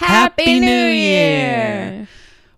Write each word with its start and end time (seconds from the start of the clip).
Happy 0.00 0.58
New 0.58 0.66
Year! 0.66 2.08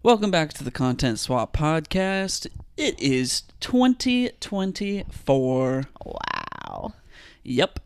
Welcome 0.04 0.30
back 0.30 0.52
to 0.52 0.62
the 0.62 0.70
Content 0.70 1.18
Swap 1.18 1.52
Podcast. 1.52 2.46
It 2.76 3.00
is 3.00 3.42
2024. 3.58 5.84
Wow. 6.04 6.94
Yep. 7.42 7.80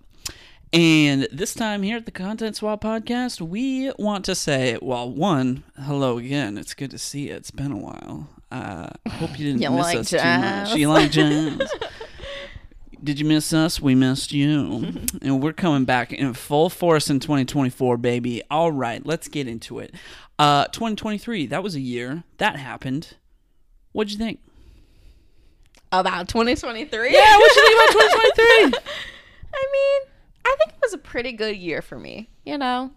And 0.75 1.27
this 1.33 1.55
time 1.55 1.83
here 1.83 1.97
at 1.97 2.05
the 2.05 2.11
Content 2.11 2.57
Swap 2.57 2.83
Podcast, 2.83 3.41
we 3.41 3.91
want 3.99 4.27
to 4.27 4.35
say, 4.35 4.77
well, 4.83 5.11
one, 5.11 5.65
hello 5.83 6.19
again. 6.19 6.59
It's 6.59 6.75
good 6.75 6.91
to 6.91 6.99
see 6.99 7.29
you. 7.29 7.35
It's 7.35 7.51
been 7.51 7.73
a 7.73 7.79
while. 7.79 8.29
Uh, 8.53 8.91
I 9.07 9.09
hope 9.09 9.39
you 9.39 9.47
didn't 9.47 9.63
You 9.63 9.71
miss 9.71 9.87
like 9.87 9.97
us 9.97 10.11
too 10.11 10.19
much. 10.19 10.75
You 10.75 10.91
like 10.91 11.11
jazz? 11.13 11.73
Did 13.07 13.21
you 13.21 13.25
miss 13.25 13.53
us? 13.53 13.81
We 13.81 13.95
missed 13.95 14.33
you. 14.33 14.93
and 15.23 15.41
we're 15.41 15.53
coming 15.53 15.85
back 15.85 16.13
in 16.13 16.35
full 16.35 16.69
force 16.69 17.09
in 17.09 17.21
2024, 17.21 17.97
baby. 17.99 18.43
All 18.51 18.73
right, 18.73 19.07
let's 19.07 19.29
get 19.29 19.47
into 19.47 19.79
it. 19.79 19.95
Uh, 20.41 20.65
2023, 20.65 21.47
that 21.47 21.63
was 21.63 21.77
a 21.77 21.81
year. 21.81 22.25
That 22.39 22.57
happened. 22.57 23.15
What'd 23.93 24.13
you 24.13 24.19
think? 24.19 24.41
About 25.93 26.27
2023? 26.27 27.15
Yeah, 27.15 27.39
what'd 27.39 27.57
you 27.57 27.63
think 27.63 27.75
about 27.77 27.93
2023? 27.93 28.81
I 29.55 29.67
mean, 29.73 30.13
I 30.45 30.57
think 30.59 30.71
it 30.73 30.83
was 30.83 30.93
a 30.93 30.99
pretty 30.99 31.31
good 31.31 31.57
year 31.57 31.83
for 31.83 32.01
me, 32.01 32.29
you 32.45 32.59
know? 32.59 32.91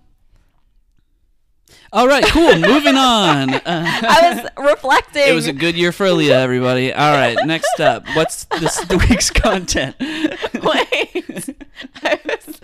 All 1.91 2.07
right, 2.07 2.23
cool. 2.25 2.55
Moving 2.57 2.95
on. 2.95 3.49
Uh, 3.69 3.85
I 3.85 4.31
was 4.57 4.71
reflecting. 4.71 5.27
It 5.27 5.33
was 5.33 5.47
a 5.47 5.53
good 5.53 5.75
year 5.75 5.91
for 5.91 6.05
Aaliyah, 6.05 6.31
everybody. 6.31 6.93
All 6.93 7.11
right, 7.11 7.37
next 7.45 7.79
up, 7.79 8.03
what's 8.15 8.45
this 8.45 8.77
the 8.85 8.97
week's 8.97 9.29
content? 9.29 9.95
Wait. 9.99 11.55
I 12.03 12.19
was, 12.25 12.61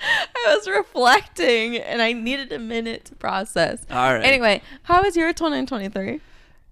I 0.00 0.56
was 0.56 0.68
reflecting 0.68 1.76
and 1.76 2.02
I 2.02 2.12
needed 2.12 2.52
a 2.52 2.58
minute 2.58 3.04
to 3.06 3.14
process. 3.14 3.86
All 3.90 4.14
right. 4.14 4.24
Anyway, 4.24 4.62
how 4.84 5.02
was 5.02 5.16
your 5.16 5.32
2023? 5.32 6.20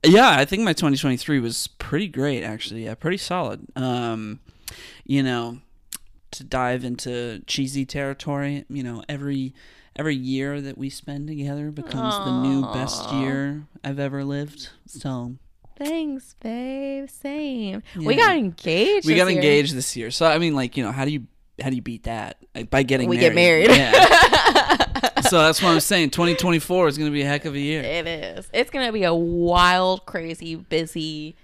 Yeah, 0.05 0.31
I 0.31 0.45
think 0.45 0.63
my 0.63 0.73
2023 0.73 1.41
was 1.41 1.69
pretty 1.79 2.09
great, 2.09 2.43
actually. 2.43 2.85
Yeah, 2.85 2.95
pretty 2.95 3.19
solid. 3.19 3.67
Um, 3.77 4.41
you 5.05 5.23
know, 5.23 5.59
to 6.33 6.45
dive 6.45 6.85
into 6.85 7.43
cheesy 7.47 7.85
territory, 7.85 8.65
you 8.69 8.83
know, 8.83 9.03
every 9.09 9.53
every 10.01 10.17
year 10.17 10.63
that 10.63 10.79
we 10.79 10.89
spend 10.89 11.29
together 11.29 11.71
becomes 11.71 12.15
the 12.25 12.41
new 12.41 12.63
best 12.73 13.13
year 13.13 13.65
I've 13.85 13.99
ever 13.99 14.25
lived. 14.25 14.71
So 14.87 15.35
Thanks, 15.77 16.35
babe. 16.41 17.09
Same. 17.11 17.83
We 17.97 18.17
got 18.17 18.35
engaged. 18.37 19.07
we 19.07 19.13
this 19.13 19.23
got 19.23 19.29
year. 19.31 19.37
engaged 19.37 19.75
this 19.75 19.95
year. 19.97 20.11
So 20.11 20.25
I 20.25 20.39
mean, 20.39 20.55
like, 20.55 20.79
you 20.79 20.83
know, 20.83 20.91
how 20.91 21.05
do 21.05 21.11
you 21.11 21.27
how 21.61 21.69
do 21.69 21.77
you 21.77 21.83
beat 21.83 22.05
that? 22.05 22.39
Like, 22.55 22.71
by 22.71 22.83
getting 22.83 23.11
We 23.11 23.17
married. 23.19 23.27
get 23.29 23.35
married. 23.35 23.71
Yeah. 23.71 25.21
so 25.29 25.39
that's 25.43 25.63
what 25.63 25.71
I'm 25.71 25.81
saying. 25.81 26.11
2024 26.11 26.89
is 26.89 26.97
going 26.97 27.11
to 27.11 27.13
be 27.13 27.21
a 27.21 27.27
heck 27.27 27.45
of 27.45 27.55
a 27.55 27.59
year. 27.61 27.83
It 27.83 28.07
is. 28.07 28.49
It's 28.55 28.71
gonna 28.71 28.93
be 28.93 29.05
a 29.05 29.15
wild, 29.15 30.07
crazy, 30.07 30.55
busy, 30.55 31.37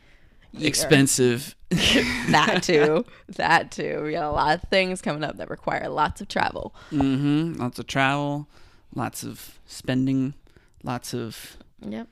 year. 0.52 0.68
Expensive. 0.68 1.54
that 1.70 2.60
too. 2.62 3.04
That 3.36 3.70
too. 3.70 4.02
We 4.04 4.12
got 4.12 4.24
a 4.24 4.30
lot 4.30 4.62
of 4.62 4.68
things 4.70 5.02
coming 5.02 5.24
up 5.24 5.36
that 5.38 5.50
require 5.50 5.88
lots 5.88 6.20
of 6.20 6.28
travel. 6.28 6.74
Mm-hmm. 6.92 7.54
Lots 7.60 7.78
of 7.78 7.86
travel, 7.86 8.48
lots 8.94 9.22
of 9.22 9.58
spending, 9.66 10.34
lots 10.82 11.12
of 11.14 11.56
Yep. 11.86 12.08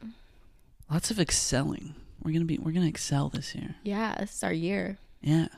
lots 0.91 1.11
of 1.11 1.19
excelling. 1.21 1.95
We're 2.23 2.33
gonna 2.33 2.45
be 2.45 2.59
we're 2.59 2.73
gonna 2.73 2.87
excel 2.87 3.29
this 3.29 3.55
year. 3.55 3.75
Yeah, 3.83 4.15
this 4.19 4.35
is 4.35 4.43
our 4.43 4.53
year. 4.53 4.99
Yeah. 5.23 5.49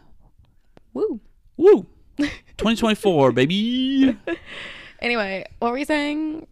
Woo. 0.92 1.20
Woo. 1.56 1.86
2024, 2.18 3.32
baby. 3.32 4.16
Anyway, 5.00 5.44
what 5.58 5.70
were 5.72 5.78
you 5.78 5.84
saying? 5.84 6.46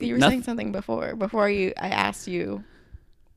You 0.00 0.14
were 0.14 0.18
Noth- 0.18 0.30
saying 0.30 0.42
something 0.44 0.72
before. 0.72 1.14
Before 1.16 1.48
you, 1.48 1.72
I 1.78 1.88
asked 1.88 2.26
you 2.28 2.64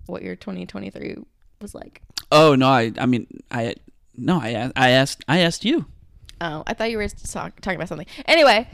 what 0.06 0.22
your 0.22 0.36
2023 0.36 1.18
was 1.64 1.74
like. 1.74 2.02
Oh 2.32 2.54
no, 2.54 2.68
I 2.68 2.92
I 3.00 3.08
mean 3.08 3.26
I 3.50 3.74
no 4.16 4.40
I 4.40 4.72
I 4.76 4.90
asked 4.90 5.24
I 5.28 5.40
asked 5.40 5.66
you. 5.66 5.86
Oh, 6.42 6.64
I 6.68 6.74
thought 6.74 6.92
you 6.92 6.98
were 6.98 7.08
talk, 7.08 7.60
talking 7.62 7.78
about 7.78 7.88
something. 7.88 8.08
Anyway, 8.28 8.68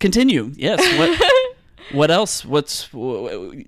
Continue. 0.00 0.52
Yes. 0.56 0.80
What 0.98 1.20
what 1.92 2.10
else? 2.10 2.44
What's 2.44 2.88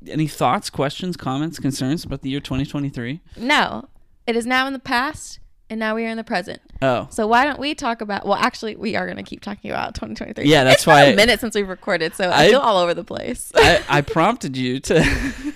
any 0.07 0.27
thoughts, 0.27 0.71
questions, 0.71 1.17
comments, 1.17 1.59
concerns 1.59 2.05
about 2.05 2.23
the 2.23 2.31
year 2.31 2.41
2023? 2.41 3.21
no, 3.37 3.89
it 4.27 4.37
is 4.37 4.45
now 4.47 4.67
in 4.67 4.73
the 4.73 4.79
past, 4.79 5.39
and 5.71 5.79
now 5.81 5.95
we 5.95 6.05
are 6.05 6.09
in 6.09 6.17
the 6.17 6.25
present. 6.25 6.61
Oh. 6.83 7.07
So 7.11 7.27
why 7.27 7.45
don't 7.45 7.59
we 7.61 7.75
talk 7.75 8.01
about? 8.01 8.27
Well, 8.27 8.35
actually, 8.39 8.77
we 8.77 8.97
are 8.97 9.07
going 9.07 9.17
to 9.17 9.23
keep 9.23 9.41
talking 9.41 9.71
about 9.71 9.95
2023. 9.95 10.45
Yeah, 10.51 10.65
that's 10.65 10.77
it's 10.79 10.85
been 10.85 10.95
why 10.95 11.03
a 11.05 11.13
I- 11.13 11.15
minute 11.17 11.41
since 11.41 11.55
we've 11.55 11.69
recorded, 11.69 12.15
so 12.15 12.29
I, 12.29 12.45
I- 12.45 12.49
feel 12.51 12.61
all 12.61 12.79
over 12.79 12.93
the 12.93 13.05
place. 13.05 13.51
I, 13.55 13.83
I 13.89 14.01
prompted 14.03 14.57
you 14.57 14.81
to. 14.81 15.55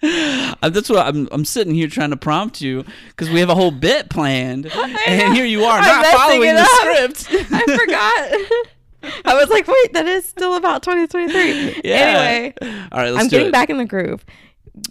That's 0.62 0.88
what 0.88 1.06
I'm. 1.06 1.28
I'm 1.32 1.44
sitting 1.44 1.74
here 1.74 1.88
trying 1.88 2.10
to 2.10 2.16
prompt 2.16 2.60
you 2.60 2.84
because 3.08 3.30
we 3.30 3.40
have 3.40 3.48
a 3.48 3.54
whole 3.54 3.72
bit 3.72 4.10
planned, 4.10 4.66
and 5.06 5.34
here 5.34 5.44
you 5.44 5.64
are 5.64 5.80
not 5.80 6.06
following 6.06 6.54
the 6.54 6.64
script. 6.64 7.28
I 7.52 7.62
forgot. 7.76 9.14
I 9.24 9.34
was 9.34 9.48
like, 9.48 9.66
wait, 9.66 9.92
that 9.94 10.06
is 10.06 10.24
still 10.24 10.54
about 10.54 10.82
2023. 10.84 11.82
Yeah. 11.84 11.94
Anyway, 11.94 12.54
All 12.92 13.00
right, 13.00 13.10
let's 13.10 13.24
I'm 13.24 13.28
getting 13.28 13.48
it. 13.48 13.52
back 13.52 13.70
in 13.70 13.78
the 13.78 13.84
groove. 13.84 14.24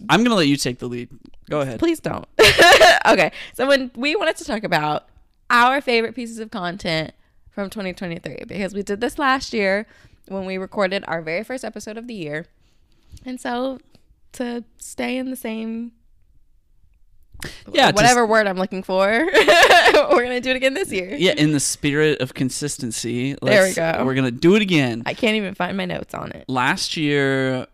I'm 0.09 0.23
gonna 0.23 0.35
let 0.35 0.47
you 0.47 0.57
take 0.57 0.79
the 0.79 0.88
lead. 0.88 1.09
Go 1.50 1.62
ahead. 1.62 1.79
Please 1.79 2.01
don't. 2.01 2.25
okay, 3.07 3.31
so 3.53 3.66
when 3.66 3.91
we 3.96 4.16
wanted 4.17 4.35
to 4.38 4.44
talk 4.46 4.63
about 4.66 5.07
our 5.50 5.79
favorite 5.79 6.16
pieces 6.16 6.40
of 6.40 6.51
content 6.51 7.13
from 7.50 7.69
2023, 7.69 8.44
because 8.46 8.73
we 8.73 8.84
did 8.84 9.00
this 9.00 9.17
last 9.17 9.53
year 9.53 9.88
when 10.28 10.46
we 10.46 10.57
recorded 10.57 11.06
our 11.07 11.22
very 11.22 11.44
first 11.46 11.63
episode 11.63 11.97
of 11.97 12.07
the 12.07 12.13
year, 12.13 12.46
and 13.25 13.40
so 13.40 13.79
to 14.37 14.63
stay 14.77 15.17
in 15.17 15.29
the 15.29 15.35
same 15.35 15.91
Yeah, 17.71 17.91
just- 17.91 17.95
whatever 17.95 18.25
word 18.25 18.47
I'm 18.47 18.57
looking 18.57 18.81
for, 18.83 19.07
we're 19.33 20.23
gonna 20.23 20.41
do 20.41 20.49
it 20.51 20.55
again 20.55 20.73
this 20.73 20.91
year. 20.91 21.15
yeah, 21.17 21.33
in 21.33 21.51
the 21.51 21.59
spirit 21.59 22.19
of 22.21 22.33
consistency, 22.33 23.35
There 23.41 23.63
we 23.67 23.73
go. 23.73 24.03
We're 24.05 24.15
gonna 24.15 24.31
do 24.31 24.55
it 24.55 24.61
again. 24.61 25.03
I 25.05 25.13
can't 25.13 25.35
even 25.35 25.53
find 25.53 25.77
my 25.77 25.85
notes 25.85 26.13
on 26.15 26.31
it. 26.31 26.45
last 26.47 26.97
year, 26.97 27.67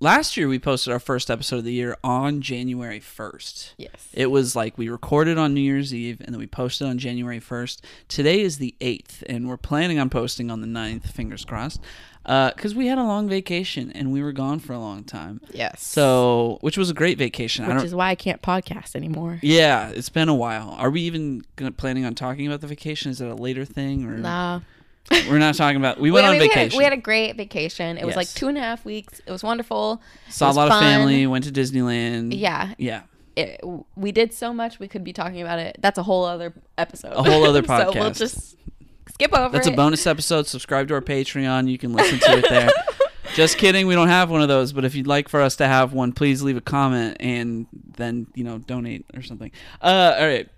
last 0.00 0.36
year 0.36 0.46
we 0.46 0.58
posted 0.58 0.92
our 0.92 0.98
first 1.00 1.30
episode 1.30 1.56
of 1.56 1.64
the 1.64 1.72
year 1.72 1.96
on 2.04 2.42
January 2.42 3.00
1st. 3.00 3.72
Yes. 3.78 4.08
It 4.12 4.26
was 4.30 4.54
like 4.54 4.76
we 4.76 4.88
recorded 4.90 5.38
on 5.38 5.54
New 5.54 5.60
Year's 5.62 5.94
Eve 5.94 6.20
and 6.20 6.34
then 6.34 6.38
we 6.38 6.46
posted 6.46 6.86
on 6.86 6.98
January 6.98 7.40
1st. 7.40 7.80
Today 8.08 8.40
is 8.42 8.58
the 8.58 8.74
8th, 8.80 9.22
and 9.26 9.48
we're 9.48 9.56
planning 9.56 9.98
on 9.98 10.10
posting 10.10 10.50
on 10.50 10.60
the 10.60 10.66
9th, 10.68 11.06
fingers 11.10 11.44
crossed, 11.46 11.80
Uh, 12.28 12.50
because 12.54 12.74
we 12.74 12.86
had 12.88 12.98
a 12.98 13.02
long 13.04 13.26
vacation 13.26 13.90
and 13.92 14.12
we 14.12 14.22
were 14.22 14.32
gone 14.32 14.58
for 14.58 14.74
a 14.74 14.78
long 14.78 15.02
time. 15.02 15.40
Yes. 15.50 15.82
So, 15.82 16.58
which 16.60 16.76
was 16.76 16.90
a 16.90 16.94
great 16.94 17.16
vacation. 17.16 17.64
I 17.64 17.68
which 17.68 17.76
don't. 17.78 17.86
is 17.86 17.94
why 17.94 18.10
I 18.10 18.14
can't 18.16 18.42
podcast 18.42 18.94
anymore. 18.94 19.38
yeah, 19.42 19.88
it's 19.88 20.10
been 20.10 20.28
a 20.28 20.34
while. 20.34 20.76
Are 20.78 20.90
we 20.90 21.00
even 21.02 21.42
gonna, 21.56 21.72
planning 21.72 22.04
on 22.04 22.14
talking 22.14 22.46
about 22.46 22.60
the 22.60 22.66
vacation? 22.66 23.10
Is 23.10 23.22
it 23.22 23.28
a 23.28 23.34
later 23.34 23.64
thing, 23.64 24.04
or 24.04 24.18
Nah. 24.18 24.60
we're 25.10 25.38
not 25.38 25.54
talking 25.54 25.78
about? 25.78 25.98
We 25.98 26.10
went 26.10 26.26
I 26.26 26.28
on 26.28 26.34
we 26.34 26.48
vacation. 26.48 26.72
Had, 26.72 26.78
we 26.78 26.84
had 26.84 26.92
a 26.92 26.98
great 26.98 27.34
vacation. 27.34 27.96
It 27.96 28.04
was 28.04 28.14
like 28.14 28.28
two 28.28 28.48
and 28.48 28.58
a 28.58 28.60
half 28.60 28.84
weeks. 28.84 29.22
It 29.24 29.30
was 29.30 29.42
wonderful. 29.42 30.02
Saw 30.28 30.46
a 30.46 30.48
was 30.48 30.56
lot 30.58 30.70
of 30.70 30.78
family. 30.78 31.26
Went 31.26 31.44
to 31.44 31.50
Disneyland. 31.50 32.38
Yeah. 32.38 32.74
Yeah. 32.76 33.02
It, 33.36 33.60
we 33.96 34.12
did 34.12 34.34
so 34.34 34.52
much. 34.52 34.78
We 34.78 34.88
could 34.88 35.04
be 35.04 35.14
talking 35.14 35.40
about 35.40 35.60
it. 35.60 35.78
That's 35.80 35.96
a 35.96 36.02
whole 36.02 36.24
other 36.24 36.52
episode. 36.76 37.12
A 37.12 37.22
whole 37.22 37.44
other 37.44 37.62
podcast. 37.62 37.92
so 37.94 38.00
we'll 38.00 38.10
just 38.10 38.56
skip 39.18 39.34
over 39.34 39.52
That's 39.52 39.66
a 39.66 39.72
bonus 39.72 40.06
episode. 40.06 40.46
Subscribe 40.46 40.88
to 40.88 40.94
our 40.94 41.00
Patreon. 41.00 41.68
You 41.70 41.78
can 41.78 41.92
listen 41.92 42.18
to 42.20 42.38
it 42.38 42.48
there. 42.48 42.70
Just 43.34 43.58
kidding. 43.58 43.86
We 43.86 43.94
don't 43.94 44.08
have 44.08 44.30
one 44.30 44.42
of 44.42 44.48
those. 44.48 44.72
But 44.72 44.84
if 44.84 44.94
you'd 44.94 45.06
like 45.06 45.28
for 45.28 45.40
us 45.40 45.56
to 45.56 45.66
have 45.66 45.92
one, 45.92 46.12
please 46.12 46.42
leave 46.42 46.56
a 46.56 46.60
comment 46.60 47.16
and 47.20 47.66
then 47.96 48.28
you 48.34 48.44
know 48.44 48.58
donate 48.58 49.04
or 49.14 49.22
something. 49.22 49.50
Uh, 49.80 50.16
all 50.18 50.26
right. 50.26 50.48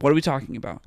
What 0.00 0.10
are 0.10 0.14
we 0.14 0.20
talking 0.20 0.56
about? 0.56 0.82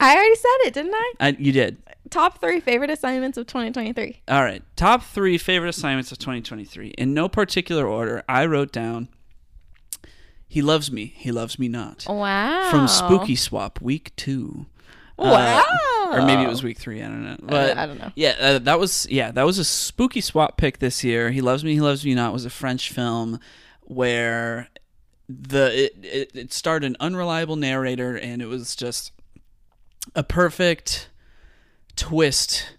I 0.00 0.14
already 0.14 0.34
said 0.36 0.66
it, 0.66 0.74
didn't 0.74 0.94
I? 0.94 1.12
I, 1.20 1.28
you 1.38 1.50
did. 1.50 1.78
Top 2.10 2.40
three 2.40 2.60
favorite 2.60 2.90
assignments 2.90 3.36
of 3.36 3.46
2023. 3.46 4.22
All 4.28 4.42
right. 4.42 4.62
Top 4.76 5.02
three 5.02 5.38
favorite 5.38 5.70
assignments 5.70 6.12
of 6.12 6.18
2023. 6.18 6.88
In 6.90 7.14
no 7.14 7.28
particular 7.28 7.86
order, 7.86 8.22
I 8.28 8.46
wrote 8.46 8.70
down 8.70 9.08
He 10.46 10.62
Loves 10.62 10.92
Me, 10.92 11.14
He 11.16 11.32
Loves 11.32 11.58
Me 11.58 11.68
Not. 11.68 12.06
Wow. 12.08 12.70
From 12.70 12.86
Spooky 12.86 13.34
Swap, 13.34 13.80
week 13.80 14.14
two. 14.14 14.66
Uh, 15.18 15.62
Wow. 15.64 16.10
or 16.12 16.22
maybe 16.26 16.42
it 16.42 16.48
was 16.48 16.62
week 16.62 16.78
three. 16.78 17.02
I 17.02 17.06
don't 17.08 17.24
know. 17.24 17.36
But 17.42 17.76
I 17.76 17.86
don't 17.86 17.98
know. 17.98 18.12
Yeah, 18.14 18.36
uh, 18.40 18.58
that 18.60 18.78
was 18.78 19.06
yeah, 19.10 19.30
that 19.32 19.44
was 19.44 19.58
a 19.58 19.64
spooky 19.64 20.20
swap 20.20 20.56
pick 20.56 20.78
this 20.78 21.02
year. 21.02 21.30
He 21.30 21.40
loves 21.40 21.64
me, 21.64 21.74
he 21.74 21.80
loves 21.80 22.04
me 22.04 22.14
not 22.14 22.32
was 22.32 22.44
a 22.44 22.50
French 22.50 22.92
film 22.92 23.40
where 23.82 24.68
the 25.28 25.84
it, 25.86 25.96
it, 26.02 26.30
it 26.34 26.52
starred 26.52 26.84
an 26.84 26.96
unreliable 27.00 27.56
narrator 27.56 28.16
and 28.16 28.40
it 28.40 28.46
was 28.46 28.74
just 28.76 29.12
a 30.14 30.22
perfect 30.22 31.08
twist, 31.96 32.76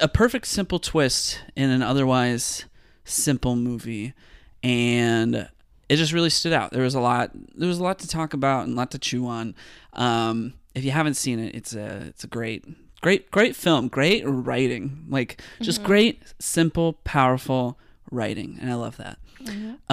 a 0.00 0.08
perfect 0.08 0.46
simple 0.46 0.78
twist 0.78 1.40
in 1.54 1.70
an 1.70 1.82
otherwise 1.82 2.64
simple 3.04 3.54
movie, 3.56 4.14
and 4.62 5.48
it 5.88 5.96
just 5.96 6.12
really 6.12 6.30
stood 6.30 6.52
out. 6.52 6.70
There 6.72 6.82
was 6.82 6.94
a 6.94 7.00
lot. 7.00 7.30
There 7.54 7.68
was 7.68 7.78
a 7.78 7.82
lot 7.82 7.98
to 8.00 8.08
talk 8.08 8.32
about 8.32 8.64
and 8.64 8.72
a 8.74 8.76
lot 8.76 8.90
to 8.92 8.98
chew 8.98 9.26
on. 9.26 9.54
Um, 9.92 10.54
if 10.74 10.84
you 10.84 10.90
haven't 10.90 11.14
seen 11.14 11.38
it, 11.38 11.54
it's 11.54 11.74
a 11.74 12.04
it's 12.08 12.24
a 12.24 12.28
great 12.28 12.64
great, 13.04 13.30
great 13.30 13.54
film, 13.54 13.88
great 13.88 14.22
writing, 14.26 15.04
like 15.10 15.42
just 15.60 15.84
great, 15.84 16.22
simple, 16.38 16.94
powerful 17.04 17.78
writing, 18.10 18.56
and 18.62 18.70
I 18.70 18.74
love 18.74 18.96
that. 18.96 19.18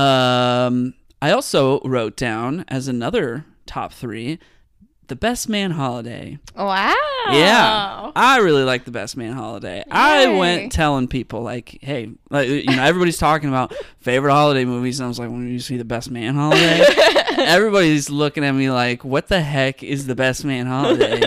Um, 0.01 0.93
I 1.21 1.31
also 1.31 1.81
wrote 1.81 2.15
down 2.15 2.63
as 2.69 2.87
another 2.87 3.45
top 3.65 3.91
three, 3.91 4.39
the 5.07 5.17
Best 5.17 5.49
Man 5.49 5.71
Holiday. 5.71 6.39
Wow. 6.55 6.95
Yeah, 7.31 8.11
I 8.15 8.37
really 8.37 8.63
like 8.63 8.85
the 8.85 8.91
Best 8.91 9.17
Man 9.17 9.33
Holiday. 9.33 9.83
I 9.91 10.37
went 10.37 10.71
telling 10.71 11.09
people 11.09 11.41
like, 11.43 11.79
"Hey, 11.81 12.11
like, 12.29 12.47
you 12.47 12.63
know, 12.63 12.81
everybody's 12.81 13.17
talking 13.17 13.49
about 13.49 13.75
favorite 13.99 14.31
holiday 14.31 14.63
movies," 14.63 15.01
and 15.01 15.05
I 15.05 15.07
was 15.09 15.19
like, 15.19 15.29
"When 15.29 15.49
you 15.49 15.59
see 15.59 15.75
the 15.75 15.83
Best 15.85 16.09
Man 16.11 16.33
Holiday?" 16.35 16.79
Everybody's 17.41 18.09
looking 18.09 18.43
at 18.43 18.51
me 18.53 18.69
like, 18.71 19.03
"What 19.03 19.27
the 19.27 19.41
heck 19.41 19.83
is 19.83 20.07
the 20.07 20.15
Best 20.15 20.45
Man 20.45 20.65
Holiday?" 20.67 21.21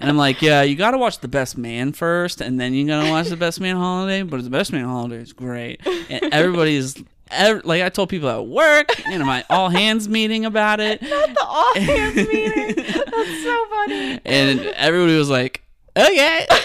and 0.00 0.10
I'm 0.10 0.16
like, 0.16 0.42
"Yeah, 0.42 0.62
you 0.62 0.76
got 0.76 0.90
to 0.92 0.98
watch 0.98 1.18
the 1.20 1.28
Best 1.28 1.56
Man 1.58 1.92
first, 1.92 2.40
and 2.40 2.60
then 2.60 2.74
you 2.74 2.86
got 2.86 3.04
to 3.04 3.10
watch 3.10 3.28
the 3.28 3.36
Best 3.36 3.60
Man 3.60 3.76
Holiday." 3.76 4.22
But 4.22 4.42
the 4.44 4.50
Best 4.50 4.72
Man 4.72 4.84
Holiday 4.84 5.16
is 5.22 5.32
great, 5.32 5.80
and 6.10 6.32
everybody's. 6.32 6.96
ev- 7.30 7.64
Like 7.64 7.82
I 7.82 7.88
told 7.88 8.08
people 8.08 8.28
at 8.28 8.46
work, 8.46 8.90
you 9.08 9.18
know, 9.18 9.24
my 9.24 9.44
all 9.50 9.68
hands 9.68 10.08
meeting 10.08 10.44
about 10.44 10.80
it, 10.80 11.00
Not 11.08 11.28
the 11.34 11.44
all 11.44 11.74
hands 11.74 12.16
meeting. 12.28 12.74
That's 12.76 13.42
so 13.42 13.66
funny. 13.70 14.20
and 14.24 14.60
everybody 14.76 15.16
was 15.16 15.30
like, 15.30 15.62
"Okay." 15.96 16.46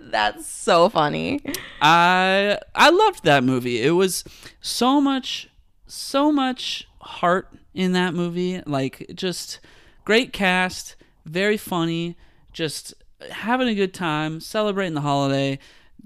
That's 0.00 0.46
so 0.46 0.88
funny. 0.88 1.40
I 1.82 2.58
I 2.74 2.90
loved 2.90 3.24
that 3.24 3.44
movie. 3.44 3.82
It 3.82 3.90
was 3.92 4.24
so 4.60 5.00
much 5.00 5.48
so 5.88 6.30
much 6.32 6.88
heart 7.00 7.48
in 7.74 7.92
that 7.92 8.14
movie. 8.14 8.62
Like 8.66 9.10
just 9.14 9.60
great 10.04 10.32
cast, 10.32 10.96
very 11.24 11.56
funny, 11.56 12.16
just 12.52 12.94
having 13.30 13.68
a 13.68 13.74
good 13.74 13.94
time, 13.94 14.40
celebrating 14.40 14.94
the 14.94 15.00
holiday, 15.00 15.58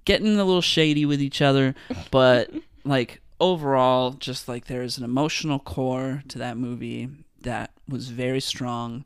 getting 0.05 0.38
a 0.38 0.44
little 0.44 0.62
shady 0.62 1.05
with 1.05 1.20
each 1.20 1.43
other, 1.43 1.75
but 2.11 2.50
like 2.84 3.20
overall 3.40 4.12
just 4.12 4.46
like 4.46 4.67
there's 4.67 4.99
an 4.99 5.05
emotional 5.05 5.58
core 5.58 6.23
to 6.29 6.38
that 6.38 6.56
movie 6.56 7.08
that 7.40 7.73
was 7.88 8.08
very 8.08 8.40
strong 8.40 9.05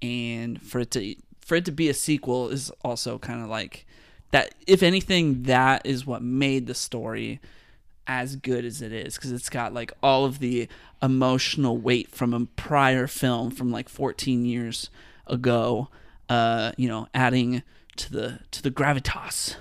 and 0.00 0.60
for 0.62 0.80
it 0.80 0.90
to 0.90 1.14
for 1.40 1.56
it 1.56 1.66
to 1.66 1.70
be 1.70 1.90
a 1.90 1.94
sequel 1.94 2.48
is 2.48 2.70
also 2.82 3.18
kind 3.18 3.42
of 3.42 3.48
like 3.48 3.86
that 4.30 4.54
if 4.66 4.82
anything 4.82 5.42
that 5.42 5.84
is 5.84 6.06
what 6.06 6.22
made 6.22 6.66
the 6.66 6.74
story 6.74 7.38
as 8.06 8.36
good 8.36 8.64
as 8.64 8.82
it 8.82 8.92
is 8.92 9.14
because 9.16 9.32
it's 9.32 9.48
got 9.48 9.72
like 9.72 9.92
all 10.02 10.24
of 10.24 10.38
the 10.38 10.68
emotional 11.02 11.76
weight 11.78 12.10
from 12.10 12.34
a 12.34 12.44
prior 12.46 13.06
film 13.06 13.50
from 13.50 13.70
like 13.70 13.88
14 13.88 14.44
years 14.44 14.90
ago 15.26 15.88
uh 16.28 16.72
you 16.76 16.86
know 16.88 17.06
adding 17.14 17.62
to 17.96 18.12
the 18.12 18.40
to 18.50 18.62
the 18.62 18.70
gravitas 18.70 19.56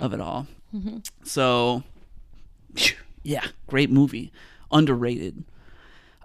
of 0.00 0.12
it 0.14 0.20
all. 0.20 0.46
So 1.24 1.82
yeah 3.22 3.46
great 3.66 3.90
movie. 3.90 4.32
Underrated. 4.70 5.44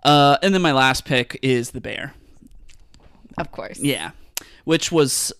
Uh 0.03 0.37
and 0.41 0.53
then 0.53 0.61
my 0.61 0.71
last 0.71 1.03
pick 1.05 1.37
is 1.41 1.71
the 1.71 1.81
bear. 1.81 2.13
Of 3.37 3.51
course. 3.51 3.79
yeah, 3.79 4.11
which 4.63 4.91
was 4.91 5.31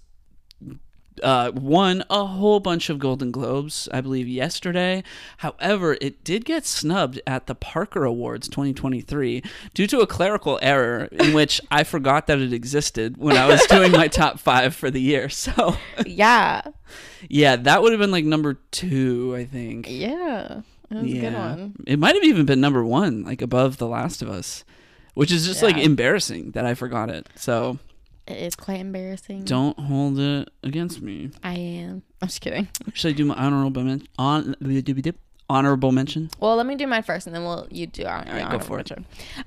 uh, 1.23 1.51
won 1.53 2.03
a 2.09 2.25
whole 2.25 2.59
bunch 2.59 2.89
of 2.89 2.99
Golden 2.99 3.31
Globes, 3.31 3.87
I 3.91 4.01
believe, 4.01 4.27
yesterday. 4.27 5.03
However, 5.37 5.97
it 6.01 6.23
did 6.23 6.45
get 6.45 6.65
snubbed 6.65 7.19
at 7.27 7.47
the 7.47 7.55
Parker 7.55 8.03
Awards 8.03 8.47
2023 8.47 9.43
due 9.73 9.87
to 9.87 9.99
a 9.99 10.07
clerical 10.07 10.59
error 10.61 11.05
in 11.11 11.33
which 11.33 11.59
I 11.71 11.83
forgot 11.83 12.27
that 12.27 12.39
it 12.39 12.53
existed 12.53 13.17
when 13.17 13.37
I 13.37 13.47
was 13.47 13.65
doing 13.67 13.91
my 13.91 14.07
top 14.07 14.39
five 14.39 14.75
for 14.75 14.89
the 14.91 15.01
year. 15.01 15.29
So, 15.29 15.75
Yeah. 16.05 16.61
yeah, 17.29 17.55
that 17.55 17.81
would 17.81 17.91
have 17.91 17.99
been 17.99 18.11
like 18.11 18.25
number 18.25 18.55
two, 18.71 19.35
I 19.35 19.45
think. 19.45 19.87
Yeah. 19.89 20.61
That 20.89 21.03
was 21.03 21.11
a 21.13 21.19
good 21.19 21.33
one. 21.33 21.75
It 21.85 21.99
might 21.99 22.15
have 22.15 22.23
even 22.23 22.45
been 22.45 22.61
number 22.61 22.83
one, 22.83 23.23
like 23.23 23.41
above 23.41 23.77
The 23.77 23.87
Last 23.87 24.21
of 24.21 24.29
Us, 24.29 24.63
which 25.15 25.31
is 25.33 25.45
just 25.45 25.61
like 25.61 25.77
embarrassing 25.77 26.51
that 26.51 26.65
I 26.65 26.75
forgot 26.75 27.09
it. 27.09 27.27
So 27.35 27.77
It 28.27 28.37
is 28.37 28.55
quite 28.55 28.79
embarrassing. 28.79 29.43
don't 29.45 29.79
hold 29.79 30.19
it 30.19 30.49
against 30.63 31.01
me. 31.01 31.31
I 31.43 31.53
am. 31.53 32.03
I'm 32.21 32.27
just 32.27 32.41
kidding. 32.41 32.67
Should 32.93 33.13
I 33.13 33.17
do 33.17 33.25
my 33.25 33.35
honorable 33.35 33.83
mention? 33.83 34.07
On 34.19 34.55
honorable 35.49 35.91
mention. 35.91 36.29
Well, 36.39 36.55
let 36.57 36.65
me 36.65 36.75
do 36.75 36.87
mine 36.87 37.03
first, 37.03 37.25
and 37.25 37.35
then 37.35 37.43
we'll 37.43 37.67
you 37.71 37.87
do 37.87 38.05
our. 38.05 38.17
All 38.27 38.33
right, 38.33 38.51
go 38.51 38.59
for 38.59 38.79
it. 38.79 38.91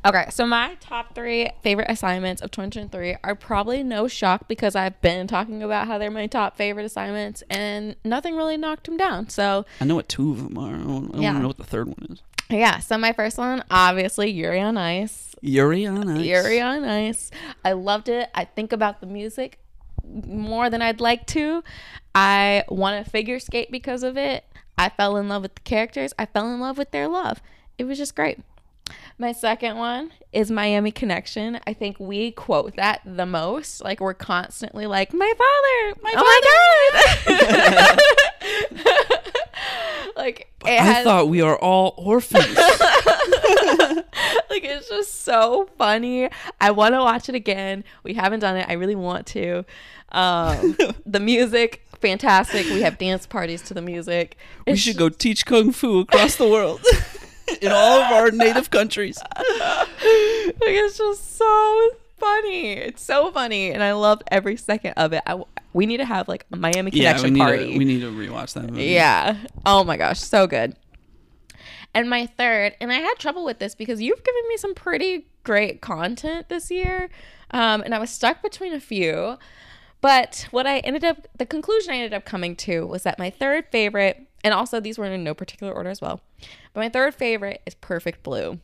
Okay, 0.07 0.27
so 0.31 0.47
my 0.47 0.77
top 0.81 1.15
three 1.15 1.51
favorite 1.63 1.91
assignments 1.91 2.41
of 2.41 2.51
2023 2.51 3.17
are 3.23 3.35
probably 3.35 3.83
no 3.83 4.09
shock 4.09 4.49
because 4.49 4.75
I've 4.75 5.01
been 5.03 5.27
talking 5.27 5.63
about 5.63 5.87
how 5.87 5.99
they're 5.99 6.11
my 6.11 6.27
top 6.27 6.57
favorite 6.57 6.85
assignments, 6.87 7.43
and 7.51 7.97
nothing 8.05 8.37
really 8.37 8.57
knocked 8.57 8.85
them 8.87 8.97
down. 8.97 9.29
So 9.29 9.67
I 9.81 9.85
know 9.85 9.97
what 9.97 10.09
two 10.09 10.31
of 10.33 10.43
them 10.43 10.57
are. 10.57 10.75
I 10.75 10.85
want, 10.87 11.15
I 11.15 11.19
Yeah. 11.21 11.25
want 11.33 11.37
to 11.37 11.43
know 11.43 11.49
what 11.49 11.59
the 11.59 11.65
third 11.65 11.89
one 11.89 12.07
is. 12.11 12.23
Yeah, 12.51 12.79
so 12.79 12.99
my 12.99 13.13
first 13.13 13.39
one, 13.39 13.65
obviously 13.71 14.31
Yuri 14.31 14.61
on 14.61 14.77
Ice. 14.77 15.35
Yuri 15.41 15.87
on 15.87 16.09
Ice. 16.09 16.25
Yuri 16.25 16.61
on 16.61 16.85
Ice. 16.85 17.31
I 17.65 17.73
loved 17.73 18.09
it. 18.09 18.29
I 18.35 18.45
think 18.45 18.73
about 18.73 19.01
the 19.01 19.07
music 19.07 19.59
more 20.05 20.71
than 20.71 20.83
I'd 20.83 21.01
like 21.01 21.27
to. 21.29 21.63
I 22.15 22.65
want 22.69 23.05
to 23.05 23.11
figure 23.11 23.39
skate 23.39 23.71
because 23.71 24.03
of 24.03 24.17
it. 24.17 24.45
I 24.77 24.89
fell 24.89 25.17
in 25.17 25.29
love 25.29 25.43
with 25.43 25.55
the 25.55 25.61
characters. 25.61 26.13
I 26.19 26.27
fell 26.27 26.53
in 26.53 26.61
love 26.61 26.79
with 26.79 26.91
their 26.91 27.07
love. 27.09 27.41
It 27.79 27.85
was 27.85 27.99
just 27.99 28.17
great. 28.17 28.39
My 29.19 29.33
second 29.33 29.77
one 29.77 30.13
is 30.33 30.51
Miami 30.51 30.91
Connection. 30.91 31.61
I 31.67 31.75
think 31.75 32.01
we 32.01 32.33
quote 32.33 32.77
that 32.77 33.03
the 33.05 33.27
most. 33.27 33.85
Like 33.85 34.01
we're 34.01 34.15
constantly 34.15 34.87
like, 34.87 35.13
"My 35.13 35.33
father, 35.37 36.01
my 36.03 36.15
oh 36.17 36.41
my 37.27 37.99
god!" 38.77 39.17
like 40.21 40.53
I 40.65 40.71
has, 40.71 41.05
thought 41.05 41.29
we 41.29 41.41
are 41.41 41.57
all 41.57 41.95
orphans. 41.97 42.45
like 42.57 42.65
it's 44.65 44.89
just 44.89 45.23
so 45.23 45.69
funny. 45.79 46.29
I 46.61 46.71
want 46.71 46.95
to 46.95 47.01
watch 47.01 47.29
it 47.29 47.35
again. 47.35 47.85
We 48.03 48.15
haven't 48.15 48.41
done 48.41 48.57
it. 48.57 48.67
I 48.69 48.75
really 48.75 48.95
want 48.95 49.27
to. 49.29 49.65
Um, 50.13 50.77
the 51.07 51.21
music, 51.21 51.87
fantastic. 52.01 52.67
We 52.67 52.83
have 52.83 52.99
dance 52.99 53.27
parties 53.27 53.63
to 53.63 53.75
the 53.75 53.83
music. 53.83 54.37
we 54.67 54.77
should 54.77 54.97
go 54.97 55.09
teach 55.09 55.47
kung 55.47 55.73
fu 55.73 56.01
across 56.01 56.37
the 56.37 56.49
world. 56.49 56.85
In 57.63 57.73
all 57.73 58.01
of 58.01 58.13
our 58.13 58.31
native 58.31 58.71
countries. 58.71 59.19
like 59.19 59.89
it's 59.99 60.99
just 60.99 61.37
so 61.37 61.91
funny. 62.21 62.73
It's 62.75 63.03
so 63.03 63.33
funny, 63.33 63.71
and 63.73 63.83
I 63.83 63.93
loved 63.93 64.23
every 64.31 64.57
second 64.57 64.93
of 64.97 65.13
it. 65.13 65.23
I, 65.27 65.43
we 65.73 65.87
need 65.87 65.97
to 65.97 66.05
have 66.05 66.29
like 66.29 66.47
a 66.53 66.57
Miami 66.57 66.91
Yeah, 66.93 67.13
Connection 67.15 67.35
we 67.35 67.41
party. 67.41 67.73
to, 67.73 67.79
we 67.79 67.85
need 67.85 68.01
to 68.01 68.11
rewatch 68.13 68.53
that 68.55 68.65
movie. 68.71 68.85
Yeah. 68.85 69.37
Oh 69.67 69.83
my 69.85 69.97
gosh, 69.97 70.21
so 70.21 70.47
good. 70.47 70.77
And 71.93 72.09
my 72.09 72.27
third, 72.27 72.77
and 72.81 72.93
I 72.93 73.01
had 73.01 73.15
trouble 73.19 73.45
with 73.45 73.59
this 73.59 73.75
because 73.75 74.01
you've 74.01 74.23
given 74.23 74.43
me 74.49 74.57
some 74.57 74.75
pretty 74.75 75.27
great 75.43 75.81
content 75.81 76.49
this 76.49 76.71
year, 76.71 77.09
um, 77.51 77.83
and 77.83 77.95
I 77.95 77.99
was 77.99 78.11
stuck 78.11 78.43
between 78.43 78.73
a 78.73 78.81
few. 78.81 79.39
But 80.01 80.47
what 80.51 80.67
I 80.67 80.79
ended 80.79 81.05
up, 81.05 81.27
the 81.37 81.45
conclusion 81.45 81.93
I 81.93 81.97
ended 81.97 82.15
up 82.15 82.25
coming 82.25 82.57
to 82.57 82.87
was 82.87 83.03
that 83.03 83.19
my 83.19 83.29
third 83.29 83.67
favorite, 83.73 84.25
and 84.45 84.55
also 84.55 84.81
these 84.81 84.99
were 84.99 85.05
in 85.05 85.25
no 85.25 85.35
particular 85.35 85.73
order 85.73 85.91
as 85.91 86.01
well, 86.01 86.21
but 86.73 86.81
my 86.81 86.89
third 86.89 87.15
favorite 87.15 87.61
is 87.67 87.75
Perfect 87.75 88.23
Blue. 88.23 88.61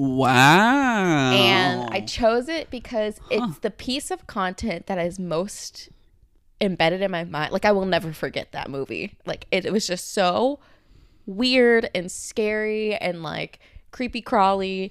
Wow. 0.00 1.30
And 1.32 1.90
I 1.92 2.00
chose 2.00 2.48
it 2.48 2.70
because 2.70 3.20
it's 3.30 3.58
the 3.58 3.70
piece 3.70 4.10
of 4.10 4.26
content 4.26 4.86
that 4.86 4.96
is 4.96 5.18
most 5.18 5.90
embedded 6.58 7.02
in 7.02 7.10
my 7.10 7.24
mind. 7.24 7.52
Like 7.52 7.66
I 7.66 7.72
will 7.72 7.84
never 7.84 8.14
forget 8.14 8.52
that 8.52 8.70
movie. 8.70 9.18
Like 9.26 9.46
it, 9.50 9.66
it 9.66 9.74
was 9.74 9.86
just 9.86 10.14
so 10.14 10.58
weird 11.26 11.90
and 11.94 12.10
scary 12.10 12.94
and 12.94 13.22
like 13.22 13.58
creepy 13.90 14.22
crawly 14.22 14.90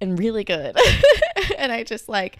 and 0.00 0.18
really 0.18 0.42
good. 0.42 0.76
and 1.56 1.70
I 1.70 1.84
just 1.84 2.08
like 2.08 2.36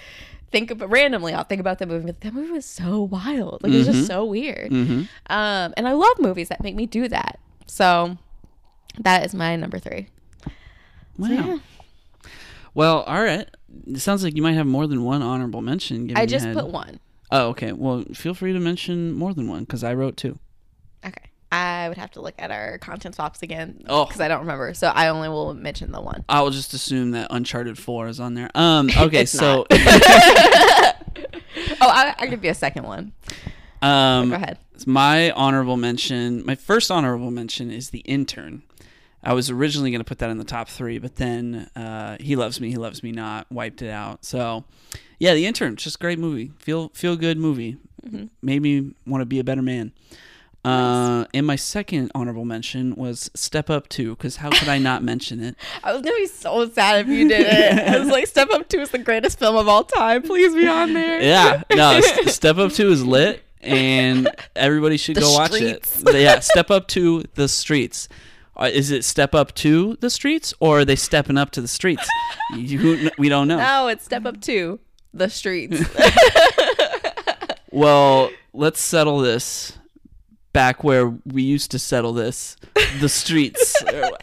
think 0.50 0.72
about 0.72 0.90
randomly 0.90 1.34
I'll 1.34 1.44
think 1.44 1.60
about 1.60 1.78
the 1.78 1.86
movie. 1.86 2.10
That 2.10 2.34
movie 2.34 2.50
was 2.50 2.66
so 2.66 3.00
wild. 3.00 3.62
Like 3.62 3.72
it 3.72 3.76
was 3.76 3.86
just 3.86 4.06
so 4.08 4.24
weird. 4.24 4.72
Um 4.72 5.08
and 5.76 5.86
I 5.86 5.92
love 5.92 6.18
movies 6.18 6.48
that 6.48 6.64
make 6.64 6.74
me 6.74 6.86
do 6.86 7.06
that. 7.06 7.38
So 7.66 8.18
that 8.98 9.24
is 9.24 9.36
my 9.36 9.54
number 9.54 9.78
three. 9.78 10.08
Wow. 11.18 11.28
yeah. 11.28 11.58
Well, 12.74 13.02
all 13.02 13.22
right. 13.22 13.48
It 13.86 14.00
sounds 14.00 14.24
like 14.24 14.34
you 14.36 14.42
might 14.42 14.54
have 14.54 14.66
more 14.66 14.86
than 14.86 15.04
one 15.04 15.22
honorable 15.22 15.62
mention. 15.62 16.06
given 16.06 16.16
I 16.20 16.26
just 16.26 16.50
put 16.52 16.68
one. 16.68 16.98
Oh, 17.30 17.48
okay. 17.48 17.72
Well, 17.72 18.04
feel 18.14 18.34
free 18.34 18.52
to 18.52 18.60
mention 18.60 19.12
more 19.12 19.32
than 19.34 19.48
one 19.48 19.60
because 19.60 19.82
I 19.84 19.94
wrote 19.94 20.16
two. 20.16 20.38
Okay. 21.04 21.30
I 21.52 21.88
would 21.88 21.98
have 21.98 22.10
to 22.12 22.20
look 22.20 22.34
at 22.38 22.50
our 22.50 22.78
content 22.78 23.14
swaps 23.14 23.42
again 23.42 23.84
Oh. 23.88 24.06
because 24.06 24.20
I 24.20 24.26
don't 24.26 24.40
remember. 24.40 24.74
So 24.74 24.88
I 24.88 25.08
only 25.08 25.28
will 25.28 25.54
mention 25.54 25.92
the 25.92 26.00
one. 26.00 26.24
I 26.28 26.40
will 26.42 26.50
just 26.50 26.74
assume 26.74 27.12
that 27.12 27.28
Uncharted 27.30 27.78
Four 27.78 28.08
is 28.08 28.18
on 28.18 28.34
there. 28.34 28.50
Um. 28.54 28.90
Okay. 28.96 29.24
So. 29.24 29.66
Oh, 31.80 31.88
I, 31.88 32.14
I'll 32.18 32.28
give 32.30 32.44
you 32.44 32.50
a 32.50 32.54
second 32.54 32.84
one. 32.84 33.12
um. 33.82 34.30
Go 34.30 34.36
ahead. 34.36 34.58
My 34.86 35.30
honorable 35.32 35.76
mention, 35.76 36.44
my 36.44 36.54
first 36.56 36.90
honorable 36.90 37.30
mention 37.30 37.70
is 37.70 37.90
The 37.90 38.00
Intern. 38.00 38.62
I 39.24 39.32
was 39.32 39.50
originally 39.50 39.90
going 39.90 40.00
to 40.00 40.04
put 40.04 40.18
that 40.18 40.30
in 40.30 40.38
the 40.38 40.44
top 40.44 40.68
three, 40.68 40.98
but 40.98 41.16
then 41.16 41.68
uh, 41.74 42.16
He 42.20 42.36
Loves 42.36 42.60
Me, 42.60 42.70
He 42.70 42.76
Loves 42.76 43.02
Me 43.02 43.10
Not 43.12 43.50
wiped 43.50 43.80
it 43.82 43.90
out. 43.90 44.24
So, 44.24 44.64
yeah, 45.18 45.34
The 45.34 45.46
Intern, 45.46 45.76
just 45.76 45.96
a 45.96 45.98
great 45.98 46.18
movie. 46.18 46.52
Feel 46.58 46.90
feel 46.94 47.16
good 47.16 47.38
movie. 47.38 47.78
Mhm. 48.06 48.28
Made 48.42 48.60
me 48.62 48.92
want 49.06 49.22
to 49.22 49.26
be 49.26 49.38
a 49.38 49.44
better 49.44 49.62
man. 49.62 49.92
Uh, 50.64 51.26
and 51.34 51.46
my 51.46 51.56
second 51.56 52.10
honorable 52.14 52.46
mention 52.46 52.94
was 52.96 53.30
Step 53.34 53.68
Up 53.68 53.86
2, 53.90 54.16
because 54.16 54.36
how 54.36 54.48
could 54.48 54.68
I 54.68 54.78
not 54.78 55.02
mention 55.02 55.42
it? 55.42 55.56
I 55.84 55.92
was 55.92 56.00
gonna 56.00 56.16
be 56.16 56.26
so 56.26 56.68
sad 56.70 57.00
if 57.00 57.08
you 57.08 57.28
did 57.28 57.46
it. 57.46 57.88
I 57.94 57.98
was 57.98 58.08
like, 58.08 58.26
Step 58.26 58.48
Up 58.50 58.66
Two 58.68 58.80
is 58.80 58.88
the 58.90 58.96
greatest 58.98 59.38
film 59.38 59.56
of 59.56 59.68
all 59.68 59.84
time. 59.84 60.22
Please 60.22 60.54
be 60.54 60.66
on 60.66 60.94
there. 60.94 61.20
Yeah, 61.20 61.62
no, 61.74 62.00
Step 62.26 62.56
Up 62.56 62.72
2 62.72 62.88
is 62.90 63.04
lit, 63.04 63.42
and 63.60 64.26
everybody 64.56 64.96
should 64.96 65.16
The 65.16 65.20
go 65.20 65.32
watch 65.34 65.52
streets. 65.52 66.02
it. 66.02 66.14
Yeah, 66.20 66.40
Step 66.40 66.70
Up 66.70 66.88
to 66.88 67.24
the 67.34 67.46
Streets. 67.46 68.08
Uh, 68.56 68.70
is 68.72 68.90
it 68.90 69.04
Step 69.04 69.34
Up 69.34 69.54
to 69.56 69.96
the 70.00 70.10
Streets, 70.10 70.54
or 70.60 70.80
are 70.80 70.84
they 70.84 70.96
stepping 70.96 71.36
up 71.36 71.50
to 71.52 71.60
the 71.60 71.68
streets? 71.68 72.08
You, 72.56 73.10
we 73.18 73.28
don't 73.28 73.48
know. 73.48 73.56
No, 73.56 73.88
it's 73.88 74.04
Step 74.04 74.26
Up 74.26 74.40
to 74.42 74.78
the 75.12 75.28
streets. 75.28 75.82
Well, 77.74 78.30
let's 78.52 78.80
settle 78.80 79.18
this 79.18 79.76
back 80.54 80.82
where 80.82 81.08
we 81.26 81.42
used 81.42 81.70
to 81.72 81.78
settle 81.78 82.14
this 82.14 82.56
the 83.00 83.08
streets 83.10 83.74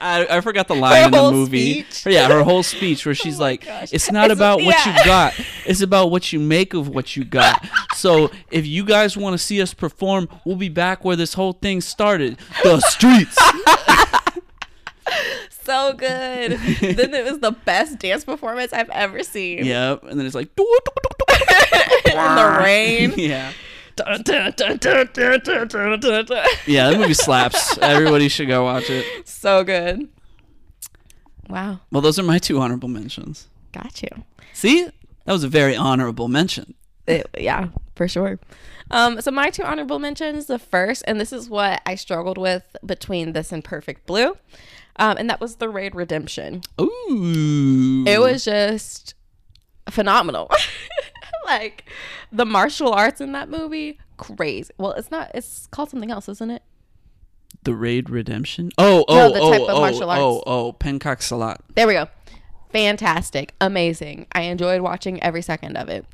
I, 0.01 0.25
I 0.37 0.41
forgot 0.41 0.67
the 0.67 0.73
line 0.75 0.95
Her 1.01 1.05
in 1.05 1.11
the 1.11 1.17
whole 1.19 1.31
movie 1.31 1.83
speech? 1.83 2.11
yeah 2.13 2.27
her 2.29 2.41
whole 2.43 2.63
speech 2.63 3.05
where 3.05 3.11
oh 3.11 3.13
she's 3.13 3.37
my 3.37 3.45
like 3.45 3.65
gosh. 3.65 3.93
it's 3.93 4.09
not 4.11 4.25
It's- 4.31 4.37
about 4.37 4.63
what 4.63 4.83
you 4.85 4.93
got 5.05 5.33
it's 5.65 5.81
about 5.81 6.09
what 6.09 6.33
you 6.33 6.39
make 6.39 6.73
of 6.73 6.87
what 6.87 7.15
you 7.15 7.23
got 7.25 7.63
so 7.95 8.31
if 8.49 8.65
you 8.65 8.83
guys 8.85 9.15
want 9.15 9.33
to 9.33 9.37
see 9.37 9.61
us 9.61 9.73
perform 9.75 10.27
we'll 10.45 10.55
be 10.55 10.69
back 10.69 11.05
where 11.05 11.15
this 11.15 11.33
whole 11.35 11.53
thing 11.53 11.81
started 11.81 12.39
the 12.63 12.79
streets 12.79 13.37
so 15.63 15.93
good. 15.93 16.53
then 16.53 17.13
it 17.13 17.23
was 17.23 17.39
the 17.39 17.51
best 17.65 17.99
dance 17.99 18.23
performance 18.25 18.73
I've 18.73 18.89
ever 18.89 19.21
seen. 19.23 19.63
yep 19.65 20.01
and 20.03 20.17
then 20.19 20.25
it's 20.25 20.33
like 20.35 20.49
In 20.57 20.65
the 22.35 22.57
rain. 22.63 23.13
yeah 23.17 23.51
yeah, 26.65 26.89
that 26.89 26.99
movie 26.99 27.13
slaps. 27.13 27.77
Everybody 27.81 28.29
should 28.29 28.47
go 28.47 28.63
watch 28.63 28.89
it. 28.89 29.27
So 29.27 29.63
good. 29.63 30.09
Wow. 31.49 31.79
Well, 31.91 32.01
those 32.01 32.17
are 32.17 32.23
my 32.23 32.39
two 32.39 32.59
honorable 32.59 32.89
mentions. 32.89 33.47
Got 33.71 34.01
you. 34.01 34.09
See, 34.53 34.85
that 35.25 35.33
was 35.33 35.43
a 35.43 35.49
very 35.49 35.75
honorable 35.75 36.27
mention. 36.27 36.73
It, 37.07 37.27
yeah, 37.37 37.69
for 37.95 38.07
sure. 38.07 38.39
Um, 38.89 39.21
so 39.21 39.31
my 39.31 39.49
two 39.49 39.63
honorable 39.63 39.99
mentions. 39.99 40.45
The 40.45 40.59
first, 40.59 41.03
and 41.07 41.19
this 41.19 41.33
is 41.33 41.49
what 41.49 41.81
I 41.85 41.95
struggled 41.95 42.37
with 42.37 42.63
between 42.85 43.33
this 43.33 43.51
and 43.51 43.63
Perfect 43.63 44.05
Blue, 44.05 44.37
um, 44.97 45.17
and 45.17 45.29
that 45.29 45.39
was 45.39 45.55
the 45.55 45.69
Raid 45.69 45.95
Redemption. 45.95 46.61
Ooh. 46.79 48.03
It 48.07 48.19
was 48.19 48.45
just 48.45 49.15
phenomenal. 49.89 50.49
like 51.59 51.85
the 52.31 52.45
martial 52.45 52.93
arts 52.93 53.21
in 53.21 53.31
that 53.33 53.49
movie, 53.49 53.99
crazy. 54.17 54.71
Well, 54.77 54.91
it's 54.93 55.11
not. 55.11 55.31
It's 55.33 55.67
called 55.67 55.89
something 55.89 56.11
else, 56.11 56.29
isn't 56.29 56.51
it? 56.51 56.63
the 57.63 57.75
Raid 57.75 58.09
Redemption. 58.09 58.71
Oh, 58.77 59.05
oh, 59.07 59.15
No, 59.15 59.33
the 59.33 59.39
oh, 59.39 59.51
type 59.51 59.61
of 59.61 59.69
oh, 59.69 59.81
martial 59.81 60.03
oh, 60.03 60.09
arts. 60.09 60.21
oh, 60.21 60.43
oh, 60.45 60.73
Pencak 60.73 61.19
Silat. 61.19 61.57
There 61.75 61.87
we 61.87 61.93
go. 61.93 62.07
Fantastic, 62.71 63.53
amazing. 63.59 64.27
I 64.31 64.43
enjoyed 64.43 64.81
watching 64.81 65.21
every 65.21 65.41
second 65.41 65.75
of 65.75 65.89
it. 65.89 66.05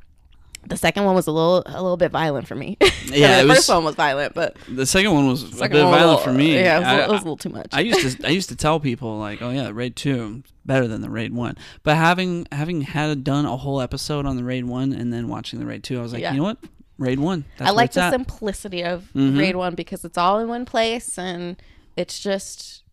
The 0.68 0.78
second 0.78 1.06
one 1.06 1.16
was 1.16 1.28
a 1.28 1.32
little 1.32 1.64
a 1.66 1.82
little 1.82 1.98
bit 1.98 2.12
violent 2.12 2.48
for 2.48 2.56
me. 2.56 2.78
Yeah, 3.08 3.38
the 3.38 3.44
it 3.44 3.48
was- 3.48 3.58
first 3.60 3.70
one 3.70 3.84
was 3.86 3.96
violent, 3.96 4.34
but 4.34 4.58
The 4.68 4.86
second 4.86 5.14
one 5.14 5.28
was 5.28 5.42
a 5.44 5.52
second 5.54 5.78
bit 5.78 5.84
one 5.86 5.94
violent 5.94 6.20
little- 6.20 6.24
for 6.24 6.34
me. 6.34 6.56
Yeah, 6.56 6.76
it 6.76 6.80
was, 6.80 6.88
a 6.88 6.90
I, 6.90 6.96
little- 6.96 7.10
it 7.10 7.14
was 7.14 7.22
a 7.22 7.24
little 7.24 7.38
too 7.38 7.50
much. 7.50 7.68
I 7.72 7.80
used 7.80 8.18
to 8.20 8.28
I 8.28 8.32
used 8.32 8.50
to 8.50 8.56
tell 8.58 8.80
people 8.82 9.18
like, 9.18 9.42
oh 9.42 9.50
yeah, 9.50 9.70
Raid 9.74 9.96
Two 9.96 10.44
better 10.66 10.88
than 10.90 11.00
the 11.02 11.10
Raid 11.10 11.34
One. 11.34 11.56
But 11.84 11.96
having 11.96 12.48
having 12.52 12.82
had 12.82 13.24
done 13.24 13.46
a 13.46 13.56
whole 13.56 13.80
episode 13.80 14.26
on 14.26 14.36
the 14.36 14.44
Raid 14.44 14.66
One 14.66 14.92
and 14.92 15.14
then 15.14 15.30
watching 15.30 15.60
the 15.60 15.66
Raid 15.66 15.84
Two, 15.84 16.00
I 16.00 16.02
was 16.02 16.12
like, 16.12 16.22
Yeah. 16.22 16.32
you 16.34 16.38
know 16.40 16.44
what, 16.44 16.58
Raid 16.98 17.20
One. 17.20 17.46
That's 17.58 17.72
I 17.72 17.74
like 17.74 17.94
the 17.94 18.02
at. 18.04 18.12
simplicity 18.12 18.84
of 18.84 19.10
Mhm. 19.16 19.40
Raid 19.40 19.56
One 19.56 19.74
because 19.74 20.04
it's 20.04 20.18
all 20.18 20.40
in 20.40 20.50
one 20.50 20.66
place 20.66 21.18
and 21.18 21.56
it's 21.96 22.20
just 22.20 22.84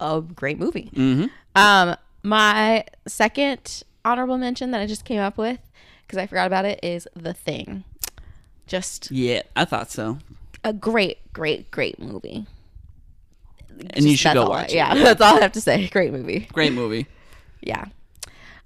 a 0.00 0.20
great 0.20 0.58
movie. 0.58 0.90
Mm-hmm. 0.94 1.26
Um, 1.58 1.96
my 2.22 2.84
second 3.08 3.84
honorable 4.04 4.36
mention 4.38 4.70
that 4.72 4.80
I 4.80 4.86
just 4.86 5.04
came 5.06 5.20
up 5.20 5.36
with 5.38 5.58
because 6.10 6.18
I 6.22 6.26
forgot 6.26 6.48
about 6.48 6.64
it 6.64 6.80
is 6.82 7.06
The 7.14 7.32
Thing. 7.32 7.84
Just 8.66 9.10
Yeah, 9.12 9.42
I 9.54 9.64
thought 9.64 9.92
so. 9.92 10.18
a 10.64 10.72
great, 10.72 11.32
great, 11.32 11.70
great 11.70 12.00
movie. 12.00 12.46
And 13.90 14.04
you 14.04 14.10
Just- 14.10 14.22
should 14.22 14.28
that's 14.30 14.34
go 14.34 14.42
all 14.46 14.52
I- 14.52 14.62
watch 14.62 14.70
it. 14.72 14.74
Yeah, 14.74 14.94
that's 15.04 15.20
all 15.20 15.36
I 15.36 15.40
have 15.40 15.52
to 15.52 15.60
say. 15.60 15.86
Great 15.88 16.12
movie. 16.12 16.48
Great 16.52 16.72
movie. 16.72 17.06
Yeah. 17.62 17.84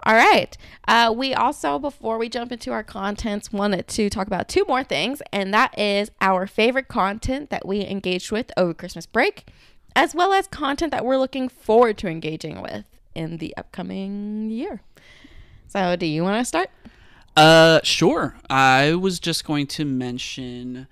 All 0.04 0.14
right. 0.14 0.56
Uh, 0.86 1.12
we 1.16 1.34
also, 1.34 1.80
before 1.80 2.16
we 2.16 2.28
jump 2.28 2.52
into 2.52 2.70
our 2.70 2.84
contents, 2.84 3.52
wanted 3.52 3.88
to 3.88 4.08
talk 4.08 4.28
about 4.28 4.46
two 4.48 4.64
more 4.68 4.84
things, 4.84 5.20
and 5.32 5.52
that 5.52 5.76
is 5.76 6.12
our 6.20 6.46
favorite 6.46 6.86
content 6.86 7.50
that 7.50 7.66
we 7.66 7.84
engaged 7.84 8.30
with 8.30 8.52
over 8.56 8.72
Christmas 8.72 9.04
break, 9.04 9.48
as 9.96 10.14
well 10.14 10.32
as 10.32 10.46
content 10.46 10.92
that 10.92 11.04
we're 11.04 11.16
looking 11.18 11.48
forward 11.48 11.98
to 11.98 12.06
engaging 12.08 12.62
with 12.62 12.84
in 13.16 13.38
the 13.38 13.52
upcoming 13.56 14.48
year. 14.48 14.80
So, 15.66 15.96
do 15.96 16.06
you 16.06 16.22
want 16.22 16.40
to 16.40 16.44
start? 16.44 16.70
Uh, 17.36 17.80
sure. 17.82 18.36
I 18.48 18.94
was 18.94 19.18
just 19.18 19.44
going 19.44 19.66
to 19.68 19.84
mention 19.84 20.86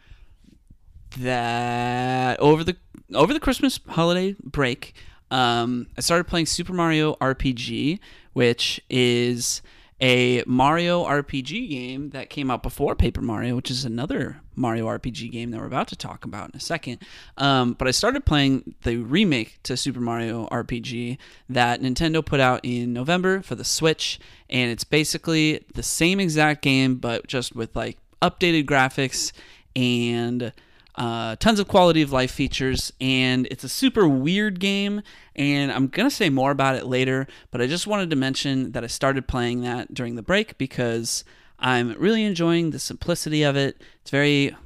that 1.19 2.39
over 2.41 2.65
the 2.65 2.77
over 3.15 3.33
the 3.33 3.41
Christmas 3.41 3.79
holiday 3.89 4.35
break, 4.43 4.95
um, 5.31 5.87
I 5.97 6.01
started 6.01 6.25
playing 6.25 6.47
Super 6.47 6.73
Mario 6.73 7.15
RPG, 7.17 8.01
which 8.35 8.81
is 8.91 9.63
a 10.01 10.43
Mario 10.47 11.05
RPG 11.05 11.71
game 11.71 12.11
that 12.11 12.29
came 12.29 12.51
out 12.51 12.63
before 12.63 12.95
Paper 12.95 13.23
Mario, 13.23 13.57
which 13.57 13.71
is 13.71 13.85
another 13.85 14.42
Mario 14.55 14.87
RPG 14.87 15.31
game 15.31 15.51
that 15.51 15.61
we're 15.61 15.67
about 15.67 15.89
to 15.89 15.97
talk 15.97 16.25
about 16.25 16.51
in 16.51 16.57
a 16.57 16.61
second. 16.61 16.99
Um, 17.37 17.75
but 17.75 17.89
I 17.89 17.91
started 17.91 18.25
playing 18.25 18.75
the 18.83 18.97
remake 18.99 19.59
to 19.65 19.77
Super 19.77 20.01
Mario 20.01 20.47
RPG 20.49 21.19
that 21.49 21.81
Nintendo 21.81 22.25
put 22.25 22.41
out 22.41 22.61
in 22.63 22.93
November 22.93 23.43
for 23.43 23.55
the 23.55 23.65
Switch, 23.65 24.19
and 24.51 24.71
it's 24.71 24.85
basically 24.85 25.65
the 25.75 25.83
same 25.83 26.21
exact 26.21 26.63
game, 26.63 26.97
but 26.97 27.27
just 27.27 27.55
with 27.55 27.75
like 27.75 27.99
updated 28.21 28.67
graphics 28.67 29.33
and 29.75 30.53
uh, 30.95 31.37
tons 31.37 31.59
of 31.59 31.69
quality 31.69 32.03
of 32.03 32.13
life 32.13 32.31
features, 32.31 32.93
and 33.01 33.47
it's 33.51 33.65
a 33.65 33.69
super 33.69 34.07
weird 34.07 34.61
game. 34.61 35.03
And 35.35 35.73
I'm 35.73 35.89
gonna 35.89 36.11
say 36.11 36.29
more 36.29 36.51
about 36.51 36.77
it 36.77 36.87
later, 36.87 37.27
but 37.51 37.63
I 37.63 37.67
just 37.67 37.87
wanted 37.87 38.11
to 38.11 38.17
mention 38.17 38.73
that 38.73 38.85
I 38.85 38.89
started 38.89 39.27
playing 39.27 39.63
that 39.63 39.95
during 39.95 40.17
the 40.17 40.23
break 40.23 40.59
because 40.59 41.25
I'm 41.59 41.93
really 41.99 42.25
enjoying 42.25 42.71
the 42.71 42.79
simplicity 42.79 43.43
of 43.43 43.57
it. 43.57 43.81
It's 44.03 44.11
very, 44.11 44.57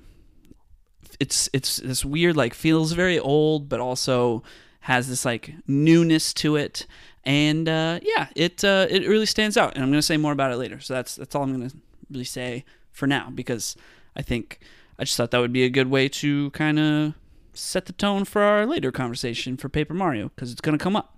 it's 1.20 1.48
it's 1.52 1.76
this 1.76 2.04
weird 2.04 2.36
like 2.36 2.54
feels 2.54 2.92
very 2.92 3.18
old, 3.18 3.68
but 3.68 3.80
also 3.80 4.42
has 4.80 5.08
this 5.08 5.24
like 5.24 5.54
newness 5.66 6.32
to 6.34 6.56
it. 6.56 6.86
And 7.24 7.68
uh, 7.68 8.00
yeah, 8.02 8.28
it 8.36 8.64
uh, 8.64 8.86
it 8.88 9.06
really 9.06 9.26
stands 9.26 9.56
out, 9.56 9.74
and 9.74 9.82
I'm 9.82 9.90
gonna 9.90 10.02
say 10.02 10.16
more 10.16 10.32
about 10.32 10.52
it 10.52 10.56
later. 10.56 10.80
So 10.80 10.94
that's 10.94 11.16
that's 11.16 11.34
all 11.34 11.42
I'm 11.42 11.52
gonna 11.52 11.70
really 12.10 12.24
say 12.24 12.64
for 12.92 13.06
now 13.06 13.30
because 13.30 13.76
I 14.14 14.22
think 14.22 14.60
I 14.98 15.04
just 15.04 15.16
thought 15.16 15.30
that 15.30 15.38
would 15.38 15.52
be 15.52 15.64
a 15.64 15.70
good 15.70 15.90
way 15.90 16.08
to 16.08 16.50
kind 16.50 16.78
of 16.78 17.14
set 17.52 17.86
the 17.86 17.92
tone 17.92 18.24
for 18.24 18.42
our 18.42 18.66
later 18.66 18.90
conversation 18.90 19.56
for 19.56 19.68
Paper 19.68 19.94
Mario 19.94 20.30
because 20.34 20.52
it's 20.52 20.60
going 20.60 20.76
to 20.76 20.82
come 20.82 20.96
up. 20.96 21.16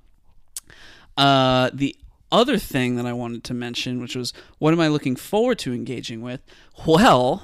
Uh, 1.17 1.71
the 1.73 1.97
other 2.31 2.59
thing 2.59 2.97
that 2.97 3.07
I 3.07 3.13
wanted 3.13 3.45
to 3.45 3.55
mention, 3.55 4.01
which 4.01 4.17
was 4.17 4.33
what 4.59 4.73
am 4.73 4.81
I 4.81 4.89
looking 4.89 5.17
forward 5.17 5.59
to 5.61 5.73
engaging 5.73 6.21
with? 6.21 6.41
Well, 6.87 7.43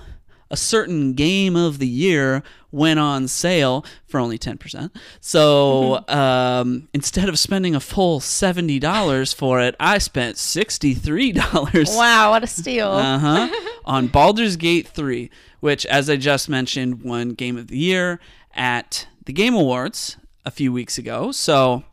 a 0.51 0.57
certain 0.57 1.15
game 1.15 1.57
of 1.57 1.79
the 1.79 1.87
year 1.89 2.43
went 2.71 3.01
on 3.01 3.27
sale 3.27 3.85
for 4.07 4.21
only 4.21 4.39
10%. 4.39 4.91
So 5.21 6.07
um, 6.09 6.89
instead 6.93 7.29
of 7.29 7.39
spending 7.39 7.75
a 7.75 7.81
full 7.81 8.21
$70 8.21 9.35
for 9.35 9.61
it, 9.61 9.75
I 9.81 9.99
spent 9.99 10.37
$63. 10.37 11.97
Wow, 11.97 12.31
what 12.31 12.45
a 12.45 12.47
steal. 12.47 12.89
Uh 13.05 13.19
huh. 13.19 13.51
on 13.85 14.07
Baldur's 14.07 14.57
Gate 14.57 14.89
3, 14.89 15.31
which, 15.61 15.85
as 15.87 16.09
I 16.09 16.17
just 16.17 16.49
mentioned, 16.49 17.03
won 17.03 17.31
Game 17.31 17.57
of 17.57 17.69
the 17.69 17.77
Year 17.79 18.19
at 18.55 19.07
the 19.25 19.33
Game 19.33 19.55
Awards 19.55 20.17
a 20.45 20.51
few 20.51 20.73
weeks 20.73 20.99
ago. 20.99 21.33
So, 21.33 21.85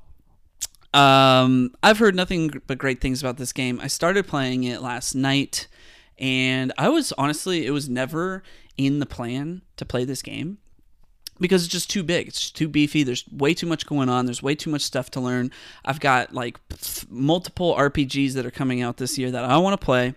um, 0.93 1.73
I've 1.81 1.99
heard 1.99 2.15
nothing 2.15 2.61
but 2.67 2.77
great 2.77 3.01
things 3.01 3.21
about 3.21 3.37
this 3.37 3.53
game. 3.53 3.79
I 3.81 3.87
started 3.87 4.27
playing 4.27 4.63
it 4.63 4.81
last 4.81 5.15
night, 5.15 5.67
and 6.17 6.73
I 6.77 6.89
was 6.89 7.13
honestly, 7.13 7.65
it 7.65 7.71
was 7.71 7.87
never 7.89 8.43
in 8.77 8.99
the 8.99 9.05
plan 9.05 9.61
to 9.77 9.85
play 9.85 10.05
this 10.05 10.21
game 10.21 10.57
because 11.41 11.63
it's 11.63 11.71
just 11.71 11.89
too 11.89 12.03
big. 12.03 12.27
It's 12.27 12.51
too 12.51 12.67
beefy. 12.67 13.03
There's 13.03 13.25
way 13.29 13.53
too 13.53 13.67
much 13.67 13.85
going 13.85 14.09
on. 14.09 14.25
There's 14.25 14.43
way 14.43 14.55
too 14.55 14.69
much 14.69 14.81
stuff 14.81 15.09
to 15.11 15.19
learn. 15.19 15.51
I've 15.83 15.99
got 15.99 16.33
like 16.33 16.59
multiple 17.09 17.75
RPGs 17.75 18.33
that 18.33 18.45
are 18.45 18.51
coming 18.51 18.81
out 18.81 18.97
this 18.97 19.17
year 19.17 19.31
that 19.31 19.43
I 19.43 19.57
want 19.57 19.79
to 19.79 19.83
play. 19.83 20.13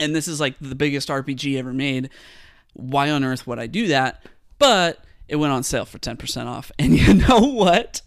And 0.00 0.16
this 0.16 0.26
is 0.26 0.40
like 0.40 0.54
the 0.60 0.74
biggest 0.74 1.08
RPG 1.08 1.58
ever 1.58 1.74
made. 1.74 2.08
Why 2.72 3.10
on 3.10 3.22
earth 3.22 3.46
would 3.46 3.58
I 3.58 3.66
do 3.66 3.88
that? 3.88 4.24
But 4.58 5.04
it 5.28 5.36
went 5.36 5.52
on 5.52 5.62
sale 5.62 5.84
for 5.84 5.98
10% 5.98 6.46
off. 6.46 6.72
And 6.78 6.98
you 6.98 7.14
know 7.14 7.40
what? 7.40 8.00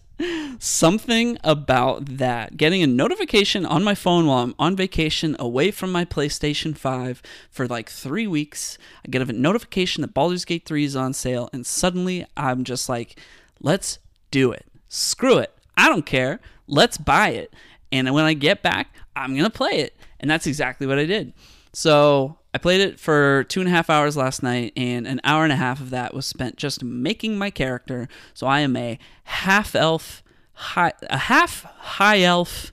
Something 0.58 1.38
about 1.42 2.06
that 2.18 2.56
getting 2.56 2.82
a 2.82 2.86
notification 2.86 3.66
on 3.66 3.82
my 3.82 3.94
phone 3.94 4.26
while 4.26 4.38
I'm 4.38 4.54
on 4.58 4.76
vacation 4.76 5.36
away 5.38 5.70
from 5.70 5.90
my 5.90 6.04
PlayStation 6.04 6.76
5 6.76 7.22
for 7.50 7.66
like 7.66 7.90
3 7.90 8.26
weeks. 8.26 8.78
I 9.04 9.10
get 9.10 9.28
a 9.28 9.32
notification 9.32 10.02
that 10.02 10.14
Baldur's 10.14 10.44
Gate 10.44 10.66
3 10.66 10.84
is 10.84 10.96
on 10.96 11.12
sale 11.12 11.50
and 11.52 11.66
suddenly 11.66 12.26
I'm 12.36 12.64
just 12.64 12.88
like, 12.88 13.18
let's 13.60 13.98
do 14.30 14.52
it. 14.52 14.66
Screw 14.88 15.38
it. 15.38 15.52
I 15.76 15.88
don't 15.88 16.06
care. 16.06 16.40
Let's 16.66 16.96
buy 16.96 17.30
it. 17.30 17.52
And 17.90 18.12
when 18.14 18.24
I 18.24 18.34
get 18.34 18.62
back, 18.62 18.94
I'm 19.16 19.32
going 19.32 19.44
to 19.44 19.50
play 19.50 19.80
it. 19.80 19.96
And 20.20 20.30
that's 20.30 20.46
exactly 20.46 20.86
what 20.86 20.98
I 20.98 21.04
did. 21.04 21.32
So 21.72 22.38
I 22.54 22.58
played 22.58 22.80
it 22.80 23.00
for 23.00 23.44
two 23.48 23.58
and 23.58 23.68
a 23.68 23.72
half 23.72 23.90
hours 23.90 24.16
last 24.16 24.40
night, 24.40 24.72
and 24.76 25.08
an 25.08 25.20
hour 25.24 25.42
and 25.42 25.52
a 25.52 25.56
half 25.56 25.80
of 25.80 25.90
that 25.90 26.14
was 26.14 26.24
spent 26.24 26.56
just 26.56 26.84
making 26.84 27.36
my 27.36 27.50
character. 27.50 28.08
So 28.32 28.46
I 28.46 28.60
am 28.60 28.76
a 28.76 28.96
half 29.24 29.74
elf, 29.74 30.22
high, 30.52 30.92
a 31.10 31.18
half 31.18 31.64
high 31.64 32.20
elf 32.20 32.72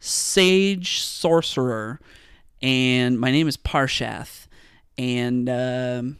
sage 0.00 1.00
sorcerer, 1.00 2.00
and 2.60 3.20
my 3.20 3.30
name 3.30 3.46
is 3.46 3.56
Parshath, 3.56 4.48
and 4.98 5.48
um, 5.48 6.16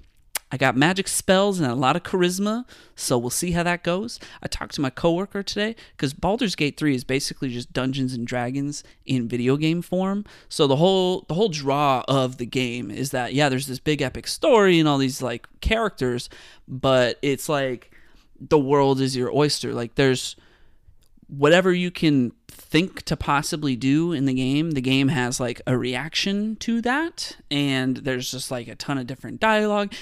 I 0.53 0.57
got 0.57 0.77
magic 0.77 1.07
spells 1.07 1.61
and 1.61 1.71
a 1.71 1.75
lot 1.75 1.95
of 1.95 2.03
charisma, 2.03 2.65
so 2.97 3.17
we'll 3.17 3.31
see 3.31 3.53
how 3.53 3.63
that 3.63 3.85
goes. 3.85 4.19
I 4.43 4.49
talked 4.49 4.75
to 4.75 4.81
my 4.81 4.91
coworker 4.91 5.43
today 5.43 5.77
because 5.93 6.13
Baldur's 6.13 6.57
Gate 6.57 6.77
3 6.77 6.95
is 6.95 7.05
basically 7.05 7.51
just 7.51 7.73
Dungeons 7.73 8.15
and 8.15 8.27
Dragons 8.27 8.83
in 9.07 9.29
video 9.29 9.57
game 9.57 9.81
form. 9.81 10.25
So 10.49 10.67
the 10.67 10.77
whole 10.77 11.25
the 11.29 11.35
whole 11.35 11.49
draw 11.49 12.05
of 12.09 12.39
the 12.39 12.47
game 12.47 12.91
is 12.91 13.11
that 13.13 13.33
yeah, 13.33 13.49
there's 13.49 13.69
this 13.69 13.79
big 13.79 14.03
epic 14.03 14.27
story 14.27 14.81
and 14.81 14.89
all 14.89 14.99
these 14.99 15.23
like 15.23 15.47
characters, 15.61 16.29
but 16.67 17.19
it's 17.23 17.49
like 17.49 17.93
the 18.41 18.59
world 18.59 19.01
is 19.01 19.17
your 19.17 19.35
oyster. 19.35 19.73
Like 19.73 19.95
there's 19.95 20.35
whatever 21.29 21.73
you 21.73 21.93
can 21.93 22.33
think 22.49 23.03
to 23.05 23.17
possibly 23.17 23.77
do 23.77 24.13
in 24.13 24.25
the 24.25 24.35
game, 24.35 24.73
the 24.73 24.81
game 24.81 25.09
has 25.09 25.39
like 25.39 25.63
a 25.65 25.79
reaction 25.79 26.57
to 26.57 26.81
that 26.81 27.37
and 27.53 27.99
there's 27.99 28.33
just 28.33 28.51
like 28.51 28.67
a 28.67 28.75
ton 28.75 28.99
of 28.99 29.07
different 29.07 29.39
dialogue 29.39 29.93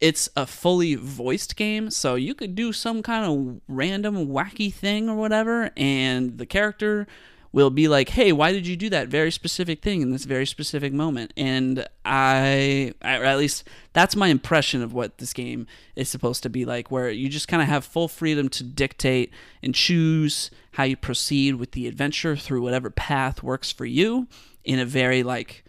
it's 0.00 0.28
a 0.36 0.46
fully 0.46 0.94
voiced 0.94 1.56
game, 1.56 1.90
so 1.90 2.14
you 2.14 2.34
could 2.34 2.54
do 2.54 2.72
some 2.72 3.02
kind 3.02 3.24
of 3.24 3.60
random 3.68 4.28
wacky 4.28 4.72
thing 4.72 5.08
or 5.08 5.16
whatever, 5.16 5.70
and 5.76 6.38
the 6.38 6.46
character 6.46 7.06
will 7.52 7.70
be 7.70 7.88
like, 7.88 8.10
"Hey, 8.10 8.32
why 8.32 8.52
did 8.52 8.66
you 8.66 8.76
do 8.76 8.90
that 8.90 9.08
very 9.08 9.30
specific 9.30 9.80
thing 9.80 10.02
in 10.02 10.10
this 10.10 10.26
very 10.26 10.44
specific 10.44 10.92
moment?" 10.92 11.32
And 11.38 11.86
I, 12.04 12.92
or 13.02 13.24
at 13.24 13.38
least 13.38 13.64
that's 13.94 14.14
my 14.14 14.28
impression 14.28 14.82
of 14.82 14.92
what 14.92 15.16
this 15.16 15.32
game 15.32 15.66
is 15.94 16.10
supposed 16.10 16.42
to 16.42 16.50
be 16.50 16.66
like, 16.66 16.90
where 16.90 17.10
you 17.10 17.30
just 17.30 17.48
kind 17.48 17.62
of 17.62 17.68
have 17.68 17.84
full 17.84 18.08
freedom 18.08 18.50
to 18.50 18.64
dictate 18.64 19.32
and 19.62 19.74
choose 19.74 20.50
how 20.72 20.84
you 20.84 20.96
proceed 20.96 21.54
with 21.54 21.72
the 21.72 21.86
adventure 21.86 22.36
through 22.36 22.60
whatever 22.60 22.90
path 22.90 23.42
works 23.42 23.72
for 23.72 23.86
you 23.86 24.28
in 24.62 24.78
a 24.78 24.84
very 24.84 25.22
like 25.22 25.64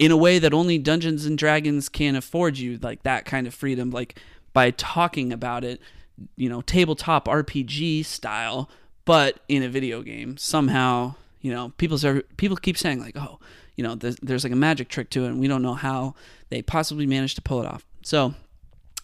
in 0.00 0.10
a 0.10 0.16
way 0.16 0.38
that 0.38 0.54
only 0.54 0.78
Dungeons 0.78 1.26
and 1.26 1.36
Dragons 1.36 1.90
can 1.90 2.16
afford 2.16 2.56
you, 2.56 2.78
like 2.78 3.02
that 3.02 3.26
kind 3.26 3.46
of 3.46 3.52
freedom, 3.52 3.90
like 3.90 4.18
by 4.54 4.70
talking 4.70 5.30
about 5.30 5.62
it, 5.62 5.78
you 6.36 6.48
know, 6.48 6.62
tabletop 6.62 7.28
RPG 7.28 8.06
style, 8.06 8.70
but 9.04 9.40
in 9.46 9.62
a 9.62 9.68
video 9.68 10.00
game. 10.00 10.38
Somehow, 10.38 11.16
you 11.42 11.52
know, 11.52 11.74
people 11.76 11.98
people 12.38 12.56
keep 12.56 12.78
saying 12.78 12.98
like, 12.98 13.14
oh, 13.14 13.38
you 13.76 13.84
know, 13.84 13.94
there's, 13.94 14.16
there's 14.22 14.42
like 14.42 14.54
a 14.54 14.56
magic 14.56 14.88
trick 14.88 15.10
to 15.10 15.24
it, 15.24 15.28
and 15.28 15.38
we 15.38 15.48
don't 15.48 15.62
know 15.62 15.74
how 15.74 16.14
they 16.48 16.62
possibly 16.62 17.06
managed 17.06 17.36
to 17.36 17.42
pull 17.42 17.60
it 17.60 17.66
off. 17.66 17.84
So 18.02 18.32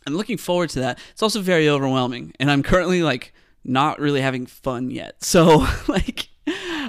I'm 0.07 0.17
looking 0.17 0.39
forward 0.39 0.71
to 0.71 0.81
that. 0.81 0.99
It's 1.11 1.23
also 1.23 1.43
very 1.43 1.69
overwhelming, 1.69 2.33
and 2.41 2.51
I'm 2.51 2.63
currently 2.63 3.03
like 3.03 3.35
not 3.65 4.01
really 4.01 4.23
having 4.23 4.47
fun 4.47 4.91
yet. 4.91 5.23
So 5.23 5.67
like, 5.89 6.29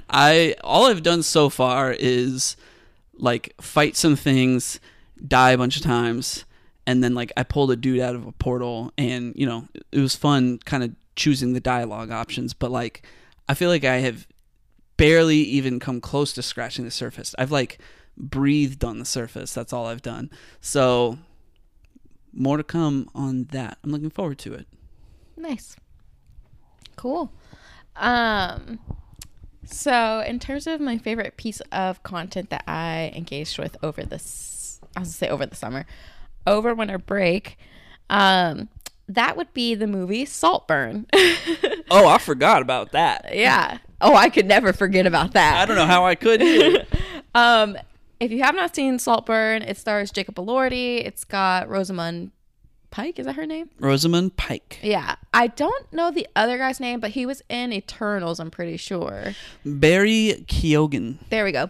I 0.10 0.56
all 0.64 0.86
I've 0.86 1.04
done 1.04 1.24
so 1.24 1.50
far 1.50 1.92
is 1.92 2.56
like 3.18 3.54
fight 3.60 3.96
some 3.96 4.16
things, 4.16 4.80
die 5.26 5.52
a 5.52 5.58
bunch 5.58 5.78
of 5.78 5.84
times, 5.84 6.46
and 6.86 7.04
then 7.04 7.14
like 7.14 7.32
I 7.38 7.44
pulled 7.44 7.72
a 7.72 7.76
dude 7.76 8.00
out 8.00 8.16
of 8.16 8.26
a 8.26 8.32
portal, 8.32 8.92
and 8.98 9.34
you 9.36 9.46
know 9.46 9.68
it 9.92 10.00
was 10.00 10.16
fun, 10.16 10.60
kind 10.60 10.84
of 10.84 10.96
choosing 11.16 11.54
the 11.54 11.60
dialogue 11.60 12.12
options. 12.12 12.54
But 12.54 12.72
like 12.72 13.06
I 13.50 13.54
feel 13.54 13.70
like 13.70 13.84
I 13.84 13.98
have 13.98 14.28
barely 14.98 15.38
even 15.38 15.80
come 15.80 16.02
close 16.02 16.34
to 16.34 16.42
scratching 16.42 16.86
the 16.86 16.92
surface. 16.92 17.36
I've 17.38 17.52
like 17.52 17.80
breathed 18.18 18.84
on 18.84 19.00
the 19.00 19.06
surface. 19.06 19.54
That's 19.54 19.72
all 19.72 19.86
I've 19.86 20.02
done. 20.02 20.30
So 20.60 21.18
more 22.34 22.58
to 22.58 22.64
come 22.64 23.10
on 23.14 23.46
that. 23.52 23.78
I'm 23.84 23.92
looking 23.92 24.10
forward 24.10 24.40
to 24.40 24.54
it. 24.54 24.68
Nice. 25.36 25.76
Cool. 26.96 27.32
Um 27.96 28.80
so, 29.68 30.24
in 30.26 30.40
terms 30.40 30.66
of 30.66 30.80
my 30.80 30.98
favorite 30.98 31.38
piece 31.38 31.62
of 31.72 32.02
content 32.04 32.50
that 32.52 32.64
I 32.68 33.12
engaged 33.16 33.60
with 33.60 33.76
over 33.84 34.04
this, 34.04 34.80
I 34.96 35.02
was 35.02 35.10
gonna 35.10 35.18
say 35.18 35.30
over 35.30 35.46
the 35.46 35.56
summer, 35.56 35.86
over 36.46 36.74
winter 36.74 36.98
break, 36.98 37.58
um, 38.10 38.70
that 39.10 39.36
would 39.38 39.54
be 39.54 39.76
the 39.76 39.88
movie 39.88 40.26
Saltburn. 40.26 41.06
oh, 41.92 42.08
I 42.08 42.18
forgot 42.18 42.62
about 42.62 42.94
that. 42.94 43.30
Yeah. 43.34 43.80
Oh, 44.00 44.16
I 44.16 44.30
could 44.30 44.46
never 44.46 44.74
forget 44.74 45.06
about 45.06 45.34
that. 45.34 45.58
I 45.58 45.66
don't 45.66 45.76
know 45.76 45.86
how 45.86 46.06
I 46.06 46.16
could. 46.16 46.42
um, 47.36 47.78
if 48.20 48.32
you 48.32 48.44
have 48.44 48.56
not 48.56 48.76
seen 48.76 49.00
Saltburn, 49.00 49.64
it 49.64 49.78
stars 49.78 50.12
Jacob 50.12 50.36
Elordi. 50.36 51.06
It's 51.06 51.24
got 51.24 51.70
Rosamund 51.70 52.32
Pike, 52.90 53.20
is 53.20 53.26
that 53.26 53.36
her 53.36 53.46
name? 53.46 53.70
Rosamund 53.80 54.38
Pike. 54.38 54.80
Yeah. 54.82 55.16
I 55.34 55.48
don't 55.48 55.92
know 55.94 56.12
the 56.12 56.28
other 56.36 56.58
guy's 56.58 56.80
name, 56.80 57.00
but 57.00 57.12
he 57.12 57.26
was 57.26 57.42
in 57.50 57.74
Eternals, 57.74 58.40
I'm 58.40 58.52
pretty 58.52 58.78
sure. 58.78 59.34
Barry 59.66 60.46
Keoghan. 60.48 61.18
There 61.30 61.44
we 61.44 61.52
go. 61.52 61.70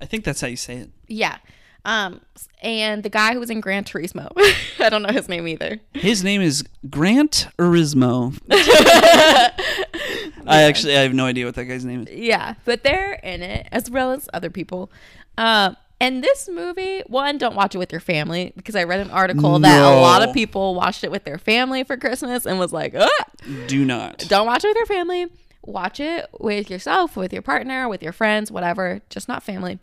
I 0.00 0.06
think 0.06 0.24
that's 0.24 0.40
how 0.40 0.48
you 0.48 0.56
say 0.56 0.76
it. 0.76 0.90
Yeah. 1.06 1.38
Um, 1.84 2.20
and 2.60 3.02
the 3.02 3.08
guy 3.08 3.32
who 3.32 3.40
was 3.40 3.50
in 3.50 3.60
Gran 3.60 3.84
Turismo. 3.84 4.30
I 4.78 4.90
don't 4.90 5.02
know 5.02 5.12
his 5.12 5.28
name 5.28 5.48
either. 5.48 5.80
His 5.94 6.22
name 6.22 6.42
is 6.42 6.64
Grant 6.90 7.48
Urismo. 7.58 8.38
I 8.50 10.62
actually 10.62 10.96
I 10.96 11.00
have 11.00 11.14
no 11.14 11.24
idea 11.24 11.46
what 11.46 11.54
that 11.54 11.64
guy's 11.64 11.84
name 11.84 12.02
is. 12.02 12.10
Yeah, 12.10 12.54
but 12.64 12.82
they're 12.82 13.14
in 13.14 13.42
it 13.42 13.68
as 13.72 13.90
well 13.90 14.12
as 14.12 14.28
other 14.34 14.50
people. 14.50 14.90
Um, 15.38 15.76
and 16.00 16.22
this 16.22 16.48
movie, 16.48 17.02
one, 17.06 17.38
don't 17.38 17.56
watch 17.56 17.74
it 17.74 17.78
with 17.78 17.90
your 17.90 18.00
family 18.00 18.52
because 18.56 18.76
I 18.76 18.84
read 18.84 19.00
an 19.00 19.10
article 19.10 19.58
that 19.58 19.82
a 19.82 20.00
lot 20.00 20.22
of 20.22 20.32
people 20.32 20.74
watched 20.74 21.02
it 21.02 21.10
with 21.10 21.24
their 21.24 21.38
family 21.38 21.82
for 21.82 21.96
Christmas 21.96 22.46
and 22.46 22.58
was 22.58 22.72
like, 22.72 22.94
ah! 22.96 23.24
do 23.66 23.84
not. 23.84 24.18
Don't 24.28 24.46
watch 24.46 24.64
it 24.64 24.68
with 24.68 24.76
your 24.76 24.86
family. 24.86 25.26
Watch 25.62 25.98
it 25.98 26.26
with 26.38 26.70
yourself, 26.70 27.16
with 27.16 27.32
your 27.32 27.42
partner, 27.42 27.88
with 27.88 28.02
your 28.02 28.12
friends, 28.12 28.52
whatever, 28.52 29.00
just 29.10 29.28
not 29.28 29.42
family. 29.42 29.80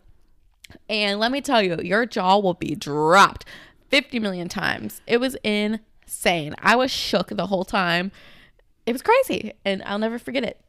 And 0.88 1.20
let 1.20 1.30
me 1.30 1.40
tell 1.40 1.62
you, 1.62 1.76
your 1.82 2.06
jaw 2.06 2.38
will 2.38 2.54
be 2.54 2.74
dropped 2.74 3.44
50 3.90 4.18
million 4.18 4.48
times. 4.48 5.00
It 5.06 5.18
was 5.18 5.36
insane. 5.44 6.54
I 6.60 6.76
was 6.76 6.90
shook 6.90 7.28
the 7.28 7.46
whole 7.46 7.64
time. 7.64 8.10
It 8.86 8.92
was 8.92 9.02
crazy, 9.02 9.52
and 9.64 9.82
I'll 9.84 9.98
never 9.98 10.18
forget 10.18 10.44
it. 10.44 10.60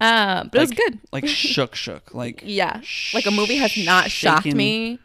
Um, 0.00 0.48
but 0.52 0.54
like, 0.54 0.54
it 0.54 0.60
was 0.60 0.70
good. 0.72 0.98
Like 1.12 1.26
shook, 1.28 1.74
shook. 1.74 2.14
Like 2.14 2.42
yeah, 2.44 2.80
like 3.14 3.26
a 3.26 3.30
movie 3.30 3.56
has 3.56 3.76
not 3.78 4.10
shaken. 4.10 4.34
shocked 4.42 4.54
me 4.54 4.98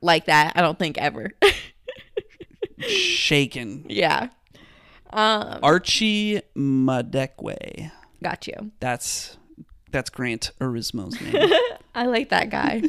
like 0.00 0.26
that. 0.26 0.52
I 0.56 0.60
don't 0.60 0.78
think 0.78 0.98
ever. 0.98 1.30
shaken. 2.78 3.86
Yeah. 3.88 4.28
Um, 5.12 5.60
Archie 5.62 6.40
Madekwe. 6.56 7.90
Got 8.22 8.46
you. 8.48 8.72
That's 8.80 9.36
that's 9.92 10.10
Grant 10.10 10.50
Urismo's 10.60 11.20
name. 11.20 11.50
I 11.94 12.06
like 12.06 12.30
that 12.30 12.50
guy. 12.50 12.82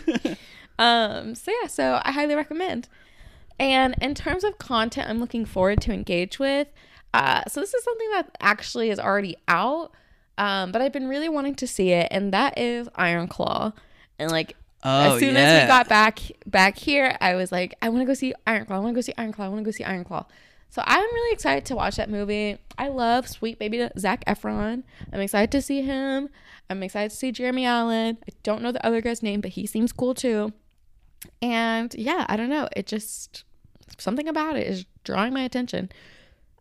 um. 0.80 1.36
So 1.36 1.52
yeah. 1.62 1.68
So 1.68 2.02
I 2.04 2.12
highly 2.12 2.36
recommend. 2.36 2.90
And 3.60 3.96
in 4.02 4.16
terms 4.16 4.44
of 4.44 4.58
content, 4.58 5.10
I'm 5.10 5.20
looking 5.20 5.46
forward 5.46 5.80
to 5.82 5.94
engage 5.94 6.40
with. 6.40 6.68
Uh, 7.14 7.44
so 7.48 7.62
this 7.62 7.74
is 7.74 7.84
something 7.84 8.10
that 8.12 8.36
actually 8.42 8.90
is 8.90 9.00
already 9.00 9.38
out 9.48 9.94
um, 10.38 10.72
but 10.72 10.82
I've 10.82 10.94
been 10.94 11.08
really 11.08 11.30
wanting 11.30 11.56
to 11.56 11.68
see 11.68 11.92
it, 11.92 12.08
and 12.12 12.34
that 12.34 12.58
is 12.58 12.90
Iron 12.96 13.28
Claw. 13.28 13.74
And 14.20 14.32
like 14.32 14.56
oh, 14.84 15.14
as 15.14 15.20
soon 15.20 15.36
yeah. 15.36 15.42
as 15.42 15.64
we 15.64 15.68
got 15.68 15.90
back 15.90 16.20
back 16.46 16.78
here, 16.78 17.18
I 17.22 17.36
was 17.36 17.52
like, 17.52 17.76
I 17.82 17.90
want 17.90 18.02
to 18.02 18.06
go 18.06 18.14
see 18.14 18.34
Iron 18.48 18.66
Claw. 18.66 18.78
I 18.78 18.80
want 18.80 18.94
to 18.94 18.98
go 18.98 19.02
see 19.02 19.14
Iron 19.18 19.32
Claw. 19.32 19.46
I 19.46 19.50
want 19.50 19.60
to 19.60 19.66
go 19.66 19.72
see 19.72 19.84
Iron 19.84 20.04
Claw. 20.04 20.26
So 20.70 20.84
I'm 20.86 21.04
really 21.04 21.34
excited 21.34 21.66
to 21.66 21.76
watch 21.76 21.96
that 21.96 22.10
movie. 22.10 22.58
I 22.78 22.90
love 22.90 23.28
sweet 23.30 23.60
baby 23.60 23.88
Zac 23.98 24.26
Efron. 24.26 24.84
I'm 25.14 25.22
excited 25.22 25.52
to 25.52 25.62
see 25.62 25.82
him. 25.82 26.30
I'm 26.70 26.84
excited 26.84 27.12
to 27.12 27.16
see 27.16 27.32
Jeremy 27.32 27.66
Allen. 27.66 28.18
I 28.28 28.34
don't 28.44 28.62
know 28.62 28.72
the 28.72 28.86
other 28.86 29.02
guy's 29.02 29.24
name, 29.24 29.40
but 29.40 29.52
he 29.52 29.66
seems 29.66 29.94
cool 29.94 30.14
too. 30.14 30.52
And 31.42 31.94
yeah, 31.96 32.26
I 32.28 32.36
don't 32.36 32.50
know. 32.50 32.68
It 32.76 32.88
just 32.88 33.46
something 33.98 34.28
about 34.28 34.58
it 34.58 34.68
is 34.68 34.86
drawing 35.04 35.34
my 35.34 35.44
attention. 35.44 35.92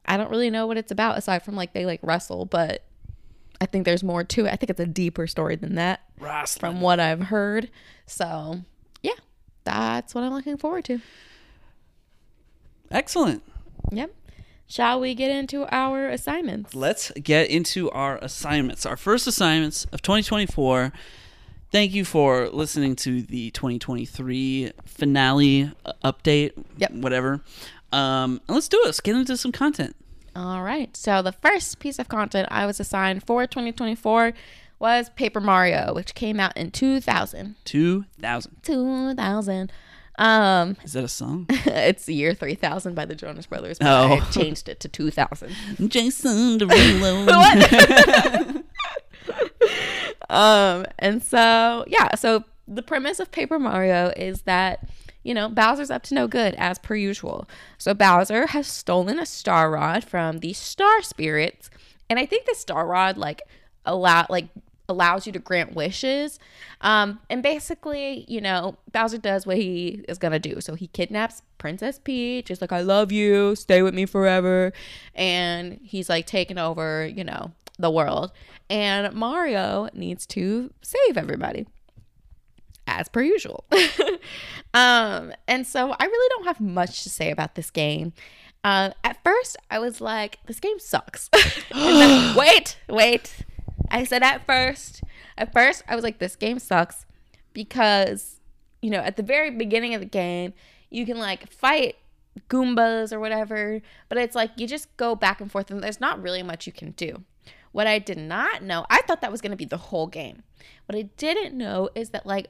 I 0.06 0.16
don't 0.16 0.30
really 0.30 0.50
know 0.50 0.66
what 0.66 0.76
it's 0.76 0.92
about 0.92 1.18
aside 1.18 1.42
from 1.42 1.56
like 1.56 1.72
they 1.72 1.87
like 1.87 2.00
wrestle, 2.02 2.44
but 2.44 2.84
I 3.64 3.66
think 3.66 3.87
there's 3.87 4.05
more 4.05 4.22
to 4.22 4.44
it. 4.44 4.53
I 4.53 4.57
think 4.57 4.68
it's 4.68 4.79
a 4.81 4.85
deeper 4.87 5.27
story 5.27 5.57
than 5.57 5.74
that 5.77 6.03
Wrestling. 6.20 6.61
from 6.61 6.81
what 6.83 7.00
I've 7.00 7.22
heard. 7.22 7.70
So, 8.05 8.61
yeah, 9.03 9.14
that's 9.64 10.14
what 10.14 10.22
I'm 10.22 10.35
looking 10.35 10.59
forward 10.59 10.85
to. 10.85 11.00
Excellent. 12.90 13.42
Yep. 13.90 14.14
shall 14.66 15.00
we 15.00 15.14
get 15.14 15.31
into 15.31 15.64
our 15.74 16.09
assignments? 16.09 16.74
Let's 16.74 17.11
get 17.12 17.48
into 17.48 17.90
our 17.90 18.18
assignments. 18.18 18.85
Our 18.85 18.98
first 18.98 19.27
assignments 19.27 19.87
of 19.87 20.03
2024. 20.03 20.92
Thank 21.72 21.92
you 21.94 22.05
for 22.05 22.50
listening 22.50 22.96
to 22.96 23.22
the 23.22 23.50
2023 23.53 24.72
finale 24.85 25.72
uh, 25.87 25.92
update. 26.05 26.53
Yep. 26.77 26.92
Whatever. 26.92 27.40
Um, 27.92 28.42
and 28.46 28.55
let's 28.55 28.68
do 28.68 28.79
it. 28.81 28.85
Let's 28.85 29.00
get 29.00 29.16
into 29.16 29.38
some 29.38 29.53
content. 29.53 29.96
All 30.36 30.62
right. 30.62 30.94
So 30.96 31.22
the 31.22 31.32
first 31.32 31.78
piece 31.78 31.98
of 31.98 32.08
content 32.08 32.48
I 32.50 32.66
was 32.66 32.80
assigned 32.80 33.24
for 33.24 33.46
2024 33.46 34.32
was 34.78 35.08
Paper 35.10 35.40
Mario, 35.40 35.94
which 35.94 36.14
came 36.14 36.40
out 36.40 36.56
in 36.56 36.70
2000. 36.70 37.56
2000. 37.64 38.56
2000. 38.62 39.72
Um, 40.16 40.76
Is 40.84 40.92
that 40.92 41.04
a 41.04 41.08
song? 41.08 41.46
it's 41.50 42.04
the 42.04 42.14
year 42.14 42.34
3000 42.34 42.94
by 42.94 43.04
the 43.04 43.14
Jonas 43.14 43.46
Brothers. 43.46 43.78
But 43.78 43.86
Oh. 43.88 44.14
I 44.14 44.20
changed 44.30 44.68
it 44.68 44.80
to 44.80 44.88
2000. 44.88 45.50
Jason 45.88 46.58
Derulo. 46.58 48.62
Um, 50.30 50.86
and 50.98 51.22
so 51.22 51.84
yeah, 51.86 52.14
so 52.14 52.44
the 52.66 52.82
premise 52.82 53.20
of 53.20 53.30
Paper 53.30 53.58
Mario 53.58 54.10
is 54.16 54.42
that 54.42 54.88
you 55.24 55.34
know 55.34 55.48
Bowser's 55.48 55.90
up 55.90 56.02
to 56.04 56.14
no 56.14 56.28
good 56.28 56.54
as 56.54 56.78
per 56.78 56.94
usual. 56.94 57.48
So 57.78 57.94
Bowser 57.94 58.46
has 58.48 58.66
stolen 58.66 59.18
a 59.18 59.26
star 59.26 59.70
rod 59.70 60.04
from 60.04 60.38
the 60.38 60.52
Star 60.52 61.02
Spirits, 61.02 61.70
and 62.08 62.18
I 62.18 62.26
think 62.26 62.46
the 62.46 62.54
star 62.54 62.87
rod 62.87 63.16
like 63.16 63.42
allow 63.84 64.26
like 64.30 64.48
allows 64.88 65.26
you 65.26 65.32
to 65.32 65.38
grant 65.38 65.74
wishes. 65.74 66.38
Um, 66.82 67.20
and 67.30 67.42
basically, 67.42 68.26
you 68.28 68.40
know, 68.40 68.76
Bowser 68.92 69.18
does 69.18 69.46
what 69.46 69.56
he 69.56 70.04
is 70.08 70.18
gonna 70.18 70.38
do. 70.38 70.60
So 70.60 70.74
he 70.74 70.88
kidnaps 70.88 71.42
Princess 71.58 71.98
Peach. 71.98 72.50
Is 72.50 72.60
like, 72.60 72.72
I 72.72 72.82
love 72.82 73.10
you, 73.10 73.56
stay 73.56 73.82
with 73.82 73.94
me 73.94 74.06
forever, 74.06 74.72
and 75.14 75.80
he's 75.82 76.08
like 76.08 76.26
taking 76.26 76.58
over, 76.58 77.06
you 77.06 77.24
know, 77.24 77.52
the 77.78 77.90
world. 77.90 78.32
And 78.70 79.14
Mario 79.14 79.88
needs 79.94 80.26
to 80.28 80.70
save 80.82 81.16
everybody 81.16 81.66
as 82.86 83.08
per 83.08 83.22
usual. 83.22 83.64
um, 84.74 85.32
and 85.48 85.66
so 85.66 85.94
I 85.98 86.04
really 86.04 86.28
don't 86.36 86.46
have 86.46 86.60
much 86.60 87.02
to 87.04 87.10
say 87.10 87.30
about 87.30 87.54
this 87.54 87.70
game. 87.70 88.12
Uh, 88.62 88.90
at 89.02 89.22
first, 89.22 89.56
I 89.70 89.78
was 89.78 90.00
like, 90.00 90.38
this 90.46 90.60
game 90.60 90.78
sucks. 90.78 91.28
Then- 91.72 92.34
wait, 92.36 92.78
wait. 92.88 93.36
I 93.90 94.04
said 94.04 94.22
at 94.22 94.46
first, 94.46 95.02
at 95.36 95.52
first, 95.52 95.82
I 95.88 95.94
was 95.94 96.02
like, 96.02 96.18
this 96.18 96.36
game 96.36 96.58
sucks 96.58 97.04
because, 97.52 98.40
you 98.80 98.90
know, 98.90 99.00
at 99.00 99.16
the 99.16 99.22
very 99.22 99.50
beginning 99.50 99.94
of 99.94 100.00
the 100.00 100.06
game, 100.06 100.54
you 100.90 101.04
can 101.04 101.18
like 101.18 101.50
fight 101.52 101.96
Goombas 102.48 103.12
or 103.12 103.20
whatever, 103.20 103.80
but 104.08 104.18
it's 104.18 104.34
like 104.34 104.50
you 104.56 104.66
just 104.66 104.96
go 104.96 105.14
back 105.14 105.40
and 105.40 105.50
forth 105.50 105.70
and 105.70 105.82
there's 105.82 106.00
not 106.00 106.22
really 106.22 106.42
much 106.42 106.66
you 106.66 106.72
can 106.72 106.92
do. 106.92 107.22
What 107.72 107.86
I 107.86 107.98
did 107.98 108.18
not 108.18 108.62
know, 108.62 108.86
I 108.88 109.02
thought 109.02 109.20
that 109.20 109.32
was 109.32 109.40
going 109.40 109.50
to 109.50 109.56
be 109.56 109.64
the 109.64 109.76
whole 109.76 110.06
game. 110.06 110.44
What 110.86 110.96
I 110.96 111.02
didn't 111.16 111.58
know 111.58 111.90
is 111.94 112.10
that, 112.10 112.24
like, 112.24 112.46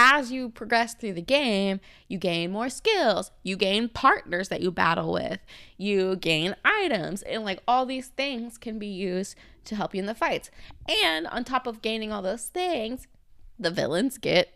as 0.00 0.30
you 0.30 0.48
progress 0.48 0.94
through 0.94 1.12
the 1.12 1.20
game, 1.20 1.80
you 2.06 2.18
gain 2.18 2.52
more 2.52 2.68
skills, 2.68 3.32
you 3.42 3.56
gain 3.56 3.88
partners 3.88 4.48
that 4.48 4.60
you 4.60 4.70
battle 4.70 5.12
with, 5.12 5.40
you 5.76 6.14
gain 6.14 6.54
items, 6.64 7.22
and 7.22 7.44
like 7.44 7.60
all 7.66 7.84
these 7.84 8.06
things 8.06 8.58
can 8.58 8.78
be 8.78 8.86
used 8.86 9.34
to 9.64 9.74
help 9.74 9.96
you 9.96 9.98
in 9.98 10.06
the 10.06 10.14
fights. 10.14 10.52
And 11.02 11.26
on 11.26 11.42
top 11.42 11.66
of 11.66 11.82
gaining 11.82 12.12
all 12.12 12.22
those 12.22 12.44
things, 12.44 13.08
the 13.58 13.72
villains 13.72 14.18
get 14.18 14.54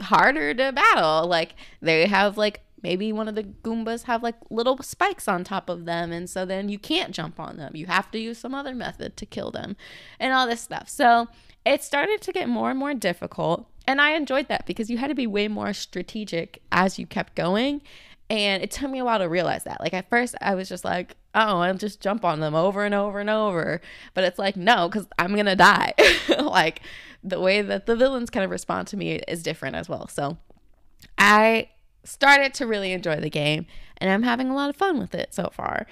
harder 0.00 0.54
to 0.54 0.70
battle. 0.70 1.26
Like 1.26 1.56
they 1.82 2.06
have 2.06 2.38
like 2.38 2.60
maybe 2.84 3.12
one 3.12 3.28
of 3.28 3.34
the 3.34 3.42
Goombas 3.42 4.04
have 4.04 4.22
like 4.22 4.36
little 4.50 4.76
spikes 4.82 5.26
on 5.26 5.42
top 5.42 5.70
of 5.70 5.86
them, 5.86 6.12
and 6.12 6.28
so 6.28 6.44
then 6.44 6.68
you 6.68 6.78
can't 6.78 7.12
jump 7.12 7.40
on 7.40 7.56
them. 7.56 7.74
You 7.74 7.86
have 7.86 8.10
to 8.10 8.18
use 8.18 8.38
some 8.38 8.54
other 8.54 8.74
method 8.74 9.16
to 9.16 9.26
kill 9.26 9.50
them, 9.50 9.76
and 10.20 10.34
all 10.34 10.46
this 10.46 10.60
stuff. 10.60 10.88
So 10.88 11.28
it 11.64 11.82
started 11.82 12.20
to 12.20 12.32
get 12.32 12.48
more 12.48 12.70
and 12.70 12.78
more 12.78 12.92
difficult, 12.92 13.66
and 13.88 14.00
I 14.00 14.10
enjoyed 14.10 14.48
that 14.48 14.66
because 14.66 14.90
you 14.90 14.98
had 14.98 15.08
to 15.08 15.14
be 15.14 15.26
way 15.26 15.48
more 15.48 15.72
strategic 15.72 16.62
as 16.70 16.98
you 16.98 17.06
kept 17.06 17.34
going. 17.34 17.82
And 18.30 18.62
it 18.62 18.70
took 18.70 18.90
me 18.90 19.00
a 19.00 19.04
while 19.04 19.18
to 19.18 19.28
realize 19.28 19.64
that. 19.64 19.80
Like 19.80 19.92
at 19.92 20.08
first, 20.08 20.34
I 20.40 20.54
was 20.54 20.68
just 20.68 20.84
like, 20.84 21.14
"Oh, 21.34 21.60
I'll 21.60 21.74
just 21.74 22.00
jump 22.00 22.24
on 22.24 22.40
them 22.40 22.54
over 22.54 22.84
and 22.84 22.94
over 22.94 23.18
and 23.18 23.30
over," 23.30 23.80
but 24.12 24.24
it's 24.24 24.38
like, 24.38 24.56
no, 24.56 24.88
because 24.88 25.06
I'm 25.18 25.34
gonna 25.34 25.56
die. 25.56 25.94
like 26.38 26.80
the 27.22 27.40
way 27.40 27.62
that 27.62 27.86
the 27.86 27.96
villains 27.96 28.30
kind 28.30 28.44
of 28.44 28.50
respond 28.50 28.88
to 28.88 28.96
me 28.96 29.16
is 29.28 29.42
different 29.42 29.76
as 29.76 29.88
well. 29.88 30.08
So 30.08 30.36
I 31.18 31.68
started 32.04 32.54
to 32.54 32.66
really 32.66 32.92
enjoy 32.92 33.16
the 33.16 33.30
game 33.30 33.66
and 33.98 34.10
I'm 34.10 34.22
having 34.22 34.48
a 34.48 34.54
lot 34.54 34.70
of 34.70 34.76
fun 34.76 34.98
with 34.98 35.14
it 35.14 35.34
so 35.34 35.50
far. 35.52 35.86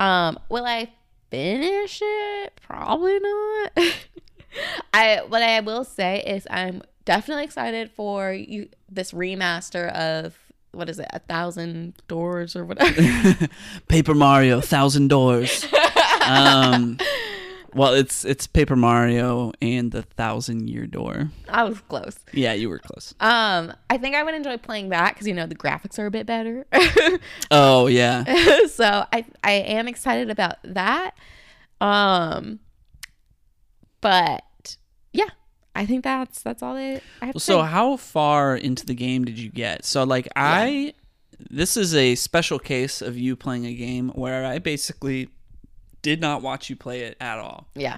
Um, 0.00 0.38
will 0.48 0.64
I 0.64 0.90
finish 1.30 2.00
it? 2.02 2.60
Probably 2.62 3.18
not. 3.18 3.72
I 4.94 5.22
what 5.26 5.42
I 5.42 5.60
will 5.60 5.84
say 5.84 6.22
is 6.24 6.46
I'm 6.50 6.82
definitely 7.04 7.44
excited 7.44 7.90
for 7.90 8.32
you 8.32 8.68
this 8.88 9.12
remaster 9.12 9.90
of 9.92 10.38
what 10.72 10.88
is 10.88 10.98
it, 10.98 11.08
a 11.12 11.20
thousand 11.20 11.94
doors 12.08 12.56
or 12.56 12.64
whatever. 12.64 13.48
Paper 13.88 14.14
Mario, 14.14 14.60
Thousand 14.60 15.08
Doors. 15.08 15.66
Um, 16.26 16.96
well, 17.74 17.92
it's 17.94 18.24
it's 18.24 18.46
Paper 18.46 18.76
Mario 18.76 19.52
and 19.60 19.90
the 19.90 20.02
Thousand 20.02 20.68
Year 20.68 20.86
Door. 20.86 21.30
I 21.48 21.64
was 21.64 21.80
close. 21.80 22.16
Yeah, 22.32 22.52
you 22.52 22.68
were 22.68 22.78
close. 22.78 23.14
Um, 23.20 23.72
I 23.90 23.98
think 23.98 24.14
I 24.14 24.22
would 24.22 24.34
enjoy 24.34 24.56
playing 24.58 24.90
that 24.90 25.14
because 25.14 25.26
you 25.26 25.34
know 25.34 25.46
the 25.46 25.54
graphics 25.54 25.98
are 25.98 26.06
a 26.06 26.10
bit 26.10 26.26
better. 26.26 26.66
Oh 27.50 27.86
yeah, 27.86 28.24
so 28.66 29.04
I 29.12 29.24
I 29.42 29.52
am 29.52 29.88
excited 29.88 30.30
about 30.30 30.56
that. 30.64 31.14
Um, 31.80 32.60
but 34.00 34.76
yeah, 35.12 35.30
I 35.74 35.86
think 35.86 36.04
that's 36.04 36.42
that's 36.42 36.62
all 36.62 36.76
it. 36.76 37.02
I 37.20 37.26
have 37.26 37.42
So 37.42 37.62
how 37.62 37.96
far 37.96 38.56
into 38.56 38.86
the 38.86 38.94
game 38.94 39.24
did 39.24 39.38
you 39.38 39.50
get? 39.50 39.84
So 39.84 40.04
like 40.04 40.28
I 40.36 40.94
this 41.50 41.76
is 41.76 41.94
a 41.94 42.14
special 42.14 42.58
case 42.58 43.02
of 43.02 43.18
you 43.18 43.36
playing 43.36 43.66
a 43.66 43.74
game 43.74 44.10
where 44.10 44.46
I 44.46 44.58
basically 44.58 45.28
did 46.04 46.20
not 46.20 46.42
watch 46.42 46.68
you 46.70 46.76
play 46.76 47.00
it 47.00 47.16
at 47.18 47.38
all. 47.38 47.66
Yeah. 47.74 47.96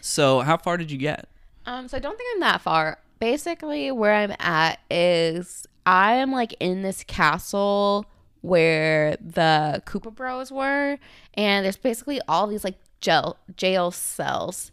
So 0.00 0.40
how 0.40 0.56
far 0.56 0.78
did 0.78 0.90
you 0.90 0.96
get? 0.96 1.28
Um, 1.66 1.86
so 1.86 1.98
I 1.98 2.00
don't 2.00 2.16
think 2.16 2.30
I'm 2.34 2.40
that 2.40 2.62
far. 2.62 2.98
Basically, 3.20 3.92
where 3.92 4.14
I'm 4.14 4.34
at 4.40 4.80
is 4.90 5.66
I 5.86 6.14
am 6.14 6.32
like 6.32 6.54
in 6.58 6.82
this 6.82 7.04
castle 7.04 8.06
where 8.40 9.16
the 9.20 9.82
Koopa 9.86 10.12
Bros 10.12 10.50
were, 10.50 10.98
and 11.34 11.64
there's 11.64 11.76
basically 11.76 12.20
all 12.26 12.46
these 12.48 12.64
like 12.64 12.76
jail 13.00 13.36
jail 13.54 13.90
cells, 13.90 14.72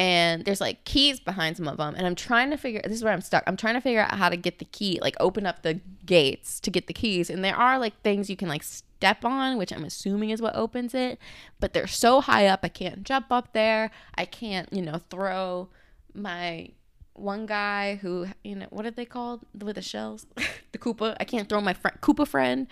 and 0.00 0.46
there's 0.46 0.62
like 0.62 0.84
keys 0.84 1.20
behind 1.20 1.58
some 1.58 1.68
of 1.68 1.76
them, 1.76 1.94
and 1.94 2.06
I'm 2.06 2.14
trying 2.14 2.48
to 2.50 2.56
figure. 2.56 2.80
This 2.82 2.94
is 2.94 3.04
where 3.04 3.12
I'm 3.12 3.20
stuck. 3.20 3.44
I'm 3.46 3.56
trying 3.56 3.74
to 3.74 3.82
figure 3.82 4.00
out 4.00 4.14
how 4.14 4.30
to 4.30 4.36
get 4.36 4.58
the 4.58 4.64
key, 4.64 4.98
like 5.02 5.14
open 5.20 5.44
up 5.44 5.62
the 5.62 5.74
gates 6.06 6.58
to 6.60 6.70
get 6.70 6.86
the 6.86 6.94
keys, 6.94 7.28
and 7.28 7.44
there 7.44 7.54
are 7.56 7.78
like 7.78 8.00
things 8.00 8.30
you 8.30 8.36
can 8.36 8.48
like 8.48 8.62
step 8.62 9.24
on, 9.26 9.58
which 9.58 9.72
I'm 9.72 9.84
assuming 9.84 10.30
is 10.30 10.40
what 10.40 10.56
opens 10.56 10.94
it, 10.94 11.18
but 11.60 11.74
they're 11.74 11.86
so 11.86 12.22
high 12.22 12.46
up 12.46 12.60
I 12.62 12.68
can't 12.68 13.02
jump 13.04 13.26
up 13.30 13.52
there. 13.52 13.90
I 14.14 14.24
can't, 14.24 14.72
you 14.72 14.80
know, 14.80 15.00
throw 15.10 15.68
my 16.14 16.70
one 17.12 17.44
guy 17.44 17.96
who 17.96 18.26
you 18.42 18.54
know 18.56 18.66
what 18.70 18.86
are 18.86 18.90
they 18.90 19.04
called 19.04 19.40
with 19.62 19.74
the 19.76 19.82
shells 19.82 20.26
the 20.72 20.78
koopa 20.78 21.14
i 21.20 21.24
can't 21.24 21.50
throw 21.50 21.60
my 21.60 21.74
friend 21.74 21.98
koopa 22.00 22.26
friend 22.26 22.66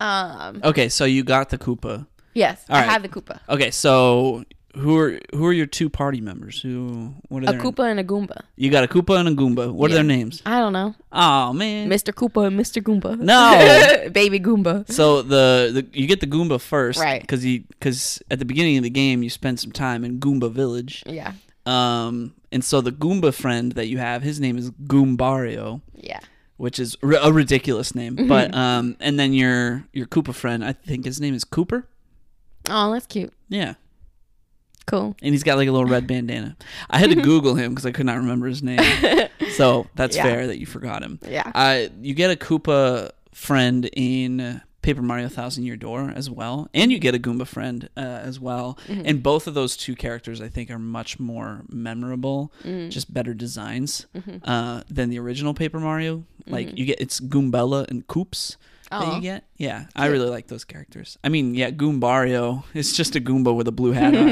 um 0.00 0.60
Okay, 0.64 0.88
so 0.88 1.04
you 1.04 1.22
got 1.22 1.50
the 1.50 1.58
Koopa. 1.58 2.06
yes 2.32 2.64
All 2.70 2.76
i 2.76 2.80
right. 2.80 2.90
have 2.90 3.02
the 3.02 3.08
koopa 3.10 3.40
Okay, 3.50 3.70
so 3.70 4.44
who 4.74 4.96
are 4.98 5.18
who 5.34 5.44
are 5.46 5.52
your 5.52 5.66
two 5.66 5.88
party 5.90 6.20
members? 6.20 6.60
Who 6.62 7.14
what 7.28 7.44
are 7.48 7.54
a 7.54 7.58
koopa 7.58 7.90
and 7.90 8.00
a 8.00 8.04
goomba 8.04 8.40
You 8.56 8.70
got 8.70 8.84
a 8.84 8.88
Koopa 8.88 9.18
and 9.18 9.28
a 9.28 9.32
Goomba. 9.32 9.72
What 9.72 9.90
are 9.90 9.94
their 9.94 10.02
names? 10.02 10.42
i 10.46 10.58
don't 10.60 10.72
know 10.72 10.94
Oh 11.12 11.52
man. 11.52 11.88
mr 11.90 12.12
koopa 12.14 12.46
and 12.46 12.58
mr 12.58 12.82
goomba 12.82 13.18
No. 13.18 14.08
baby 14.12 14.40
goomba 14.40 14.90
So 14.90 15.22
the, 15.22 15.70
the 15.74 15.98
you 15.98 16.06
get 16.06 16.20
the 16.20 16.26
Goomba 16.26 16.60
first, 16.60 16.98
Right. 17.00 17.20
Because 17.20 17.44
you 17.44 17.64
because 17.68 18.22
at 18.30 18.38
the 18.38 18.44
beginning 18.46 18.76
of 18.78 18.82
the 18.84 18.90
game 18.90 19.22
you 19.22 19.30
spend 19.30 19.60
some 19.60 19.72
time 19.72 20.04
in 20.04 20.18
Goomba 20.20 20.50
Village, 20.50 21.02
yeah 21.06 21.32
um, 21.66 22.34
and 22.50 22.64
so 22.64 22.80
the 22.80 22.90
Goomba 22.92 23.32
friend 23.32 23.72
that 23.72 23.86
you 23.86 23.98
have, 23.98 24.22
his 24.22 24.40
name 24.40 24.58
is 24.58 24.70
Goombario, 24.72 25.80
yeah 25.94 26.20
which 26.56 26.78
is 26.78 26.96
a 27.02 27.32
ridiculous 27.32 27.94
name. 27.94 28.14
Mm-hmm. 28.16 28.28
But 28.34 28.54
um, 28.54 28.96
and 29.00 29.18
then 29.18 29.32
your 29.32 29.84
your 29.92 30.06
Koopa 30.06 30.34
friend, 30.34 30.64
I 30.64 30.72
think 30.72 31.04
his 31.04 31.20
name 31.20 31.34
is 31.34 31.44
Kooper. 31.44 31.84
oh 32.70 32.92
that's 32.92 33.06
cute 33.06 33.32
Yeah, 33.48 33.74
cool 34.82 35.16
and 35.22 35.32
he's 35.34 35.42
got 35.42 35.56
like 35.58 35.68
a 35.68 35.72
little 35.72 35.88
red 35.88 36.06
bandana. 36.06 36.56
I 36.90 36.98
had 36.98 37.10
to 37.10 37.16
Google 37.22 37.54
him 37.54 37.70
because 37.70 37.86
I 37.86 37.92
could 37.92 38.06
not 38.06 38.16
remember 38.16 38.46
his 38.46 38.62
name. 38.62 38.80
So 39.56 39.86
that's 39.94 40.16
Yeah. 40.16 40.22
fair 40.22 40.46
that 40.46 40.58
you 40.58 40.66
forgot 40.66 41.02
him. 41.02 41.18
yeah 41.28 41.50
Uh, 41.54 41.88
you 42.00 42.14
get 42.14 42.30
a 42.30 42.36
Koopa 42.36 43.10
friend 43.32 43.88
in 43.92 44.62
Paper 44.80 45.02
Mario 45.02 45.28
Thousand 45.28 45.64
Year 45.64 45.76
Door 45.76 46.12
as 46.16 46.28
well, 46.30 46.68
and 46.74 46.90
you 46.90 46.98
get 46.98 47.14
a 47.14 47.18
Goomba 47.18 47.46
friend 47.46 47.88
uh, 47.96 48.00
as 48.00 48.40
well. 48.40 48.78
Mm-hmm. 48.88 49.02
And 49.04 49.22
both 49.22 49.46
of 49.46 49.54
those 49.54 49.76
two 49.76 49.94
characters, 49.94 50.40
I 50.40 50.48
think, 50.48 50.70
are 50.70 50.78
much 50.78 51.20
more 51.20 51.62
memorable, 51.68 52.52
Mm. 52.64 52.90
just 52.90 53.12
better 53.12 53.34
designs 53.34 54.06
Mm-hmm. 54.16 54.38
uh, 54.50 54.82
than 54.90 55.10
the 55.10 55.18
original 55.18 55.54
Paper 55.54 55.78
Mario, 55.80 56.24
Like 56.46 56.76
you 56.78 56.84
get 56.86 57.00
it's 57.00 57.20
Goombella 57.20 57.86
and 57.88 58.06
Koops 58.08 58.56
that 59.00 59.08
Oh. 59.08 59.16
you 59.16 59.20
get. 59.22 59.44
Yeah, 59.56 59.86
I 59.96 60.06
really 60.06 60.28
like 60.28 60.46
those 60.48 60.64
characters. 60.64 61.18
I 61.24 61.28
mean, 61.28 61.54
yeah, 61.54 61.70
Goombario 61.70 62.62
is 62.74 62.92
just 62.96 63.16
a 63.16 63.20
Goomba 63.20 63.54
with 63.54 63.66
a 63.68 63.72
blue 63.72 63.92
hat 63.92 64.14
on. 64.14 64.28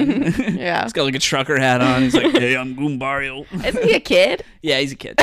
Yeah. 0.57 0.83
he's 0.85 0.93
got 0.93 1.05
like 1.05 1.15
a 1.15 1.19
trucker 1.19 1.59
hat 1.59 1.81
on. 1.81 2.03
He's 2.03 2.15
like, 2.15 2.33
"Hey, 2.33 2.57
I'm 2.57 2.75
Goombario." 2.77 3.47
Isn't 3.65 3.83
he 3.85 3.95
a 3.95 4.01
kid? 4.01 4.45
yeah, 4.63 4.79
he's 4.79 4.93
a 4.93 4.97
kid. 4.97 5.15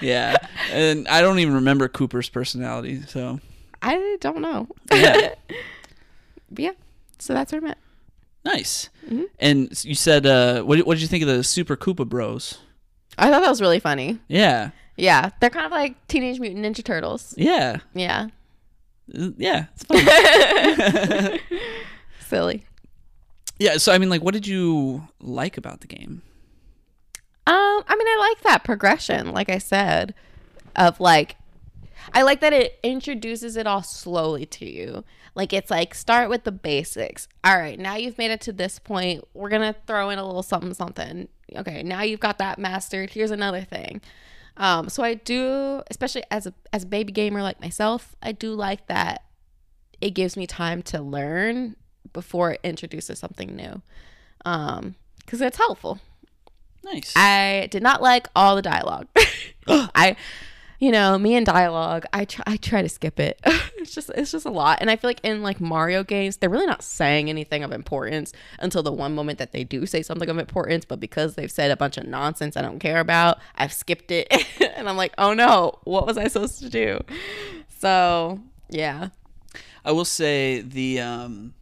yeah, 0.00 0.36
and 0.72 1.06
I 1.08 1.20
don't 1.20 1.38
even 1.38 1.54
remember 1.54 1.88
Kooper's 1.88 2.28
personality. 2.28 3.02
So 3.06 3.40
I 3.80 4.16
don't 4.20 4.40
know. 4.40 4.68
Yeah. 4.92 5.34
Yeah. 6.56 6.72
So 7.18 7.34
that's 7.34 7.52
where 7.52 7.60
I'm 7.60 7.68
at. 7.68 7.78
nice. 8.44 8.90
Mhm. 9.08 9.24
And 9.38 9.84
you 9.84 9.94
said, 9.94 10.26
uh, 10.26 10.62
what 10.62 10.78
what 10.86 10.94
did 10.94 11.02
you 11.02 11.08
think 11.08 11.22
of 11.22 11.28
the 11.28 11.42
Super 11.44 11.76
Koopa 11.76 12.06
Bros? 12.08 12.58
I 13.18 13.30
thought 13.30 13.40
that 13.42 13.48
was 13.50 13.60
really 13.60 13.80
funny. 13.80 14.18
Yeah, 14.28 14.70
Yeah. 14.96 15.30
They're 15.40 15.50
kind 15.50 15.66
of 15.66 15.72
like 15.72 16.06
Teenage 16.08 16.38
Mutant 16.40 16.64
Ninja 16.64 16.84
Turtles. 16.84 17.34
yeah, 17.36 17.78
Yeah. 17.94 18.28
Uh, 19.18 19.30
yeah. 19.36 19.66
It's 19.74 19.84
fun. 19.84 21.38
Silly. 22.20 22.64
yeah. 23.58 23.76
So 23.76 23.92
I 23.92 23.98
mean, 23.98 24.08
like, 24.10 24.22
what 24.22 24.34
did 24.34 24.46
you 24.46 25.08
like 25.20 25.56
about 25.56 25.80
the 25.80 25.86
game? 25.86 26.22
Um, 27.46 27.82
I 27.88 27.96
mean, 27.96 28.06
I 28.06 28.16
like 28.30 28.42
that 28.44 28.62
progression, 28.64 29.32
like 29.32 29.48
I 29.50 29.58
said, 29.58 30.14
of 30.76 31.00
like, 31.00 31.36
I 32.14 32.22
like 32.22 32.40
that 32.40 32.52
it 32.52 32.78
introduces 32.84 33.56
it 33.56 33.66
all 33.66 33.82
slowly 33.82 34.46
to 34.46 34.64
you. 34.70 35.04
Like, 35.34 35.52
it's 35.52 35.70
like, 35.70 35.94
start 35.94 36.30
with 36.30 36.44
the 36.44 36.52
basics. 36.52 37.26
All 37.42 37.58
right, 37.58 37.78
now 37.78 37.96
you've 37.96 38.16
made 38.18 38.30
it 38.30 38.40
to 38.42 38.52
this 38.52 38.78
point. 38.78 39.24
We're 39.34 39.48
going 39.48 39.62
to 39.62 39.78
throw 39.86 40.10
in 40.10 40.18
a 40.20 40.24
little 40.24 40.42
something, 40.44 40.72
something. 40.74 41.28
Okay, 41.56 41.82
now 41.82 42.02
you've 42.02 42.20
got 42.20 42.38
that 42.38 42.58
mastered. 42.60 43.10
Here's 43.10 43.30
another 43.32 43.62
thing. 43.62 44.00
Um, 44.56 44.88
so 44.88 45.02
I 45.02 45.14
do, 45.14 45.82
especially 45.90 46.24
as 46.30 46.46
a 46.46 46.54
as 46.72 46.84
a 46.84 46.86
baby 46.86 47.12
gamer 47.12 47.42
like 47.42 47.60
myself, 47.60 48.14
I 48.22 48.32
do 48.32 48.54
like 48.54 48.86
that 48.86 49.24
it 50.00 50.10
gives 50.10 50.36
me 50.36 50.46
time 50.46 50.82
to 50.82 51.00
learn 51.00 51.76
before 52.12 52.52
it 52.52 52.60
introduces 52.62 53.18
something 53.18 53.54
new. 53.56 53.80
Um, 54.44 54.96
because 55.18 55.40
it's 55.40 55.56
helpful. 55.56 56.00
Nice. 56.84 57.12
I 57.16 57.68
did 57.70 57.82
not 57.82 58.02
like 58.02 58.26
all 58.34 58.56
the 58.56 58.62
dialogue. 58.62 59.06
I, 59.68 60.16
you 60.82 60.90
know, 60.90 61.16
me 61.16 61.36
and 61.36 61.46
dialogue, 61.46 62.06
I 62.12 62.24
try, 62.24 62.42
I 62.44 62.56
try 62.56 62.82
to 62.82 62.88
skip 62.88 63.20
it. 63.20 63.38
it's 63.76 63.94
just, 63.94 64.10
it's 64.16 64.32
just 64.32 64.44
a 64.44 64.50
lot. 64.50 64.78
And 64.80 64.90
I 64.90 64.96
feel 64.96 65.08
like 65.08 65.20
in 65.22 65.40
like 65.40 65.60
Mario 65.60 66.02
games, 66.02 66.38
they're 66.38 66.50
really 66.50 66.66
not 66.66 66.82
saying 66.82 67.30
anything 67.30 67.62
of 67.62 67.70
importance 67.70 68.32
until 68.58 68.82
the 68.82 68.90
one 68.90 69.14
moment 69.14 69.38
that 69.38 69.52
they 69.52 69.62
do 69.62 69.86
say 69.86 70.02
something 70.02 70.28
of 70.28 70.38
importance. 70.38 70.84
But 70.84 70.98
because 70.98 71.36
they've 71.36 71.52
said 71.52 71.70
a 71.70 71.76
bunch 71.76 71.98
of 71.98 72.08
nonsense 72.08 72.56
I 72.56 72.62
don't 72.62 72.80
care 72.80 72.98
about, 72.98 73.38
I've 73.54 73.72
skipped 73.72 74.10
it. 74.10 74.26
and 74.76 74.88
I'm 74.88 74.96
like, 74.96 75.14
oh 75.18 75.34
no, 75.34 75.78
what 75.84 76.04
was 76.04 76.18
I 76.18 76.26
supposed 76.26 76.58
to 76.62 76.68
do? 76.68 76.98
So 77.78 78.40
yeah. 78.68 79.10
I 79.84 79.92
will 79.92 80.04
say 80.04 80.62
the 80.62 80.98
um, 80.98 81.54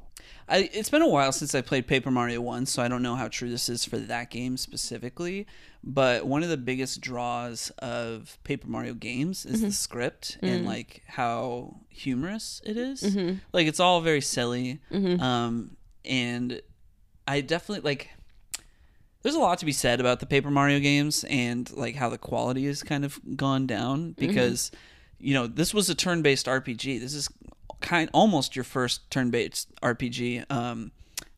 I 0.50 0.68
it's 0.72 0.90
been 0.90 1.02
a 1.02 1.08
while 1.08 1.30
since 1.32 1.54
I 1.54 1.60
played 1.60 1.86
Paper 1.86 2.10
Mario 2.10 2.40
One, 2.40 2.66
so 2.66 2.82
I 2.82 2.88
don't 2.88 3.02
know 3.02 3.14
how 3.14 3.28
true 3.28 3.48
this 3.48 3.68
is 3.68 3.84
for 3.84 3.98
that 3.98 4.30
game 4.30 4.56
specifically. 4.56 5.46
But 5.84 6.26
one 6.26 6.42
of 6.42 6.48
the 6.48 6.56
biggest 6.56 7.00
draws 7.00 7.70
of 7.78 8.36
Paper 8.42 8.66
Mario 8.66 8.94
games 8.94 9.46
is 9.46 9.60
the 9.60 9.68
mm-hmm. 9.68 9.72
script 9.72 10.36
mm-hmm. 10.36 10.46
and 10.46 10.66
like 10.66 11.02
how 11.06 11.76
humorous 11.88 12.60
it 12.64 12.76
is. 12.76 13.02
Mm-hmm. 13.02 13.36
Like 13.52 13.68
it's 13.68 13.80
all 13.80 14.00
very 14.00 14.20
silly, 14.20 14.80
um, 14.92 15.76
and 16.04 16.60
I 17.26 17.40
definitely 17.40 17.88
like. 17.88 18.10
There's 19.22 19.34
a 19.34 19.38
lot 19.38 19.58
to 19.58 19.66
be 19.66 19.72
said 19.72 20.00
about 20.00 20.20
the 20.20 20.26
Paper 20.26 20.50
Mario 20.50 20.80
games 20.80 21.24
and 21.24 21.70
like 21.76 21.94
how 21.94 22.08
the 22.08 22.16
quality 22.16 22.64
has 22.64 22.82
kind 22.82 23.04
of 23.04 23.20
gone 23.36 23.66
down 23.66 24.12
because 24.12 24.70
you 25.18 25.34
know 25.34 25.46
this 25.46 25.74
was 25.74 25.90
a 25.90 25.94
turn-based 25.94 26.46
RPG. 26.46 26.98
This 26.98 27.12
is 27.12 27.28
kind 27.80 28.08
almost 28.12 28.54
your 28.56 28.64
first 28.64 29.10
turn-based 29.10 29.68
RPG. 29.82 30.50
Um, 30.50 30.92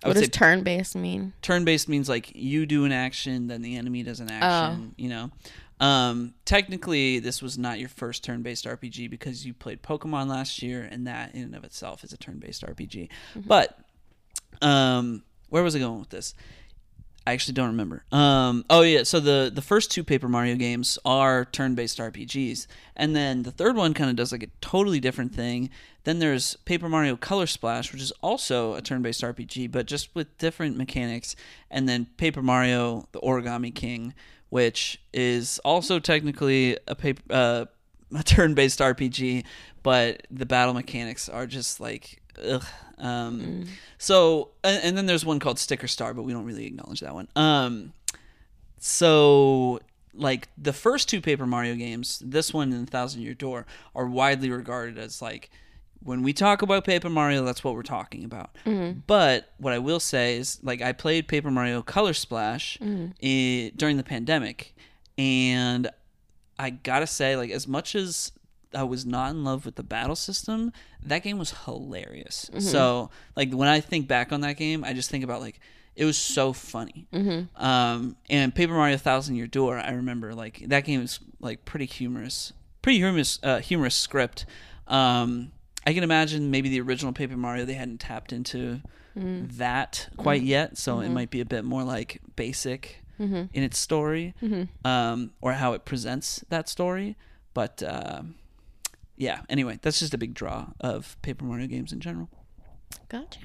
I 0.04 0.08
What 0.08 0.16
does 0.16 0.28
turn 0.30 0.62
based 0.64 0.96
mean? 0.96 1.32
turn-based 1.42 1.88
means 1.88 2.08
like 2.08 2.32
you 2.34 2.66
do 2.66 2.84
an 2.84 2.92
action, 2.92 3.46
then 3.46 3.62
the 3.62 3.76
enemy 3.76 4.02
does 4.02 4.20
an 4.20 4.30
action. 4.30 4.94
You 4.96 5.08
know, 5.08 5.30
um, 5.80 6.34
technically 6.44 7.18
this 7.20 7.40
was 7.40 7.56
not 7.56 7.78
your 7.78 7.88
first 7.88 8.24
turn-based 8.24 8.64
RPG 8.64 9.08
because 9.10 9.46
you 9.46 9.54
played 9.54 9.82
Pokemon 9.82 10.28
last 10.28 10.62
year, 10.62 10.88
and 10.90 11.06
that 11.06 11.34
in 11.34 11.42
and 11.42 11.54
of 11.54 11.64
itself 11.64 12.02
is 12.04 12.12
a 12.12 12.16
turn-based 12.16 12.62
RPG. 12.64 13.08
But 13.36 13.78
um, 14.60 15.22
where 15.50 15.62
was 15.62 15.76
I 15.76 15.78
going 15.78 16.00
with 16.00 16.10
this? 16.10 16.34
I 17.24 17.32
actually 17.32 17.54
don't 17.54 17.68
remember. 17.68 18.04
Um, 18.10 18.64
oh 18.68 18.82
yeah, 18.82 19.04
so 19.04 19.20
the 19.20 19.50
the 19.54 19.62
first 19.62 19.92
two 19.92 20.02
Paper 20.02 20.28
Mario 20.28 20.56
games 20.56 20.98
are 21.04 21.44
turn-based 21.44 21.98
RPGs, 21.98 22.66
and 22.96 23.14
then 23.14 23.44
the 23.44 23.52
third 23.52 23.76
one 23.76 23.94
kind 23.94 24.10
of 24.10 24.16
does 24.16 24.32
like 24.32 24.42
a 24.42 24.48
totally 24.60 24.98
different 24.98 25.32
thing. 25.32 25.70
Then 26.04 26.18
there's 26.18 26.56
Paper 26.64 26.88
Mario 26.88 27.16
Color 27.16 27.46
Splash, 27.46 27.92
which 27.92 28.02
is 28.02 28.12
also 28.22 28.74
a 28.74 28.82
turn-based 28.82 29.22
RPG, 29.22 29.70
but 29.70 29.86
just 29.86 30.14
with 30.14 30.36
different 30.38 30.76
mechanics. 30.76 31.36
And 31.70 31.88
then 31.88 32.06
Paper 32.16 32.42
Mario: 32.42 33.08
The 33.12 33.20
Origami 33.20 33.74
King, 33.74 34.14
which 34.48 35.00
is 35.12 35.58
also 35.64 35.98
technically 35.98 36.76
a 36.86 36.94
paper 36.94 37.22
uh, 37.30 37.64
a 38.14 38.22
turn-based 38.22 38.80
RPG, 38.80 39.44
but 39.82 40.26
the 40.30 40.46
battle 40.46 40.74
mechanics 40.74 41.28
are 41.28 41.46
just 41.46 41.80
like 41.80 42.20
ugh. 42.46 42.64
Um, 42.98 43.64
So, 43.98 44.50
and, 44.62 44.82
and 44.84 44.96
then 44.96 45.06
there's 45.06 45.24
one 45.24 45.38
called 45.38 45.58
Sticker 45.58 45.88
Star, 45.88 46.14
but 46.14 46.22
we 46.22 46.32
don't 46.32 46.44
really 46.44 46.66
acknowledge 46.66 47.00
that 47.00 47.14
one. 47.14 47.28
Um, 47.34 47.92
so 48.78 49.80
like 50.14 50.48
the 50.58 50.72
first 50.72 51.08
two 51.08 51.20
Paper 51.20 51.46
Mario 51.46 51.74
games, 51.74 52.22
this 52.24 52.52
one 52.52 52.72
and 52.72 52.88
Thousand 52.88 53.22
Year 53.22 53.34
Door, 53.34 53.66
are 53.94 54.06
widely 54.06 54.50
regarded 54.50 54.98
as 54.98 55.22
like 55.22 55.50
when 56.04 56.22
we 56.22 56.32
talk 56.32 56.62
about 56.62 56.84
Paper 56.84 57.08
Mario, 57.10 57.44
that's 57.44 57.62
what 57.64 57.74
we're 57.74 57.82
talking 57.82 58.24
about. 58.24 58.50
But 59.06 59.50
what 59.58 59.72
I 59.72 59.78
will 59.78 60.00
say 60.00 60.36
is, 60.36 60.58
like, 60.62 60.82
I 60.82 60.92
played 60.92 61.28
Paper 61.28 61.50
Mario 61.50 61.82
Color 61.82 62.12
Splash 62.14 62.78
i- 63.22 63.72
during 63.76 63.96
the 63.96 64.02
pandemic, 64.04 64.74
and 65.18 65.88
I 66.58 66.70
gotta 66.70 67.06
say, 67.06 67.36
like, 67.36 67.50
as 67.50 67.66
much 67.66 67.94
as 67.94 68.32
I 68.74 68.84
was 68.84 69.04
not 69.04 69.30
in 69.32 69.44
love 69.44 69.66
with 69.66 69.74
the 69.76 69.82
battle 69.82 70.16
system, 70.16 70.72
that 71.02 71.22
game 71.22 71.38
was 71.38 71.52
hilarious. 71.64 72.50
So, 72.58 73.10
like, 73.36 73.52
when 73.52 73.68
I 73.68 73.80
think 73.80 74.08
back 74.08 74.32
on 74.32 74.40
that 74.42 74.56
game, 74.56 74.82
I 74.84 74.92
just 74.94 75.10
think 75.10 75.24
about 75.24 75.40
like 75.40 75.60
it 75.94 76.06
was 76.06 76.16
so 76.16 76.54
funny. 76.54 77.06
Um, 77.56 78.16
and 78.30 78.54
Paper 78.54 78.72
Mario 78.72 78.96
Thousand 78.96 79.36
Year 79.36 79.46
Door, 79.46 79.78
I 79.78 79.90
remember 79.92 80.34
like 80.34 80.62
that 80.68 80.84
game 80.84 81.00
was 81.02 81.20
like 81.40 81.66
pretty 81.66 81.84
humorous, 81.84 82.54
pretty 82.80 82.98
humorous, 82.98 83.38
uh, 83.42 83.58
humorous 83.58 83.94
script. 83.94 84.46
Um, 84.88 85.52
I 85.86 85.92
can 85.94 86.02
imagine 86.04 86.50
maybe 86.50 86.68
the 86.68 86.80
original 86.80 87.12
Paper 87.12 87.36
Mario 87.36 87.64
they 87.64 87.74
hadn't 87.74 87.98
tapped 87.98 88.32
into 88.32 88.80
that 89.14 90.08
quite 90.16 90.42
yet, 90.42 90.78
so 90.78 91.00
it 91.00 91.10
might 91.10 91.30
be 91.30 91.40
a 91.40 91.44
bit 91.44 91.64
more 91.64 91.82
like 91.82 92.20
basic 92.36 92.98
in 93.52 93.62
its 93.62 93.78
story, 93.78 94.34
um, 94.84 95.30
or 95.40 95.52
how 95.52 95.74
it 95.74 95.84
presents 95.84 96.44
that 96.48 96.68
story. 96.68 97.16
But 97.54 97.82
um 97.86 98.34
yeah, 99.16 99.42
anyway, 99.48 99.78
that's 99.82 99.98
just 100.00 100.14
a 100.14 100.18
big 100.18 100.34
draw 100.34 100.68
of 100.80 101.16
Paper 101.22 101.44
Mario 101.44 101.66
games 101.68 101.92
in 101.92 102.00
general. 102.00 102.28
Gotcha. 103.08 103.40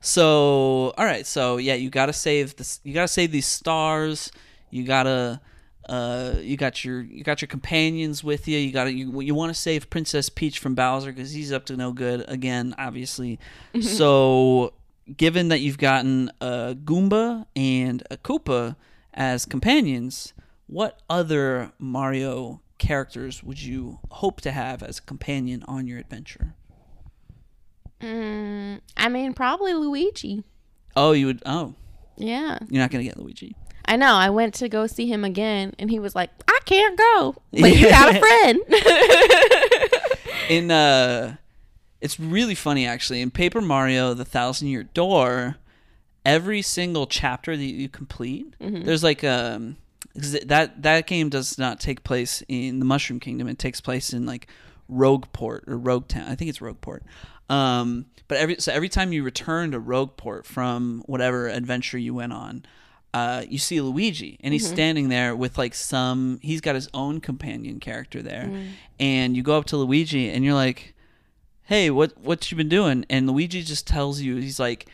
So, 0.00 0.92
all 0.96 1.04
right, 1.04 1.26
so 1.26 1.56
yeah, 1.56 1.74
you 1.74 1.90
gotta 1.90 2.12
save 2.12 2.56
this. 2.56 2.80
You 2.84 2.94
gotta 2.94 3.08
save 3.08 3.32
these 3.32 3.46
stars. 3.46 4.30
You 4.70 4.84
gotta, 4.84 5.40
uh, 5.88 6.34
you 6.40 6.56
got 6.56 6.84
your 6.84 7.00
you 7.02 7.22
got 7.24 7.40
your 7.40 7.48
companions 7.48 8.22
with 8.24 8.48
you. 8.48 8.58
You 8.58 8.72
gotta 8.72 8.92
you 8.92 9.20
you 9.20 9.34
want 9.34 9.54
to 9.54 9.60
save 9.60 9.88
Princess 9.90 10.28
Peach 10.28 10.58
from 10.58 10.74
Bowser 10.74 11.12
because 11.12 11.32
he's 11.32 11.52
up 11.52 11.64
to 11.66 11.76
no 11.76 11.92
good 11.92 12.24
again, 12.28 12.74
obviously. 12.78 13.38
so, 13.80 14.72
given 15.16 15.48
that 15.48 15.60
you've 15.60 15.78
gotten 15.78 16.30
a 16.40 16.76
Goomba 16.84 17.46
and 17.54 18.02
a 18.10 18.16
Koopa 18.16 18.76
as 19.14 19.46
companions, 19.46 20.34
what 20.66 21.00
other 21.08 21.72
Mario 21.78 22.60
characters 22.78 23.42
would 23.42 23.62
you 23.62 24.00
hope 24.10 24.40
to 24.42 24.52
have 24.52 24.82
as 24.82 24.98
a 24.98 25.02
companion 25.02 25.62
on 25.68 25.86
your 25.86 25.98
adventure? 25.98 26.54
Mm, 28.00 28.80
I 28.96 29.08
mean, 29.08 29.32
probably 29.32 29.72
Luigi. 29.74 30.42
Oh, 30.94 31.12
you 31.12 31.26
would. 31.26 31.42
Oh, 31.46 31.74
Yeah. 32.16 32.58
you're 32.68 32.82
not 32.82 32.90
gonna 32.90 33.04
get 33.04 33.16
Luigi. 33.18 33.54
I 33.86 33.96
know. 33.96 34.14
I 34.14 34.30
went 34.30 34.54
to 34.54 34.68
go 34.68 34.86
see 34.86 35.06
him 35.06 35.24
again, 35.24 35.74
and 35.78 35.90
he 35.90 35.98
was 35.98 36.14
like, 36.14 36.30
"I 36.48 36.58
can't 36.64 36.98
go, 36.98 37.36
but 37.52 37.76
you 37.76 37.88
got 37.88 38.14
a 38.14 38.18
friend." 38.18 38.60
in 40.50 40.70
uh 40.70 41.36
it's 42.00 42.20
really 42.20 42.54
funny 42.54 42.86
actually. 42.86 43.20
In 43.20 43.30
paper 43.30 43.60
mario 43.60 44.14
the 44.14 44.24
thousand 44.24 44.68
year 44.68 44.84
door 44.84 45.56
every 46.24 46.62
single 46.62 47.06
chapter 47.06 47.56
that 47.56 47.64
you 47.64 47.88
complete 47.88 48.54
there's 48.60 49.02
like 49.02 49.22
um 49.24 49.76
that 50.14 50.82
that 50.82 51.06
game 51.06 51.28
does 51.28 51.58
not 51.58 51.78
take 51.80 52.02
place 52.04 52.42
in 52.48 52.78
the 52.78 52.84
mushroom 52.84 53.20
kingdom. 53.20 53.48
It 53.48 53.58
takes 53.58 53.80
place 53.80 54.12
in 54.12 54.26
like 54.26 54.48
rogueport 54.90 55.68
or 55.68 55.76
rogue 55.76 56.08
town. 56.08 56.28
I 56.28 56.34
think 56.34 56.48
it's 56.48 56.60
rogueport 56.60 57.00
um 57.48 58.06
but 58.28 58.38
every 58.38 58.56
so 58.58 58.72
every 58.72 58.88
time 58.88 59.12
you 59.12 59.22
return 59.22 59.70
to 59.70 59.80
rogueport 59.80 60.44
from 60.44 61.02
whatever 61.06 61.48
adventure 61.48 61.98
you 61.98 62.12
went 62.14 62.32
on 62.32 62.64
uh, 63.16 63.42
you 63.48 63.56
see 63.56 63.80
Luigi, 63.80 64.38
and 64.42 64.52
he's 64.52 64.68
standing 64.68 65.08
there 65.08 65.34
with 65.34 65.56
like 65.56 65.74
some. 65.74 66.38
He's 66.42 66.60
got 66.60 66.74
his 66.74 66.88
own 66.92 67.20
companion 67.20 67.80
character 67.80 68.20
there, 68.20 68.50
and 69.00 69.34
you 69.34 69.42
go 69.42 69.56
up 69.56 69.64
to 69.66 69.76
Luigi, 69.78 70.28
and 70.28 70.44
you're 70.44 70.54
like, 70.66 70.94
"Hey, 71.64 71.88
what 71.88 72.18
what 72.18 72.50
you 72.50 72.56
been 72.58 72.68
doing?" 72.68 73.06
And 73.08 73.26
Luigi 73.26 73.62
just 73.62 73.86
tells 73.86 74.20
you, 74.20 74.36
he's 74.36 74.60
like, 74.60 74.86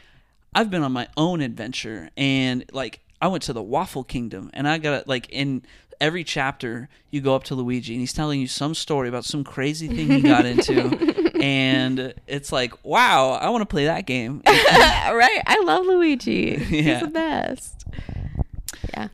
"I've 0.55 0.71
been 0.71 0.85
on 0.85 0.93
my 0.93 1.09
own 1.17 1.41
adventure, 1.41 2.11
and 2.17 2.65
like 2.73 3.01
I 3.23 3.29
went 3.29 3.43
to 3.45 3.55
the 3.55 3.63
Waffle 3.63 4.05
Kingdom, 4.05 4.51
and 4.53 4.69
I 4.69 4.79
got 4.79 5.09
like 5.09 5.29
in." 5.31 5.63
Every 6.01 6.25
chapter, 6.25 6.89
you 7.13 7.21
go 7.21 7.37
up 7.37 7.45
to 7.45 7.55
Luigi, 7.55 7.93
and 7.93 8.01
he's 8.01 8.13
telling 8.13 8.41
you 8.41 8.49
some 8.49 8.75
story 8.75 9.09
about 9.09 9.25
some 9.25 9.45
crazy 9.45 9.87
thing 9.87 10.09
he 10.11 10.21
got 10.21 10.45
into, 10.45 10.89
and 11.41 12.13
it's 12.27 12.51
like, 12.51 12.85
wow, 12.85 13.35
I 13.35 13.51
want 13.51 13.63
to 13.63 13.67
play 13.67 13.85
that 13.85 14.05
game. 14.05 14.43
right. 14.47 15.43
I 15.47 15.63
love 15.65 15.87
Luigi. 15.87 16.57
He's 16.57 17.01
the 17.03 17.07
best. 17.07 17.85
Yeah. 18.91 19.09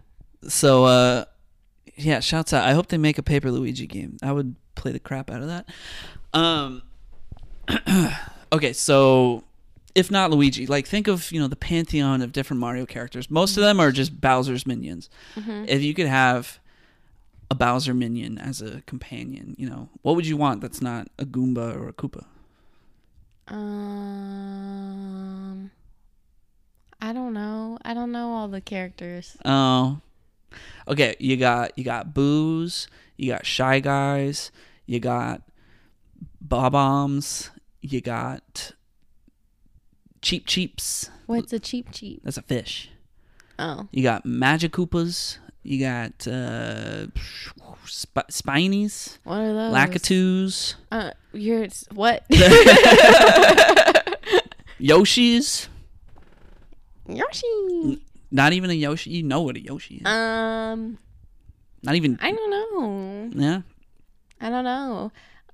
So 0.44 0.84
uh 0.84 1.24
yeah, 1.94 2.20
shouts 2.20 2.54
out. 2.54 2.64
I 2.64 2.72
hope 2.72 2.86
they 2.86 2.96
make 2.96 3.18
a 3.18 3.22
Paper 3.22 3.50
Luigi 3.50 3.86
game. 3.86 4.16
I 4.22 4.32
would 4.32 4.54
play 4.74 4.92
the 4.92 5.00
crap 5.00 5.30
out 5.30 5.42
of 5.42 5.48
that. 5.48 5.68
Um 6.32 6.82
Okay, 8.50 8.72
so 8.72 9.44
if 9.98 10.10
not 10.10 10.30
Luigi, 10.30 10.66
like 10.66 10.86
think 10.86 11.08
of, 11.08 11.32
you 11.32 11.40
know, 11.40 11.48
the 11.48 11.56
pantheon 11.56 12.22
of 12.22 12.30
different 12.32 12.60
Mario 12.60 12.86
characters. 12.86 13.28
Most 13.30 13.56
of 13.56 13.64
them 13.64 13.80
are 13.80 13.90
just 13.90 14.20
Bowser's 14.20 14.64
minions. 14.66 15.10
If 15.36 15.82
you 15.82 15.92
could 15.94 16.06
have 16.06 16.60
a 17.50 17.54
Bowser 17.54 17.94
minion 17.94 18.38
as 18.38 18.62
a 18.62 18.82
companion, 18.82 19.56
you 19.58 19.68
know, 19.68 19.88
what 20.02 20.14
would 20.14 20.26
you 20.26 20.36
want 20.36 20.60
that's 20.60 20.80
not 20.80 21.08
a 21.18 21.24
Goomba 21.24 21.74
or 21.76 21.88
a 21.88 21.92
Koopa? 21.92 22.26
Um, 23.48 23.70
I 27.00 27.12
don't 27.12 27.32
know. 27.32 27.78
I 27.84 27.94
don't 27.94 28.12
know 28.12 28.30
all 28.32 28.46
the 28.46 28.60
characters. 28.60 29.36
Oh. 29.44 30.00
Okay, 30.86 31.16
you 31.18 31.36
got 31.36 31.76
you 31.76 31.84
got 31.84 32.14
Boos, 32.14 32.86
you 33.16 33.32
got 33.32 33.44
Shy 33.44 33.80
Guys, 33.80 34.52
you 34.86 35.00
got 35.00 35.42
Bob-ombs, 36.40 37.50
you 37.82 38.00
got 38.00 38.72
Cheep 40.22 40.46
Cheeps. 40.46 41.10
What's 41.26 41.52
a 41.52 41.58
cheep 41.58 41.90
cheep? 41.92 42.20
That's 42.24 42.38
a 42.38 42.42
fish. 42.42 42.90
Oh, 43.58 43.88
You 43.90 44.02
got 44.02 44.24
Magic 44.24 44.72
Koopas, 44.72 45.38
you 45.62 45.80
got 45.80 46.26
uh 46.26 47.06
sp- 47.84 48.30
Spinies, 48.30 49.18
what 49.24 49.40
are 49.40 49.52
those? 49.52 49.74
Lakitus, 49.74 50.74
Uh, 50.92 51.10
you're 51.32 51.66
what? 51.92 52.24
Yoshis. 54.80 55.68
Yoshi. 57.08 58.02
Not 58.30 58.52
even 58.52 58.70
a 58.70 58.74
Yoshi. 58.74 59.10
You 59.10 59.22
know 59.22 59.42
what 59.42 59.56
a 59.56 59.60
Yoshi 59.60 59.96
is. 59.96 60.06
Um, 60.06 60.98
Not 61.82 61.94
even. 61.94 62.18
I 62.20 62.30
don't 62.32 62.50
know. 62.50 63.30
Yeah. 63.34 63.60
I 64.40 64.50
don't 64.50 64.64
know. 64.64 65.10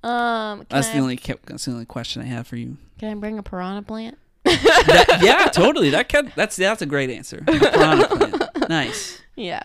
Um, 0.07 0.65
That's 0.69 0.89
I, 0.89 0.93
the 0.93 0.99
only. 0.99 1.15
That's 1.45 1.65
the 1.65 1.71
only 1.71 1.85
question 1.85 2.21
I 2.21 2.25
have 2.25 2.45
for 2.47 2.55
you. 2.57 2.77
Can 2.99 3.09
I 3.11 3.15
bring 3.15 3.39
a 3.39 3.43
piranha 3.43 3.81
plant? 3.81 4.17
That- 4.45 5.19
yeah, 5.21 5.45
totally. 5.49 5.89
That 5.89 6.07
can, 6.09 6.31
that's 6.35 6.55
that's 6.55 6.81
a 6.81 6.85
great 6.85 7.09
answer. 7.09 7.43
Nice. 8.69 9.21
Yeah. 9.35 9.61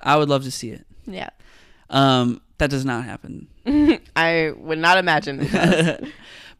I 0.00 0.16
would 0.16 0.28
love 0.28 0.44
to 0.44 0.50
see 0.50 0.70
it. 0.70 0.86
Yeah. 1.06 1.30
Um, 1.90 2.40
that 2.58 2.70
does 2.70 2.84
not 2.84 3.04
happen. 3.04 3.48
I 4.14 4.52
would 4.56 4.78
not 4.78 4.98
imagine. 4.98 5.48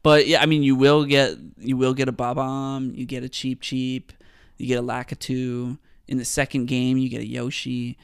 But 0.03 0.27
yeah, 0.27 0.43
I 0.43 0.47
mean, 0.47 0.63
you 0.63 0.77
will 0.77 1.07
get 1.07 1.39
you 1.59 1.79
will 1.79 1.95
get 1.95 2.09
a 2.09 2.13
Bob-omb, 2.13 2.95
you 2.95 3.07
get 3.07 3.25
a 3.25 3.29
Cheep 3.29 3.63
Cheep, 3.63 4.13
you 4.59 4.67
get 4.67 4.79
a 4.79 4.83
Lakitu. 4.83 5.79
In 6.07 6.19
the 6.19 6.27
second 6.27 6.67
game, 6.67 6.99
you 6.99 7.09
get 7.09 7.23
a 7.23 7.27
Yoshi. 7.27 7.97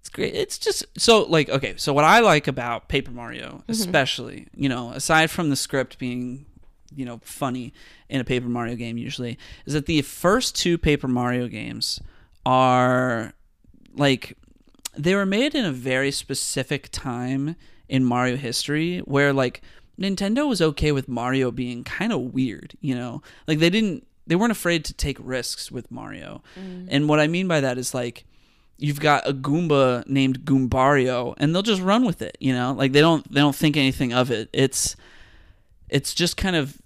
It's 0.00 0.10
great. 0.10 0.34
It's 0.34 0.58
just 0.58 0.84
so 0.98 1.22
like 1.22 1.48
okay. 1.48 1.74
So 1.78 1.94
what 1.94 2.04
I 2.04 2.20
like 2.20 2.46
about 2.46 2.88
Paper 2.88 3.10
Mario, 3.10 3.64
especially, 3.68 4.48
you 4.54 4.68
know, 4.68 4.90
aside 4.90 5.30
from 5.30 5.48
the 5.48 5.56
script 5.56 5.98
being, 5.98 6.44
you 6.96 7.04
know, 7.04 7.20
funny 7.22 7.72
in 8.08 8.20
a 8.20 8.24
Paper 8.24 8.48
Mario 8.48 8.76
game, 8.76 8.98
usually, 8.98 9.38
is 9.66 9.74
that 9.74 9.86
the 9.86 10.02
first 10.02 10.56
two 10.56 10.78
Paper 10.78 11.08
Mario 11.08 11.48
games 11.48 12.00
are 12.46 13.32
like 13.96 14.36
they 14.96 15.14
were 15.14 15.26
made 15.26 15.54
in 15.54 15.64
a 15.64 15.72
very 15.72 16.10
specific 16.10 16.88
time 16.92 17.56
in 17.88 18.04
Mario 18.04 18.36
history 18.36 18.98
where 19.00 19.32
like 19.32 19.60
Nintendo 19.98 20.48
was 20.48 20.60
okay 20.60 20.92
with 20.92 21.08
Mario 21.08 21.50
being 21.50 21.84
kind 21.84 22.12
of 22.12 22.34
weird, 22.34 22.74
you 22.80 22.94
know? 22.94 23.22
Like 23.46 23.58
they 23.58 23.70
didn't 23.70 24.06
they 24.26 24.36
weren't 24.36 24.52
afraid 24.52 24.84
to 24.86 24.94
take 24.94 25.18
risks 25.20 25.70
with 25.70 25.90
Mario. 25.90 26.42
Mm. 26.58 26.88
And 26.90 27.08
what 27.08 27.20
I 27.20 27.26
mean 27.26 27.46
by 27.46 27.60
that 27.60 27.78
is 27.78 27.94
like 27.94 28.24
you've 28.76 29.00
got 29.00 29.28
a 29.28 29.32
Goomba 29.32 30.06
named 30.08 30.40
Goombario 30.40 31.34
and 31.36 31.54
they'll 31.54 31.62
just 31.62 31.82
run 31.82 32.04
with 32.04 32.22
it, 32.22 32.36
you 32.40 32.52
know? 32.52 32.72
Like 32.72 32.92
they 32.92 33.00
don't 33.00 33.30
they 33.32 33.40
don't 33.40 33.56
think 33.56 33.76
anything 33.76 34.12
of 34.12 34.30
it. 34.30 34.48
It's 34.52 34.96
it's 35.88 36.14
just 36.14 36.36
kind 36.36 36.56
of 36.56 36.76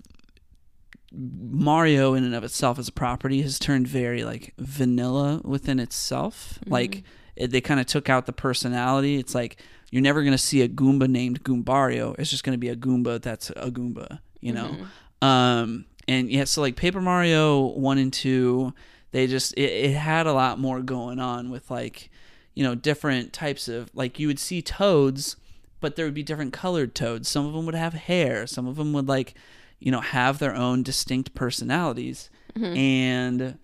Mario 1.12 2.14
in 2.14 2.24
and 2.24 2.34
of 2.34 2.44
itself 2.44 2.78
as 2.78 2.88
a 2.88 2.92
property 2.92 3.42
has 3.42 3.58
turned 3.58 3.88
very 3.88 4.24
like 4.24 4.54
vanilla 4.58 5.40
within 5.44 5.80
itself. 5.80 6.58
Like 6.66 7.02
it, 7.36 7.50
they 7.50 7.60
kind 7.60 7.80
of 7.80 7.86
took 7.86 8.08
out 8.08 8.26
the 8.26 8.32
personality. 8.32 9.16
It's 9.16 9.34
like 9.34 9.60
you're 9.90 10.02
never 10.02 10.22
going 10.22 10.32
to 10.32 10.38
see 10.38 10.62
a 10.62 10.68
Goomba 10.68 11.08
named 11.08 11.42
Goombario. 11.44 12.18
It's 12.18 12.30
just 12.30 12.44
going 12.44 12.54
to 12.54 12.58
be 12.58 12.68
a 12.68 12.76
Goomba 12.76 13.22
that's 13.22 13.50
a 13.50 13.70
Goomba, 13.70 14.20
you 14.40 14.52
know. 14.52 14.76
Um 15.20 15.86
and 16.06 16.30
yeah, 16.30 16.44
so 16.44 16.60
like 16.60 16.76
Paper 16.76 17.00
Mario 17.00 17.66
1 17.66 17.98
and 17.98 18.12
2, 18.12 18.72
they 19.10 19.26
just 19.26 19.52
it, 19.54 19.70
it 19.70 19.94
had 19.94 20.26
a 20.26 20.32
lot 20.32 20.58
more 20.58 20.80
going 20.80 21.18
on 21.18 21.50
with 21.50 21.70
like 21.70 22.10
you 22.54 22.64
know 22.64 22.74
different 22.74 23.32
types 23.32 23.68
of 23.68 23.90
like 23.94 24.18
you 24.18 24.26
would 24.26 24.38
see 24.38 24.62
toads 24.62 25.36
but 25.80 25.96
there 25.96 26.04
would 26.04 26.14
be 26.14 26.22
different 26.22 26.52
colored 26.52 26.94
toads. 26.94 27.28
Some 27.28 27.46
of 27.46 27.52
them 27.52 27.66
would 27.66 27.74
have 27.74 27.94
hair. 27.94 28.46
Some 28.46 28.66
of 28.66 28.76
them 28.76 28.92
would 28.92 29.08
like, 29.08 29.34
you 29.78 29.90
know, 29.92 30.00
have 30.00 30.38
their 30.38 30.54
own 30.54 30.82
distinct 30.82 31.34
personalities. 31.34 32.30
And 32.56 33.58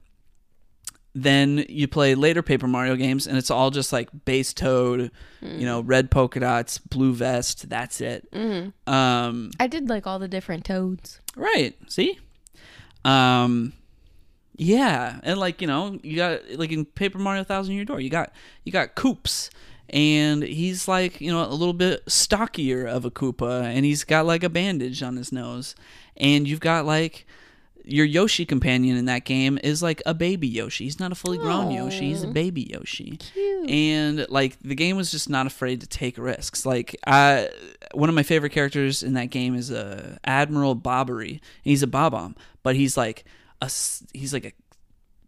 then 1.14 1.64
you 1.68 1.88
play 1.88 2.14
later 2.14 2.42
Paper 2.42 2.68
Mario 2.68 2.94
games, 2.96 3.26
and 3.26 3.36
it's 3.36 3.50
all 3.50 3.70
just 3.70 3.92
like 3.92 4.08
base 4.24 4.52
toad, 4.52 5.10
you 5.42 5.66
know, 5.66 5.80
red 5.80 6.10
polka 6.10 6.40
dots, 6.40 6.78
blue 6.78 7.12
vest. 7.12 7.68
That's 7.68 8.00
it. 8.00 8.28
Um, 8.86 9.50
I 9.58 9.66
did 9.66 9.88
like 9.88 10.06
all 10.06 10.18
the 10.18 10.28
different 10.28 10.64
toads. 10.64 11.20
Right. 11.36 11.76
See? 11.88 12.18
Um 13.04 13.72
yeah, 14.56 15.18
and 15.24 15.40
like, 15.40 15.60
you 15.60 15.66
know, 15.66 15.98
you 16.04 16.16
got 16.16 16.40
like 16.50 16.70
in 16.70 16.84
Paper 16.84 17.18
Mario 17.18 17.42
Thousand 17.42 17.74
Year 17.74 17.84
Door, 17.84 18.00
you 18.00 18.10
got 18.10 18.32
you 18.64 18.70
got 18.70 18.94
Koops 18.94 19.50
and 19.90 20.42
he's 20.42 20.88
like, 20.88 21.20
you 21.20 21.30
know, 21.30 21.44
a 21.44 21.52
little 21.54 21.74
bit 21.74 22.02
stockier 22.08 22.86
of 22.86 23.04
a 23.04 23.10
Koopa 23.10 23.62
and 23.62 23.84
he's 23.84 24.04
got 24.04 24.26
like 24.26 24.42
a 24.42 24.48
bandage 24.48 25.02
on 25.02 25.16
his 25.16 25.30
nose. 25.32 25.74
And 26.16 26.48
you've 26.48 26.60
got 26.60 26.86
like 26.86 27.26
your 27.84 28.06
Yoshi 28.06 28.46
companion 28.46 28.96
in 28.96 29.04
that 29.04 29.24
game 29.26 29.58
is 29.62 29.82
like 29.82 30.02
a 30.06 30.14
baby 30.14 30.48
Yoshi. 30.48 30.84
He's 30.84 30.98
not 30.98 31.12
a 31.12 31.14
fully 31.14 31.36
grown 31.36 31.70
Yoshi, 31.70 32.08
he's 32.08 32.22
a 32.22 32.28
baby 32.28 32.62
Yoshi 32.72 33.18
Cute. 33.18 33.68
and 33.68 34.26
like 34.30 34.58
the 34.60 34.74
game 34.74 34.96
was 34.96 35.10
just 35.10 35.28
not 35.28 35.46
afraid 35.46 35.80
to 35.82 35.86
take 35.86 36.16
risks 36.16 36.64
like 36.64 36.96
i 37.06 37.48
one 37.92 38.08
of 38.08 38.14
my 38.14 38.22
favorite 38.22 38.50
characters 38.50 39.02
in 39.02 39.12
that 39.14 39.26
game 39.26 39.54
is 39.54 39.70
uh, 39.70 40.16
admiral 40.24 40.74
bobbery 40.74 41.40
he's 41.62 41.82
a 41.82 41.86
bob-omb 41.86 42.34
but 42.62 42.74
he's 42.74 42.96
like 42.96 43.24
a 43.60 43.66
he's 44.14 44.32
like 44.32 44.46
a 44.46 44.52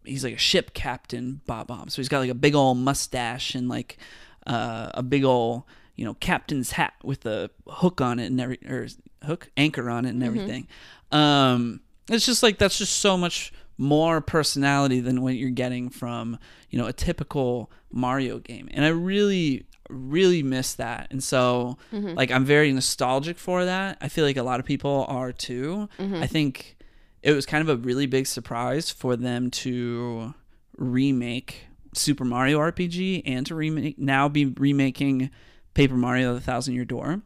he's 0.03 0.23
like 0.23 0.33
a 0.33 0.37
ship 0.39 0.73
captain 0.73 1.41
bob-omb 1.45 1.91
so 1.91 1.97
he's 1.97 2.09
got 2.09 2.19
like 2.19 2.29
a 2.31 2.35
big 2.35 2.55
old 2.55 2.77
mustache 2.79 3.53
and 3.53 3.69
like 3.69 3.97
uh, 4.47 4.89
a 4.95 5.03
big 5.03 5.23
old 5.23 5.63
you 5.95 6.05
know 6.05 6.13
captain's 6.15 6.71
hat 6.71 6.93
with 7.03 7.25
a 7.25 7.49
hook 7.67 8.01
on 8.01 8.19
it 8.19 8.27
and 8.27 8.39
every 8.41 8.59
or 8.67 8.87
hook 9.25 9.49
anchor 9.57 9.89
on 9.89 10.05
it 10.05 10.09
and 10.09 10.23
everything. 10.23 10.67
Um 11.11 11.81
it's 12.09 12.25
just 12.25 12.41
like 12.43 12.57
that's 12.57 12.77
just 12.77 12.97
so 12.97 13.17
much 13.17 13.51
more 13.77 14.21
personality 14.21 14.99
than 14.99 15.21
what 15.21 15.35
you're 15.35 15.49
getting 15.51 15.89
from 15.89 16.39
you 16.69 16.79
know 16.79 16.87
a 16.87 16.93
typical 16.93 17.69
mario 17.91 18.39
game. 18.39 18.67
And 18.71 18.83
i 18.85 18.89
really 18.89 19.65
really 19.89 20.43
miss 20.43 20.73
that. 20.75 21.07
And 21.11 21.23
so 21.23 21.77
like 21.91 22.31
i'm 22.31 22.45
very 22.45 22.71
nostalgic 22.71 23.37
for 23.37 23.65
that. 23.65 23.97
I 24.01 24.07
feel 24.07 24.25
like 24.25 24.37
a 24.37 24.43
lot 24.43 24.59
of 24.59 24.65
people 24.65 25.05
are 25.09 25.31
too. 25.31 25.89
I 25.99 26.27
think 26.27 26.77
it 27.23 27.33
was 27.33 27.45
kind 27.45 27.61
of 27.61 27.69
a 27.69 27.75
really 27.81 28.05
big 28.05 28.27
surprise 28.27 28.89
for 28.91 29.15
them 29.15 29.49
to 29.51 30.33
remake 30.77 31.66
super 31.97 32.23
mario 32.25 32.59
rpg 32.59 33.21
and 33.25 33.45
to 33.45 33.55
remake 33.55 33.97
now 33.97 34.27
be 34.29 34.45
remaking 34.45 35.29
paper 35.73 35.95
mario 35.95 36.33
the 36.33 36.41
thousand 36.41 36.73
year 36.73 36.85
door 36.85 37.21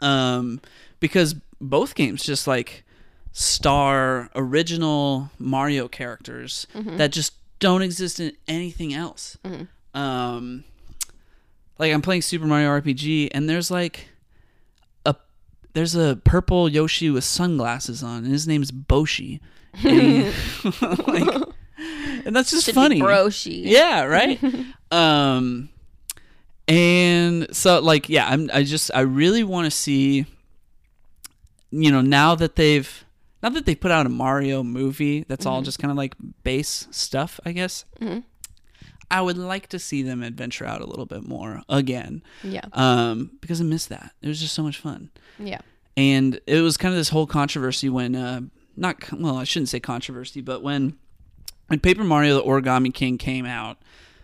um 0.00 0.60
because 1.00 1.34
both 1.60 1.94
games 1.94 2.24
just 2.24 2.46
like 2.46 2.84
star 3.32 4.28
original 4.34 5.30
Mario 5.38 5.86
characters 5.88 6.66
that 6.74 7.12
just 7.12 7.34
don't 7.60 7.82
exist 7.82 8.18
in 8.18 8.32
anything 8.48 8.92
else. 8.94 9.38
Um, 9.94 10.64
like 11.78 11.92
I'm 11.92 12.02
playing 12.02 12.22
Super 12.22 12.46
Mario 12.46 12.68
RPG, 12.70 13.28
and 13.32 13.48
there's 13.48 13.70
like 13.70 14.08
a 15.06 15.14
there's 15.74 15.94
a 15.94 16.18
purple 16.24 16.68
Yoshi 16.68 17.08
with 17.10 17.24
sunglasses 17.24 18.02
on, 18.02 18.24
and 18.24 18.32
his 18.32 18.48
name's 18.48 18.70
Boshi. 18.72 19.40
And 19.84 20.34
like, 21.06 21.48
and 22.24 22.34
that's 22.36 22.50
just 22.50 22.66
Should 22.66 22.74
funny. 22.74 23.00
broshy. 23.00 23.62
Yeah, 23.64 24.04
right. 24.04 24.38
um, 24.90 25.68
and 26.68 27.54
so 27.54 27.80
like, 27.80 28.08
yeah, 28.08 28.28
I'm. 28.28 28.50
I 28.52 28.62
just, 28.62 28.90
I 28.94 29.00
really 29.00 29.44
want 29.44 29.66
to 29.66 29.70
see. 29.70 30.26
You 31.72 31.92
know, 31.92 32.00
now 32.00 32.34
that 32.34 32.56
they've, 32.56 33.04
now 33.44 33.48
that 33.50 33.64
they 33.64 33.76
put 33.76 33.92
out 33.92 34.04
a 34.04 34.08
Mario 34.08 34.62
movie, 34.64 35.24
that's 35.28 35.46
all 35.46 35.62
just 35.62 35.78
kind 35.78 35.92
of 35.92 35.96
like 35.96 36.14
base 36.42 36.88
stuff, 36.90 37.38
I 37.44 37.52
guess. 37.52 37.84
Mhm. 38.00 38.24
I 39.12 39.20
would 39.22 39.38
like 39.38 39.68
to 39.68 39.78
see 39.80 40.02
them 40.02 40.22
adventure 40.22 40.64
out 40.64 40.80
a 40.80 40.86
little 40.86 41.06
bit 41.06 41.26
more 41.26 41.62
again, 41.68 42.22
Yeah. 42.44 42.64
um, 42.72 43.32
because 43.40 43.60
I 43.60 43.64
missed 43.64 43.88
that. 43.88 44.12
It 44.22 44.28
was 44.28 44.40
just 44.40 44.54
so 44.54 44.62
much 44.62 44.78
fun 44.78 45.10
Yeah. 45.38 45.60
and 45.96 46.40
it 46.46 46.60
was 46.60 46.76
kind 46.76 46.92
of 46.94 46.98
this 46.98 47.08
whole 47.08 47.26
controversy 47.26 47.88
when 47.88 48.14
uh 48.14 48.42
not 48.76 48.96
well 49.12 49.36
i 49.36 49.42
shouldn't 49.44 49.68
say 49.68 49.80
controversy 49.80 50.40
but 50.40 50.62
when 50.62 50.96
when 51.70 51.80
paper 51.80 52.04
mario 52.04 52.34
the 52.34 52.42
origami 52.42 52.92
king 52.92 53.16
came 53.16 53.46
out 53.46 53.78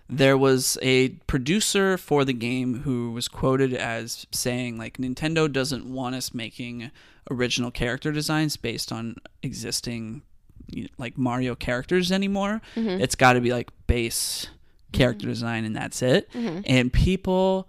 there 0.09 0.39
was 0.39 0.79
a 0.83 1.09
producer 1.27 1.99
for 1.99 2.25
the 2.25 2.33
game 2.33 2.83
who 2.83 3.11
was 3.11 3.27
quoted 3.29 3.73
as 3.73 4.27
saying 4.31 4.77
like 4.79 4.99
nintendo 4.99 5.51
doesn't 5.51 5.85
want 5.85 6.15
us 6.15 6.35
making 6.35 6.91
original 7.31 7.71
character 7.71 8.13
designs 8.13 8.57
based 8.57 8.93
on 8.93 9.17
existing 9.43 10.23
like 10.99 11.17
mario 11.17 11.55
characters 11.55 12.11
anymore. 12.13 12.61
Mm-hmm. 12.75 13.01
It's 13.01 13.15
got 13.15 13.35
to 13.35 13.41
be 13.41 13.53
like 13.53 13.71
base 13.87 14.49
character 14.93 15.25
mm-hmm. 15.25 15.33
design 15.33 15.65
and 15.65 15.77
that's 15.77 16.03
it. 16.03 16.31
Mm-hmm. 16.33 16.61
And 16.67 16.93
people 16.93 17.69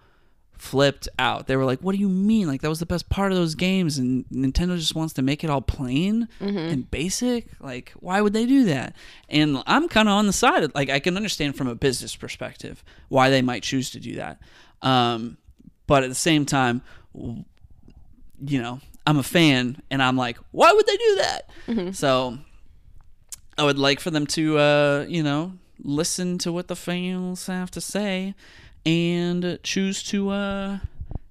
flipped 0.58 1.08
out. 1.20 1.48
They 1.48 1.56
were 1.56 1.66
like, 1.66 1.80
"What 1.80 1.94
do 1.94 2.00
you 2.00 2.10
mean? 2.10 2.48
Like 2.48 2.62
that 2.62 2.70
was 2.70 2.80
the 2.80 2.86
best 2.86 3.10
part 3.10 3.32
of 3.32 3.38
those 3.38 3.56
games, 3.56 3.98
and 3.98 4.26
Nintendo 4.30 4.78
just 4.78 4.96
wants 4.96 5.14
to 5.16 5.22
make 5.22 5.44
it 5.44 5.50
all 5.50 5.62
plain 5.62 6.28
and 6.40 6.90
basic? 6.92 7.48
Like, 7.60 7.94
why 8.00 8.22
would 8.22 8.34
they 8.34 8.46
do 8.46 8.66
that?" 8.66 8.96
And 9.30 9.62
I'm 9.66 9.88
kind 9.88 10.08
of 10.08 10.14
on 10.14 10.28
the 10.28 10.34
side 10.34 10.64
of 10.64 10.74
like 10.76 10.90
I 10.90 11.00
can 11.00 11.16
understand 11.16 11.56
from 11.56 11.68
a 11.68 11.76
business 11.76 12.16
perspective 12.16 12.84
why 13.10 13.30
they 13.30 13.42
might 13.42 13.64
choose 13.64 13.90
to 13.92 14.00
do 14.00 14.16
that, 14.16 14.40
um, 14.82 15.38
but 15.86 16.04
at 16.04 16.10
the 16.10 16.16
same 16.16 16.46
time, 16.46 16.82
you 17.14 18.62
know, 18.62 18.80
I'm 19.06 19.18
a 19.18 19.24
fan, 19.24 19.82
and 19.90 20.02
I'm 20.04 20.18
like, 20.18 20.38
why 20.52 20.72
would 20.72 20.86
they 20.86 20.98
do 20.98 21.16
that? 21.18 21.50
So. 21.96 22.38
I 23.60 23.64
would 23.64 23.80
like 23.80 24.00
for 24.00 24.12
them 24.12 24.28
to, 24.28 24.60
uh, 24.60 25.06
you 25.10 25.24
know, 25.24 25.54
listen 25.82 26.38
to 26.38 26.52
what 26.52 26.68
the 26.68 26.76
fans 26.76 27.48
have 27.48 27.72
to 27.72 27.82
say 27.82 28.36
and 28.88 29.60
choose 29.64 30.02
to 30.02 30.30
uh, 30.30 30.80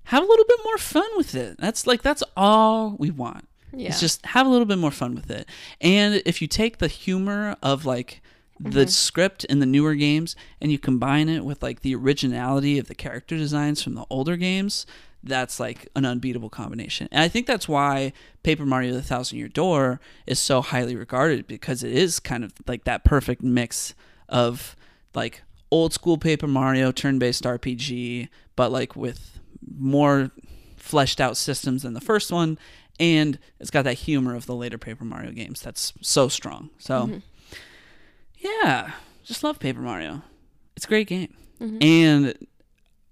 have 0.04 0.22
a 0.22 0.26
little 0.26 0.44
bit 0.44 0.58
more 0.64 0.78
fun 0.78 1.08
with 1.16 1.34
it. 1.34 1.56
That's 1.58 1.86
like 1.86 2.02
that's 2.02 2.22
all 2.36 2.96
we 2.98 3.10
want. 3.10 3.48
Yeah. 3.72 3.88
It's 3.88 4.00
just 4.00 4.24
have 4.26 4.46
a 4.46 4.50
little 4.50 4.66
bit 4.66 4.78
more 4.78 4.90
fun 4.90 5.14
with 5.14 5.30
it. 5.30 5.48
And 5.80 6.22
if 6.26 6.40
you 6.40 6.48
take 6.48 6.78
the 6.78 6.88
humor 6.88 7.56
of 7.62 7.84
like 7.84 8.22
the 8.58 8.86
script 8.86 9.44
in 9.44 9.58
the 9.58 9.66
newer 9.66 9.94
games 9.94 10.34
and 10.60 10.72
you 10.72 10.78
combine 10.78 11.28
it 11.28 11.44
with 11.44 11.62
like 11.62 11.80
the 11.80 11.94
originality 11.94 12.78
of 12.78 12.88
the 12.88 12.94
character 12.94 13.36
designs 13.36 13.82
from 13.82 13.94
the 13.94 14.06
older 14.08 14.36
games, 14.36 14.86
that's 15.22 15.58
like 15.58 15.88
an 15.96 16.04
unbeatable 16.04 16.50
combination. 16.50 17.08
And 17.10 17.22
I 17.22 17.28
think 17.28 17.46
that's 17.46 17.68
why 17.68 18.12
Paper 18.42 18.64
Mario 18.64 18.92
the 18.92 19.02
Thousand 19.02 19.38
Year 19.38 19.48
Door 19.48 20.00
is 20.26 20.38
so 20.38 20.62
highly 20.62 20.94
regarded 20.94 21.46
because 21.46 21.82
it 21.82 21.92
is 21.92 22.20
kind 22.20 22.44
of 22.44 22.52
like 22.66 22.84
that 22.84 23.04
perfect 23.04 23.42
mix 23.42 23.94
of 24.28 24.76
like 25.14 25.42
old 25.70 25.92
school 25.92 26.18
Paper 26.18 26.46
Mario 26.46 26.92
turn 26.92 27.18
based 27.18 27.44
RPG, 27.44 28.28
but 28.54 28.70
like 28.72 28.96
with 28.96 29.38
more 29.78 30.30
fleshed 30.76 31.20
out 31.20 31.36
systems 31.36 31.82
than 31.82 31.94
the 31.94 32.00
first 32.00 32.30
one. 32.30 32.58
And 32.98 33.38
it's 33.60 33.70
got 33.70 33.82
that 33.82 33.94
humor 33.94 34.34
of 34.34 34.46
the 34.46 34.54
later 34.54 34.78
Paper 34.78 35.04
Mario 35.04 35.32
games 35.32 35.60
that's 35.60 35.92
so 36.00 36.28
strong. 36.28 36.70
So, 36.78 37.06
mm-hmm. 37.06 37.18
yeah, 38.38 38.92
just 39.24 39.44
love 39.44 39.58
Paper 39.58 39.80
Mario. 39.80 40.22
It's 40.76 40.86
a 40.86 40.88
great 40.88 41.08
game. 41.08 41.34
Mm-hmm. 41.60 41.82
And 41.82 42.46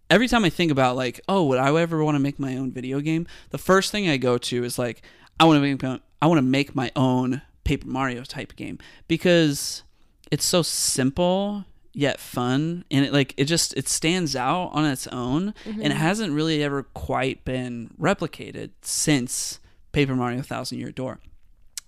every 0.09 0.29
time 0.29 0.45
I 0.45 0.51
think 0.51 0.73
about 0.73 0.97
like, 0.97 1.21
oh, 1.29 1.45
would 1.45 1.59
I 1.59 1.79
ever 1.81 2.03
want 2.03 2.15
to 2.15 2.21
make 2.21 2.39
my 2.39 2.57
own 2.57 2.73
video 2.73 3.01
game? 3.01 3.27
The 3.51 3.59
first 3.59 3.91
thing 3.91 4.09
I 4.09 4.17
go 4.17 4.39
to 4.39 4.65
is 4.65 4.79
like, 4.79 5.03
I 5.39 5.45
want 5.45 5.57
to 5.57 5.61
make 5.61 5.83
my- 5.83 6.01
I 6.23 6.27
want 6.27 6.39
to 6.39 6.43
make 6.43 6.75
my 6.75 6.91
own 6.97 7.43
Paper 7.65 7.87
Mario 7.87 8.25
type 8.25 8.57
game 8.57 8.79
because 9.09 9.83
it's 10.31 10.45
so 10.45 10.63
simple 10.63 11.65
yet 11.95 12.19
fun 12.19 12.85
and 12.91 13.05
it 13.05 13.13
like 13.13 13.33
it 13.37 13.45
just 13.45 13.75
it 13.77 13.89
stands 13.89 14.35
out 14.35 14.71
on 14.73 14.85
its 14.85 15.07
own 15.07 15.55
and 15.65 15.81
it 15.81 15.89
mm-hmm. 15.91 15.99
hasn't 15.99 16.33
really 16.33 16.63
ever 16.63 16.83
quite 16.83 17.45
been 17.45 17.89
replicated 18.01 18.71
since 18.83 19.61
Paper 19.93 20.15
Mario 20.17 20.43
Thousand 20.43 20.79
Year 20.81 20.91
Door. 20.91 21.21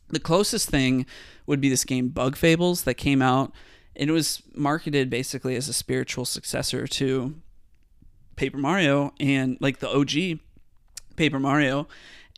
The 0.08 0.20
closest 0.20 0.70
thing 0.70 1.06
would 1.46 1.60
be 1.60 1.68
this 1.68 1.84
game 1.84 2.08
Bug 2.08 2.36
Fables 2.36 2.84
that 2.84 2.94
came 2.94 3.20
out 3.20 3.52
and 3.96 4.08
it 4.08 4.12
was 4.12 4.42
marketed 4.54 5.10
basically 5.10 5.56
as 5.56 5.68
a 5.68 5.72
spiritual 5.72 6.24
successor 6.24 6.86
to 6.86 7.34
Paper 8.36 8.58
Mario 8.58 9.12
and 9.18 9.58
like 9.60 9.80
the 9.80 9.88
OG 9.88 10.38
Paper 11.16 11.40
Mario 11.40 11.88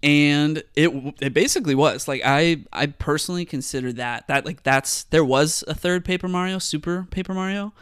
and 0.03 0.63
it 0.75 1.15
it 1.21 1.35
basically 1.35 1.75
was 1.75 2.07
like 2.07 2.23
I 2.25 2.65
I 2.73 2.87
personally 2.87 3.45
consider 3.45 3.93
that 3.95 4.29
that 4.29 4.45
like 4.47 4.63
that's 4.63 5.05
there 5.05 5.25
was 5.25 5.65
a 5.67 5.75
third 5.75 6.05
Paper 6.05 6.29
Mario 6.29 6.59
Super 6.59 7.07
Paper 7.11 7.35
Mario 7.35 7.73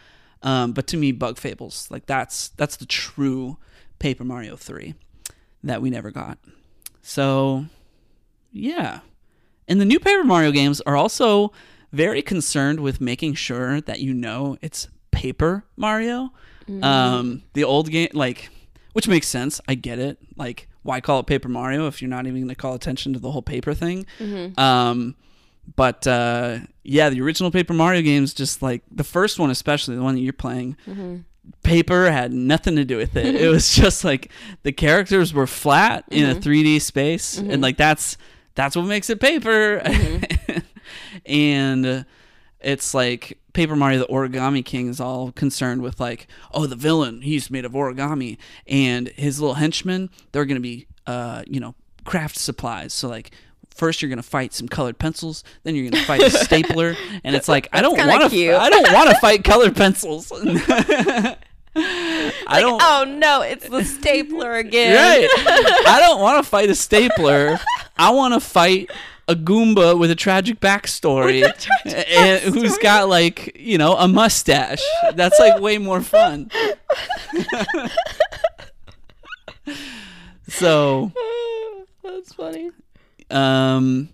um 0.43 0.73
but 0.73 0.87
to 0.89 0.97
me 0.97 1.13
Bug 1.13 1.39
Fables 1.39 1.89
like 1.91 2.07
that's 2.07 2.49
that's 2.51 2.77
the 2.77 2.87
true 2.87 3.59
Paper 3.99 4.25
Mario 4.25 4.57
3 4.57 4.95
that 5.65 5.83
we 5.83 5.91
never 5.91 6.11
got 6.11 6.39
so 7.03 7.67
yeah 8.51 9.01
and 9.69 9.81
the 9.81 9.85
new 9.85 9.99
Paper 9.99 10.25
Mario 10.25 10.53
games 10.53 10.81
are 10.83 10.97
also 10.97 11.53
very 11.93 12.23
concerned 12.23 12.81
with 12.81 13.01
making 13.01 13.35
sure 13.35 13.81
that 13.83 14.01
you 14.01 14.13
know 14.15 14.57
it's 14.63 14.89
Paper 15.11 15.65
Mario. 15.77 16.31
Um, 16.83 17.43
the 17.55 17.65
old 17.65 17.91
game, 17.91 18.09
like, 18.13 18.51
which 18.93 19.09
makes 19.09 19.27
sense. 19.29 19.61
I 19.67 19.75
get 19.75 19.99
it. 19.99 20.19
Like, 20.37 20.69
why 20.87 21.01
call 21.01 21.21
it 21.21 21.27
Paper 21.27 21.49
Mario 21.49 21.87
if 21.89 22.01
you're 22.01 22.09
not 22.09 22.27
even 22.27 22.41
going 22.41 22.49
to 22.49 22.55
call 22.55 22.75
attention 22.75 23.13
to 23.13 23.19
the 23.19 23.31
whole 23.31 23.43
paper 23.43 23.75
thing? 23.75 24.07
Um, 24.59 25.17
but 25.75 26.07
uh, 26.07 26.59
yeah, 26.85 27.11
the 27.11 27.21
original 27.21 27.51
Paper 27.51 27.75
Mario 27.75 28.01
games, 28.03 28.33
just 28.33 28.63
like 28.63 28.83
the 28.91 29.05
first 29.05 29.39
one, 29.39 29.51
especially 29.51 29.97
the 29.97 30.03
one 30.03 30.15
that 30.15 30.21
you're 30.21 30.33
playing, 30.33 30.77
paper 31.63 32.11
had 32.11 32.33
nothing 32.33 32.77
to 32.77 32.85
do 32.85 32.97
with 32.97 33.17
it. 33.17 33.35
it 33.35 33.49
was 33.49 33.75
just 33.75 34.05
like 34.05 34.31
the 34.63 34.73
characters 34.73 35.35
were 35.35 35.47
flat 35.47 36.05
in 36.11 36.31
a 36.31 36.35
3D 36.41 36.81
space, 36.81 37.37
and 37.39 37.61
like 37.63 37.77
that's 37.77 38.17
that's 38.55 38.77
what 38.77 38.85
makes 38.87 39.11
it 39.11 39.21
paper. 39.21 39.83
and 41.27 41.85
uh, 41.87 42.03
it's 42.61 42.95
like 42.95 43.39
Paper 43.57 43.75
Mario 43.75 44.01
the 44.01 44.07
Origami 44.09 44.63
King 44.63 44.89
is 44.89 45.01
all 45.01 45.33
concerned 45.33 45.81
with 45.81 45.99
like, 45.99 46.27
oh, 46.53 46.67
the 46.67 46.77
villain, 46.77 47.23
he's 47.23 47.51
made 47.51 47.65
of 47.65 47.73
origami, 47.73 48.37
and 48.67 49.09
his 49.09 49.41
little 49.41 49.55
henchmen, 49.55 50.11
they're 50.33 50.45
gonna 50.45 50.61
be, 50.61 50.87
uh, 51.07 51.43
you 51.47 51.59
know, 51.59 51.75
craft 52.05 52.37
supplies. 52.37 52.93
So 52.93 53.09
like. 53.09 53.33
First, 53.75 54.01
you're 54.01 54.09
gonna 54.09 54.23
fight 54.23 54.55
some 54.55 54.69
colored 54.69 54.99
pencils. 54.99 55.45
Then 55.63 55.75
you're 55.75 55.91
gonna 55.91 56.03
fight 56.05 56.23
a 56.23 56.31
stapler, 56.45 56.97
and 57.23 57.37
it's 57.37 57.47
like 57.47 57.69
I 57.75 57.83
don't 57.83 57.99
want 57.99 58.31
to. 58.33 58.57
I 58.57 58.71
don't 58.71 58.91
want 58.91 59.11
to 59.11 59.17
fight 59.21 59.45
colored 59.45 59.77
pencils. 59.77 60.33
I 60.35 61.37
don't. 62.53 62.81
Oh 62.83 63.05
no, 63.07 63.43
it's 63.43 63.69
the 63.69 63.85
stapler 63.85 64.55
again. 64.55 64.95
Right. 64.95 65.29
I 65.87 65.99
don't 66.01 66.23
want 66.23 66.43
to 66.43 66.49
fight 66.49 66.71
a 66.71 66.75
stapler. 66.75 67.59
I 67.99 68.13
want 68.13 68.33
to 68.33 68.41
fight 68.41 68.91
a 69.29 69.35
Goomba 69.35 69.99
with 69.99 70.11
a 70.11 70.15
tragic 70.15 70.61
backstory, 70.61 71.45
a 71.45 71.53
tragic 71.53 72.09
and 72.17 72.55
who's 72.55 72.79
got 72.79 73.09
like 73.09 73.57
you 73.59 73.79
know 73.79 73.97
a 73.97 74.09
mustache. 74.09 74.83
That's 75.15 75.39
like 75.39 75.61
way 75.61 75.79
more 75.79 76.01
fun. 76.01 76.51
so, 80.49 81.13
That's 82.03 82.33
funny. 82.35 82.71
um, 83.31 84.09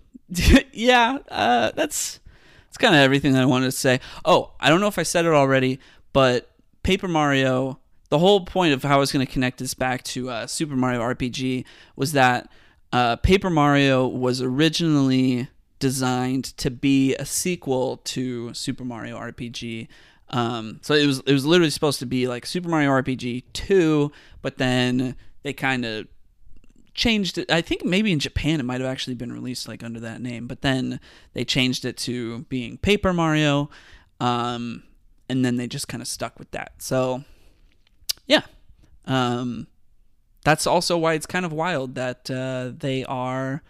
yeah, 0.71 1.19
uh, 1.29 1.71
that's 1.75 2.19
that's 2.67 2.77
kind 2.77 2.95
of 2.95 3.01
everything 3.01 3.33
that 3.33 3.43
I 3.43 3.45
wanted 3.45 3.67
to 3.67 3.71
say. 3.71 3.99
Oh, 4.25 4.53
I 4.59 4.69
don't 4.69 4.81
know 4.81 4.87
if 4.87 4.97
I 4.97 5.03
said 5.03 5.25
it 5.25 5.33
already, 5.33 5.79
but 6.11 6.49
Paper 6.83 7.07
Mario. 7.07 7.79
The 8.09 8.19
whole 8.19 8.45
point 8.45 8.73
of 8.73 8.83
how 8.83 8.97
I 8.97 8.99
was 8.99 9.11
going 9.11 9.25
to 9.25 9.31
connect 9.31 9.57
this 9.57 9.73
back 9.73 10.03
to 10.03 10.29
uh, 10.29 10.45
Super 10.45 10.75
Mario 10.75 11.01
RPG 11.01 11.65
was 11.95 12.11
that 12.11 12.47
uh, 12.93 13.15
Paper 13.17 13.49
Mario 13.49 14.07
was 14.07 14.39
originally 14.39 15.49
designed 15.79 16.45
to 16.57 16.69
be 16.69 17.15
a 17.15 17.25
sequel 17.25 17.97
to 17.97 18.53
Super 18.53 18.85
Mario 18.85 19.17
RPG. 19.17 19.87
Um, 20.29 20.79
so 20.83 20.93
it 20.93 21.07
was 21.07 21.19
it 21.25 21.33
was 21.33 21.45
literally 21.45 21.71
supposed 21.71 21.99
to 21.99 22.05
be 22.05 22.27
like 22.27 22.45
Super 22.45 22.69
Mario 22.69 22.91
RPG 22.91 23.45
two, 23.51 24.11
but 24.43 24.59
then 24.59 25.15
they 25.41 25.53
kind 25.53 25.83
of 25.85 26.07
changed 26.93 27.39
it. 27.39 27.51
I 27.51 27.61
think 27.61 27.83
maybe 27.83 28.11
in 28.11 28.19
Japan 28.19 28.59
it 28.59 28.63
might 28.63 28.79
have 28.79 28.89
actually 28.89 29.15
been 29.15 29.33
released 29.33 29.67
like 29.67 29.83
under 29.83 29.99
that 29.99 30.21
name, 30.21 30.45
but 30.45 30.61
then 30.61 30.99
they 31.33 31.43
changed 31.43 31.85
it 31.85 31.97
to 31.97 32.39
being 32.43 32.77
Paper 32.77 33.11
Mario, 33.11 33.71
um, 34.19 34.83
and 35.27 35.43
then 35.43 35.57
they 35.57 35.65
just 35.65 35.87
kind 35.87 36.01
of 36.01 36.07
stuck 36.07 36.37
with 36.37 36.51
that. 36.51 36.73
So 36.77 37.23
yeah, 38.27 38.43
um, 39.05 39.65
that's 40.43 40.67
also 40.67 40.97
why 40.97 41.13
it's 41.13 41.25
kind 41.25 41.45
of 41.45 41.53
wild 41.53 41.95
that 41.95 42.29
uh, 42.29 42.71
they 42.77 43.03
are 43.05 43.63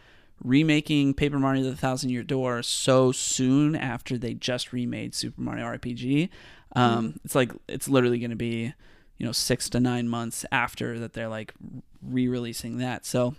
remaking 0.43 1.13
Paper 1.13 1.39
Mario: 1.39 1.63
The 1.63 1.75
Thousand 1.75 2.09
Year 2.09 2.23
Door 2.23 2.63
so 2.63 3.11
soon 3.11 3.75
after 3.75 4.17
they 4.17 4.33
just 4.33 4.73
remade 4.73 5.13
Super 5.15 5.41
Mario 5.41 5.65
RPG. 5.65 6.29
Um, 6.75 7.19
It's 7.23 7.35
like 7.35 7.51
it's 7.67 7.87
literally 7.87 8.19
going 8.19 8.31
to 8.31 8.35
be, 8.35 8.73
you 9.17 9.25
know, 9.25 9.31
six 9.31 9.69
to 9.69 9.79
nine 9.79 10.09
months 10.09 10.45
after 10.51 10.99
that 10.99 11.13
they're 11.13 11.27
like 11.29 11.53
re-releasing 12.01 12.77
that. 12.79 13.05
So, 13.05 13.35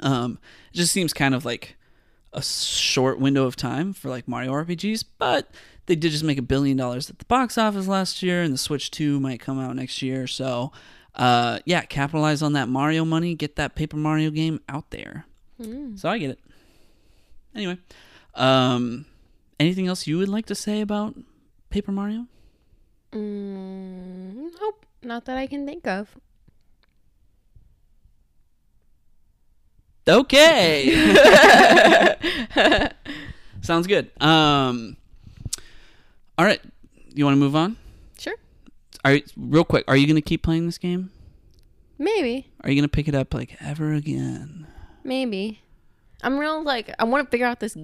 um, 0.00 0.38
it 0.72 0.76
just 0.76 0.92
seems 0.92 1.12
kind 1.12 1.34
of 1.34 1.44
like 1.44 1.76
a 2.32 2.42
short 2.42 3.18
window 3.18 3.44
of 3.44 3.56
time 3.56 3.92
for 3.92 4.08
like 4.08 4.26
Mario 4.26 4.52
RPGs, 4.52 5.04
but 5.18 5.50
they 5.86 5.96
did 5.96 6.12
just 6.12 6.24
make 6.24 6.38
a 6.38 6.42
billion 6.42 6.76
dollars 6.76 7.10
at 7.10 7.18
the 7.18 7.24
box 7.26 7.58
office 7.58 7.88
last 7.88 8.22
year, 8.22 8.42
and 8.42 8.54
the 8.54 8.58
Switch 8.58 8.90
2 8.90 9.20
might 9.20 9.40
come 9.40 9.58
out 9.58 9.76
next 9.76 10.00
year. 10.00 10.26
So, 10.26 10.72
uh, 11.14 11.58
yeah, 11.64 11.82
capitalize 11.82 12.42
on 12.42 12.54
that 12.54 12.68
Mario 12.68 13.04
money, 13.04 13.34
get 13.34 13.56
that 13.56 13.74
Paper 13.74 13.96
Mario 13.96 14.30
game 14.30 14.60
out 14.68 14.90
there. 14.90 15.26
So 15.96 16.08
I 16.08 16.18
get 16.18 16.30
it. 16.30 16.40
Anyway, 17.54 17.78
um, 18.34 19.04
anything 19.60 19.86
else 19.86 20.06
you 20.06 20.18
would 20.18 20.28
like 20.28 20.46
to 20.46 20.54
say 20.54 20.80
about 20.80 21.14
Paper 21.70 21.92
Mario? 21.92 22.26
Mm, 23.12 24.50
nope, 24.60 24.86
not 25.02 25.26
that 25.26 25.36
I 25.36 25.46
can 25.46 25.66
think 25.66 25.86
of. 25.86 26.16
Okay. 30.08 30.88
Sounds 33.60 33.86
good. 33.86 34.10
Um, 34.20 34.96
all 36.36 36.44
right. 36.44 36.60
You 37.14 37.24
want 37.24 37.36
to 37.36 37.38
move 37.38 37.54
on? 37.54 37.76
Are 39.04 39.14
you, 39.14 39.22
real 39.36 39.64
quick? 39.64 39.84
Are 39.88 39.96
you 39.96 40.06
going 40.06 40.16
to 40.16 40.22
keep 40.22 40.42
playing 40.42 40.66
this 40.66 40.78
game? 40.78 41.10
maybe, 41.98 42.50
Are 42.62 42.70
you 42.70 42.74
going 42.76 42.88
to 42.88 42.88
pick 42.88 43.06
it 43.08 43.14
up 43.14 43.32
like 43.34 43.56
ever 43.60 43.92
again? 43.92 44.66
maybe. 45.04 45.60
I'm 46.22 46.38
real 46.38 46.62
like 46.62 46.94
I 46.98 47.04
want 47.04 47.26
to 47.26 47.30
figure 47.30 47.46
out 47.46 47.58
this 47.60 47.76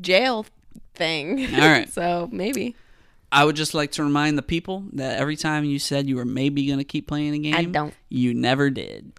jail 0.00 0.46
thing. 0.94 1.54
All 1.54 1.60
right. 1.60 1.88
so 1.92 2.28
maybe 2.32 2.74
I 3.30 3.44
would 3.44 3.56
just 3.56 3.72
like 3.72 3.92
to 3.92 4.02
remind 4.02 4.36
the 4.36 4.42
people 4.42 4.84
that 4.94 5.18
every 5.18 5.36
time 5.36 5.64
you 5.64 5.78
said 5.78 6.08
you 6.08 6.16
were 6.16 6.24
maybe 6.24 6.66
going 6.66 6.78
to 6.78 6.84
keep 6.84 7.06
playing 7.06 7.34
a 7.34 7.38
game, 7.38 7.54
I 7.54 7.64
don't. 7.64 7.94
You 8.08 8.34
never 8.34 8.68
did. 8.68 9.12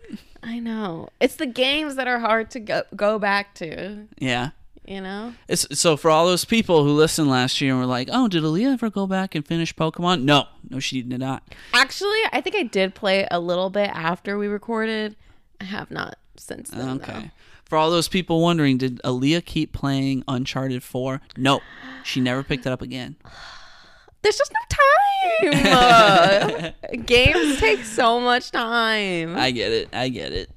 I 0.43 0.59
know 0.59 1.07
it's 1.21 1.37
the 1.37 1.45
games 1.45 1.95
that 1.95 2.07
are 2.07 2.19
hard 2.19 2.51
to 2.51 2.59
go 2.59 2.83
go 2.95 3.17
back 3.17 3.55
to. 3.55 4.07
Yeah. 4.19 4.49
You 4.85 4.99
know. 4.99 5.33
It's, 5.47 5.65
so 5.79 5.95
for 5.95 6.11
all 6.11 6.25
those 6.27 6.43
people 6.43 6.83
who 6.83 6.91
listened 6.91 7.29
last 7.29 7.61
year 7.61 7.71
and 7.71 7.79
were 7.79 7.85
like, 7.85 8.09
"Oh, 8.11 8.27
did 8.27 8.43
Aaliyah 8.43 8.73
ever 8.73 8.89
go 8.89 9.07
back 9.07 9.33
and 9.33 9.45
finish 9.45 9.73
Pokemon?" 9.73 10.23
No, 10.23 10.47
no, 10.69 10.79
she 10.79 11.01
did 11.01 11.19
not. 11.19 11.43
Actually, 11.73 12.19
I 12.31 12.41
think 12.41 12.55
I 12.55 12.63
did 12.63 12.93
play 12.93 13.27
a 13.31 13.39
little 13.39 13.69
bit 13.69 13.89
after 13.89 14.37
we 14.37 14.47
recorded. 14.47 15.15
I 15.61 15.65
have 15.65 15.89
not 15.89 16.17
since 16.35 16.69
then. 16.69 17.01
Okay. 17.01 17.13
though. 17.13 17.23
For 17.65 17.77
all 17.77 17.89
those 17.89 18.07
people 18.07 18.41
wondering, 18.41 18.77
did 18.77 19.01
Aaliyah 19.03 19.45
keep 19.45 19.73
playing 19.73 20.23
Uncharted 20.27 20.83
4? 20.83 21.21
No, 21.37 21.61
she 22.03 22.19
never 22.19 22.43
picked 22.43 22.65
it 22.65 22.71
up 22.71 22.81
again. 22.81 23.15
There's 24.21 24.37
just 24.37 24.53
no 24.53 25.49
time. 25.49 25.65
Uh, 25.65 26.71
games 27.05 27.59
take 27.59 27.83
so 27.83 28.19
much 28.19 28.51
time. 28.51 29.35
I 29.35 29.51
get 29.51 29.71
it. 29.71 29.89
I 29.91 30.09
get 30.09 30.33
it. 30.33 30.49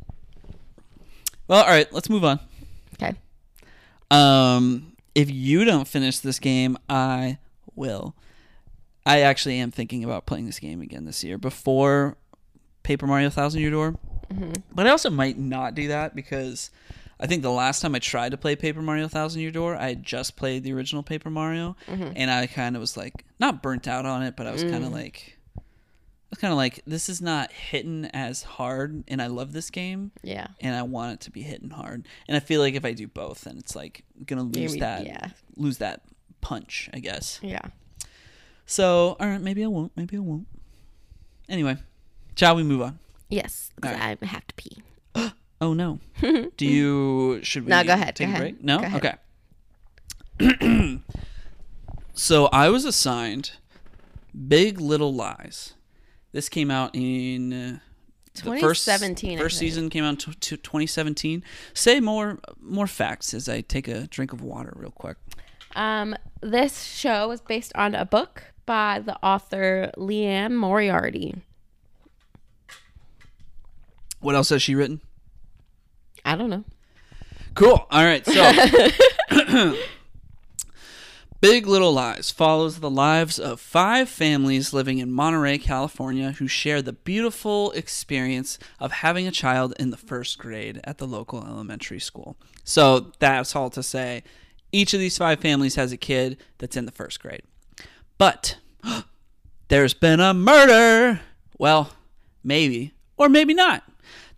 Well, 1.49 1.63
all 1.63 1.69
right, 1.69 1.91
let's 1.93 2.11
move 2.11 2.25
on. 2.25 2.41
Um, 4.11 4.97
if 5.15 5.31
you 5.31 5.65
don't 5.65 5.89
finish 5.89 6.19
this 6.19 6.39
game, 6.39 6.77
I 6.89 7.39
will. 7.75 8.15
I 9.05 9.21
actually 9.21 9.59
am 9.59 9.71
thinking 9.71 10.05
about 10.05 10.27
playing 10.27 10.47
this 10.47 10.59
game 10.59 10.81
again 10.83 11.05
this 11.05 11.23
year 11.23 11.39
before 11.39 12.17
Paper 12.83 13.07
Mario 13.07 13.31
Thousand 13.31 13.61
Year 13.61 13.71
Door. 13.71 13.97
Mm-hmm. 14.33 14.53
But 14.73 14.87
I 14.87 14.91
also 14.91 15.11
might 15.11 15.39
not 15.39 15.75
do 15.75 15.89
that 15.89 16.17
because 16.17 16.71
I 17.19 17.27
think 17.27 17.43
the 17.43 17.51
last 17.51 17.81
time 17.81 17.95
I 17.95 17.99
tried 17.99 18.33
to 18.33 18.37
play 18.37 18.57
Paper 18.57 18.83
Mario 18.83 19.09
Thousand 19.09 19.41
Year 19.41 19.51
Door, 19.51 19.77
I 19.77 19.89
had 19.89 20.03
just 20.03 20.37
played 20.37 20.65
the 20.65 20.73
original 20.73 21.03
Paper 21.03 21.31
Mario, 21.31 21.77
mm-hmm. 21.87 22.13
and 22.17 22.31
I 22.31 22.47
kind 22.47 22.77
of 22.77 22.81
was 22.81 22.97
like 22.97 23.25
not 23.39 23.63
burnt 23.63 23.89
out 23.89 24.07
on 24.07 24.23
it, 24.23 24.37
but 24.37 24.47
I 24.47 24.53
was 24.53 24.63
kind 24.63 24.85
of 24.85 24.91
mm. 24.91 24.95
like, 24.95 25.36
was 26.37 26.41
kind 26.43 26.53
of 26.53 26.59
like, 26.59 26.83
this 26.87 27.09
is 27.09 27.23
not 27.23 27.51
hitting 27.51 28.05
as 28.13 28.43
hard, 28.43 29.05
and 29.09 29.23
I 29.23 29.29
love 29.29 29.53
this 29.55 29.71
game 29.71 30.13
Yeah. 30.23 30.49
and 30.61 30.77
I 30.77 30.83
want 30.83 31.15
it 31.15 31.21
to 31.23 31.31
be 31.31 31.41
hitting 31.43 31.71
hard. 31.71 32.07
And 32.29 32.37
I 32.37 32.41
feel 32.41 32.61
like 32.61 32.75
if 32.75 32.85
I 32.85 32.93
do 32.93 33.07
both, 33.09 33.43
then 33.43 33.57
it's 33.57 33.75
like 33.75 34.05
gonna 34.27 34.43
lose 34.43 34.73
Maybe- 34.73 34.81
that 34.81 35.07
yeah. 35.07 35.29
lose 35.57 35.79
that 35.79 36.03
punch, 36.43 36.91
I 36.93 36.99
guess. 36.99 37.41
Yeah. 37.43 37.63
So 38.67 39.17
all 39.19 39.27
right, 39.27 39.41
maybe 39.41 39.65
I 39.65 39.67
won't. 39.69 39.93
Maybe 39.97 40.17
I 40.17 40.21
won't. 40.21 40.47
Anyway, 41.49 41.77
shall 42.37 42.55
we 42.55 42.63
move 42.65 42.83
on? 42.83 42.99
Yes. 43.31 43.71
right. 43.83 44.19
I 44.21 44.27
have 44.27 44.47
to 44.47 44.55
pee. 44.57 44.83
Oh 45.59 45.73
no. 45.73 46.01
do 46.59 46.67
you 46.67 47.41
should 47.43 47.65
we 47.65 47.71
No, 47.71 47.83
go 47.83 47.95
ahead, 47.95 48.15
take 48.15 48.27
go 48.29 48.33
a 48.33 48.37
ahead, 48.37 48.61
break? 48.61 48.63
No? 48.63 49.11
Okay. 50.39 51.01
so 52.13 52.47
I 52.47 52.69
was 52.69 52.85
assigned 52.85 53.53
Big 54.49 54.79
Little 54.79 55.15
Lies. 55.15 55.73
This 56.37 56.51
came 56.51 56.71
out 56.71 56.91
in 56.93 57.51
uh, 57.51 57.79
the 58.35 58.61
first 58.61 58.85
2017, 58.85 59.39
First 59.39 59.57
season 59.57 59.89
came 59.89 60.05
out 60.05 60.11
in 60.11 60.17
t- 60.35 60.57
t- 60.57 60.57
2017. 60.59 61.43
Say 61.73 61.99
more 61.99 62.39
more 62.61 62.87
facts 62.87 63.33
as 63.33 63.49
I 63.49 63.63
take 63.63 63.89
a 63.89 64.07
drink 64.09 64.35
of 64.35 64.43
water 64.43 64.75
real 64.77 64.91
quick. 64.91 65.17
Um, 65.75 66.15
this 66.43 66.83
show 66.83 67.31
is 67.31 67.41
based 67.41 67.73
on 67.75 67.95
a 67.95 68.05
book 68.05 68.43
by 68.67 68.99
the 68.99 69.17
author 69.25 69.91
Liane 69.97 70.55
Moriarty. 70.55 71.37
What 74.21 74.35
else 74.35 74.51
has 74.51 74.61
she 74.61 74.75
written? 74.75 75.01
I 76.23 76.37
don't 76.37 76.51
know. 76.51 76.65
Cool. 77.55 77.87
All 77.91 78.05
right. 78.05 78.27
So, 78.27 78.53
Big 81.49 81.69
Little 81.69 81.93
Lies 81.93 82.33
follows 82.33 82.81
the 82.81 82.91
lives 82.91 83.39
of 83.39 83.61
five 83.61 84.09
families 84.09 84.73
living 84.73 84.99
in 84.99 85.13
Monterey, 85.13 85.59
California, 85.59 86.33
who 86.33 86.49
share 86.49 86.83
the 86.83 86.93
beautiful 86.93 87.71
experience 87.71 88.59
of 88.81 88.91
having 88.91 89.29
a 89.29 89.31
child 89.31 89.73
in 89.79 89.91
the 89.91 89.97
first 89.97 90.39
grade 90.39 90.81
at 90.83 90.99
the 90.99 91.07
local 91.07 91.47
elementary 91.47 92.01
school. 92.01 92.37
So, 92.65 93.13
that's 93.21 93.55
all 93.55 93.71
to 93.71 93.83
say. 93.85 94.25
Each 94.73 94.93
of 94.93 94.99
these 94.99 95.17
five 95.19 95.39
families 95.39 95.77
has 95.77 95.93
a 95.93 95.97
kid 95.97 96.37
that's 96.59 96.77
in 96.77 96.85
the 96.85 96.91
first 96.91 97.21
grade. 97.21 97.43
But 98.19 98.59
there's 99.69 99.95
been 99.95 100.19
a 100.19 100.35
murder. 100.35 101.21
Well, 101.61 101.93
maybe, 102.43 102.93
or 103.17 103.29
maybe 103.29 103.55
not. 103.55 103.85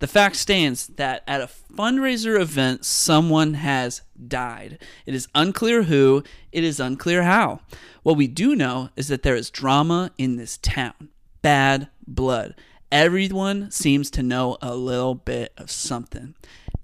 The 0.00 0.06
fact 0.06 0.36
stands 0.36 0.86
that 0.88 1.24
at 1.26 1.40
a 1.40 1.50
fundraiser 1.74 2.40
event, 2.40 2.84
someone 2.84 3.54
has 3.54 4.02
died. 4.26 4.78
It 5.06 5.14
is 5.14 5.28
unclear 5.34 5.84
who, 5.84 6.22
it 6.52 6.62
is 6.62 6.78
unclear 6.78 7.24
how. 7.24 7.60
What 8.04 8.16
we 8.16 8.28
do 8.28 8.54
know 8.54 8.90
is 8.96 9.08
that 9.08 9.22
there 9.22 9.34
is 9.34 9.50
drama 9.50 10.12
in 10.16 10.36
this 10.36 10.56
town 10.58 11.08
bad 11.42 11.88
blood. 12.06 12.54
Everyone 12.90 13.70
seems 13.70 14.10
to 14.12 14.22
know 14.22 14.56
a 14.62 14.74
little 14.74 15.14
bit 15.14 15.52
of 15.56 15.70
something. 15.70 16.34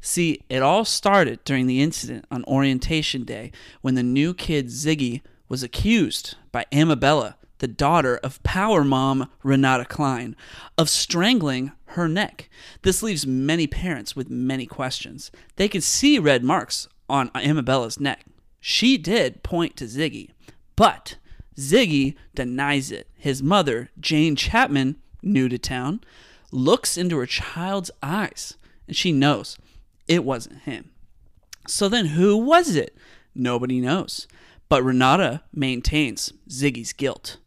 See, 0.01 0.45
it 0.51 0.61
all 0.61 0.85
started 0.85 1.43
during 1.45 1.67
the 1.67 1.81
incident 1.81 2.27
on 2.31 2.45
orientation 2.45 3.25
day 3.25 3.53
when 3.81 3.95
the 3.95 4.03
new 4.03 4.35
kid 4.35 4.67
Ziggy 4.67 5.23
was 5.49 5.63
accused 5.63 6.37
by 6.53 6.67
Amabella, 6.73 7.35
the 7.59 7.69
daughter 7.69 8.19
of 8.19 8.43
power 8.43 8.85
mom 8.85 9.31
Renata 9.43 9.87
Klein, 9.87 10.37
of 10.77 10.91
strangling 10.91 11.73
her 11.95 12.09
neck. 12.09 12.49
This 12.83 13.03
leaves 13.03 13.27
many 13.27 13.67
parents 13.67 14.15
with 14.15 14.31
many 14.31 14.67
questions. 14.67 15.31
They 15.57 15.69
could 15.69 15.83
see 15.83 16.19
red 16.19 16.45
marks 16.45 16.89
on 17.09 17.31
Amabella's 17.31 17.99
neck. 17.99 18.25
She 18.61 18.97
did 18.97 19.43
point 19.43 19.77
to 19.77 19.85
Ziggy, 19.85 20.31
but 20.77 21.17
Ziggy 21.57 22.15
denies 22.35 22.91
it. 22.91 23.09
His 23.15 23.43
mother, 23.43 23.91
Jane 24.01 24.37
Chapman, 24.37 24.97
new 25.23 25.49
to 25.49 25.59
town, 25.59 26.01
looks 26.51 26.97
into 26.97 27.19
her 27.19 27.27
child's 27.27 27.91
eyes 28.03 28.57
and 28.87 28.97
she 28.97 29.13
knows 29.13 29.59
it 30.07 30.25
wasn't 30.25 30.63
him. 30.63 30.91
So 31.67 31.89
then 31.89 32.07
who 32.07 32.37
was 32.37 32.77
it? 32.77 32.97
Nobody 33.35 33.81
knows. 33.81 34.27
But 34.69 34.83
Renata 34.83 35.43
maintains 35.53 36.33
Ziggy's 36.49 36.93
guilt. 36.93 37.39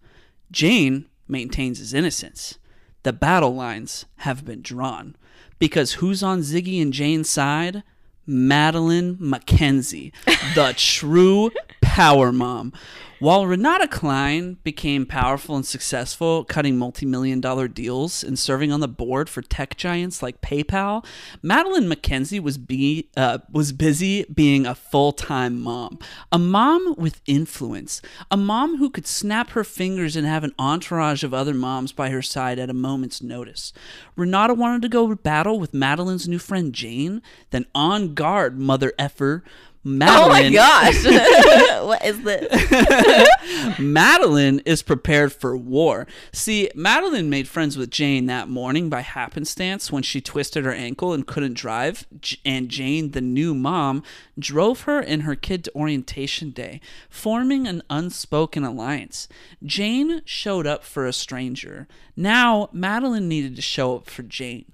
Jane 0.51 1.07
maintains 1.27 1.79
his 1.79 1.93
innocence. 1.93 2.57
The 3.03 3.13
battle 3.13 3.55
lines 3.55 4.05
have 4.17 4.45
been 4.45 4.61
drawn. 4.61 5.15
Because 5.59 5.93
who's 5.93 6.21
on 6.21 6.41
Ziggy 6.41 6.81
and 6.81 6.93
Jane's 6.93 7.29
side? 7.29 7.83
Madeline 8.27 9.17
Mackenzie, 9.19 10.13
the 10.53 10.73
true 10.77 11.49
power 11.81 12.31
mom. 12.31 12.73
While 13.19 13.47
Renata 13.47 13.87
Klein 13.87 14.57
became 14.63 15.07
powerful 15.07 15.55
and 15.55 15.65
successful, 15.65 16.43
cutting 16.43 16.77
multi 16.77 17.03
million 17.03 17.41
dollar 17.41 17.67
deals 17.67 18.23
and 18.23 18.37
serving 18.37 18.71
on 18.71 18.79
the 18.79 18.87
board 18.87 19.27
for 19.27 19.41
tech 19.41 19.75
giants 19.75 20.21
like 20.21 20.39
PayPal, 20.41 21.03
Madeline 21.41 21.87
Mackenzie 21.87 22.39
was, 22.39 22.59
be, 22.59 23.09
uh, 23.17 23.39
was 23.51 23.71
busy 23.71 24.25
being 24.25 24.67
a 24.67 24.75
full 24.75 25.13
time 25.13 25.59
mom. 25.59 25.97
A 26.31 26.37
mom 26.37 26.93
with 26.95 27.19
influence. 27.25 28.03
A 28.29 28.37
mom 28.37 28.77
who 28.77 28.91
could 28.91 29.07
snap 29.07 29.49
her 29.51 29.63
fingers 29.63 30.15
and 30.15 30.27
have 30.27 30.43
an 30.43 30.53
entourage 30.59 31.23
of 31.23 31.33
other 31.33 31.55
moms 31.55 31.91
by 31.91 32.11
her 32.11 32.21
side 32.21 32.59
at 32.59 32.69
a 32.69 32.73
moment's 32.73 33.23
notice. 33.23 33.73
Renata 34.15 34.53
wanted 34.53 34.83
to 34.83 34.89
go 34.89 35.15
battle 35.15 35.59
with 35.59 35.73
Madeline's 35.73 36.27
new 36.27 36.37
friend 36.37 36.71
Jane, 36.71 37.23
then 37.49 37.65
on 37.73 38.13
guard, 38.17 38.59
mother 38.59 38.91
effer. 38.99 39.43
Oh 39.87 39.89
Madeline, 39.89 40.51
my 40.51 40.57
gosh. 40.57 41.05
what 41.85 42.03
is 42.03 42.21
this? 42.23 43.79
Madeline 43.79 44.59
is 44.65 44.83
prepared 44.83 45.31
for 45.31 45.55
war. 45.55 46.05
See, 46.33 46.69
Madeline 46.75 47.29
made 47.29 47.47
friends 47.47 47.77
with 47.77 47.89
Jane 47.89 48.25
that 48.25 48.49
morning 48.49 48.89
by 48.89 48.99
happenstance 48.99 49.89
when 49.89 50.03
she 50.03 50.19
twisted 50.19 50.65
her 50.65 50.73
ankle 50.73 51.13
and 51.13 51.25
couldn't 51.25 51.53
drive. 51.53 52.05
And 52.43 52.67
Jane, 52.67 53.11
the 53.11 53.21
new 53.21 53.55
mom, 53.55 54.03
drove 54.37 54.81
her 54.81 54.99
and 54.99 55.23
her 55.23 55.35
kid 55.35 55.63
to 55.65 55.75
orientation 55.75 56.51
day, 56.51 56.81
forming 57.09 57.65
an 57.65 57.81
unspoken 57.89 58.65
alliance. 58.65 59.29
Jane 59.63 60.21
showed 60.25 60.67
up 60.67 60.83
for 60.83 61.05
a 61.05 61.13
stranger. 61.13 61.87
Now, 62.17 62.69
Madeline 62.73 63.29
needed 63.29 63.55
to 63.55 63.61
show 63.61 63.95
up 63.95 64.09
for 64.09 64.23
Jane. 64.23 64.65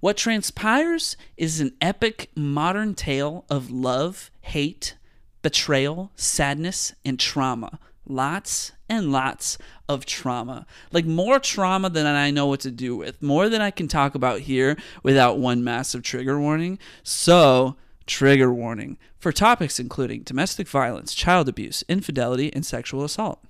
What 0.00 0.16
transpires 0.16 1.16
is 1.36 1.60
an 1.60 1.72
epic 1.80 2.30
modern 2.34 2.94
tale 2.94 3.44
of 3.48 3.70
love, 3.70 4.30
hate, 4.42 4.96
betrayal, 5.42 6.10
sadness, 6.16 6.94
and 7.04 7.18
trauma. 7.18 7.78
Lots 8.08 8.72
and 8.88 9.10
lots 9.10 9.58
of 9.88 10.06
trauma. 10.06 10.66
Like 10.92 11.06
more 11.06 11.38
trauma 11.38 11.90
than 11.90 12.06
I 12.06 12.30
know 12.30 12.46
what 12.46 12.60
to 12.60 12.70
do 12.70 12.96
with. 12.96 13.20
More 13.22 13.48
than 13.48 13.60
I 13.60 13.70
can 13.70 13.88
talk 13.88 14.14
about 14.14 14.40
here 14.40 14.76
without 15.02 15.38
one 15.38 15.64
massive 15.64 16.02
trigger 16.02 16.38
warning. 16.38 16.78
So, 17.02 17.76
trigger 18.06 18.52
warning 18.52 18.98
for 19.18 19.32
topics 19.32 19.80
including 19.80 20.22
domestic 20.22 20.68
violence, 20.68 21.14
child 21.14 21.48
abuse, 21.48 21.82
infidelity, 21.88 22.52
and 22.52 22.64
sexual 22.64 23.02
assault. 23.02 23.42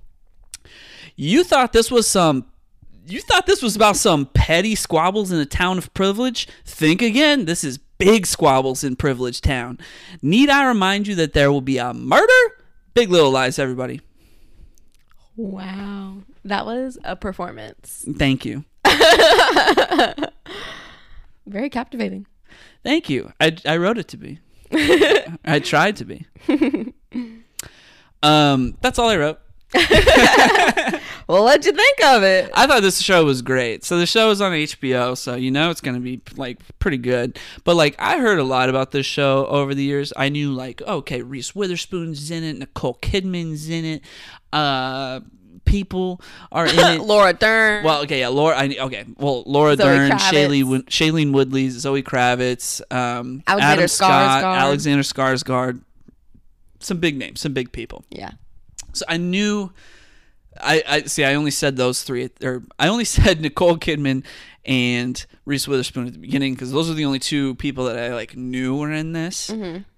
You 1.15 1.43
thought 1.43 1.73
this 1.73 1.91
was 1.91 2.07
some 2.07 2.45
you 3.13 3.21
thought 3.21 3.45
this 3.45 3.61
was 3.61 3.75
about 3.75 3.95
some 3.97 4.25
petty 4.27 4.75
squabbles 4.75 5.31
in 5.31 5.39
a 5.39 5.45
town 5.45 5.77
of 5.77 5.93
privilege? 5.93 6.47
Think 6.65 7.01
again. 7.01 7.45
This 7.45 7.63
is 7.63 7.77
big 7.77 8.25
squabbles 8.25 8.83
in 8.83 8.95
privileged 8.95 9.43
town. 9.43 9.79
Need 10.21 10.49
I 10.49 10.65
remind 10.67 11.07
you 11.07 11.15
that 11.15 11.33
there 11.33 11.51
will 11.51 11.61
be 11.61 11.77
a 11.77 11.93
murder? 11.93 12.33
Big 12.93 13.09
little 13.09 13.31
lies, 13.31 13.59
everybody. 13.59 14.01
Wow. 15.35 16.17
That 16.45 16.65
was 16.65 16.97
a 17.03 17.15
performance. 17.15 18.05
Thank 18.17 18.45
you. 18.45 18.65
Very 21.45 21.69
captivating. 21.69 22.25
Thank 22.83 23.09
you. 23.09 23.31
I, 23.39 23.55
I 23.65 23.77
wrote 23.77 23.97
it 23.97 24.07
to 24.09 24.17
be. 24.17 24.39
I 25.45 25.59
tried 25.59 25.97
to 25.97 26.05
be. 26.05 26.25
Um, 28.23 28.77
that's 28.81 28.97
all 28.99 29.09
I 29.09 29.17
wrote. 29.17 29.39
Well, 31.27 31.43
what'd 31.43 31.65
you 31.65 31.73
think 31.73 32.03
of 32.05 32.23
it? 32.23 32.49
I 32.53 32.67
thought 32.67 32.81
this 32.81 33.01
show 33.01 33.25
was 33.25 33.41
great. 33.41 33.83
So 33.83 33.97
the 33.97 34.05
show 34.05 34.29
is 34.31 34.39
on 34.39 34.53
HBO, 34.53 35.17
so 35.17 35.35
you 35.35 35.51
know 35.51 35.69
it's 35.71 35.81
gonna 35.81 35.99
be 35.99 36.21
like 36.37 36.57
pretty 36.79 36.97
good. 36.97 37.37
But 37.65 37.75
like 37.75 37.95
I 37.99 38.17
heard 38.19 38.39
a 38.39 38.43
lot 38.45 38.69
about 38.69 38.91
this 38.91 39.05
show 39.05 39.45
over 39.47 39.75
the 39.75 39.83
years. 39.83 40.13
I 40.15 40.29
knew 40.29 40.53
like 40.53 40.81
okay, 40.81 41.21
Reese 41.21 41.53
Witherspoon's 41.53 42.31
in 42.31 42.43
it, 42.43 42.57
Nicole 42.57 42.97
Kidman's 43.01 43.69
in 43.69 43.83
it, 43.83 44.01
uh, 44.53 45.19
people 45.65 46.21
are 46.49 46.65
in 46.65 46.79
it. 46.79 47.01
Laura 47.01 47.33
Dern. 47.33 47.83
Well, 47.83 48.03
okay, 48.03 48.21
yeah, 48.21 48.29
Laura. 48.29 48.55
I, 48.57 48.77
okay, 48.79 49.03
well, 49.17 49.43
Laura 49.45 49.75
Zoe 49.75 49.85
Dern. 49.85 50.11
Shailene, 50.11 50.83
Shailene 50.85 51.33
Woodley, 51.33 51.69
Zoe 51.69 52.03
Kravitz, 52.03 52.79
um, 52.89 53.43
Alexander 53.47 53.73
Adam 53.73 53.87
Scott, 53.89 54.43
Skarsgård. 54.43 54.57
Alexander 54.59 55.03
Skarsgård. 55.03 55.81
Some 56.79 56.99
big 56.99 57.17
names, 57.17 57.41
some 57.41 57.51
big 57.53 57.73
people. 57.73 58.05
yeah. 58.11 58.31
So 58.93 59.03
I 59.09 59.17
knew. 59.17 59.71
I, 60.61 60.83
I 60.87 61.01
see. 61.03 61.23
I 61.23 61.35
only 61.35 61.51
said 61.51 61.77
those 61.77 62.03
three, 62.03 62.29
or 62.43 62.63
I 62.79 62.87
only 62.87 63.05
said 63.17 63.41
Nicole 63.41 63.77
Kidman 63.77 64.23
and 64.65 65.25
Reese 65.45 65.67
Witherspoon 65.67 66.07
at 66.07 66.13
the 66.13 66.19
beginning 66.19 66.53
because 66.53 66.71
those 66.71 66.89
are 66.89 66.93
the 66.93 67.05
only 67.05 67.19
two 67.19 67.55
people 67.55 67.85
that 67.85 67.97
I 67.97 68.13
like 68.13 68.35
knew 68.35 68.75
were 68.77 68.91
in 68.91 69.13
this. 69.13 69.49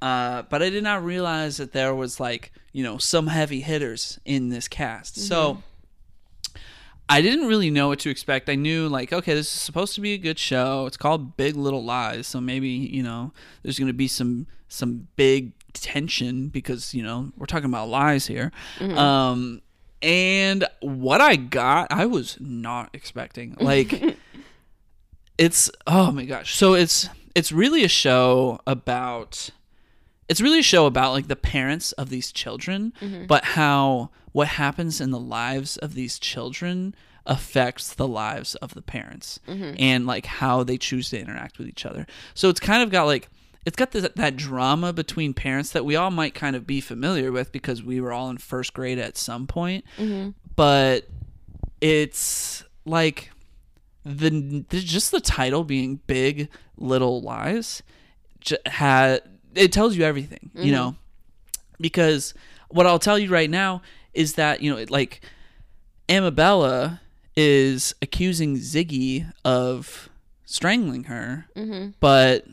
Uh, 0.01 0.43
but 0.43 0.61
I 0.61 0.69
did 0.69 0.83
not 0.83 1.03
realize 1.03 1.57
that 1.57 1.71
there 1.71 1.95
was 1.95 2.19
like 2.19 2.51
you 2.71 2.83
know 2.83 2.97
some 2.97 3.27
heavy 3.27 3.61
hitters 3.61 4.19
in 4.25 4.49
this 4.49 4.67
cast. 4.67 5.17
So 5.17 5.63
I 7.11 7.21
didn't 7.21 7.47
really 7.47 7.71
know 7.71 7.87
what 7.87 7.99
to 7.99 8.11
expect. 8.11 8.49
I 8.49 8.55
knew 8.55 8.87
like 8.87 9.11
okay, 9.11 9.33
this 9.33 9.47
is 9.47 9.61
supposed 9.61 9.95
to 9.95 10.01
be 10.01 10.13
a 10.13 10.17
good 10.19 10.37
show. 10.37 10.85
It's 10.85 10.97
called 10.97 11.35
Big 11.37 11.55
Little 11.55 11.83
Lies, 11.83 12.27
so 12.27 12.39
maybe 12.39 12.69
you 12.69 13.01
know 13.01 13.33
there's 13.63 13.79
going 13.79 13.87
to 13.87 13.93
be 13.93 14.07
some 14.07 14.45
some 14.67 15.07
big 15.15 15.53
tension 15.73 16.49
because 16.49 16.93
you 16.93 17.01
know 17.01 17.31
we're 17.37 17.47
talking 17.47 17.65
about 17.65 17.89
lies 17.89 18.27
here. 18.27 18.51
Um, 18.99 19.61
and 20.01 20.65
what 20.79 21.21
I 21.21 21.35
got, 21.35 21.91
I 21.91 22.05
was 22.05 22.37
not 22.39 22.89
expecting. 22.93 23.55
Like, 23.59 24.17
it's 25.37 25.69
oh 25.87 26.11
my 26.11 26.25
gosh. 26.25 26.55
So 26.55 26.73
it's 26.73 27.09
it's 27.35 27.51
really 27.51 27.83
a 27.83 27.89
show 27.89 28.59
about 28.65 29.49
it's 30.27 30.41
really 30.41 30.59
a 30.59 30.63
show 30.63 30.85
about 30.85 31.11
like 31.13 31.27
the 31.27 31.35
parents 31.35 31.91
of 31.93 32.09
these 32.09 32.31
children, 32.31 32.93
mm-hmm. 33.01 33.25
but 33.25 33.43
how 33.43 34.09
what 34.31 34.47
happens 34.47 35.01
in 35.01 35.11
the 35.11 35.19
lives 35.19 35.77
of 35.77 35.95
these 35.95 36.19
children 36.19 36.95
affects 37.25 37.93
the 37.93 38.07
lives 38.07 38.55
of 38.55 38.73
the 38.73 38.81
parents 38.81 39.39
mm-hmm. 39.47 39.75
and 39.77 40.05
like 40.07 40.25
how 40.25 40.63
they 40.63 40.77
choose 40.77 41.09
to 41.09 41.19
interact 41.19 41.57
with 41.57 41.67
each 41.67 41.85
other. 41.85 42.07
So 42.33 42.49
it's 42.49 42.59
kind 42.59 42.81
of 42.81 42.89
got 42.89 43.03
like 43.03 43.29
it's 43.65 43.75
got 43.75 43.91
this, 43.91 44.07
that 44.15 44.35
drama 44.35 44.93
between 44.93 45.33
parents 45.33 45.71
that 45.71 45.85
we 45.85 45.95
all 45.95 46.11
might 46.11 46.33
kind 46.33 46.55
of 46.55 46.65
be 46.65 46.81
familiar 46.81 47.31
with 47.31 47.51
because 47.51 47.83
we 47.83 47.99
were 47.99 48.11
all 48.11 48.29
in 48.29 48.37
first 48.37 48.73
grade 48.73 48.99
at 48.99 49.17
some 49.17 49.47
point. 49.47 49.85
Mm-hmm. 49.97 50.31
But 50.55 51.07
it's 51.81 52.63
like 52.85 53.31
the, 54.05 54.65
the 54.69 54.79
just 54.79 55.11
the 55.11 55.21
title 55.21 55.63
being 55.63 55.99
big 56.07 56.49
little 56.77 57.21
lies 57.21 57.83
j- 58.39 58.57
had 58.65 59.21
it 59.55 59.71
tells 59.71 59.95
you 59.95 60.03
everything 60.03 60.51
you 60.53 60.63
mm-hmm. 60.63 60.71
know? 60.71 60.95
Because 61.79 62.33
what 62.69 62.85
i'll 62.85 62.99
tell 62.99 63.19
you 63.19 63.29
right 63.29 63.49
now 63.49 63.81
is 64.13 64.35
that 64.35 64.61
you 64.61 64.71
know 64.71 64.77
it, 64.77 64.89
like 64.89 65.21
amabella 66.07 66.99
is 67.35 67.93
accusing 68.01 68.57
ziggy 68.57 69.31
of 69.43 70.09
strangling 70.45 71.05
her 71.05 71.47
mm-hmm. 71.55 71.89
but 71.99 72.45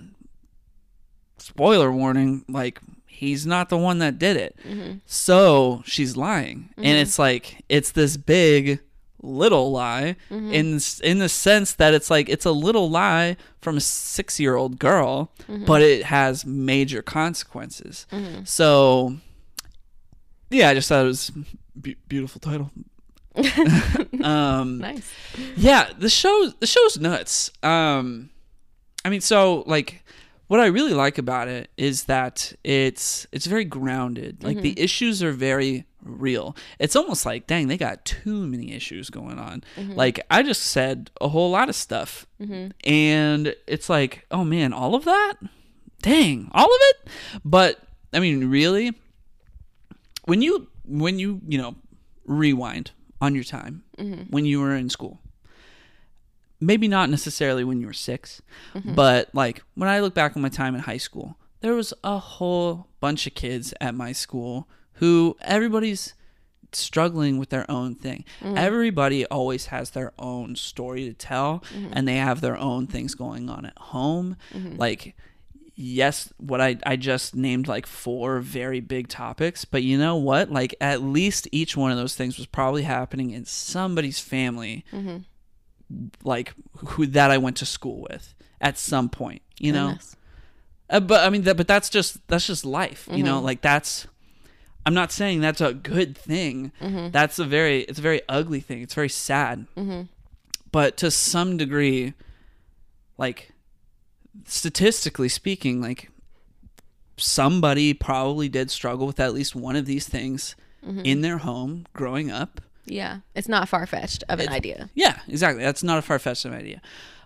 spoiler 1.46 1.92
warning 1.92 2.44
like 2.48 2.80
he's 3.06 3.46
not 3.46 3.68
the 3.68 3.78
one 3.78 3.98
that 4.00 4.18
did 4.18 4.36
it. 4.36 4.56
Mm-hmm. 4.66 4.98
So 5.06 5.82
she's 5.86 6.16
lying. 6.16 6.70
And 6.76 6.86
mm-hmm. 6.86 6.96
it's 7.02 7.18
like 7.18 7.64
it's 7.68 7.92
this 7.92 8.16
big 8.16 8.80
little 9.22 9.70
lie 9.72 10.16
mm-hmm. 10.30 10.52
in 10.52 10.76
s- 10.76 11.00
in 11.00 11.18
the 11.18 11.28
sense 11.28 11.72
that 11.74 11.94
it's 11.94 12.10
like 12.10 12.28
it's 12.28 12.44
a 12.44 12.50
little 12.52 12.90
lie 12.90 13.36
from 13.60 13.76
a 13.76 13.80
6-year-old 13.80 14.78
girl 14.78 15.32
but 15.66 15.82
it 15.82 16.04
has 16.04 16.44
major 16.44 17.02
consequences. 17.02 18.06
So 18.44 19.16
yeah 20.50 20.68
i 20.68 20.74
just 20.74 20.88
thought 20.88 21.04
it 21.04 21.08
was 21.08 21.32
be- 21.80 21.96
beautiful 22.08 22.40
title. 22.40 22.70
Um 24.22 24.78
Nice. 24.78 25.10
yeah 25.56 25.90
the 25.98 26.08
show 26.10 26.52
the 26.60 26.66
show's 26.66 26.98
nuts. 26.98 27.50
Um 27.62 28.30
i 29.04 29.10
mean 29.10 29.20
so 29.20 29.64
like 29.66 30.02
what 30.48 30.60
i 30.60 30.66
really 30.66 30.94
like 30.94 31.18
about 31.18 31.48
it 31.48 31.70
is 31.76 32.04
that 32.04 32.52
it's 32.64 33.26
it's 33.32 33.46
very 33.46 33.64
grounded. 33.64 34.42
Like 34.44 34.60
the 34.60 34.72
mm-hmm. 34.72 34.84
issues 34.84 35.22
are 35.22 35.32
very 35.32 35.86
real. 36.02 36.56
It's 36.78 36.94
almost 36.94 37.26
like 37.26 37.46
dang 37.46 37.68
they 37.68 37.76
got 37.76 38.04
too 38.04 38.46
many 38.46 38.72
issues 38.72 39.10
going 39.10 39.38
on. 39.38 39.64
Mm-hmm. 39.76 39.94
Like 39.94 40.24
i 40.30 40.42
just 40.42 40.62
said 40.62 41.10
a 41.20 41.28
whole 41.28 41.50
lot 41.50 41.68
of 41.68 41.74
stuff. 41.74 42.26
Mm-hmm. 42.40 42.70
And 42.88 43.54
it's 43.66 43.88
like 43.88 44.26
oh 44.30 44.44
man 44.44 44.72
all 44.72 44.94
of 44.94 45.04
that? 45.04 45.34
Dang 46.02 46.50
all 46.52 46.66
of 46.66 46.80
it? 46.80 47.08
But 47.44 47.80
i 48.12 48.20
mean 48.20 48.48
really 48.48 48.92
when 50.24 50.42
you 50.42 50.68
when 50.84 51.18
you 51.18 51.40
you 51.46 51.58
know 51.58 51.74
rewind 52.24 52.92
on 53.20 53.34
your 53.34 53.44
time 53.44 53.82
when 54.30 54.44
you 54.44 54.60
were 54.60 54.74
in 54.74 54.90
school 54.90 55.20
maybe 56.60 56.88
not 56.88 57.10
necessarily 57.10 57.64
when 57.64 57.80
you 57.80 57.86
were 57.86 57.92
6 57.92 58.42
mm-hmm. 58.74 58.94
but 58.94 59.28
like 59.34 59.62
when 59.74 59.88
i 59.88 60.00
look 60.00 60.14
back 60.14 60.36
on 60.36 60.42
my 60.42 60.48
time 60.48 60.74
in 60.74 60.80
high 60.80 60.96
school 60.96 61.36
there 61.60 61.74
was 61.74 61.92
a 62.04 62.18
whole 62.18 62.88
bunch 63.00 63.26
of 63.26 63.34
kids 63.34 63.74
at 63.80 63.94
my 63.94 64.12
school 64.12 64.68
who 64.94 65.36
everybody's 65.40 66.14
struggling 66.72 67.38
with 67.38 67.50
their 67.50 67.68
own 67.70 67.94
thing. 67.94 68.24
Mm. 68.40 68.56
Everybody 68.56 69.26
always 69.26 69.66
has 69.66 69.90
their 69.90 70.12
own 70.18 70.56
story 70.56 71.04
to 71.04 71.14
tell 71.14 71.64
mm-hmm. 71.74 71.92
and 71.92 72.06
they 72.06 72.16
have 72.16 72.40
their 72.40 72.56
own 72.56 72.86
things 72.86 73.14
going 73.14 73.48
on 73.48 73.66
at 73.66 73.78
home. 73.78 74.36
Mm-hmm. 74.52 74.76
Like 74.76 75.14
yes, 75.74 76.32
what 76.38 76.60
I, 76.60 76.78
I 76.86 76.96
just 76.96 77.34
named 77.34 77.68
like 77.68 77.86
four 77.86 78.40
very 78.40 78.80
big 78.80 79.08
topics, 79.08 79.64
but 79.64 79.82
you 79.82 79.98
know 79.98 80.16
what? 80.16 80.50
Like 80.50 80.74
at 80.80 81.02
least 81.02 81.48
each 81.52 81.76
one 81.76 81.90
of 81.90 81.98
those 81.98 82.16
things 82.16 82.38
was 82.38 82.46
probably 82.46 82.82
happening 82.82 83.30
in 83.30 83.44
somebody's 83.44 84.18
family, 84.18 84.84
like 86.24 86.52
who 86.78 87.06
that 87.06 87.30
I 87.30 87.38
went 87.38 87.56
to 87.58 87.66
school 87.66 88.06
with 88.08 88.34
at 88.60 88.78
some 88.78 89.08
point, 89.08 89.42
you 89.58 89.72
know? 89.72 89.90
Uh, 90.88 91.00
but 91.00 91.24
I 91.24 91.30
mean, 91.30 91.42
that, 91.42 91.56
but 91.56 91.66
that's 91.68 91.88
just, 91.88 92.26
that's 92.28 92.46
just 92.46 92.64
life, 92.64 93.08
you 93.10 93.22
know, 93.24 93.40
like 93.40 93.60
that's, 93.60 94.06
I'm 94.84 94.94
not 94.94 95.10
saying 95.10 95.40
that's 95.40 95.60
a 95.60 95.74
good 95.74 96.16
thing. 96.16 96.72
That's 97.12 97.38
a 97.38 97.44
very, 97.44 97.80
it's 97.82 97.98
a 97.98 98.02
very 98.02 98.22
ugly 98.28 98.60
thing. 98.60 98.82
It's 98.82 98.94
very 98.94 99.08
sad. 99.08 99.66
But 100.70 100.96
to 100.98 101.10
some 101.10 101.56
degree, 101.56 102.14
like, 103.18 103.52
statistically 104.44 105.28
speaking, 105.28 105.80
like 105.80 106.10
somebody 107.16 107.94
probably 107.94 108.48
did 108.48 108.70
struggle 108.70 109.06
with 109.06 109.18
at 109.18 109.32
least 109.34 109.54
one 109.56 109.76
of 109.76 109.86
these 109.86 110.08
things 110.08 110.54
Mm-hmm. 110.86 111.00
in 111.00 111.20
their 111.20 111.38
home 111.38 111.84
growing 111.94 112.30
up. 112.30 112.60
Yeah, 112.86 113.18
it's 113.34 113.48
not 113.48 113.68
far 113.68 113.86
fetched 113.86 114.24
of 114.28 114.40
an 114.40 114.48
idea. 114.48 114.90
Yeah, 114.94 115.18
exactly. 115.28 115.62
That's 115.62 115.82
not 115.82 115.98
a 115.98 116.02
far 116.02 116.18
fetched 116.18 116.46
idea. 116.46 116.80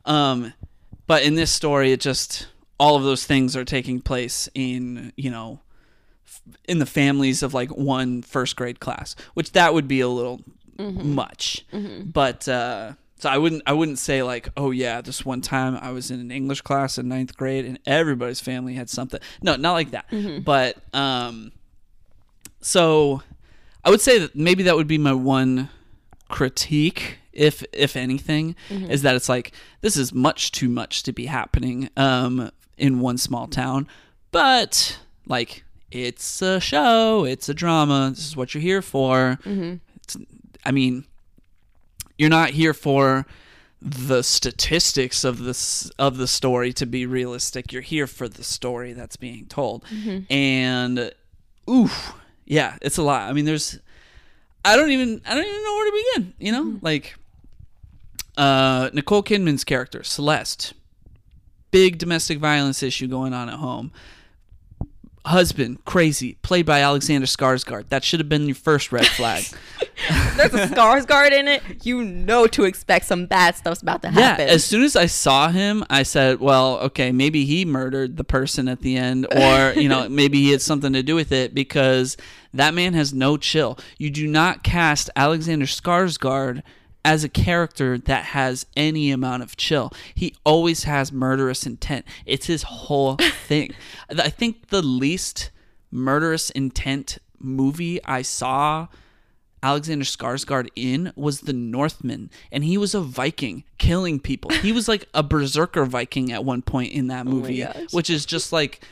Um, 0.05 0.53
but 1.07 1.23
in 1.23 1.35
this 1.35 1.51
story, 1.51 1.93
it 1.93 2.01
just 2.01 2.49
all 2.79 2.97
of 2.97 3.03
those 3.03 3.25
things 3.27 3.57
are 3.57 3.65
taking 3.65 4.01
place 4.01 4.49
in 4.55 5.13
you 5.17 5.31
know 5.31 5.61
f- 6.27 6.41
in 6.67 6.79
the 6.79 6.87
families 6.87 7.43
of 7.43 7.53
like 7.53 7.71
one 7.71 8.23
first 8.23 8.57
grade 8.57 8.81
class, 8.81 9.15
which 9.35 9.53
that 9.53 9.75
would 9.75 9.87
be 9.87 10.01
a 10.01 10.09
little 10.09 10.41
much. 10.79 11.65
But 12.05 12.49
uh, 12.49 12.93
so 13.19 13.29
I 13.29 13.37
wouldn't 13.37 13.63
I 13.67 13.75
wouldn't 13.75 13.99
say 13.99 14.23
like 14.23 14.49
oh 14.57 14.71
yeah 14.71 15.03
this 15.03 15.27
one 15.27 15.43
time 15.43 15.77
I 15.77 15.91
was 15.93 16.11
in 16.11 16.21
an 16.21 16.31
English 16.31 16.63
class 16.63 16.97
in 16.97 17.07
ninth 17.09 17.37
grade 17.37 17.67
and 17.67 17.79
everybody's 17.85 18.41
family 18.41 18.73
had 18.75 18.89
something. 18.89 19.21
No, 19.43 19.57
not 19.57 19.73
like 19.73 19.91
that. 19.91 20.07
But 20.43 20.77
um, 20.95 21.53
so 22.63 23.23
I 23.85 23.91
would 23.91 24.01
say 24.01 24.19
that 24.19 24.35
maybe 24.35 24.63
that 24.65 24.77
would 24.77 24.87
be 24.87 24.99
my 24.99 25.13
one 25.13 25.69
critique 26.29 27.19
if 27.33 27.65
if 27.73 27.97
anything 27.97 28.55
mm-hmm. 28.69 28.91
is 28.91 29.03
that 29.03 29.15
it's 29.17 29.29
like 29.29 29.53
this 29.81 29.97
is 29.97 30.13
much 30.13 30.53
too 30.53 30.69
much 30.69 31.03
to 31.05 31.13
be 31.13 31.27
happening 31.27 31.89
um 31.97 32.51
in 32.77 33.01
one 33.01 33.19
small 33.19 33.47
town. 33.47 33.87
But 34.33 34.99
like 35.27 35.65
it's 35.91 36.41
a 36.43 36.61
show 36.61 37.25
it's 37.25 37.49
a 37.49 37.55
drama 37.55 38.11
this 38.11 38.27
is 38.27 38.37
what 38.37 38.55
you're 38.55 38.63
here 38.63 38.83
for. 38.83 39.39
Mm-hmm. 39.45 39.77
It's, 39.97 40.17
i 40.65 40.71
mean 40.71 41.05
you're 42.19 42.29
not 42.29 42.51
here 42.51 42.75
for 42.75 43.27
the 43.81 44.23
statistics 44.23 45.25
of 45.25 45.39
this 45.39 45.89
of 45.99 46.19
the 46.19 46.29
story 46.29 46.73
to 46.75 46.85
be 46.85 47.07
realistic. 47.07 47.73
You're 47.73 47.83
here 47.83 48.07
for 48.07 48.29
the 48.29 48.45
story 48.45 48.93
that's 48.93 49.17
being 49.17 49.47
told. 49.47 49.85
Mm-hmm. 49.85 50.31
And 50.33 51.13
oof 51.69 52.13
yeah 52.51 52.77
it's 52.83 52.99
a 52.99 53.03
lot 53.03 53.31
i 53.31 53.33
mean 53.33 53.45
there's 53.45 53.79
I 54.65 54.77
don't 54.77 54.91
even 54.91 55.23
I 55.27 55.35
don't 55.35 55.45
even 55.45 55.65
know 55.65 55.75
where 55.75 55.91
to 55.91 56.05
begin. 56.15 56.35
You 56.39 56.53
know, 56.53 56.79
like 56.83 57.17
uh, 58.37 58.91
Nicole 58.93 59.23
Kidman's 59.23 59.65
character 59.65 60.03
Celeste, 60.03 60.75
big 61.71 61.99
domestic 61.99 62.39
violence 62.39 62.83
issue 62.83 63.09
going 63.09 63.33
on 63.33 63.49
at 63.49 63.57
home. 63.57 63.93
Husband 65.27 65.85
crazy, 65.85 66.39
played 66.43 66.65
by 66.65 66.81
Alexander 66.81 67.27
Skarsgård. 67.27 67.91
That 67.91 68.05
should 68.05 68.21
have 68.21 68.29
been 68.29 68.47
your 68.47 68.55
first 68.55 68.91
red 68.91 69.07
flag. 69.07 69.45
There's 70.37 70.55
a 70.55 70.67
Skarsgård 70.67 71.33
in 71.33 71.47
it. 71.47 71.63
You 71.85 72.03
know 72.03 72.47
to 72.47 72.65
expect 72.65 73.05
some 73.05 73.27
bad 73.27 73.55
stuff's 73.55 73.83
about 73.83 74.01
to 74.03 74.11
happen. 74.11 74.47
yeah, 74.47 74.53
as 74.53 74.65
soon 74.65 74.83
as 74.83 74.97
I 74.97 75.07
saw 75.07 75.51
him, 75.51 75.85
I 75.91 76.05
said, 76.05 76.41
"Well, 76.41 76.79
okay, 76.79 77.13
maybe 77.13 77.45
he 77.45 77.67
murdered 77.67 78.17
the 78.17 78.25
person 78.25 78.67
at 78.67 78.81
the 78.81 78.97
end, 78.97 79.27
or 79.31 79.75
you 79.79 79.89
know, 79.91 80.09
maybe 80.11 80.41
he 80.41 80.53
had 80.53 80.63
something 80.63 80.95
to 80.95 81.03
do 81.03 81.15
with 81.15 81.33
it 81.33 81.55
because 81.55 82.17
that 82.55 82.73
man 82.73 82.95
has 82.95 83.13
no 83.13 83.37
chill. 83.37 83.79
You 83.99 84.11
do 84.11 84.27
not 84.27 84.63
cast 84.63 85.11
Alexander 85.17 85.67
Skarsgård 85.67 86.63
as 87.05 87.25
a 87.25 87.29
character 87.29 87.99
that 87.99 88.27
has 88.27 88.67
any 88.77 89.11
amount 89.11 89.43
of 89.43 89.57
chill. 89.57 89.93
He 90.15 90.35
always 90.45 90.85
has 90.85 91.13
murderous 91.13 91.67
intent. 91.67 92.05
It's 92.27 92.47
his 92.47 92.63
whole 92.65 93.17
thing. 93.47 93.73
I 94.11 94.29
think 94.29 94.69
the 94.69 94.83
least 94.83 95.51
murderous 95.91 96.51
intent 96.51 97.19
movie 97.39 98.05
I 98.05 98.23
saw 98.23 98.89
Alexander 99.63 100.05
Skarsgård 100.05 100.69
in 100.75 101.13
was 101.17 101.41
the 101.41 101.53
Northman, 101.53 102.31
and 102.51 102.65
he 102.65 102.79
was 102.79 102.95
a 102.95 103.01
Viking 103.01 103.65
killing 103.79 104.19
people. 104.19 104.51
He 104.51 104.73
was 104.73 104.89
like 104.89 105.07
a 105.13 105.23
berserker 105.23 105.85
Viking 105.85 106.33
at 106.33 106.45
one 106.45 106.63
point 106.63 106.93
in 106.93 107.09
that 107.09 107.27
oh 107.27 107.31
movie, 107.31 107.63
gosh. 107.63 107.93
which 107.93 108.09
is 108.09 108.25
just 108.25 108.53
like 108.53 108.83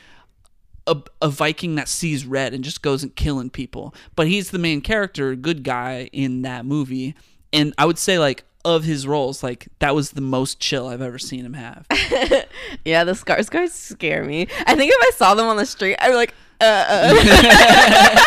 a, 0.85 0.97
a 1.21 1.29
Viking 1.29 1.75
that 1.75 1.87
sees 1.87 2.25
red 2.25 2.53
and 2.53 2.63
just 2.63 2.81
goes 2.81 3.01
and 3.01 3.15
killing 3.15 3.49
people. 3.49 3.95
But 4.15 4.27
he's 4.27 4.51
the 4.51 4.59
main 4.59 4.81
character, 4.81 5.35
good 5.35 5.63
guy 5.63 6.09
in 6.11 6.43
that 6.43 6.65
movie, 6.65 7.15
and 7.53 7.73
I 7.77 7.85
would 7.85 7.97
say 7.97 8.19
like 8.19 8.43
of 8.65 8.83
his 8.83 9.07
roles, 9.07 9.41
like 9.43 9.67
that 9.79 9.95
was 9.95 10.11
the 10.11 10.21
most 10.21 10.59
chill 10.59 10.87
I've 10.87 11.01
ever 11.01 11.19
seen 11.19 11.45
him 11.45 11.53
have. 11.53 11.85
yeah, 12.85 13.03
the 13.03 13.13
Skarsgårds 13.13 13.71
scare 13.71 14.23
me. 14.23 14.47
I 14.65 14.75
think 14.75 14.91
if 14.93 14.97
I 15.01 15.11
saw 15.15 15.33
them 15.35 15.47
on 15.47 15.57
the 15.57 15.65
street, 15.65 15.95
I'd 15.99 16.09
be 16.09 16.15
like, 16.15 16.33
uh. 16.61 16.85
uh. 16.89 18.25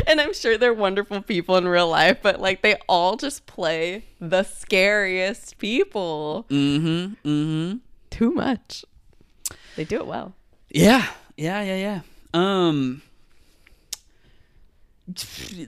and 0.06 0.20
I'm 0.20 0.34
sure 0.34 0.58
they're 0.58 0.74
wonderful 0.74 1.22
people 1.22 1.56
in 1.56 1.66
real 1.66 1.88
life, 1.88 2.18
but 2.22 2.40
like 2.40 2.62
they 2.62 2.76
all 2.88 3.16
just 3.16 3.46
play 3.46 4.04
the 4.20 4.42
scariest 4.42 5.58
people. 5.58 6.46
mm-hmm. 6.50 7.28
Mm-hmm. 7.28 7.78
Too 8.10 8.32
much. 8.32 8.84
They 9.76 9.84
do 9.84 9.96
it 9.96 10.06
well. 10.06 10.34
Yeah, 10.68 11.06
yeah, 11.36 11.62
yeah, 11.62 11.76
yeah. 11.76 12.00
Um, 12.34 13.02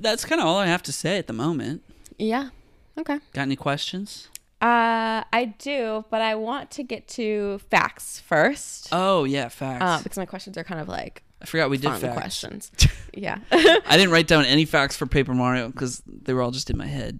that's 0.01 0.25
kind 0.25 0.41
of 0.41 0.47
all 0.47 0.59
I 0.59 0.67
have 0.67 0.83
to 0.85 0.93
say 0.93 1.19
at 1.19 1.27
the 1.27 1.33
moment. 1.33 1.83
Yeah. 2.19 2.51
Okay. 2.99 3.19
Got 3.33 3.43
any 3.43 3.57
questions? 3.57 4.29
Uh, 4.61 5.25
I 5.33 5.55
do, 5.59 6.05
but 6.11 6.23
I 6.23 6.37
want 6.37 6.71
to 6.73 6.85
get 6.85 7.09
to 7.09 7.59
facts 7.71 8.21
first. 8.21 8.89
Oh 8.93 9.25
yeah, 9.25 9.49
facts. 9.49 9.83
Uh, 9.85 10.03
because 10.03 10.19
my 10.19 10.27
questions 10.27 10.57
are 10.57 10.65
kind 10.65 10.81
of 10.81 10.89
like 10.89 11.23
I 11.41 11.47
forgot 11.47 11.69
we 11.71 11.79
did 11.79 11.91
facts. 11.95 12.15
questions. 12.15 12.71
yeah. 13.15 13.39
I 13.51 13.97
didn't 13.97 14.11
write 14.13 14.29
down 14.29 14.45
any 14.45 14.65
facts 14.65 14.97
for 14.97 15.07
Paper 15.07 15.35
Mario 15.35 15.69
because 15.69 16.03
they 16.07 16.33
were 16.33 16.43
all 16.43 16.53
just 16.53 16.71
in 16.71 16.79
my 16.79 16.87
head. 16.87 17.19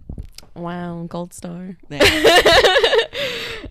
wow, 0.55 1.05
gold 1.09 1.33
star. 1.33 1.75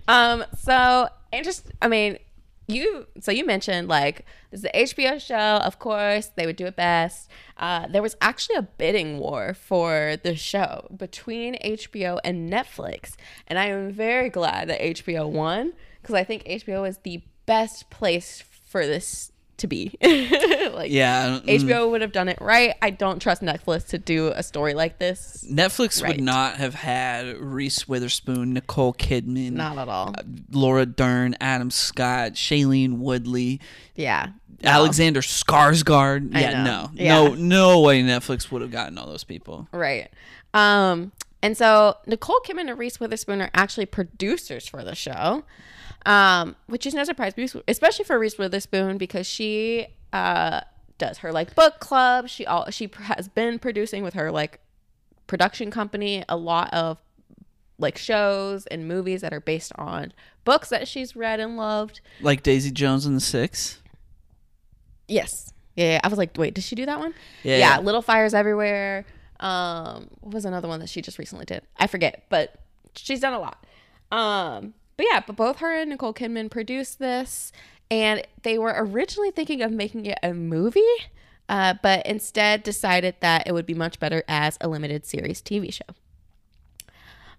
Um, 0.09 0.45
so 0.59 1.09
interest. 1.33 1.71
I 1.81 1.89
mean, 1.89 2.19
you. 2.67 3.07
So 3.21 3.33
you 3.33 3.45
mentioned 3.45 3.89
like 3.89 4.25
this 4.51 4.59
is 4.59 4.63
the 4.63 4.71
HBO 4.71 5.21
show. 5.21 5.35
Of 5.65 5.79
course, 5.79 6.31
they 6.37 6.47
would 6.47 6.57
do 6.57 6.67
it 6.67 6.77
best. 6.77 7.29
Uh, 7.57 7.87
there 7.89 8.03
was 8.03 8.17
actually 8.21 8.57
a 8.57 8.63
bidding 8.63 9.19
war 9.19 9.55
for 9.55 10.17
the 10.23 10.37
show 10.37 10.89
between 10.97 11.57
HBO 11.63 12.19
and 12.25 12.51
Netflix, 12.51 13.17
and 13.47 13.59
I 13.59 13.67
am 13.67 13.93
very 13.93 14.29
glad 14.29 14.69
that 14.69 14.81
HBO 14.81 15.29
won 15.29 15.73
because 16.01 16.15
I 16.15 16.25
think 16.25 16.45
HBO 16.45 16.89
is 16.89 16.99
the 16.99 17.23
best 17.47 17.91
place 17.91 18.43
for 18.43 18.87
this 18.87 19.32
to 19.63 19.67
be. 19.67 19.97
like, 20.03 20.91
yeah, 20.93 21.41
mm, 21.43 21.45
HBO 21.45 21.91
would 21.91 22.01
have 22.03 22.13
done 22.13 22.29
it 22.29 22.39
right. 22.41 22.75
I 22.81 22.91
don't 22.91 23.19
trust 23.21 23.43
Netflix 23.43 23.89
to 23.89 23.99
do 23.99 24.29
a 24.29 24.43
story 24.43 24.75
like 24.75 24.99
this. 24.99 25.45
Netflix 25.51 26.03
Right. 26.03 26.17
would 26.17 26.25
not 26.25 26.57
have 26.57 26.75
had 26.75 27.37
Reese 27.39 27.89
Witherspoon, 27.89 28.53
Nicole 28.53 28.93
Kidman, 28.95 29.53
Not 29.53 29.79
at 29.79 29.89
all. 29.89 30.15
Laura 30.51 30.87
Dern, 30.87 31.35
Adam 31.41 31.71
Scott, 31.71 32.33
Shailene 32.35 32.99
Woodley, 32.99 33.61
Yeah. 33.97 34.29
No. 34.63 34.71
Alexander 34.71 35.23
Skarsgård. 35.23 36.37
I 36.37 36.41
Yeah, 36.41 36.63
know. 36.63 36.65
no, 36.65 36.91
Yeah. 36.95 37.15
no, 37.29 37.35
no 37.35 37.81
way 37.81 38.01
Netflix 38.03 38.51
would 38.53 38.63
have 38.63 38.71
gotten 38.71 38.97
all 38.97 39.07
those 39.07 39.25
people. 39.25 39.67
Right. 39.73 40.09
Um, 40.55 41.11
and 41.43 41.57
so 41.57 41.97
Nicole 42.07 42.41
Kidman 42.47 42.71
and 42.71 42.79
Reese 42.79 43.01
Witherspoon 43.01 43.41
are 43.43 43.51
actually 43.55 43.87
producers 43.87 44.69
for 44.69 44.85
the 44.85 44.95
show, 44.95 45.43
um, 46.07 46.57
which 46.67 46.87
is 46.87 46.95
no 46.95 47.05
surprise, 47.05 47.35
especially 47.69 48.05
for 48.05 48.19
Reese 48.19 48.39
Witherspoon 48.39 48.99
because 48.99 49.27
she 49.27 49.87
uh, 50.13 50.61
does 50.99 51.19
her 51.19 51.33
like 51.33 51.55
book 51.55 51.81
club. 51.81 52.29
She 52.29 52.47
all 52.47 52.71
she 52.71 52.91
has 52.95 53.29
been 53.29 53.59
producing 53.59 54.03
with 54.03 54.15
her 54.15 54.31
like 54.31 54.61
production 55.27 55.71
company 55.71 56.25
a 56.29 56.37
lot 56.37 56.73
of 56.75 56.99
like 57.79 57.97
shows 57.99 58.67
and 58.67 58.87
movies 58.87 59.23
that 59.23 59.33
are 59.33 59.41
based 59.41 59.73
on 59.77 60.13
books 60.45 60.69
that 60.69 60.87
she's 60.89 61.17
read 61.17 61.41
and 61.41 61.57
loved. 61.57 62.01
Like 62.21 62.43
Daisy 62.43 62.71
Jones 62.71 63.07
and 63.07 63.17
the 63.17 63.21
Six. 63.21 63.81
Yes. 65.09 65.53
Yeah, 65.75 65.93
yeah. 65.93 66.01
I 66.05 66.09
was 66.09 66.19
like, 66.19 66.37
wait, 66.37 66.55
did 66.55 66.65
she 66.65 66.75
do 66.75 66.87
that 66.87 66.99
one? 66.99 67.15
Yeah, 67.43 67.57
Yeah, 67.57 67.77
yeah. 67.77 67.81
Little 67.81 68.03
Fires 68.03 68.35
Everywhere. 68.35 69.05
Um, 69.41 70.09
what 70.21 70.35
was 70.35 70.45
another 70.45 70.69
one 70.69 70.81
that 70.81 70.89
she 70.89 71.03
just 71.03 71.19
recently 71.19 71.45
did? 71.45 71.63
I 71.77 71.87
forget, 71.87 72.25
but 72.29 72.55
she's 72.95 73.21
done 73.21 73.33
a 73.33 73.41
lot. 73.41 73.67
Um, 74.13 74.75
but 74.97 75.07
yeah, 75.11 75.23
but 75.27 75.37
both 75.37 75.59
her 75.59 75.75
and 75.75 75.91
Nicole 75.91 76.15
Kidman 76.15 76.51
produced 76.51 76.99
this, 76.99 77.53
and 77.91 78.27
they 78.43 78.59
were 78.59 78.75
originally 78.77 79.31
thinking 79.31 79.63
of 79.63 79.71
making 79.73 80.07
it 80.07 80.19
a 80.23 80.33
movie, 80.33 80.83
uh, 81.49 81.75
but 81.83 82.07
instead 82.07 82.63
decided 82.63 83.17
that 83.21 83.47
it 83.47 83.53
would 83.53 83.67
be 83.67 83.75
much 83.75 83.99
better 83.99 84.23
as 84.29 84.59
a 84.61 84.69
limited 84.69 85.05
series 85.05 85.41
TV 85.43 85.73
show. 85.73 85.85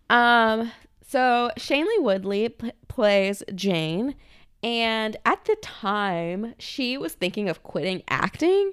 Um, 0.09 0.71
so 1.07 1.51
Shailene 1.57 2.01
Woodley 2.01 2.49
pl- 2.49 2.71
plays 2.87 3.43
Jane, 3.53 4.15
and 4.61 5.17
at 5.25 5.45
the 5.45 5.55
time, 5.61 6.55
she 6.57 6.97
was 6.97 7.13
thinking 7.13 7.49
of 7.49 7.63
quitting 7.63 8.03
acting 8.07 8.71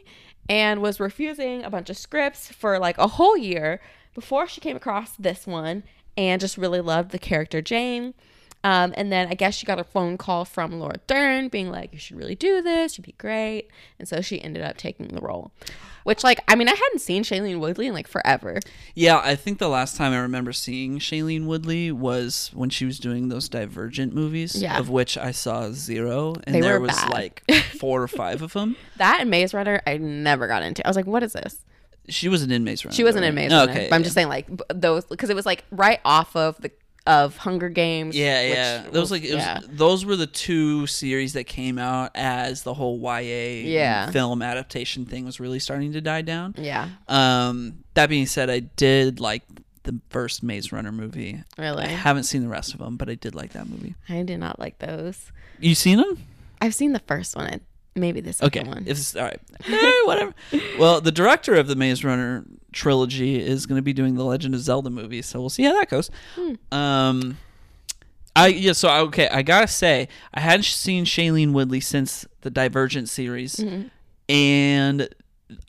and 0.49 0.83
was 0.83 1.01
refusing 1.01 1.63
a 1.63 1.71
bunch 1.71 1.91
of 1.91 1.97
scripts 1.97 2.49
for 2.49 2.79
like 2.79 2.99
a 2.99 3.07
whole 3.07 3.37
year 3.37 3.81
before 4.15 4.47
she 4.47 4.61
came 4.61 4.77
across 4.77 5.13
this 5.17 5.47
one 5.47 5.83
and 6.17 6.41
just 6.41 6.59
really 6.59 6.81
loved 6.81 7.11
the 7.11 7.19
character 7.19 7.63
Jane. 7.63 8.15
Um, 8.63 8.93
and 8.97 9.11
then 9.11 9.29
I 9.29 9.35
guess 9.35 9.55
she 9.55 9.65
got 9.65 9.79
a 9.79 9.85
phone 9.85 10.19
call 10.19 10.45
from 10.45 10.79
Laura 10.79 10.97
Dern 11.07 11.49
being 11.49 11.71
like, 11.71 11.93
you 11.95 11.99
should 11.99 12.19
really 12.19 12.35
do 12.35 12.61
this. 12.61 12.99
You'd 12.99 13.07
be 13.07 13.15
great. 13.17 13.69
And 13.99 14.07
so 14.07 14.21
she 14.21 14.41
ended 14.43 14.63
up 14.63 14.77
taking 14.77 15.09
the 15.09 15.21
role. 15.21 15.51
Which, 16.05 16.25
like, 16.25 16.41
I 16.49 16.55
mean, 16.57 16.69
I 16.69 16.75
hadn't 16.75 16.99
seen 17.01 17.23
Shailene 17.25 17.59
Woodley 17.61 17.87
in 17.87 17.93
like 17.95 18.07
forever. 18.09 18.59
Yeah, 18.95 19.19
I 19.23 19.35
think 19.35 19.59
the 19.59 19.69
last 19.69 19.97
time 19.97 20.13
I 20.13 20.19
remember 20.19 20.53
seeing 20.53 20.99
Shailene 20.99 21.45
Woodley 21.47 21.91
was 21.93 22.51
when 22.55 22.69
she 22.71 22.85
was 22.85 22.99
doing 22.99 23.29
those 23.29 23.49
Divergent 23.49 24.15
movies, 24.15 24.55
Yeah. 24.61 24.79
of 24.79 24.89
which 24.91 25.17
I 25.19 25.31
saw 25.31 25.71
zero, 25.73 26.35
and 26.45 26.55
They 26.55 26.61
there 26.61 26.81
was 26.81 26.93
bad. 26.93 27.11
like 27.11 27.43
four 27.79 28.03
or 28.03 28.09
five 28.09 28.41
of 28.43 28.53
them. 28.55 28.77
That 28.97 29.21
and 29.21 29.31
Maze 29.31 29.53
Runner, 29.55 29.81
I 29.87 29.97
never 29.99 30.47
got 30.47 30.63
into. 30.63 30.87
I 30.87 30.89
was 30.91 30.97
like, 30.97 31.07
what 31.07 31.23
is 31.23 31.33
this? 31.35 31.65
She 32.09 32.29
wasn't 32.29 32.53
in 32.53 32.65
Maze 32.65 32.85
Runner. 32.85 32.95
She 32.95 33.05
wasn't 33.05 33.23
though, 33.23 33.29
in 33.29 33.37
right? 33.37 33.43
Maze 33.43 33.53
Runner. 33.53 33.73
Okay, 33.73 33.89
but 33.91 33.95
I'm 33.97 34.01
yeah. 34.01 34.05
just 34.05 34.15
saying, 34.15 34.29
like, 34.29 34.47
those, 34.75 35.05
because 35.05 35.31
it 35.31 35.37
was 35.37 35.47
like 35.47 35.65
right 35.71 36.01
off 36.05 36.35
of 36.35 36.57
the 36.61 36.71
of 37.07 37.37
Hunger 37.39 37.69
Games. 37.69 38.17
Yeah, 38.17 38.43
which 38.43 38.55
yeah. 38.55 38.87
Those 38.91 39.11
like 39.11 39.23
it 39.25 39.35
was, 39.35 39.43
yeah. 39.45 39.61
those 39.69 40.05
were 40.05 40.17
the 40.17 40.27
two 40.27 40.87
series 40.87 41.33
that 41.33 41.45
came 41.45 41.79
out 41.79 42.11
as 42.15 42.63
the 42.63 42.75
whole 42.75 42.99
YA 42.99 43.63
Yeah. 43.65 44.11
film 44.11 44.43
adaptation 44.43 45.07
thing 45.07 45.25
was 45.25 45.41
really 45.41 45.59
starting 45.59 45.93
to 45.95 46.01
die 46.01 46.23
down. 46.23 46.55
Yeah, 46.59 46.91
Um, 47.09 47.85
that 47.95 48.09
being 48.09 48.27
said, 48.27 48.51
I 48.51 48.61
did 48.61 49.19
like 49.21 49.43
the 49.85 49.99
first 50.11 50.43
Maze 50.43 50.73
Runner 50.73 50.93
movie. 50.93 51.43
really. 51.57 51.85
I 51.85 51.89
haven't 51.89 52.25
seen 52.25 52.43
the 52.43 52.49
rest 52.49 52.75
of 52.75 52.81
them, 52.81 52.97
but 52.97 53.09
I 53.09 53.15
did 53.15 53.35
like 53.35 53.53
that 53.55 53.69
movie. 53.69 53.95
I 54.09 54.23
did 54.23 54.39
not 54.39 54.59
like 54.61 54.79
those. 54.79 55.33
You 55.59 55.75
seen 55.75 55.97
them? 55.99 56.19
I've 56.61 56.75
seen 56.75 56.93
the 56.93 57.01
first 57.01 57.35
one, 57.35 57.61
maybe 57.95 58.21
the 58.21 58.37
Okay, 58.43 58.63
one. 58.63 58.85
if 58.87 58.97
it's 58.99 59.17
all 59.17 59.25
right, 59.25 59.41
Eh, 59.69 59.93
whatever. 60.05 60.35
well, 60.79 61.01
the 61.01 61.13
director 61.13 61.55
of 61.55 61.67
the 61.67 61.77
Maze 61.77 62.05
Runner 62.05 62.45
trilogy 62.73 63.41
is 63.41 63.67
going 63.67 63.77
to 63.79 63.83
be 63.83 63.93
doing 63.93 64.15
the 64.15 64.25
Legend 64.25 64.55
of 64.55 64.61
Zelda 64.61 64.91
movie, 64.91 65.23
so 65.23 65.41
we'll 65.41 65.49
see 65.51 65.65
how 65.65 65.73
that 65.79 65.89
goes. 65.91 66.11
Hmm. 66.37 66.55
Um, 66.77 67.39
I 68.37 68.47
yeah, 68.49 68.73
so 68.73 68.89
okay, 69.07 69.29
I 69.29 69.43
gotta 69.43 69.67
say, 69.67 70.07
I 70.33 70.41
hadn't 70.41 70.65
seen 70.65 71.05
Shailene 71.05 71.53
Woodley 71.53 71.81
since 71.81 72.25
the 72.43 72.51
Divergent 72.51 73.09
series, 73.09 73.57
Mm-hmm. 73.57 73.89
and 74.29 75.09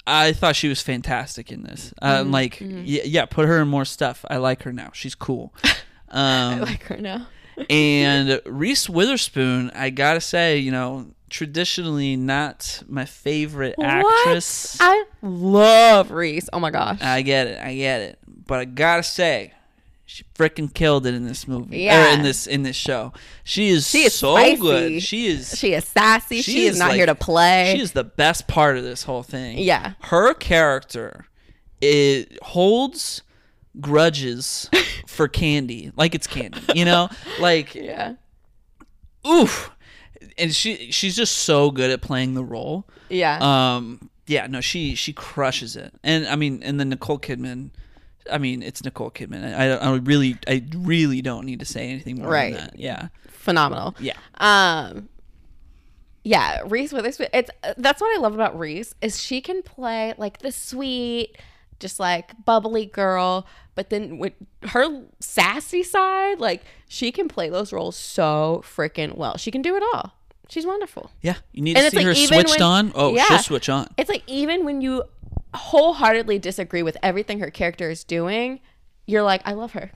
I 0.05 0.31
thought 0.33 0.55
she 0.55 0.67
was 0.69 0.79
fantastic 0.81 1.51
in 1.51 1.63
this. 1.63 1.91
Mm-hmm. 2.01 2.21
Um, 2.27 2.31
like, 2.31 2.59
yeah, 2.61 3.01
yeah, 3.03 3.25
put 3.25 3.47
her 3.47 3.59
in 3.61 3.67
more 3.67 3.83
stuff. 3.85 4.23
I 4.29 4.37
like 4.37 4.61
her 4.63 4.71
now. 4.71 4.91
She's 4.93 5.15
cool. 5.15 5.53
I 6.09 6.53
Um, 6.53 6.61
like 6.61 6.83
her 6.83 6.97
now. 6.97 7.27
and 7.69 8.39
Reese 8.45 8.87
Witherspoon, 8.89 9.71
I 9.73 9.89
gotta 9.89 10.21
say, 10.21 10.57
you 10.59 10.71
know, 10.71 11.07
traditionally 11.31 12.15
not 12.15 12.83
my 12.87 13.05
favorite 13.05 13.75
actress. 13.81 14.75
What? 14.77 14.85
I 14.87 15.03
love 15.23 16.11
Reese. 16.11 16.49
Oh 16.53 16.59
my 16.59 16.69
gosh. 16.69 17.01
I 17.01 17.21
get 17.23 17.47
it, 17.47 17.59
I 17.59 17.73
get 17.73 18.01
it, 18.01 18.19
but 18.27 18.59
I 18.59 18.65
gotta 18.65 19.01
say, 19.01 19.53
she 20.05 20.25
freaking 20.35 20.71
killed 20.73 21.05
it 21.07 21.13
in 21.13 21.25
this 21.25 21.47
movie. 21.47 21.77
or 21.77 21.79
Yeah. 21.79 22.13
in 22.13 22.21
this 22.21 22.45
in 22.45 22.63
this 22.63 22.75
show. 22.75 23.13
She 23.45 23.69
is 23.69 23.89
She 23.89 24.03
is 24.03 24.13
so 24.13 24.35
spicy. 24.35 24.57
good. 24.61 25.01
She 25.03 25.27
is. 25.27 25.57
she 25.57 25.73
is 25.73 25.85
sassy. 25.85 26.41
she 26.41 26.51
She, 26.51 26.65
is, 26.65 26.73
is 26.73 26.79
not 26.79 26.89
like- 26.89 26.97
here 26.97 27.05
to 27.05 27.15
play. 27.15 27.73
She 27.77 27.81
is 27.81 27.93
the 27.93 28.03
best 28.03 28.47
part 28.49 28.77
of 28.77 28.83
this 28.83 29.03
whole 29.03 29.23
thing. 29.23 29.57
Yeah. 29.57 29.93
her 30.01 30.33
character 30.33 31.25
it 31.79 32.37
holds 32.43 33.21
grudges 33.79 34.69
for 35.07 35.27
candy, 35.29 35.91
like 35.95 36.13
it's 36.13 36.27
candy. 36.27 36.59
You 36.75 36.83
know, 36.85 37.09
like 37.39 37.73
yeah. 37.73 38.15
oof 39.25 39.71
and 40.37 40.53
she 40.53 40.91
she's 40.91 41.15
just 41.15 41.39
so 41.39 41.71
good 41.71 41.89
at 41.91 42.01
playing 42.01 42.33
the 42.35 42.43
role 42.43 42.87
Yeah. 43.09 43.37
um 43.75 44.09
yeah 44.27 44.47
no 44.47 44.61
she 44.61 44.95
she 44.95 45.13
crushes 45.13 45.75
it 45.75 45.93
and 46.03 46.27
i 46.27 46.35
mean 46.35 46.61
and 46.63 46.79
then 46.79 46.89
nicole 46.89 47.19
kidman 47.19 47.71
i 48.31 48.37
mean 48.37 48.61
it's 48.63 48.83
nicole 48.83 49.11
kidman 49.11 49.43
i, 49.57 49.71
I 49.71 49.95
really 49.97 50.37
i 50.47 50.63
really 50.75 51.21
don't 51.21 51.45
need 51.45 51.59
to 51.59 51.65
say 51.65 51.89
anything 51.89 52.19
more 52.19 52.29
Right. 52.29 52.53
than 52.53 52.63
that 52.65 52.79
yeah 52.79 53.07
Phenomenal. 53.29 53.95
yeah 53.99 54.13
Um. 54.35 55.09
Yeah, 56.23 56.61
Reese 56.67 56.93
Witherspoon. 56.93 57.29
It's 57.33 57.49
that's 57.77 57.99
what 57.99 58.15
I 58.15 58.19
love 58.21 58.35
about 58.35 58.57
Reese 58.57 58.93
is 59.01 59.19
she 59.21 59.41
can 59.41 59.63
play 59.63 60.13
like 60.19 60.37
the 60.39 60.51
sweet, 60.51 61.35
just 61.79 61.99
like 61.99 62.45
bubbly 62.45 62.85
girl, 62.85 63.47
but 63.75 63.89
then 63.89 64.17
with 64.17 64.33
her 64.69 65.03
sassy 65.19 65.83
side, 65.83 66.39
like 66.39 66.63
she 66.87 67.11
can 67.11 67.27
play 67.27 67.49
those 67.49 67.71
roles 67.73 67.95
so 67.95 68.61
freaking 68.65 69.15
well. 69.15 69.37
She 69.37 69.51
can 69.51 69.61
do 69.61 69.75
it 69.75 69.83
all. 69.93 70.13
She's 70.49 70.65
wonderful. 70.65 71.11
yeah 71.21 71.35
you 71.53 71.61
need 71.61 71.77
And 71.77 71.85
to 71.85 71.91
see 71.91 71.97
like 71.97 72.05
her 72.07 72.13
switched 72.15 72.49
when- 72.59 72.61
on 72.61 72.91
oh 72.95 73.15
Yeah. 73.15 73.23
she'll 73.25 73.37
switch 73.39 73.69
on 73.69 73.87
It's 73.97 74.09
like 74.09 74.23
even 74.27 74.65
when 74.65 74.81
you 74.81 75.03
wholeheartedly 75.53 76.39
disagree 76.39 76.83
with 76.83 76.97
everything 77.01 77.39
her 77.39 77.49
character 77.51 77.89
is 77.89 78.03
doing, 78.03 78.59
you're 79.05 79.23
like, 79.23 79.41
I 79.45 79.53
love 79.53 79.71
her. 79.73 79.91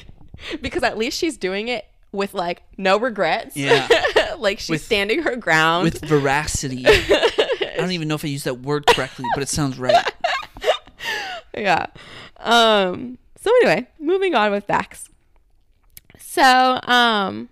because 0.62 0.82
at 0.82 0.96
least 0.98 1.18
she's 1.18 1.36
doing 1.36 1.68
it 1.68 1.84
with 2.12 2.32
like 2.32 2.62
no 2.78 2.98
regrets. 2.98 3.54
Yeah. 3.56 3.86
like 4.38 4.58
she's 4.60 4.70
With- 4.70 4.82
standing 4.84 5.22
her 5.22 5.36
ground. 5.36 5.84
with 5.84 6.00
veracity 6.04 6.84
i 6.86 7.74
don't 7.76 7.90
even 7.92 8.08
know 8.08 8.14
if 8.14 8.24
i 8.24 8.28
used 8.28 8.44
that 8.44 8.60
word 8.60 8.86
correctly 8.86 9.24
but 9.34 9.42
it 9.42 9.48
sounds 9.48 9.78
right 9.78 9.94
yeah. 11.56 11.86
Um 12.38 13.18
so 13.36 13.50
anyway, 13.62 13.88
moving 13.98 14.34
on 14.34 14.50
with 14.50 14.64
facts. 14.64 15.08
So, 16.18 16.80
um 16.84 17.48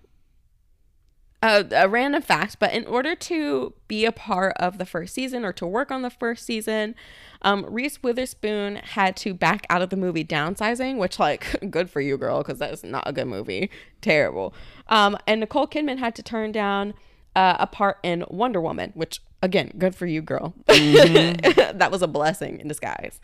a, 1.43 1.65
a 1.71 1.87
random 1.87 2.21
fact, 2.21 2.57
but 2.59 2.73
in 2.73 2.85
order 2.85 3.15
to 3.15 3.73
be 3.87 4.05
a 4.05 4.11
part 4.11 4.53
of 4.57 4.77
the 4.77 4.85
first 4.85 5.13
season 5.13 5.45
or 5.45 5.53
to 5.53 5.67
work 5.67 5.91
on 5.91 6.01
the 6.01 6.09
first 6.09 6.45
season, 6.45 6.95
um, 7.43 7.65
Reese 7.69 8.01
Witherspoon 8.01 8.77
had 8.77 9.15
to 9.17 9.33
back 9.33 9.65
out 9.69 9.81
of 9.81 9.89
the 9.89 9.97
movie 9.97 10.25
Downsizing, 10.25 10.97
which, 10.97 11.19
like, 11.19 11.55
good 11.69 11.89
for 11.89 12.01
you, 12.01 12.17
girl, 12.17 12.39
because 12.39 12.57
that's 12.57 12.83
not 12.83 13.03
a 13.05 13.13
good 13.13 13.27
movie. 13.27 13.69
Terrible. 14.01 14.53
Um, 14.87 15.17
and 15.27 15.39
Nicole 15.39 15.67
Kidman 15.67 15.99
had 15.99 16.15
to 16.15 16.23
turn 16.23 16.51
down 16.51 16.95
uh, 17.35 17.57
a 17.59 17.67
part 17.67 17.99
in 18.01 18.25
Wonder 18.29 18.59
Woman, 18.59 18.91
which, 18.95 19.21
again, 19.43 19.71
good 19.77 19.93
for 19.93 20.07
you, 20.07 20.21
girl. 20.21 20.55
that 20.67 21.89
was 21.91 22.01
a 22.01 22.07
blessing 22.07 22.59
in 22.59 22.67
disguise. 22.67 23.21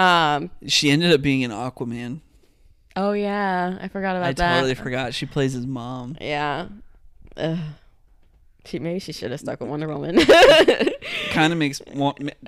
Um, 0.00 0.50
she 0.66 0.90
ended 0.90 1.12
up 1.12 1.20
being 1.20 1.44
an 1.44 1.50
aquaman 1.50 2.20
oh, 2.96 3.12
yeah. 3.12 3.78
I 3.80 3.88
forgot 3.88 4.16
about 4.16 4.28
i 4.28 4.32
that. 4.32 4.52
I 4.52 4.54
totally 4.56 4.74
forgot 4.74 5.14
she 5.14 5.26
plays 5.26 5.52
his 5.52 5.66
mom 5.66 6.16
Yeah. 6.20 6.68
Ugh. 7.36 7.58
She 8.66 8.78
maybe 8.78 8.98
she 8.98 9.12
should 9.12 9.30
have 9.30 9.40
stuck 9.40 9.60
with 9.60 9.70
Wonder 9.70 9.88
Woman. 9.88 10.18
kind 11.30 11.52
of 11.52 11.58
makes 11.58 11.80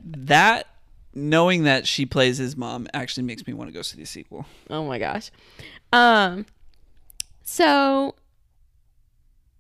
that 0.05 0.67
knowing 1.15 1.65
that 1.65 1.87
she 1.87 2.05
plays 2.05 2.39
his 2.39 2.57
mom 2.57 2.87
actually 2.93 3.23
makes 3.23 3.47
me 3.47 3.55
want 3.55 3.69
to 3.69 3.73
go 3.73 3.83
see 3.83 3.97
the 3.97 4.05
sequel. 4.05 4.47
oh 4.69 4.85
my 4.85 4.99
gosh. 4.99 5.31
Um 5.93 6.47
so 7.43 8.15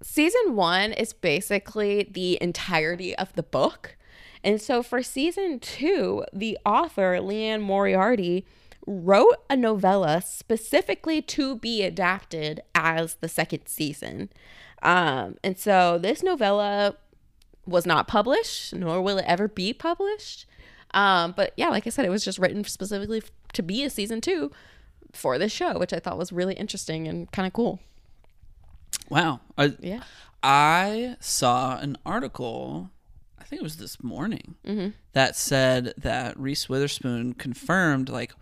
season 0.02 0.56
1 0.56 0.92
is 0.92 1.12
basically 1.12 2.08
the 2.10 2.38
entirety 2.40 3.16
of 3.16 3.32
the 3.34 3.42
book. 3.42 3.96
And 4.44 4.60
so 4.60 4.82
for 4.82 5.02
season 5.02 5.60
2, 5.60 6.24
the 6.32 6.58
author 6.66 7.20
Liane 7.20 7.60
Moriarty 7.62 8.44
wrote 8.86 9.36
a 9.48 9.56
novella 9.56 10.20
specifically 10.20 11.22
to 11.22 11.56
be 11.56 11.82
adapted 11.82 12.60
as 12.74 13.14
the 13.16 13.28
second 13.28 13.66
season. 13.66 14.28
Um 14.82 15.36
and 15.44 15.56
so 15.56 15.98
this 15.98 16.22
novella 16.24 16.96
was 17.64 17.86
not 17.86 18.08
published, 18.08 18.74
nor 18.74 19.00
will 19.00 19.18
it 19.18 19.24
ever 19.28 19.46
be 19.46 19.72
published. 19.72 20.46
Um, 20.92 21.32
but 21.36 21.52
yeah, 21.56 21.68
like 21.68 21.86
I 21.86 21.90
said, 21.90 22.04
it 22.04 22.10
was 22.10 22.24
just 22.24 22.40
written 22.40 22.64
specifically 22.64 23.18
f- 23.18 23.30
to 23.52 23.62
be 23.62 23.84
a 23.84 23.88
season 23.90 24.20
two 24.20 24.50
for 25.12 25.38
this 25.38 25.52
show, 25.52 25.78
which 25.78 25.92
I 25.92 26.00
thought 26.00 26.18
was 26.18 26.32
really 26.32 26.54
interesting 26.54 27.06
and 27.06 27.30
kind 27.30 27.46
of 27.46 27.52
cool. 27.52 27.78
Wow. 29.08 29.40
I, 29.56 29.74
Yeah. 29.80 30.02
I 30.42 31.16
saw 31.20 31.78
an 31.78 31.96
article, 32.04 32.90
think 33.52 33.60
it 33.60 33.64
was 33.64 33.76
this 33.76 34.02
morning, 34.02 34.54
Mm-hmm. 34.66 34.88
that 35.12 35.36
said 35.36 35.92
that 35.98 36.38
Reese 36.38 36.68
Witherspoon 36.68 37.34
confirmed, 37.34 38.08
like, 38.08 38.32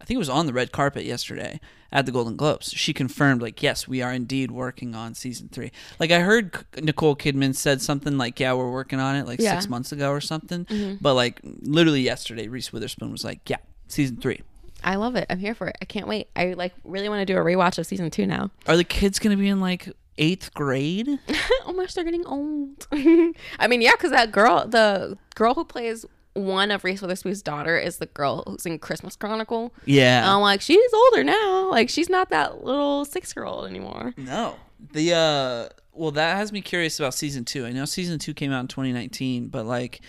I 0.00 0.04
think 0.04 0.16
it 0.16 0.18
was 0.18 0.28
on 0.28 0.46
the 0.46 0.52
red 0.52 0.70
carpet 0.72 1.04
yesterday 1.04 1.60
at 1.92 2.06
the 2.06 2.12
Golden 2.12 2.36
Globes. 2.36 2.70
She 2.72 2.92
confirmed, 2.92 3.42
like, 3.42 3.62
yes, 3.62 3.86
we 3.88 4.02
are 4.02 4.12
indeed 4.12 4.50
working 4.50 4.94
on 4.94 5.14
season 5.14 5.48
three. 5.48 5.70
Like, 6.00 6.10
I 6.10 6.20
heard 6.20 6.64
Nicole 6.80 7.16
Kidman 7.16 7.54
said 7.54 7.82
something 7.82 8.16
like, 8.18 8.38
yeah, 8.40 8.52
we're 8.54 8.70
working 8.70 8.98
on 9.00 9.16
it, 9.16 9.26
like 9.26 9.40
Yeah. 9.40 9.52
six 9.54 9.68
months 9.68 9.90
ago 9.92 10.10
or 10.10 10.20
something. 10.20 10.64
Mm-hmm. 10.64 10.96
But, 11.00 11.14
like, 11.14 11.40
literally 11.44 12.00
yesterday, 12.02 12.46
Reese 12.48 12.72
Witherspoon 12.72 13.10
was 13.12 13.24
like, 13.24 13.48
yeah, 13.50 13.58
season 13.88 14.16
three. 14.16 14.42
I 14.84 14.96
love 14.96 15.14
it. 15.16 15.26
I'm 15.30 15.38
here 15.38 15.54
for 15.54 15.68
it. 15.68 15.76
I 15.80 15.84
can't 15.84 16.08
wait. 16.08 16.28
I 16.34 16.54
like 16.54 16.72
really 16.82 17.08
want 17.08 17.20
to 17.20 17.32
do 17.32 17.38
a 17.38 17.44
rewatch 17.44 17.78
of 17.78 17.86
season 17.86 18.10
two 18.10 18.26
now. 18.26 18.50
Are 18.66 18.76
the 18.76 18.82
kids 18.82 19.20
going 19.20 19.36
to 19.36 19.40
be 19.40 19.48
in, 19.48 19.60
like, 19.60 19.88
eighth 20.18 20.52
grade? 20.54 21.08
oh 21.66 21.72
my 21.72 21.84
gosh, 21.84 21.94
they're 21.94 22.04
getting 22.04 22.26
old. 22.26 22.86
I 22.92 23.66
mean, 23.68 23.82
yeah, 23.82 23.92
because 23.92 24.10
that 24.10 24.32
girl, 24.32 24.66
the 24.66 25.16
girl 25.34 25.54
who 25.54 25.64
plays 25.64 26.04
one 26.34 26.70
of 26.70 26.84
Reese 26.84 27.02
Witherspoon's 27.02 27.42
daughter, 27.42 27.78
is 27.78 27.98
the 27.98 28.06
girl 28.06 28.44
who's 28.46 28.66
in 28.66 28.78
Christmas 28.78 29.16
Chronicle. 29.16 29.72
Yeah. 29.84 30.22
And 30.22 30.30
I'm 30.30 30.40
like, 30.40 30.60
she's 30.60 30.92
older 30.92 31.24
now. 31.24 31.70
Like, 31.70 31.88
she's 31.88 32.08
not 32.08 32.30
that 32.30 32.64
little 32.64 33.04
six 33.04 33.34
year 33.36 33.44
old 33.44 33.66
anymore. 33.66 34.14
No. 34.16 34.56
The 34.92 35.12
uh 35.14 35.68
well 35.92 36.10
that 36.12 36.36
has 36.36 36.52
me 36.52 36.60
curious 36.60 36.98
about 36.98 37.14
season 37.14 37.44
2. 37.44 37.66
I 37.66 37.72
know 37.72 37.84
season 37.84 38.18
2 38.18 38.34
came 38.34 38.52
out 38.52 38.60
in 38.60 38.68
2019, 38.68 39.48
but 39.48 39.64
like 39.64 40.00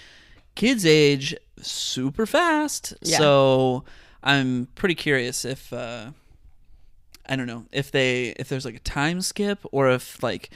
kids 0.56 0.86
age 0.86 1.36
super 1.62 2.26
fast. 2.26 2.94
Yeah. 3.02 3.18
So 3.18 3.84
I'm 4.24 4.68
pretty 4.76 4.96
curious 4.96 5.46
if 5.46 5.72
uh 5.72 6.12
I 7.28 7.36
don't 7.36 7.48
know 7.48 7.66
if 7.72 7.92
they 7.92 8.30
if 8.38 8.50
there's 8.50 8.66
like 8.66 8.76
a 8.76 8.80
time 8.80 9.22
skip 9.22 9.60
or 9.72 9.90
if 9.90 10.22
like 10.22 10.50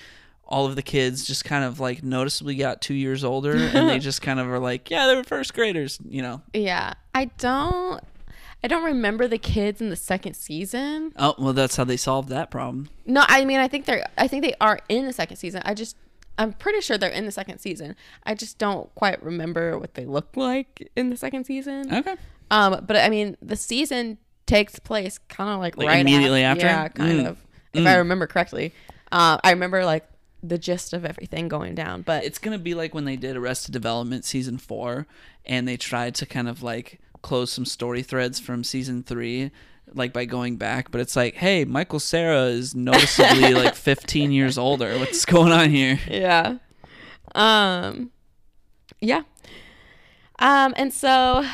all 0.47 0.65
of 0.65 0.76
the 0.76 0.82
kids 0.82 1.26
just 1.26 1.43
kind 1.45 1.63
of 1.63 1.80
like 1.80 2.03
noticeably 2.03 2.55
got 2.55 2.82
two 2.82 2.93
years 2.93 3.24
older 3.24 3.55
and 3.55 3.89
they 3.89 3.99
just 4.09 4.22
kind 4.22 4.39
of 4.39 4.47
are 4.49 4.59
like, 4.59 4.89
yeah, 4.89 5.07
they 5.07 5.15
were 5.15 5.24
first 5.24 5.53
graders, 5.53 5.99
you 6.07 6.22
know. 6.22 6.41
Yeah, 6.53 6.93
I 7.13 7.26
don't. 7.38 8.03
I 8.63 8.68
don't 8.68 8.84
remember 8.84 9.28
the 9.28 9.38
kids 9.38 9.82
in 9.82 9.89
the 9.89 9.95
second 9.95 10.34
season. 10.34 11.13
Oh 11.15 11.36
well, 11.38 11.53
that's 11.53 11.76
how 11.76 11.84
they 11.84 11.97
solved 11.97 12.30
that 12.30 12.49
problem. 12.49 12.89
No, 13.05 13.24
I 13.28 13.45
mean 13.45 13.59
I 13.59 13.68
think 13.68 13.86
they're. 13.86 14.05
I 14.18 14.28
think 14.28 14.43
they 14.43 14.55
are 14.59 14.80
in 14.89 15.05
the 15.05 15.13
second 15.13 15.38
season. 15.38 15.61
I 15.65 15.74
just. 15.74 15.95
I'm 16.39 16.53
pretty 16.53 16.82
sure 16.82 16.99
they're 16.99 17.09
in 17.09 17.26
the 17.26 17.32
second 17.32 17.57
season. 17.57 17.95
I 18.24 18.36
just 18.36 18.59
don't 18.59 18.93
quite 18.93 19.24
remember 19.24 19.80
what 19.80 19.95
they 19.95 20.05
look 20.05 20.38
like 20.38 20.88
in 20.95 21.09
the 21.09 21.18
second 21.18 21.45
season. 21.45 21.91
Okay. 21.91 22.15
Um, 22.51 22.84
but 22.86 22.95
I 22.95 23.09
mean, 23.09 23.38
the 23.41 23.55
season 23.55 24.20
takes 24.48 24.80
place 24.80 25.20
kind 25.30 25.50
of 25.52 25.60
like, 25.60 25.78
Like, 25.78 25.88
right 25.88 26.00
immediately 26.02 26.41
af- 26.41 26.54
after? 26.58 26.66
Yeah, 26.66 26.88
kind 26.88 27.20
Mm. 27.22 27.28
of. 27.28 27.38
If 27.74 27.86
I 27.86 27.95
remember 27.98 28.26
correctly, 28.26 28.74
uh, 29.12 29.38
I 29.43 29.52
remember 29.52 29.86
like 29.86 30.08
the 30.41 30.58
gist 30.58 30.93
of 30.93 31.06
everything 31.06 31.48
going 31.48 31.76
down. 31.76 32.02
But 32.02 32.24
It's 32.24 32.39
gonna 32.39 32.58
be 32.58 32.74
like 32.74 32.95
when 32.95 33.06
they 33.06 33.16
did 33.18 33.36
Arrested 33.38 33.72
Development 33.74 34.26
season 34.26 34.58
four, 34.58 35.06
and 35.45 35.68
they 35.68 35.78
tried 35.78 36.16
to 36.16 36.26
kind 36.26 36.48
of 36.50 36.64
like 36.64 37.00
close 37.22 37.52
some 37.52 37.66
story 37.66 38.02
threads 38.02 38.39
from 38.39 38.64
season 38.64 39.04
three, 39.04 39.52
like 39.93 40.14
by 40.14 40.26
going 40.26 40.56
back. 40.58 40.91
But 40.91 41.02
it's 41.02 41.16
like, 41.16 41.36
hey, 41.36 41.66
Michael 41.66 42.00
Cera 42.00 42.43
is 42.45 42.74
noticeably 42.76 43.54
like 43.54 43.76
15 43.76 44.32
years 44.32 44.58
older. 44.58 44.98
What's 44.98 45.26
going 45.26 45.52
on 45.52 45.70
here? 45.70 46.00
yeah, 46.10 46.58
um, 47.36 48.12
yeah, 49.02 49.24
um, 50.39 50.74
and 50.78 50.93
so 50.93 51.45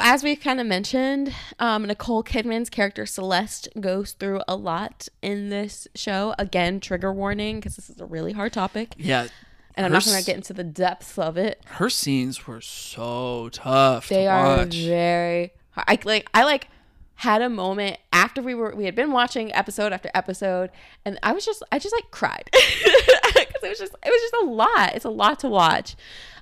as 0.00 0.22
we've 0.22 0.40
kind 0.40 0.60
of 0.60 0.66
mentioned, 0.66 1.34
um, 1.58 1.84
Nicole 1.86 2.22
Kidman's 2.22 2.68
character 2.70 3.06
Celeste 3.06 3.68
goes 3.80 4.12
through 4.12 4.42
a 4.46 4.56
lot 4.56 5.08
in 5.22 5.48
this 5.48 5.88
show. 5.94 6.34
Again, 6.38 6.80
trigger 6.80 7.12
warning 7.12 7.56
because 7.60 7.76
this 7.76 7.88
is 7.88 8.00
a 8.00 8.06
really 8.06 8.32
hard 8.32 8.52
topic, 8.52 8.94
Yeah, 8.98 9.28
and 9.74 9.86
I'm 9.86 9.92
not 9.92 10.04
going 10.04 10.18
to 10.18 10.24
get 10.26 10.36
into 10.36 10.52
the 10.52 10.64
depths 10.64 11.16
of 11.18 11.36
it. 11.36 11.60
Her 11.66 11.88
scenes 11.88 12.46
were 12.46 12.60
so 12.60 13.48
tough 13.52 14.08
They 14.08 14.24
to 14.24 14.30
are 14.30 14.56
watch. 14.58 14.74
very. 14.74 15.52
I 15.76 15.98
like. 16.04 16.28
I 16.34 16.44
like 16.44 16.66
had 17.14 17.42
a 17.42 17.48
moment 17.48 17.96
after 18.12 18.40
we 18.42 18.54
were 18.54 18.74
we 18.76 18.84
had 18.84 18.94
been 18.94 19.10
watching 19.12 19.52
episode 19.54 19.92
after 19.92 20.10
episode, 20.14 20.70
and 21.04 21.18
I 21.22 21.32
was 21.32 21.44
just 21.44 21.62
I 21.72 21.78
just 21.78 21.94
like 21.94 22.10
cried 22.10 22.48
because 22.52 23.62
it 23.62 23.68
was 23.68 23.78
just 23.78 23.92
it 24.04 24.08
was 24.10 24.20
just 24.20 24.34
a 24.42 24.46
lot. 24.46 24.94
It's 24.94 25.04
a 25.04 25.10
lot 25.10 25.38
to 25.40 25.48
watch, 25.48 25.96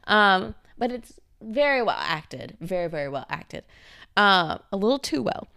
um, 0.06 0.54
but 0.78 0.90
it's 0.92 1.18
very 1.46 1.82
well 1.82 1.98
acted, 1.98 2.56
very 2.60 2.88
very 2.88 3.08
well 3.08 3.26
acted, 3.30 3.64
um, 4.16 4.60
a 4.72 4.76
little 4.76 4.98
too 4.98 5.22
well. 5.22 5.48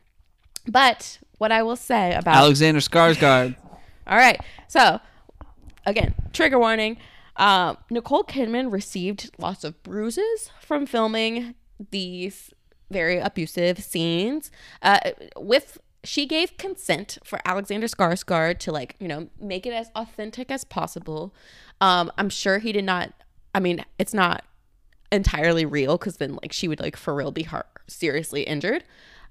But 0.68 1.20
what 1.38 1.52
I 1.52 1.64
will 1.64 1.76
say 1.76 2.14
about 2.14 2.36
Alexander 2.36 2.80
Skarsgård. 2.80 3.56
all 4.08 4.18
right. 4.18 4.40
So, 4.68 5.00
again, 5.86 6.14
trigger 6.34 6.60
warning. 6.60 6.98
Um, 7.38 7.78
Nicole 7.90 8.24
Kidman 8.24 8.72
received 8.72 9.32
lots 9.38 9.64
of 9.64 9.82
bruises 9.82 10.52
from 10.60 10.86
filming 10.86 11.56
these 11.92 12.52
very 12.92 13.18
abusive 13.20 13.82
scenes. 13.82 14.52
Uh, 14.82 15.00
with 15.38 15.80
she 16.04 16.26
gave 16.26 16.58
consent 16.58 17.18
for 17.24 17.40
Alexander 17.46 17.88
Skarsgård 17.88 18.60
to 18.60 18.72
like 18.72 18.96
you 19.00 19.08
know 19.08 19.30
make 19.40 19.66
it 19.66 19.74
as 19.74 19.90
authentic 19.96 20.52
as 20.52 20.64
possible. 20.64 21.34
Um, 21.82 22.12
I'm 22.18 22.30
sure 22.30 22.60
he 22.60 22.72
did 22.72 22.86
not. 22.86 23.14
I 23.56 23.60
mean, 23.60 23.84
it's 23.98 24.14
not 24.14 24.44
entirely 25.12 25.66
real 25.66 25.98
because 25.98 26.18
then 26.18 26.38
like 26.42 26.54
she 26.54 26.68
would 26.68 26.80
like 26.80 26.96
for 26.96 27.14
real 27.16 27.32
be 27.32 27.44
har 27.44 27.66
seriously 27.88 28.44
injured. 28.44 28.84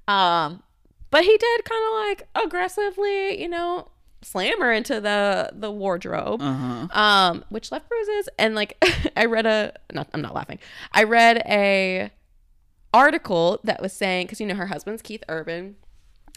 Um, 0.08 0.62
but 1.10 1.22
he 1.24 1.36
did 1.36 1.64
kind 1.64 1.82
of 1.88 2.08
like 2.08 2.28
aggressively, 2.44 3.40
you 3.40 3.48
know, 3.48 3.88
slam 4.22 4.60
her 4.60 4.72
into 4.72 5.00
the 5.00 5.50
the 5.52 5.70
wardrobe, 5.70 6.42
Uh-huh. 6.42 6.88
um, 7.00 7.44
which 7.50 7.70
left 7.70 7.88
bruises. 7.88 8.28
And 8.38 8.54
like 8.54 8.76
I 9.16 9.26
read 9.26 9.46
a, 9.46 9.72
not 9.92 10.08
I'm 10.12 10.20
not 10.22 10.34
laughing. 10.34 10.58
I 10.92 11.04
read 11.04 11.42
a 11.46 12.10
article 12.94 13.60
that 13.64 13.80
was 13.82 13.92
saying 13.92 14.26
because 14.26 14.40
you 14.40 14.46
know 14.46 14.54
her 14.54 14.66
husband's 14.66 15.02
Keith 15.02 15.22
Urban. 15.28 15.76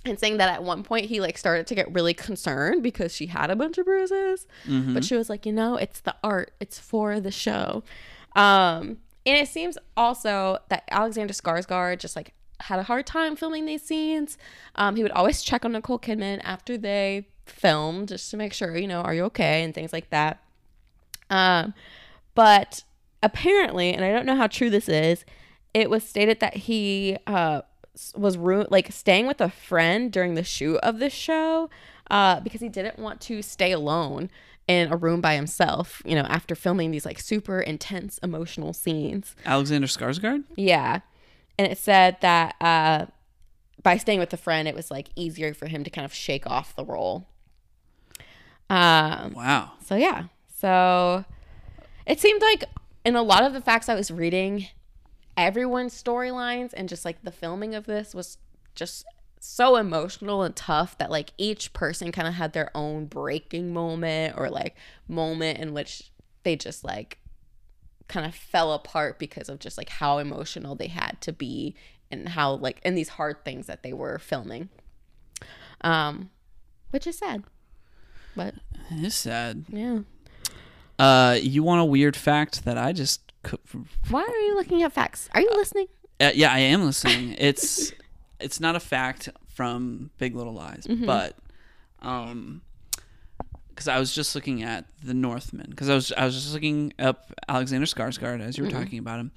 And 0.03 0.17
saying 0.19 0.37
that 0.37 0.49
at 0.51 0.63
one 0.63 0.81
point 0.81 1.05
he 1.05 1.21
like 1.21 1.37
started 1.37 1.67
to 1.67 1.75
get 1.75 1.93
really 1.93 2.15
concerned 2.15 2.81
because 2.81 3.15
she 3.15 3.27
had 3.27 3.51
a 3.51 3.55
bunch 3.55 3.77
of 3.77 3.85
bruises, 3.85 4.47
but 4.67 5.05
she 5.05 5.15
was 5.15 5.29
like, 5.29 5.45
you 5.45 5.51
know, 5.53 5.75
it's 5.75 5.99
the 5.99 6.15
art, 6.23 6.51
it's 6.59 6.79
for 6.79 7.19
the 7.19 7.29
show. 7.29 7.83
Um, 8.35 8.97
and 9.25 9.37
it 9.37 9.47
seems 9.47 9.77
also 9.95 10.57
that 10.69 10.83
Alexander 10.89 11.33
Skarsgård 11.33 11.99
just 11.99 12.15
like 12.15 12.33
had 12.61 12.79
a 12.79 12.83
hard 12.83 13.05
time 13.05 13.35
filming 13.35 13.65
these 13.65 13.81
scenes. 13.81 14.37
Um, 14.75 14.95
he 14.95 15.03
would 15.03 15.11
always 15.11 15.41
check 15.41 15.65
on 15.65 15.73
Nicole 15.73 15.99
Kidman 15.99 16.41
after 16.43 16.77
they 16.77 17.27
filmed 17.45 18.09
just 18.09 18.31
to 18.31 18.37
make 18.37 18.53
sure, 18.53 18.75
you 18.77 18.87
know, 18.87 19.01
are 19.01 19.13
you 19.13 19.23
okay 19.25 19.63
and 19.63 19.73
things 19.73 19.93
like 19.93 20.09
that. 20.09 20.43
Um, 21.29 21.73
but 22.35 22.83
apparently, 23.23 23.93
and 23.93 24.03
I 24.03 24.11
don't 24.11 24.25
know 24.25 24.35
how 24.35 24.47
true 24.47 24.69
this 24.69 24.89
is, 24.89 25.25
it 25.73 25.89
was 25.89 26.03
stated 26.03 26.39
that 26.39 26.57
he 26.57 27.17
uh, 27.27 27.61
was 28.15 28.37
ru- 28.37 28.67
like 28.69 28.91
staying 28.91 29.27
with 29.27 29.41
a 29.41 29.49
friend 29.49 30.11
during 30.11 30.35
the 30.35 30.43
shoot 30.43 30.77
of 30.77 30.99
this 30.99 31.13
show 31.13 31.69
uh, 32.09 32.39
because 32.41 32.61
he 32.61 32.69
didn't 32.69 32.99
want 32.99 33.21
to 33.21 33.41
stay 33.41 33.71
alone 33.71 34.29
in 34.67 34.91
a 34.91 34.95
room 34.97 35.21
by 35.21 35.35
himself, 35.35 36.01
you 36.05 36.15
know, 36.15 36.21
after 36.23 36.55
filming 36.55 36.91
these 36.91 37.05
like 37.05 37.19
super 37.19 37.59
intense 37.59 38.17
emotional 38.23 38.73
scenes. 38.73 39.35
Alexander 39.45 39.87
Skarsgård. 39.87 40.43
Yeah. 40.55 40.99
And 41.59 41.71
it 41.71 41.77
said 41.77 42.17
that 42.21 42.55
uh, 42.61 43.05
by 43.83 43.97
staying 43.97 44.19
with 44.19 44.33
a 44.33 44.37
friend, 44.37 44.67
it 44.67 44.75
was 44.75 44.89
like 44.89 45.09
easier 45.15 45.53
for 45.53 45.67
him 45.67 45.83
to 45.83 45.89
kind 45.89 46.05
of 46.05 46.13
shake 46.13 46.47
off 46.47 46.75
the 46.75 46.85
role. 46.85 47.27
Um, 48.69 49.33
Wow. 49.33 49.71
so 49.85 49.95
yeah. 49.95 50.25
So 50.57 51.25
it 52.05 52.19
seemed 52.19 52.41
like 52.41 52.63
in 53.03 53.15
a 53.15 53.23
lot 53.23 53.43
of 53.43 53.53
the 53.53 53.61
facts 53.61 53.89
I 53.89 53.95
was 53.95 54.11
reading, 54.11 54.67
everyone's 55.35 56.01
storylines 56.01 56.71
and 56.73 56.87
just 56.87 57.03
like 57.03 57.21
the 57.23 57.31
filming 57.31 57.75
of 57.75 57.85
this 57.85 58.15
was 58.15 58.37
just 58.75 59.05
so 59.43 59.75
emotional 59.75 60.43
and 60.43 60.55
tough 60.55 60.95
that 60.99 61.09
like 61.09 61.31
each 61.37 61.73
person 61.73 62.11
kind 62.11 62.27
of 62.27 62.35
had 62.35 62.53
their 62.53 62.69
own 62.75 63.05
breaking 63.07 63.73
moment 63.73 64.35
or 64.37 64.49
like 64.49 64.75
moment 65.07 65.57
in 65.59 65.73
which 65.73 66.11
they 66.43 66.55
just 66.55 66.83
like 66.83 67.17
kind 68.07 68.25
of 68.25 68.35
fell 68.35 68.71
apart 68.73 69.17
because 69.17 69.49
of 69.49 69.57
just 69.59 69.77
like 69.77 69.89
how 69.89 70.19
emotional 70.19 70.75
they 70.75 70.87
had 70.87 71.19
to 71.21 71.33
be 71.33 71.73
and 72.11 72.29
how 72.29 72.53
like 72.53 72.79
in 72.83 72.93
these 72.93 73.09
hard 73.09 73.43
things 73.43 73.65
that 73.67 73.81
they 73.83 73.93
were 73.93 74.19
filming 74.19 74.69
um 75.81 76.29
which 76.91 77.07
is 77.07 77.17
sad 77.17 77.43
but 78.35 78.53
It's 78.91 79.15
sad. 79.15 79.65
yeah 79.69 79.99
Uh, 80.99 81.37
you 81.41 81.63
want 81.63 81.81
a 81.81 81.85
weird 81.85 82.15
fact 82.15 82.63
that 82.65 82.77
I 82.77 82.91
just 82.93 83.21
cou- 83.43 83.57
Why 84.09 84.21
are 84.21 84.41
you 84.47 84.55
looking 84.55 84.83
at 84.83 84.93
facts? 84.93 85.29
Are 85.33 85.41
you 85.41 85.49
listening? 85.55 85.87
Uh, 86.19 86.29
yeah, 86.35 86.53
I 86.53 86.59
am 86.59 86.85
listening. 86.85 87.33
It's 87.39 87.91
it's 88.41 88.59
not 88.59 88.75
a 88.75 88.79
fact 88.79 89.29
from 89.47 90.11
Big 90.17 90.35
Little 90.35 90.53
Lies, 90.53 90.85
mm-hmm. 90.87 91.05
but 91.05 91.35
um, 92.01 92.61
because 93.69 93.87
I 93.87 93.99
was 93.99 94.13
just 94.13 94.35
looking 94.35 94.63
at 94.63 94.85
the 95.03 95.13
Northman, 95.13 95.67
because 95.69 95.89
I 95.89 95.95
was 95.95 96.11
I 96.11 96.25
was 96.25 96.35
just 96.35 96.53
looking 96.53 96.93
up 96.99 97.31
Alexander 97.47 97.85
Skarsgård 97.85 98.41
as 98.41 98.57
you 98.57 98.63
were 98.63 98.69
mm-hmm. 98.69 98.79
talking 98.79 98.99
about 98.99 99.19
him, 99.19 99.31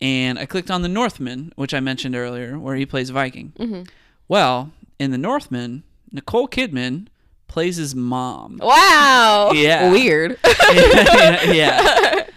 and 0.00 0.38
I 0.38 0.46
clicked 0.46 0.70
on 0.70 0.82
the 0.82 0.88
Northman, 0.88 1.52
which 1.56 1.74
I 1.74 1.80
mentioned 1.80 2.14
earlier, 2.14 2.58
where 2.58 2.76
he 2.76 2.86
plays 2.86 3.10
Viking. 3.10 3.52
Mm-hmm. 3.58 3.82
Well, 4.28 4.72
in 4.98 5.10
the 5.10 5.18
Northman, 5.18 5.84
Nicole 6.12 6.48
Kidman 6.48 7.08
plays 7.48 7.76
his 7.76 7.94
mom. 7.94 8.58
Wow. 8.62 9.52
Yeah. 9.54 9.90
Weird. 9.90 10.38
yeah. 10.72 12.24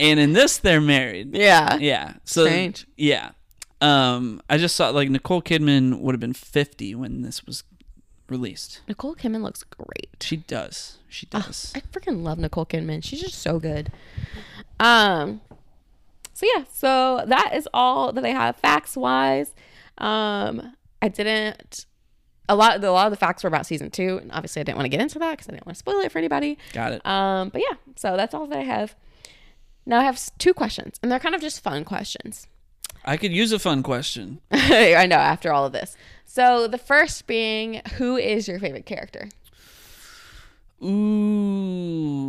And 0.00 0.18
in 0.18 0.32
this, 0.32 0.58
they're 0.58 0.80
married. 0.80 1.36
yeah. 1.36 1.76
Yeah. 1.76 2.14
So 2.24 2.46
Strange. 2.46 2.86
yeah. 2.96 3.30
Um, 3.80 4.42
I 4.50 4.58
just 4.58 4.76
saw 4.76 4.90
like 4.90 5.08
Nicole 5.08 5.42
Kidman 5.42 6.00
would 6.00 6.14
have 6.14 6.20
been 6.20 6.34
50 6.34 6.94
when 6.94 7.22
this 7.22 7.46
was 7.46 7.64
released. 8.28 8.80
Nicole 8.88 9.14
Kidman 9.14 9.42
looks 9.42 9.62
great. 9.64 10.08
She 10.20 10.36
does. 10.38 10.98
She 11.08 11.26
does. 11.26 11.72
I 11.74 11.80
freaking 11.80 12.22
love 12.22 12.38
Nicole 12.38 12.66
Kidman. 12.66 13.02
She's 13.02 13.20
just 13.20 13.40
so 13.40 13.58
good. 13.58 13.90
Um. 14.78 15.40
So 16.32 16.46
yeah. 16.54 16.64
So 16.72 17.24
that 17.26 17.52
is 17.54 17.68
all 17.74 18.12
that 18.12 18.24
I 18.24 18.28
have 18.28 18.56
facts 18.56 18.96
wise. 18.96 19.54
Um. 19.98 20.74
I 21.02 21.08
didn't. 21.08 21.86
A 22.48 22.54
lot. 22.54 22.82
A 22.82 22.90
lot 22.90 23.06
of 23.06 23.10
the 23.10 23.16
facts 23.16 23.42
were 23.42 23.48
about 23.48 23.66
season 23.66 23.90
two, 23.90 24.18
and 24.18 24.30
obviously 24.32 24.60
I 24.60 24.62
didn't 24.64 24.76
want 24.76 24.84
to 24.86 24.90
get 24.90 25.00
into 25.00 25.18
that 25.18 25.32
because 25.32 25.48
I 25.48 25.52
didn't 25.52 25.66
want 25.66 25.76
to 25.76 25.78
spoil 25.78 26.00
it 26.00 26.12
for 26.12 26.18
anybody. 26.18 26.58
Got 26.72 26.92
it. 26.92 27.06
Um. 27.06 27.48
But 27.48 27.62
yeah. 27.62 27.76
So 27.96 28.16
that's 28.16 28.34
all 28.34 28.46
that 28.46 28.58
I 28.58 28.62
have. 28.62 28.94
Now 29.86 30.00
I 30.00 30.04
have 30.04 30.20
two 30.38 30.54
questions, 30.54 30.98
and 31.02 31.10
they're 31.10 31.18
kind 31.18 31.34
of 31.34 31.40
just 31.40 31.62
fun 31.62 31.84
questions. 31.84 32.46
I 33.04 33.16
could 33.16 33.32
use 33.32 33.52
a 33.52 33.58
fun 33.58 33.82
question. 33.82 34.40
I 34.50 35.06
know 35.06 35.16
after 35.16 35.52
all 35.52 35.66
of 35.66 35.72
this. 35.72 35.96
So 36.24 36.68
the 36.68 36.78
first 36.78 37.26
being, 37.26 37.82
who 37.96 38.16
is 38.16 38.46
your 38.46 38.58
favorite 38.58 38.86
character? 38.86 39.28
Ooh. 40.82 42.20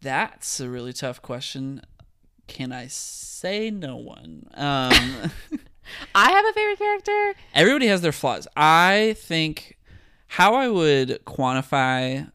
That's 0.00 0.60
a 0.60 0.68
really 0.68 0.92
tough 0.92 1.20
question. 1.22 1.82
Can 2.46 2.70
I 2.72 2.86
say 2.86 3.70
no 3.70 3.96
one? 3.96 4.48
Um 4.54 4.92
I 6.14 6.30
have 6.32 6.44
a 6.44 6.52
favorite 6.52 6.78
character. 6.78 7.34
Everybody 7.54 7.86
has 7.88 8.00
their 8.02 8.12
flaws. 8.12 8.46
I 8.56 9.14
think 9.18 9.78
how 10.28 10.54
I 10.54 10.68
would 10.68 11.20
quantify 11.24 12.30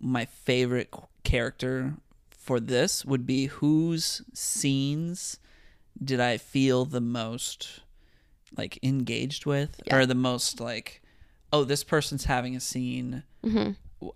my 0.00 0.24
favorite 0.24 0.92
character 1.24 1.94
for 2.30 2.60
this 2.60 3.04
would 3.04 3.26
be 3.26 3.46
whose 3.46 4.22
scenes 4.32 5.38
did 6.02 6.20
I 6.20 6.36
feel 6.38 6.84
the 6.84 7.00
most 7.00 7.80
like 8.56 8.78
engaged 8.82 9.46
with 9.46 9.80
Yeah. 9.86 9.96
or 9.96 10.06
the 10.06 10.14
most 10.14 10.60
like 10.60 11.02
oh 11.52 11.64
this 11.64 11.84
person's 11.84 12.24
having 12.24 12.54
a 12.56 12.60
scene 12.60 13.22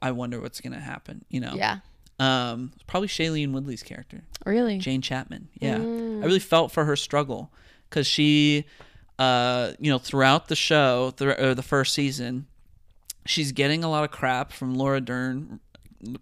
I 0.02 0.10
wonder 0.12 0.40
what's 0.40 0.60
going 0.60 0.72
to 0.74 0.80
happen, 0.80 1.24
you 1.28 1.40
know. 1.40 1.48
Mm-hmm. 1.50 1.58
Yeah. 1.58 1.78
Um 2.18 2.72
probably 2.86 3.08
Shailene 3.08 3.52
Woodley's 3.52 3.82
character. 3.82 4.22
Really? 4.44 4.78
Jane 4.78 5.00
Chapman. 5.02 5.48
Yeah. 5.60 5.78
Mm. 5.78 6.22
I 6.22 6.26
really 6.26 6.38
felt 6.38 6.70
for 6.72 6.84
her 6.84 6.96
struggle 6.96 7.50
because 7.88 8.06
she, 8.06 8.66
uh, 9.18 9.72
you 9.78 9.90
know, 9.90 9.98
throughout 9.98 10.48
the 10.48 10.56
show, 10.56 11.12
th- 11.16 11.38
or 11.38 11.54
the 11.54 11.62
first 11.62 11.92
season, 11.94 12.46
she's 13.26 13.52
getting 13.52 13.82
a 13.84 13.90
lot 13.90 14.04
of 14.04 14.10
crap 14.10 14.52
from 14.52 14.74
Laura 14.74 15.00
Dern, 15.00 15.60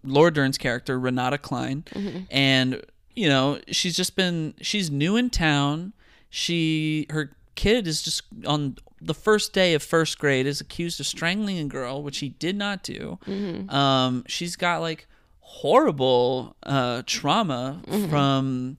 Laura 0.04 0.32
Dern's 0.32 0.56
character, 0.58 0.98
Renata 0.98 1.36
Klein. 1.38 1.84
Mm-hmm. 1.90 2.18
And, 2.30 2.82
you 3.18 3.28
know, 3.28 3.58
she's 3.70 3.96
just 3.96 4.16
been, 4.16 4.54
she's 4.60 4.90
new 4.90 5.16
in 5.16 5.30
town. 5.30 5.92
She, 6.30 7.06
her 7.10 7.32
kid 7.54 7.86
is 7.86 8.02
just 8.02 8.22
on 8.46 8.76
the 9.00 9.14
first 9.14 9.52
day 9.52 9.74
of 9.74 9.82
first 9.82 10.18
grade 10.18 10.46
is 10.46 10.60
accused 10.60 11.00
of 11.00 11.06
strangling 11.06 11.58
a 11.58 11.64
girl, 11.64 12.02
which 12.02 12.18
he 12.18 12.28
did 12.30 12.56
not 12.56 12.82
do. 12.82 13.18
Mm-hmm. 13.26 13.70
Um, 13.70 14.24
she's 14.26 14.56
got 14.56 14.80
like 14.80 15.06
horrible 15.40 16.56
uh, 16.62 17.02
trauma 17.06 17.80
Mm-hmm. 17.86 18.08
from 18.10 18.76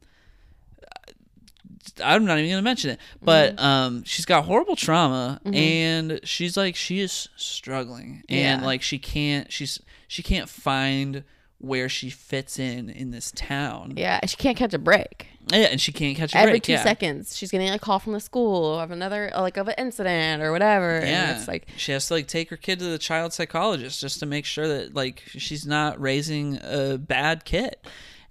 I'm 2.04 2.26
not 2.26 2.38
even 2.38 2.50
gonna 2.52 2.62
mention 2.62 2.92
it, 2.92 3.00
but 3.22 3.56
Mm-hmm. 3.56 3.66
um, 3.66 4.04
she's 4.04 4.26
got 4.26 4.46
horrible 4.46 4.76
trauma, 4.76 5.42
and 5.46 6.20
she's 6.24 6.56
like 6.56 6.76
she 6.76 7.00
is 7.00 7.30
struggling, 7.36 8.24
and 8.30 8.62
Yeah. 8.62 8.66
like 8.66 8.82
she 8.82 9.00
can't 9.00 9.52
she's 9.52 9.80
she 10.08 10.22
can't 10.24 10.48
find 10.50 11.24
where 11.60 11.90
she 11.90 12.10
fits 12.10 12.58
in 12.58 12.90
in 12.90 13.12
this 13.12 13.32
town. 13.36 13.94
Yeah, 13.96 14.20
she 14.26 14.38
can't 14.38 14.58
catch 14.58 14.74
a 14.74 14.80
break. 14.80 15.28
Yeah, 15.52 15.68
and 15.72 15.82
she 15.82 15.92
can't 15.92 16.16
catch 16.16 16.34
a 16.34 16.38
Every 16.38 16.54
break. 16.54 16.64
two 16.64 16.74
yeah. 16.74 16.84
seconds, 16.84 17.36
she's 17.36 17.52
getting 17.52 17.70
a 17.70 17.80
call 17.80 18.00
from 18.00 18.14
the 18.14 18.20
school 18.20 18.80
of 18.80 18.92
another, 18.92 19.32
like 19.36 19.58
of 19.58 19.68
an 19.68 19.76
incident 19.78 20.42
or 20.44 20.52
whatever. 20.52 21.02
Yeah, 21.04 21.38
it's 21.38 21.48
like, 21.48 21.68
she 21.76 21.92
has 21.92 22.08
to 22.08 22.14
like 22.14 22.28
take 22.28 22.50
her 22.50 22.58
kid 22.58 22.80
to 22.80 22.86
the 22.86 22.98
child 23.00 23.34
psychologist 23.34 24.00
just 24.00 24.20
to 24.20 24.26
make 24.26 24.46
sure 24.46 24.68
that 24.68 24.94
like 24.94 25.24
she's 25.28 25.66
not 25.66 26.00
raising 26.00 26.60
a 26.64 26.98
bad 26.98 27.46
kid. 27.46 27.76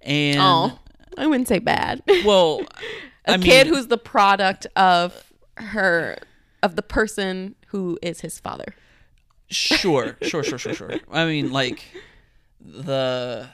And 0.00 0.38
oh, 0.40 0.78
I 1.18 1.26
wouldn't 1.26 1.48
say 1.48 1.58
bad. 1.58 2.02
well, 2.24 2.60
a 3.26 3.32
I 3.32 3.36
mean, 3.36 3.42
kid 3.42 3.66
who's 3.66 3.88
the 3.88 3.98
product 3.98 4.66
of 4.76 5.32
her, 5.56 6.18
of 6.62 6.76
the 6.76 6.82
person 6.82 7.56
who 7.68 7.98
is 8.00 8.20
his 8.20 8.38
father. 8.38 8.74
sure, 9.50 10.16
sure, 10.22 10.44
sure, 10.44 10.58
sure, 10.58 10.74
sure. 10.74 10.94
I 11.10 11.26
mean, 11.26 11.50
like 11.52 11.82
the 12.60 13.48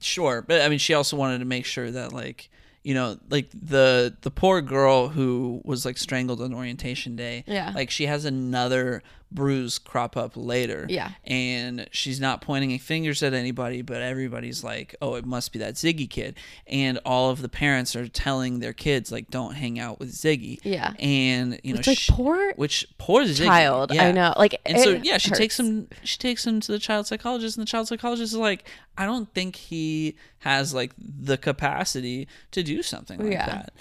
sure, 0.00 0.42
but 0.42 0.62
I 0.62 0.68
mean, 0.68 0.78
she 0.78 0.94
also 0.94 1.16
wanted 1.16 1.38
to 1.38 1.44
make 1.44 1.64
sure 1.64 1.90
that 1.90 2.12
like 2.12 2.50
you 2.82 2.94
know, 2.94 3.18
like 3.28 3.50
the 3.50 4.16
the 4.22 4.30
poor 4.30 4.60
girl 4.62 5.08
who 5.08 5.60
was 5.64 5.84
like 5.84 5.98
strangled 5.98 6.40
on 6.40 6.54
orientation 6.54 7.14
day. 7.14 7.44
Yeah. 7.46 7.72
like 7.74 7.90
she 7.90 8.06
has 8.06 8.24
another 8.24 9.02
bruise 9.32 9.78
crop 9.78 10.16
up 10.16 10.32
later. 10.36 10.86
Yeah. 10.88 11.12
and 11.24 11.86
she's 11.92 12.20
not 12.20 12.40
pointing 12.40 12.76
fingers 12.78 13.22
at 13.22 13.32
anybody, 13.34 13.82
but 13.82 14.02
everybody's 14.02 14.64
like, 14.64 14.94
"Oh, 15.00 15.14
it 15.14 15.24
must 15.24 15.52
be 15.52 15.58
that 15.60 15.74
Ziggy 15.74 16.08
kid," 16.10 16.36
and 16.66 16.98
all 17.04 17.30
of 17.30 17.40
the 17.42 17.48
parents 17.48 17.94
are 17.94 18.08
telling 18.08 18.58
their 18.60 18.72
kids 18.72 19.12
like, 19.12 19.30
"Don't 19.30 19.54
hang 19.54 19.78
out 19.78 19.98
with 20.00 20.12
Ziggy." 20.12 20.58
Yeah. 20.64 20.94
and 20.98 21.60
you 21.62 21.74
know, 21.74 21.78
Which, 21.78 21.86
like, 21.86 21.98
she- 21.98 22.12
poor 22.12 22.52
which 22.54 22.86
poor 22.98 23.22
Ziggy. 23.24 23.44
child. 23.46 23.92
Yeah. 23.94 24.04
I 24.08 24.12
know. 24.12 24.34
Like, 24.36 24.60
And 24.66 24.78
so 24.80 24.90
yeah, 25.02 25.18
she 25.18 25.30
hurts. 25.30 25.38
takes 25.38 25.60
him. 25.60 25.88
She 26.02 26.18
takes 26.18 26.46
him 26.46 26.60
to 26.60 26.72
the 26.72 26.78
child 26.78 27.06
psychologist, 27.06 27.56
and 27.56 27.66
the 27.66 27.70
child 27.70 27.88
psychologist 27.88 28.32
is 28.32 28.38
like, 28.38 28.64
"I 28.98 29.06
don't 29.06 29.32
think 29.34 29.56
he 29.56 30.16
has 30.40 30.74
like 30.74 30.92
the 30.98 31.36
capacity 31.38 32.26
to 32.50 32.62
do 32.62 32.82
something 32.82 33.18
like 33.20 33.32
Yeah. 33.32 33.46
that." 33.46 33.72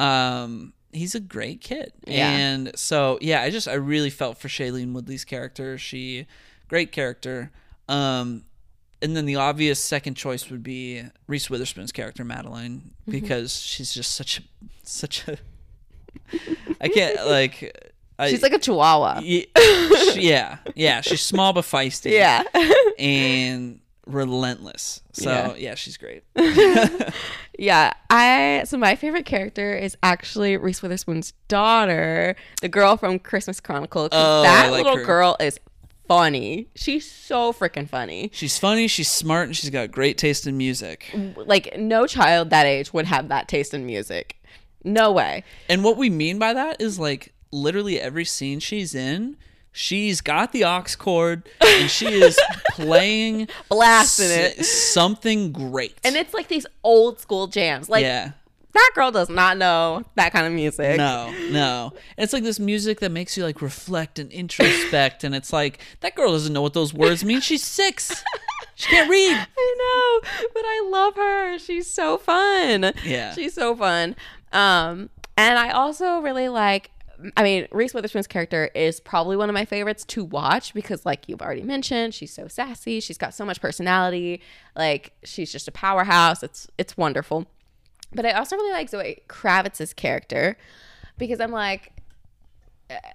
Um, 0.00 0.72
he's 0.92 1.14
a 1.14 1.20
great 1.20 1.60
kid, 1.60 1.92
Yeah. 2.06 2.30
and 2.30 2.70
so 2.76 3.18
yeah, 3.20 3.42
I 3.42 3.50
just 3.50 3.66
I 3.68 3.74
really 3.74 4.10
felt 4.10 4.38
for 4.38 4.48
Shailene 4.48 4.92
Woodley's 4.92 5.24
character. 5.24 5.78
She, 5.78 6.26
great 6.68 6.92
character. 6.92 7.50
Um, 7.88 8.44
and 9.00 9.16
then 9.16 9.26
the 9.26 9.36
obvious 9.36 9.80
second 9.80 10.14
choice 10.14 10.48
would 10.50 10.62
be 10.62 11.02
Reese 11.26 11.50
Witherspoon's 11.50 11.90
character 11.92 12.24
Madeline 12.24 12.92
Mm-hmm. 13.02 13.10
because 13.10 13.58
she's 13.60 13.92
just 13.92 14.12
such 14.14 14.38
a 14.38 14.42
such 14.84 15.26
a. 15.28 15.38
I 16.80 16.88
can't 16.88 17.26
like. 17.26 17.88
I, 18.18 18.30
She's 18.30 18.42
like 18.42 18.52
a 18.52 18.58
chihuahua. 18.58 19.20
Ye- 19.22 19.48
she- 20.12 20.28
yeah, 20.28 20.58
yeah. 20.76 21.00
She's 21.00 21.20
small 21.22 21.52
but 21.52 21.64
feisty. 21.64 22.12
Yeah. 22.12 22.44
and 22.98 23.80
relentless. 24.06 25.02
So 25.12 25.30
Yeah. 25.30 25.54
yeah, 25.56 25.74
she's 25.74 25.96
great. 25.96 26.24
Yeah, 27.58 27.92
I 28.10 28.62
so 28.66 28.76
my 28.78 28.96
favorite 28.96 29.26
character 29.26 29.76
is 29.76 29.96
actually 30.02 30.56
Reese 30.56 30.82
Witherspoon's 30.82 31.32
daughter, 31.48 32.34
the 32.60 32.68
girl 32.68 32.96
from 32.96 33.18
Christmas 33.18 33.60
Chronicle. 33.60 34.08
Oh, 34.10 34.42
that 34.42 34.70
like 34.72 34.84
little 34.84 34.98
her. 34.98 35.04
girl 35.04 35.36
is 35.38 35.60
funny. 36.08 36.68
She's 36.74 37.08
so 37.08 37.52
freaking 37.52 37.88
funny. 37.88 38.30
She's 38.32 38.58
funny. 38.58 38.88
She's 38.88 39.10
smart, 39.10 39.46
and 39.48 39.56
she's 39.56 39.70
got 39.70 39.92
great 39.92 40.16
taste 40.18 40.46
in 40.46 40.56
music. 40.56 41.14
Like 41.36 41.76
no 41.78 42.06
child 42.06 42.50
that 42.50 42.66
age 42.66 42.92
would 42.92 43.06
have 43.06 43.28
that 43.28 43.48
taste 43.48 43.74
in 43.74 43.84
music. 43.86 44.42
No 44.82 45.12
way. 45.12 45.44
And 45.68 45.84
what 45.84 45.96
we 45.96 46.10
mean 46.10 46.38
by 46.38 46.54
that 46.54 46.80
is 46.80 46.98
like 46.98 47.32
literally 47.52 48.00
every 48.00 48.24
scene 48.24 48.58
she's 48.60 48.94
in. 48.94 49.36
She's 49.72 50.20
got 50.20 50.52
the 50.52 50.64
aux 50.64 50.84
cord 50.98 51.48
and 51.64 51.90
she 51.90 52.06
is 52.06 52.38
playing 52.72 53.48
Blasting 53.68 54.26
s- 54.30 54.58
it. 54.58 54.64
something 54.64 55.50
great. 55.52 55.96
And 56.04 56.14
it's 56.16 56.34
like 56.34 56.48
these 56.48 56.66
old 56.84 57.20
school 57.20 57.46
jams. 57.46 57.88
Like 57.88 58.02
yeah. 58.02 58.32
that 58.74 58.90
girl 58.94 59.10
does 59.10 59.30
not 59.30 59.56
know 59.56 60.04
that 60.16 60.32
kind 60.32 60.46
of 60.46 60.52
music. 60.52 60.98
No, 60.98 61.32
no. 61.50 61.94
It's 62.18 62.32
like 62.34 62.42
this 62.42 62.60
music 62.60 63.00
that 63.00 63.10
makes 63.12 63.36
you 63.36 63.44
like 63.44 63.62
reflect 63.62 64.18
and 64.18 64.30
introspect, 64.30 65.24
and 65.24 65.34
it's 65.34 65.52
like 65.54 65.80
that 66.00 66.14
girl 66.14 66.32
doesn't 66.32 66.52
know 66.52 66.62
what 66.62 66.74
those 66.74 66.92
words 66.92 67.24
mean. 67.24 67.40
She's 67.40 67.64
six. 67.64 68.22
She 68.74 68.88
can't 68.90 69.08
read. 69.10 69.32
I 69.58 70.20
know, 70.22 70.28
but 70.52 70.62
I 70.64 70.88
love 70.90 71.14
her. 71.16 71.58
She's 71.58 71.90
so 71.90 72.18
fun. 72.18 72.92
Yeah. 73.04 73.32
She's 73.34 73.54
so 73.54 73.74
fun. 73.74 74.16
Um, 74.52 75.08
and 75.36 75.58
I 75.58 75.70
also 75.70 76.20
really 76.20 76.48
like 76.48 76.90
I 77.36 77.42
mean, 77.42 77.68
Reese 77.70 77.94
Witherspoon's 77.94 78.26
character 78.26 78.70
is 78.74 79.00
probably 79.00 79.36
one 79.36 79.48
of 79.48 79.54
my 79.54 79.64
favorites 79.64 80.04
to 80.06 80.24
watch 80.24 80.74
because 80.74 81.04
like 81.06 81.28
you've 81.28 81.42
already 81.42 81.62
mentioned, 81.62 82.14
she's 82.14 82.32
so 82.32 82.48
sassy, 82.48 83.00
she's 83.00 83.18
got 83.18 83.34
so 83.34 83.44
much 83.44 83.60
personality, 83.60 84.40
like 84.76 85.12
she's 85.24 85.52
just 85.52 85.68
a 85.68 85.72
powerhouse. 85.72 86.42
It's 86.42 86.68
it's 86.78 86.96
wonderful. 86.96 87.46
But 88.14 88.26
I 88.26 88.32
also 88.32 88.56
really 88.56 88.72
like 88.72 88.88
Zoe 88.90 89.22
Kravitz's 89.28 89.94
character 89.94 90.56
because 91.18 91.40
I'm 91.40 91.50
like 91.52 91.92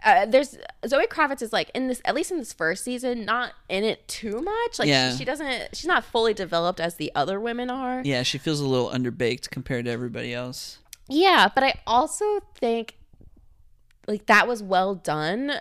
uh, 0.03 0.25
there's 0.25 0.57
Zoe 0.87 1.05
Kravitz 1.07 1.41
is 1.43 1.53
like 1.53 1.69
in 1.75 1.87
this 1.87 2.01
at 2.03 2.15
least 2.15 2.31
in 2.31 2.37
this 2.39 2.51
first 2.53 2.83
season 2.83 3.25
not 3.25 3.51
in 3.69 3.83
it 3.83 4.07
too 4.07 4.41
much 4.41 4.79
like 4.79 4.87
Yeah. 4.87 5.11
she, 5.11 5.19
she 5.19 5.25
doesn't 5.25 5.75
she's 5.75 5.85
not 5.85 6.03
fully 6.03 6.33
developed 6.33 6.79
as 6.79 6.95
the 6.95 7.11
other 7.13 7.39
women 7.39 7.69
are 7.69 8.01
Yeah, 8.03 8.23
she 8.23 8.39
feels 8.39 8.59
a 8.59 8.65
little 8.67 8.89
underbaked 8.89 9.51
compared 9.51 9.85
to 9.85 9.91
everybody 9.91 10.33
else. 10.33 10.79
yeah 11.07 11.47
but 11.53 11.63
I 11.63 11.75
also 11.85 12.25
think 12.55 12.96
like 14.07 14.25
that 14.27 14.47
was 14.47 14.63
well 14.63 14.95
done 14.95 15.59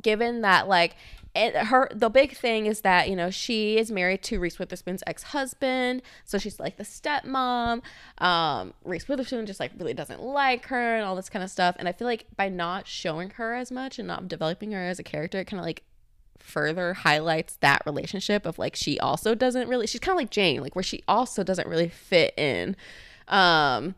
given 0.00 0.42
that 0.42 0.68
like 0.68 0.94
it, 1.34 1.54
her 1.54 1.88
the 1.94 2.08
big 2.08 2.36
thing 2.36 2.66
is 2.66 2.80
that 2.80 3.08
you 3.08 3.14
know 3.14 3.30
she 3.30 3.78
is 3.78 3.90
married 3.90 4.22
to 4.24 4.40
Reese 4.40 4.58
Witherspoon's 4.58 5.02
ex-husband 5.06 6.02
so 6.24 6.38
she's 6.38 6.58
like 6.58 6.76
the 6.76 6.84
stepmom. 6.84 7.82
Um 8.18 8.74
Reese 8.84 9.08
Witherspoon 9.08 9.46
just 9.46 9.60
like 9.60 9.72
really 9.78 9.94
doesn't 9.94 10.22
like 10.22 10.66
her 10.66 10.96
and 10.96 11.04
all 11.04 11.14
this 11.14 11.28
kind 11.28 11.44
of 11.44 11.50
stuff 11.50 11.76
and 11.78 11.88
I 11.88 11.92
feel 11.92 12.06
like 12.06 12.26
by 12.36 12.48
not 12.48 12.86
showing 12.86 13.30
her 13.30 13.54
as 13.54 13.70
much 13.70 13.98
and 13.98 14.08
not 14.08 14.26
developing 14.28 14.72
her 14.72 14.80
as 14.84 14.98
a 14.98 15.04
character 15.04 15.38
it 15.38 15.46
kind 15.46 15.60
of 15.60 15.66
like 15.66 15.84
further 16.38 16.94
highlights 16.94 17.56
that 17.60 17.82
relationship 17.84 18.46
of 18.46 18.58
like 18.58 18.74
she 18.74 18.98
also 18.98 19.34
doesn't 19.34 19.68
really 19.68 19.86
she's 19.86 20.00
kind 20.00 20.16
of 20.16 20.18
like 20.18 20.30
Jane 20.30 20.60
like 20.60 20.74
where 20.74 20.82
she 20.82 21.02
also 21.06 21.44
doesn't 21.44 21.68
really 21.68 21.88
fit 21.88 22.32
in. 22.36 22.74
Um 23.28 23.94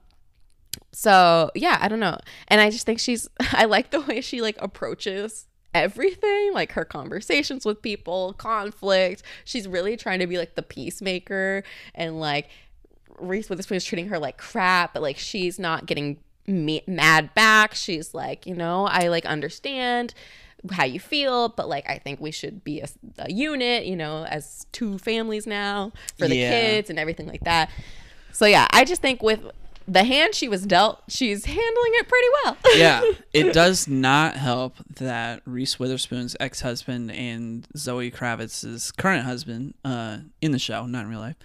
so 0.92 1.50
yeah 1.54 1.78
i 1.80 1.88
don't 1.88 2.00
know. 2.00 2.18
And 2.48 2.60
i 2.60 2.70
just 2.70 2.86
think 2.86 2.98
she's 2.98 3.28
i 3.52 3.64
like 3.64 3.90
the 3.90 4.00
way 4.00 4.20
she 4.20 4.40
like 4.40 4.56
approaches 4.60 5.46
everything 5.72 6.52
like 6.52 6.72
her 6.72 6.84
conversations 6.84 7.64
with 7.64 7.80
people 7.80 8.32
conflict. 8.32 9.22
She's 9.44 9.68
really 9.68 9.96
trying 9.96 10.18
to 10.18 10.26
be 10.26 10.36
like 10.36 10.56
the 10.56 10.62
peacemaker 10.62 11.62
and 11.94 12.18
like 12.18 12.48
reese 13.20 13.48
witherspoon 13.48 13.76
is 13.76 13.84
treating 13.84 14.08
her 14.08 14.18
like 14.18 14.36
crap 14.36 14.94
but 14.94 15.00
like 15.02 15.16
she's 15.16 15.60
not 15.60 15.86
getting 15.86 16.18
me- 16.48 16.82
mad 16.88 17.32
back. 17.34 17.74
She's 17.76 18.14
like 18.14 18.46
you 18.46 18.54
know 18.56 18.86
i 18.86 19.06
like 19.08 19.24
understand 19.26 20.12
how 20.72 20.84
you 20.84 20.98
feel 21.00 21.48
but 21.50 21.68
like 21.68 21.88
i 21.88 21.96
think 21.98 22.20
we 22.20 22.30
should 22.32 22.62
be 22.64 22.80
a, 22.80 22.88
a 23.20 23.30
unit 23.32 23.86
you 23.86 23.96
know 23.96 24.24
as 24.24 24.66
two 24.72 24.98
families 24.98 25.46
now 25.46 25.90
for 26.18 26.26
the 26.28 26.36
Yeah. 26.36 26.50
kids 26.50 26.90
and 26.90 26.98
everything 26.98 27.28
like 27.28 27.44
that. 27.44 27.70
So 28.32 28.44
yeah 28.46 28.66
i 28.72 28.84
just 28.84 29.00
think 29.02 29.22
with 29.22 29.40
the 29.92 30.04
hand 30.04 30.34
she 30.34 30.48
was 30.48 30.64
dealt, 30.66 31.02
she's 31.08 31.44
handling 31.44 31.92
it 31.94 32.08
pretty 32.08 32.26
well. 32.44 32.56
yeah, 32.76 33.02
it 33.32 33.52
does 33.52 33.88
not 33.88 34.36
help 34.36 34.76
that 34.98 35.42
Reese 35.44 35.78
Witherspoon's 35.78 36.36
ex-husband 36.38 37.10
and 37.10 37.66
Zoe 37.76 38.10
Kravitz's 38.10 38.92
current 38.92 39.24
husband, 39.24 39.74
uh, 39.84 40.18
in 40.40 40.52
the 40.52 40.58
show, 40.58 40.86
not 40.86 41.04
in 41.04 41.10
real 41.10 41.20
life, 41.20 41.36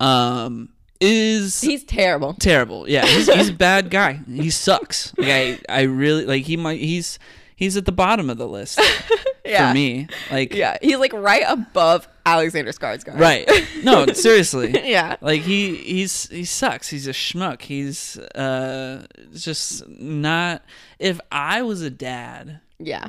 um, 0.00 0.70
is 1.00 1.54
Mm-hmm. 1.54 1.70
He's 1.70 1.84
terrible. 1.84 2.34
terrible. 2.34 2.88
Yeah, 2.88 3.04
he's, 3.06 3.32
he's 3.32 3.48
a 3.48 3.52
bad 3.70 3.90
guy. 3.90 4.20
He 4.26 4.50
sucks. 4.50 5.12
Like 5.18 5.28
I, 5.28 5.58
I 5.68 5.82
really 5.82 6.24
like 6.26 6.44
he 6.44 6.56
might. 6.56 6.80
He's 6.80 7.18
he's 7.56 7.76
at 7.76 7.84
the 7.86 7.92
bottom 7.92 8.28
of 8.30 8.38
the 8.38 8.48
list 8.48 8.80
Yeah. 9.44 9.68
for 9.70 9.74
me. 9.74 10.06
Like 10.30 10.54
Yeah, 10.54 10.76
he's 10.80 10.98
like 10.98 11.12
right 11.12 11.44
above 11.46 12.08
Alexander 12.24 12.70
Skarsgård. 12.72 13.18
right. 13.18 13.48
No, 13.82 14.06
seriously. 14.14 14.70
yeah. 14.90 15.16
Like 15.20 15.42
he 15.42 15.74
he's 15.76 16.28
he 16.28 16.44
sucks. 16.44 16.88
He's 16.88 17.06
a 17.08 17.12
schmuck. 17.12 17.62
He's 17.62 18.18
uh 18.18 19.06
just 19.34 19.86
not. 19.88 20.62
If 20.98 21.20
I 21.32 21.62
was 21.62 21.82
a 21.82 21.90
dad, 21.90 22.60
Yeah. 22.78 23.08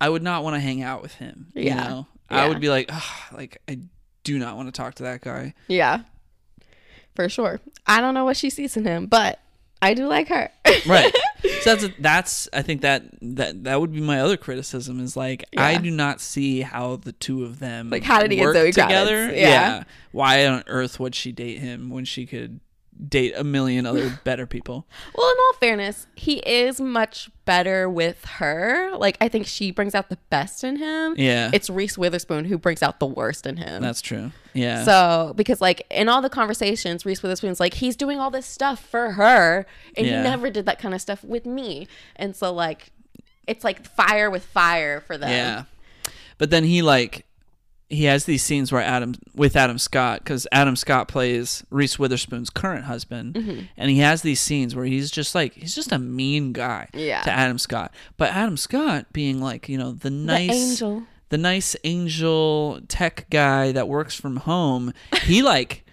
I 0.00 0.08
would 0.08 0.22
not 0.22 0.42
want 0.44 0.54
to 0.56 0.60
hang 0.60 0.82
out 0.82 1.02
with 1.02 1.14
him. 1.14 1.48
You 1.54 1.64
Yeah. 1.64 1.74
know, 1.88 2.06
I 2.30 2.48
would 2.48 2.60
be 2.60 2.68
like, 2.70 2.90
"Ugh, 2.92 3.32
like 3.36 3.60
I 3.68 3.78
do 4.24 4.38
not 4.38 4.56
want 4.56 4.68
to 4.68 4.72
talk 4.72 4.94
to 4.96 5.02
that 5.04 5.20
guy. 5.20 5.54
Yeah. 5.68 6.00
For 7.14 7.28
sure. 7.28 7.60
I 7.86 8.00
don't 8.00 8.14
know 8.14 8.24
what 8.24 8.36
she 8.36 8.48
sees 8.50 8.76
in 8.76 8.84
him, 8.86 9.06
but 9.06 9.38
I 9.84 9.94
do 9.94 10.06
like 10.06 10.28
her. 10.28 10.50
Right. 10.86 11.14
so 11.62 11.76
that's 11.76 11.94
that's 11.98 12.48
I 12.52 12.62
think 12.62 12.80
that 12.82 13.04
that 13.20 13.64
that 13.64 13.80
would 13.80 13.92
be 13.92 14.00
my 14.00 14.20
other 14.20 14.36
criticism 14.36 14.98
is 15.00 15.16
like 15.16 15.44
I 15.56 15.76
do 15.78 15.90
not 15.90 16.20
see 16.20 16.62
how 16.62 16.96
the 16.96 17.12
two 17.12 17.44
of 17.44 17.58
them 17.58 17.90
Like, 17.90 18.02
how 18.02 18.20
did 18.20 18.30
he 18.30 18.38
get 18.38 18.44
work 18.44 18.56
Zoe 18.56 18.70
Kravitz? 18.70 18.82
together. 18.82 19.32
Yeah. 19.34 19.84
Why 20.12 20.46
on 20.46 20.64
earth 20.66 20.98
would 21.00 21.14
she 21.14 21.32
date 21.32 21.58
him 21.58 21.90
when 21.90 22.04
she 22.04 22.24
could 22.26 22.60
date 23.08 23.34
a 23.36 23.44
million 23.44 23.86
other 23.86 24.18
better 24.24 24.46
people? 24.46 24.86
Well, 25.14 25.28
in 25.30 25.36
all 25.38 25.52
fairness, 25.60 26.06
he 26.14 26.38
is 26.38 26.80
much 26.80 27.30
better 27.44 27.88
with 27.88 28.24
her. 28.24 28.96
Like, 28.96 29.16
I 29.20 29.28
think 29.28 29.46
she 29.46 29.70
brings 29.70 29.94
out 29.94 30.08
the 30.08 30.18
best 30.30 30.64
in 30.64 30.76
him. 30.76 31.14
Yeah. 31.18 31.50
It's 31.52 31.68
Reese 31.68 31.98
Witherspoon 31.98 32.44
who 32.46 32.56
brings 32.58 32.82
out 32.82 33.00
the 33.00 33.06
worst 33.06 33.46
in 33.46 33.56
him. 33.56 33.82
That's 33.82 34.00
true. 34.00 34.30
Yeah. 34.52 34.84
So, 34.84 35.32
because 35.36 35.60
like 35.60 35.86
in 35.90 36.08
all 36.08 36.22
the 36.22 36.30
conversations, 36.30 37.04
Reese 37.04 37.22
Witherspoon's 37.22 37.60
like, 37.60 37.74
he's 37.74 37.96
doing 37.96 38.18
all 38.20 38.30
this 38.30 38.46
stuff 38.46 38.84
for 38.84 39.12
her, 39.12 39.66
and 39.96 40.06
Yeah. 40.06 40.18
he 40.22 40.28
never 40.28 40.50
did 40.50 40.66
that 40.66 40.78
kind 40.78 40.94
of 40.94 41.00
stuff 41.00 41.22
with 41.24 41.44
me. 41.46 41.88
And 42.16 42.34
so, 42.36 42.52
like, 42.52 42.90
it's 43.46 43.64
like 43.64 43.84
fire 43.84 44.30
with 44.30 44.44
fire 44.44 45.00
for 45.00 45.18
them. 45.18 45.30
Yeah. 45.30 45.64
But 46.38 46.50
then 46.50 46.64
he 46.64 46.82
like 46.82 47.26
he 47.94 48.04
has 48.04 48.24
these 48.24 48.42
scenes 48.42 48.70
where 48.72 48.82
Adam 48.82 49.14
with 49.34 49.56
Adam 49.56 49.78
Scott 49.78 50.20
because 50.20 50.46
Adam 50.52 50.76
Scott 50.76 51.08
plays 51.08 51.64
Reese 51.70 51.98
Witherspoon's 51.98 52.50
current 52.50 52.84
husband, 52.84 53.34
Mm-hmm. 53.34 53.60
and 53.76 53.90
he 53.90 53.98
has 53.98 54.22
these 54.22 54.40
scenes 54.40 54.74
where 54.74 54.84
he's 54.84 55.10
just 55.10 55.34
like 55.34 55.54
he's 55.54 55.74
just 55.74 55.92
a 55.92 55.98
mean 55.98 56.52
guy 56.52 56.88
Yeah. 56.92 57.22
to 57.22 57.30
Adam 57.32 57.58
Scott. 57.58 57.94
But 58.16 58.30
Adam 58.32 58.56
Scott 58.56 59.12
being 59.12 59.40
like 59.40 59.68
you 59.68 59.78
know 59.78 59.92
the 59.92 60.04
The 60.04 60.10
nice 60.10 60.50
angel. 60.50 61.02
the 61.30 61.38
nice 61.38 61.74
angel 61.84 62.80
tech 62.88 63.26
guy 63.30 63.72
that 63.72 63.88
works 63.88 64.14
from 64.14 64.36
home, 64.36 64.92
he 65.22 65.42
like 65.54 65.84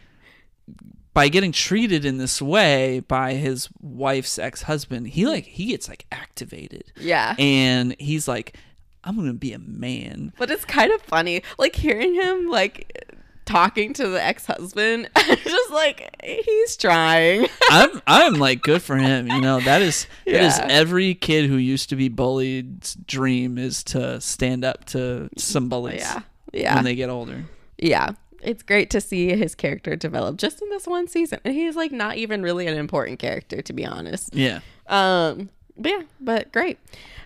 by 1.13 1.27
getting 1.27 1.51
treated 1.51 2.05
in 2.05 2.17
this 2.19 2.41
way 2.41 3.01
by 3.01 3.33
his 3.33 3.67
wife's 3.81 4.39
ex-husband, 4.39 5.07
he 5.09 5.25
like 5.27 5.43
he 5.45 5.65
gets 5.67 5.89
like 5.89 6.05
activated 6.11 6.91
Yeah. 6.95 7.35
and 7.37 7.95
he's 7.99 8.27
like 8.29 8.55
i'm 9.03 9.15
gonna 9.15 9.33
be 9.33 9.53
a 9.53 9.59
man 9.59 10.33
But 10.37 10.51
it's 10.51 10.65
kind 10.65 10.91
of 10.91 11.01
funny, 11.01 11.43
like 11.57 11.75
hearing 11.75 12.13
him 12.15 12.49
like 12.49 13.07
talking 13.45 13.91
to 13.91 14.07
the 14.07 14.23
ex 14.23 14.45
husband. 14.45 15.09
just 15.17 15.71
like 15.71 16.15
he's 16.23 16.77
trying. 16.77 17.47
i'm 17.69 18.01
i'm 18.07 18.33
like 18.35 18.61
good 18.61 18.81
for 18.81 18.95
him 18.95 19.27
you 19.27 19.41
know 19.41 19.59
that 19.61 19.81
is 19.81 20.07
that 20.25 20.35
is 20.43 20.59
every 20.63 21.15
kid 21.15 21.49
who 21.49 21.57
used 21.57 21.89
to 21.89 21.95
be 21.95 22.07
bullied's 22.07 22.95
dream 22.95 23.57
is 23.57 23.83
to 23.83 24.21
stand 24.21 24.63
up 24.63 24.85
to 24.85 25.29
some 25.37 25.67
bullies 25.69 25.99
yeah. 26.01 26.21
Yeah. 26.53 26.75
when 26.75 26.83
they 26.85 26.95
get 26.95 27.09
older 27.09 27.45
yeah. 27.77 28.11
It's 28.43 28.63
great 28.63 28.89
to 28.91 29.01
see 29.01 29.35
his 29.35 29.53
character 29.53 29.95
develop 29.95 30.37
just 30.37 30.63
in 30.63 30.69
this 30.69 30.87
one 30.87 31.07
season. 31.07 31.39
And 31.45 31.53
he's 31.53 31.75
like 31.75 31.91
not 31.91 32.17
even 32.17 32.41
really 32.41 32.65
an 32.65 32.75
important 32.75 33.19
character 33.19 33.61
to 33.61 33.73
be 33.73 33.85
honest. 33.85 34.33
yeah 34.35 34.61
Um 34.87 35.49
but 35.77 35.89
yeah, 35.91 36.01
but 36.19 36.51
great. 36.51 36.77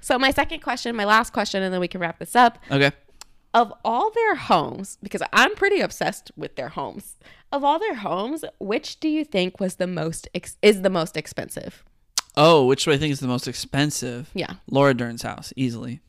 So 0.02 0.18
my 0.20 0.32
second 0.32 0.62
question, 0.62 0.96
my 0.96 1.06
last 1.06 1.34
question, 1.34 1.64
and 1.64 1.74
then 1.74 1.80
we 1.82 1.88
can 1.88 2.00
wrap 2.02 2.20
this 2.20 2.36
up. 2.36 2.60
okay 2.72 2.92
Of 3.54 3.74
all 3.84 4.12
their 4.12 4.36
homes, 4.36 4.98
because 5.02 5.22
I'm 5.34 5.56
pretty 5.56 5.80
obsessed 5.82 6.32
with 6.36 6.56
their 6.56 6.70
homes. 6.70 7.16
Of 7.52 7.64
all 7.64 7.80
their 7.80 7.96
homes, 7.96 8.44
which 8.60 9.00
do 9.00 9.08
you 9.08 9.24
think 9.24 9.60
was 9.60 9.76
the 9.76 9.88
most 9.88 10.28
ex- 10.36 10.58
is 10.62 10.82
the 10.82 10.90
most 10.90 11.16
expensive? 11.18 11.84
oh 12.38 12.66
which 12.66 12.84
do 12.84 12.92
i 12.92 12.98
think 12.98 13.14
is 13.14 13.22
the 13.22 13.28
most 13.28 13.48
expensive 13.48 14.30
Yeah, 14.34 14.56
laura 14.70 14.94
dern's 14.94 15.22
house 15.22 15.54
easily 15.56 16.02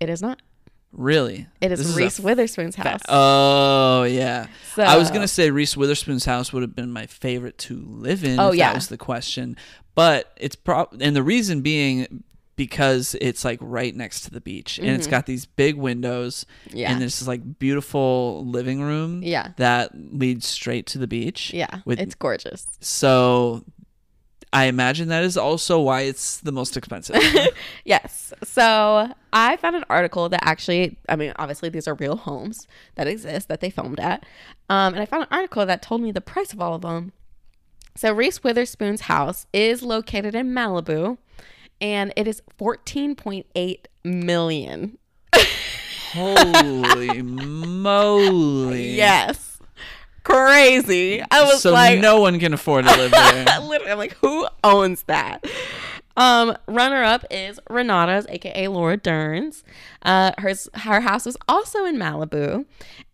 it 0.00 0.08
is 0.08 0.22
not. 0.22 0.40
Really 0.92 1.46
It 1.60 1.72
is 1.72 1.86
This 1.86 1.96
Reese 1.96 2.18
Witherspoon's 2.20 2.74
house. 2.76 3.00
Oh 3.08 4.04
yeah. 4.04 4.46
I 4.76 4.96
was 4.96 5.10
gonna 5.10 5.28
say 5.28 5.50
Reese 5.50 5.76
Witherspoon's 5.76 6.24
house 6.24 6.52
would 6.52 6.62
have 6.62 6.74
been 6.74 6.92
my 6.92 7.06
favorite 7.06 7.58
to 7.58 7.76
live 7.86 8.24
in. 8.24 8.38
Oh, 8.40 8.48
if 8.50 8.56
yeah. 8.56 8.68
that 8.68 8.74
was 8.76 8.88
the 8.88 8.96
question. 8.98 9.56
But 9.94 10.32
it's 10.36 10.56
pro 10.56 10.88
and 11.00 11.14
the 11.16 11.22
reason 11.22 11.60
being 11.62 12.24
because 12.56 13.14
it's 13.20 13.44
like 13.44 13.58
right 13.60 13.94
next 13.94 14.22
to 14.22 14.30
the 14.30 14.40
beach 14.40 14.78
and 14.78 14.88
it's 14.88 15.06
got 15.06 15.26
these 15.26 15.44
big 15.44 15.74
windows 15.76 16.46
Mm-hmm. 16.68 16.76
Yeah. 16.78 16.90
and 16.92 17.00
there's 17.02 17.18
this 17.18 17.28
like 17.28 17.58
beautiful 17.58 18.46
living 18.46 18.80
room 18.80 19.22
Yeah. 19.22 19.50
that 19.58 19.90
leads 19.94 20.46
straight 20.46 20.86
to 20.88 20.98
the 20.98 21.06
beach. 21.06 21.52
yeah, 21.52 21.80
With 21.84 22.00
it's 22.00 22.14
gorgeous. 22.14 22.66
so 22.80 23.62
I 24.56 24.64
imagine 24.68 25.08
that 25.08 25.22
is 25.22 25.36
also 25.36 25.78
why 25.78 26.00
it's 26.02 26.38
the 26.38 26.50
most 26.50 26.78
expensive. 26.78 27.16
Yes. 27.84 28.32
So 28.42 29.12
I 29.32 29.56
found 29.56 29.76
an 29.76 29.84
article 29.90 30.30
that 30.30 30.40
actually, 30.42 30.96
I 31.10 31.14
mean, 31.14 31.34
obviously 31.36 31.68
these 31.68 31.86
are 31.86 31.94
real 31.94 32.16
homes 32.16 32.66
that 32.94 33.06
exist 33.06 33.48
that 33.48 33.60
they 33.60 33.68
filmed 33.68 34.00
at. 34.00 34.24
Um, 34.70 34.94
and 34.94 35.02
I 35.02 35.06
found 35.06 35.24
an 35.24 35.28
article 35.30 35.66
that 35.66 35.82
told 35.82 36.00
me 36.00 36.10
the 36.10 36.22
price 36.22 36.54
of 36.54 36.60
all 36.60 36.74
of 36.74 36.80
them. 36.80 37.12
So 37.96 38.12
Reese 38.12 38.42
Witherspoon's 38.42 39.02
house 39.02 39.46
is 39.52 39.82
located 39.82 40.34
in 40.34 40.52
Malibu 40.52 41.18
and 41.80 42.14
it 42.16 42.26
is 42.26 42.42
14.8 42.58 43.84
million. 44.04 44.98
Holy 46.12 47.22
moly. 47.22 48.96
Yes. 48.96 49.55
Crazy. 50.26 51.22
I 51.30 51.44
was 51.44 51.62
So 51.62 51.72
like, 51.72 52.00
no 52.00 52.20
one 52.20 52.40
can 52.40 52.52
afford 52.52 52.84
to 52.86 52.96
live 52.96 53.12
there. 53.12 53.44
Literally, 53.62 53.92
I'm 53.92 53.98
like, 53.98 54.16
who 54.16 54.46
owns 54.64 55.04
that? 55.04 55.44
Um, 56.16 56.56
runner 56.66 57.04
up 57.04 57.24
is 57.30 57.60
Renata's, 57.70 58.26
aka 58.28 58.66
Laura 58.66 58.96
Dern's. 58.96 59.62
Uh, 60.02 60.32
hers 60.38 60.68
her 60.74 61.00
house 61.00 61.28
is 61.28 61.36
also 61.48 61.84
in 61.84 61.96
Malibu, 61.96 62.64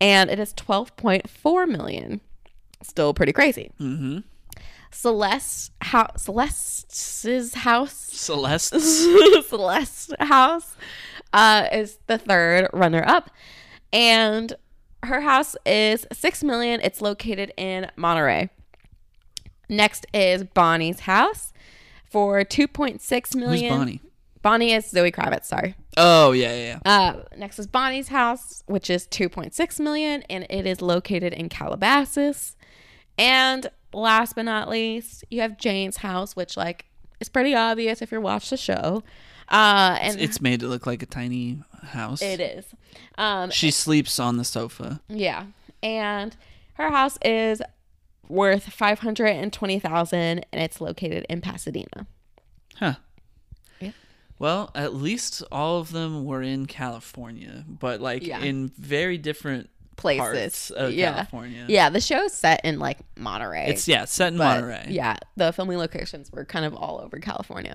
and 0.01 0.31
it 0.31 0.39
is 0.39 0.55
12.4 0.55 1.69
million. 1.69 2.23
Still 2.83 3.13
pretty 3.13 3.35
crazy. 3.35 3.71
Mm-hmm. 3.79 4.21
Celeste 4.91 5.73
house, 5.83 6.23
Celeste's 6.23 7.55
house, 7.55 7.93
Celeste. 7.93 8.81
Celeste 9.49 10.15
house, 10.19 10.77
uh, 11.35 11.67
is 11.73 11.99
the 12.07 12.17
third 12.17 12.69
runner 12.73 13.05
up, 13.07 13.31
and 13.93 14.55
her 15.03 15.21
house 15.21 15.57
is 15.67 16.07
six 16.13 16.43
million. 16.43 16.81
It's 16.83 17.01
located 17.01 17.53
in 17.57 17.91
Monterey. 17.97 18.51
Next 19.69 20.07
is 20.13 20.45
Bonnie's 20.45 21.01
house 21.01 21.53
for 22.11 22.45
2.6 22.45 23.35
million. 23.35 23.73
Who's. 23.73 23.79
Bonnie? 23.79 24.01
Bonnie 24.43 24.73
is 24.73 24.87
Zoe 24.91 25.11
Kravitz. 25.13 25.47
Sorry. 25.47 25.75
Oh 25.97 26.33
yeah, 26.33 26.55
yeah, 26.55 26.79
yeah. 26.85 26.91
Uh, 26.91 27.23
next 27.37 27.59
is 27.59 27.67
Bonnie's 27.67 28.09
house, 28.09 28.63
which 28.67 28.91
is 28.91 29.07
2.6 29.07 29.81
million, 29.81 30.23
and 30.29 30.47
it 30.51 30.67
is 30.67 30.83
located 30.83 31.33
in 31.33 31.49
Calabasas. 31.49 32.57
And 33.17 33.71
last 33.93 34.35
but 34.35 34.43
not 34.43 34.69
least, 34.69 35.25
you 35.31 35.41
have 35.41 35.59
Jane's 35.59 35.99
house, 35.99 36.35
which 36.35 36.57
like 36.57 36.87
is 37.21 37.29
pretty 37.29 37.55
obvious 37.55 38.03
if 38.03 38.11
you 38.13 38.21
watch 38.21 38.51
the 38.51 38.57
show. 38.57 39.03
Uh, 39.49 39.99
and 40.01 40.21
It's 40.21 40.41
made 40.41 40.61
to 40.61 40.67
look 40.69 40.87
like 40.87 41.03
a 41.03 41.07
tiny 41.07 41.59
house. 41.83 42.23
it 42.23 42.41
is. 42.41 42.65
Um, 43.19 43.51
She 43.51 43.71
sleeps 43.71 44.19
on 44.19 44.37
the 44.37 44.45
sofa. 44.45 45.01
yeah, 45.09 45.47
and 45.83 46.35
her 46.75 46.91
house 46.91 47.19
is 47.25 47.61
worth 48.29 48.65
520,000, 48.73 50.19
and 50.53 50.63
it's 50.63 50.81
located 50.81 51.27
in 51.29 51.41
Pasadena. 51.41 52.07
Huh. 52.77 52.95
Yeah. 53.81 53.91
Well, 54.39 54.71
at 54.75 54.95
least 54.95 55.43
all 55.53 55.79
of 55.81 55.93
them 55.93 56.25
were 56.25 56.43
in 56.43 56.67
California, 56.67 57.65
but 57.69 58.01
like 58.01 58.25
Yeah. 58.27 58.41
in 58.41 58.69
very 58.79 59.19
different 59.19 59.69
Places. 59.97 60.21
parts 60.21 60.71
of 60.71 60.93
Yeah. 60.95 61.13
California. 61.15 61.67
Yeah, 61.69 61.91
the 61.91 62.01
show's 62.01 62.33
set 62.33 62.65
in 62.65 62.79
like 62.79 62.99
Monterey. 63.17 63.67
It's 63.69 63.87
yeah, 63.87 64.05
set 64.07 64.29
in 64.33 64.39
Monterey. 64.39 64.87
Yeah, 64.89 65.17
the 65.37 65.53
filming 65.53 65.79
locations 65.79 66.33
were 66.33 66.45
kind 66.45 66.65
of 66.65 66.75
all 66.75 67.01
over 67.01 67.19
California. 67.19 67.75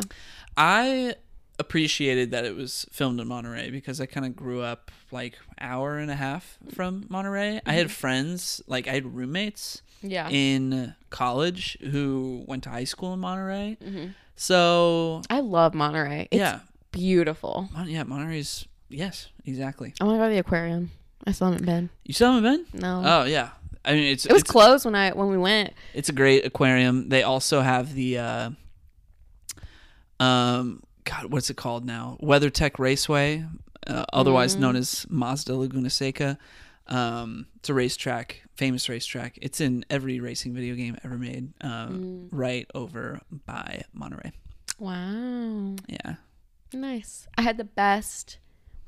I 0.58 1.16
appreciated 1.60 2.32
that 2.32 2.46
it 2.46 2.56
was 2.56 2.86
filmed 2.92 3.20
in 3.20 3.28
Monterey 3.28 3.70
because 3.72 4.00
I 4.00 4.06
kind 4.06 4.26
of 4.26 4.36
grew 4.36 4.62
up 4.62 4.92
like 5.12 5.38
hour 5.60 5.98
and 5.98 6.12
a 6.12 6.16
half 6.16 6.58
from 6.74 7.06
Monterey. 7.10 7.60
I 7.66 7.74
had 7.74 7.90
friends, 7.92 8.62
like 8.68 8.88
I 8.88 8.92
had 8.92 9.16
roommates 9.16 9.82
Yeah. 10.02 10.30
in 10.30 10.94
college 11.10 11.78
who 11.82 12.44
went 12.48 12.64
to 12.66 12.70
high 12.70 12.84
school 12.84 13.14
in 13.14 13.20
Monterey. 13.20 13.78
So 14.36 15.22
I 15.30 15.40
love 15.40 15.74
Monterey. 15.74 16.28
It's 16.30 16.40
yeah, 16.40 16.60
beautiful. 16.92 17.70
Mon- 17.74 17.90
yeah, 17.90 18.04
Monterey's 18.04 18.66
yes, 18.90 19.30
exactly. 19.46 19.94
I 20.00 20.04
want 20.04 20.16
to 20.16 20.20
go 20.20 20.28
to 20.30 20.34
the 20.34 20.40
aquarium. 20.40 20.92
I 21.26 21.32
still 21.32 21.52
haven't 21.52 21.66
been. 21.66 21.90
You 22.06 22.14
still 22.14 22.34
haven't 22.34 22.70
been? 22.72 22.80
No. 22.82 23.02
Oh 23.04 23.24
yeah, 23.24 23.50
I 23.84 23.94
mean 23.94 24.04
it's 24.04 24.26
it 24.28 24.32
was 24.32 24.44
it's, 24.44 24.52
closed 24.52 24.86
when 24.86 24.94
I 24.94 25.10
when 25.12 25.28
we 25.30 25.38
went. 25.40 25.74
it's 25.96 26.10
a 26.10 26.14
great 26.14 26.46
aquarium. 26.46 27.10
They 27.10 27.24
also 27.24 27.62
have 27.62 27.96
the 27.96 28.20
uh, 28.20 28.50
um 30.20 30.84
God, 31.08 31.32
what's 31.32 31.50
it 31.50 31.56
called 31.56 31.86
now? 31.86 32.18
WeatherTech 32.22 32.80
Raceway, 32.80 33.46
uh, 33.88 34.06
otherwise 34.12 34.58
known 34.58 34.76
as 34.76 35.06
Mazda 35.10 35.56
Laguna 35.56 35.90
Seca. 35.90 36.38
Um, 36.88 37.48
it's 37.56 37.70
a 37.70 37.74
racetrack, 37.74 38.44
famous 38.56 38.90
racetrack. 38.90 39.40
It's 39.42 39.62
in 39.62 39.86
every 39.90 40.20
racing 40.20 40.54
video 40.54 40.76
game 40.76 40.98
ever 41.06 41.18
made. 41.18 41.54
Um, 41.62 42.28
right 42.32 42.70
over 42.76 43.22
by 43.46 43.84
Monterey. 43.94 44.34
Wow. 44.80 45.76
Yeah. 45.88 46.16
Nice. 46.74 47.28
I 47.38 47.42
had 47.42 47.58
the 47.58 47.64
best. 47.64 48.38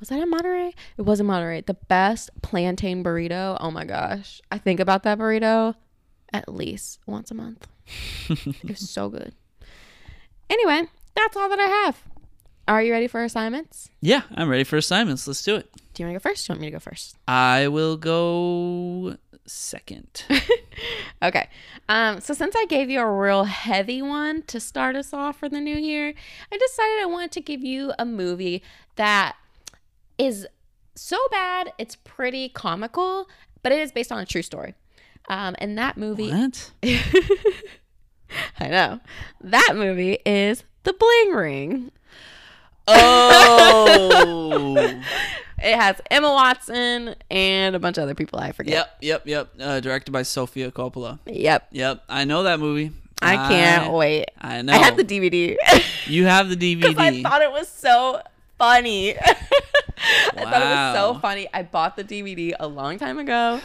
Was 0.01 0.09
that 0.09 0.19
in 0.19 0.29
Monterey? 0.29 0.73
It 0.97 1.03
was 1.03 1.21
in 1.21 1.25
Monterey. 1.25 1.61
The 1.61 1.73
best 1.73 2.29
plantain 2.41 3.01
burrito. 3.01 3.55
Oh 3.61 3.71
my 3.71 3.85
gosh. 3.85 4.41
I 4.51 4.57
think 4.57 4.81
about 4.81 5.03
that 5.03 5.17
burrito 5.17 5.75
at 6.33 6.53
least 6.53 6.99
once 7.05 7.31
a 7.31 7.33
month. 7.33 7.65
it 8.29 8.67
was 8.67 8.89
so 8.89 9.07
good. 9.07 9.33
Anyway, 10.49 10.83
that's 11.15 11.37
all 11.37 11.49
that 11.49 11.59
I 11.59 11.67
have. 11.85 12.03
Are 12.69 12.83
you 12.83 12.91
ready 12.91 13.07
for 13.07 13.23
assignments? 13.23 13.89
Yeah, 13.99 14.21
I'm 14.35 14.47
ready 14.47 14.63
for 14.63 14.77
assignments. 14.77 15.27
Let's 15.27 15.41
do 15.41 15.55
it. 15.55 15.67
Do 15.95 16.03
you 16.03 16.07
want 16.07 16.21
to 16.21 16.23
go 16.23 16.29
first? 16.29 16.45
Do 16.45 16.51
you 16.51 16.53
want 16.53 16.61
me 16.61 16.67
to 16.67 16.71
go 16.73 16.79
first? 16.79 17.17
I 17.27 17.67
will 17.67 17.97
go 17.97 19.17
second. 19.45 20.23
Okay. 21.21 21.49
Um, 21.89 22.21
so 22.21 22.33
since 22.33 22.55
I 22.55 22.65
gave 22.65 22.89
you 22.89 23.01
a 23.01 23.11
real 23.11 23.43
heavy 23.43 24.01
one 24.01 24.43
to 24.43 24.57
start 24.57 24.95
us 24.95 25.11
off 25.11 25.37
for 25.37 25.49
the 25.49 25.59
new 25.59 25.75
year, 25.75 26.13
I 26.49 26.57
decided 26.57 27.01
I 27.01 27.07
wanted 27.07 27.33
to 27.33 27.41
give 27.41 27.61
you 27.61 27.91
a 27.99 28.05
movie 28.05 28.63
that 28.95 29.35
is 30.17 30.47
so 30.95 31.17
bad 31.29 31.73
it's 31.77 31.97
pretty 31.97 32.47
comical, 32.47 33.27
but 33.63 33.73
it 33.73 33.79
is 33.79 33.91
based 33.91 34.13
on 34.13 34.19
a 34.19 34.25
true 34.25 34.41
story. 34.41 34.75
Um, 35.27 35.57
and 35.59 35.77
that 35.77 35.97
movie, 35.97 36.31
what? 36.31 36.71
I 38.61 38.69
know, 38.69 39.01
that 39.41 39.73
movie 39.75 40.19
is 40.25 40.63
The 40.83 40.93
Bling 40.93 41.31
Ring. 41.35 41.91
Oh. 42.89 44.75
It 45.61 45.75
has 45.75 45.97
Emma 46.09 46.31
Watson 46.31 47.15
and 47.29 47.75
a 47.75 47.79
bunch 47.79 47.97
of 47.97 48.03
other 48.03 48.15
people 48.15 48.39
I 48.39 48.53
forget. 48.53 48.73
yep, 49.01 49.25
yep, 49.25 49.27
yep. 49.27 49.49
Uh, 49.59 49.79
directed 49.81 50.11
by 50.11 50.23
Sofia 50.23 50.71
Coppola. 50.71 51.19
Yep. 51.25 51.67
Yep, 51.71 52.03
I 52.07 52.23
know 52.23 52.43
that 52.43 52.59
movie. 52.59 52.91
I 53.21 53.35
can't 53.49 53.91
wait. 53.91 54.29
I 54.39 54.61
know. 54.61 54.71
I 54.73 54.77
had 54.77 54.95
the 54.95 55.03
DVD. 55.03 55.57
you 56.07 56.25
have 56.25 56.49
the 56.49 56.75
because 56.75 56.95
I 56.97 57.21
thought 57.21 57.41
it 57.41 57.51
was 57.51 57.67
so 57.67 58.21
funny. 58.57 59.17
I 59.19 59.23
thought 60.33 60.61
it 60.61 60.65
was 60.65 60.95
so 60.95 61.19
funny. 61.19 61.47
I 61.53 61.63
bought 61.63 61.97
the 61.97 62.05
DVD 62.05 62.53
a 62.59 62.67
long 62.67 62.97
time 62.97 63.19
ago. 63.19 63.59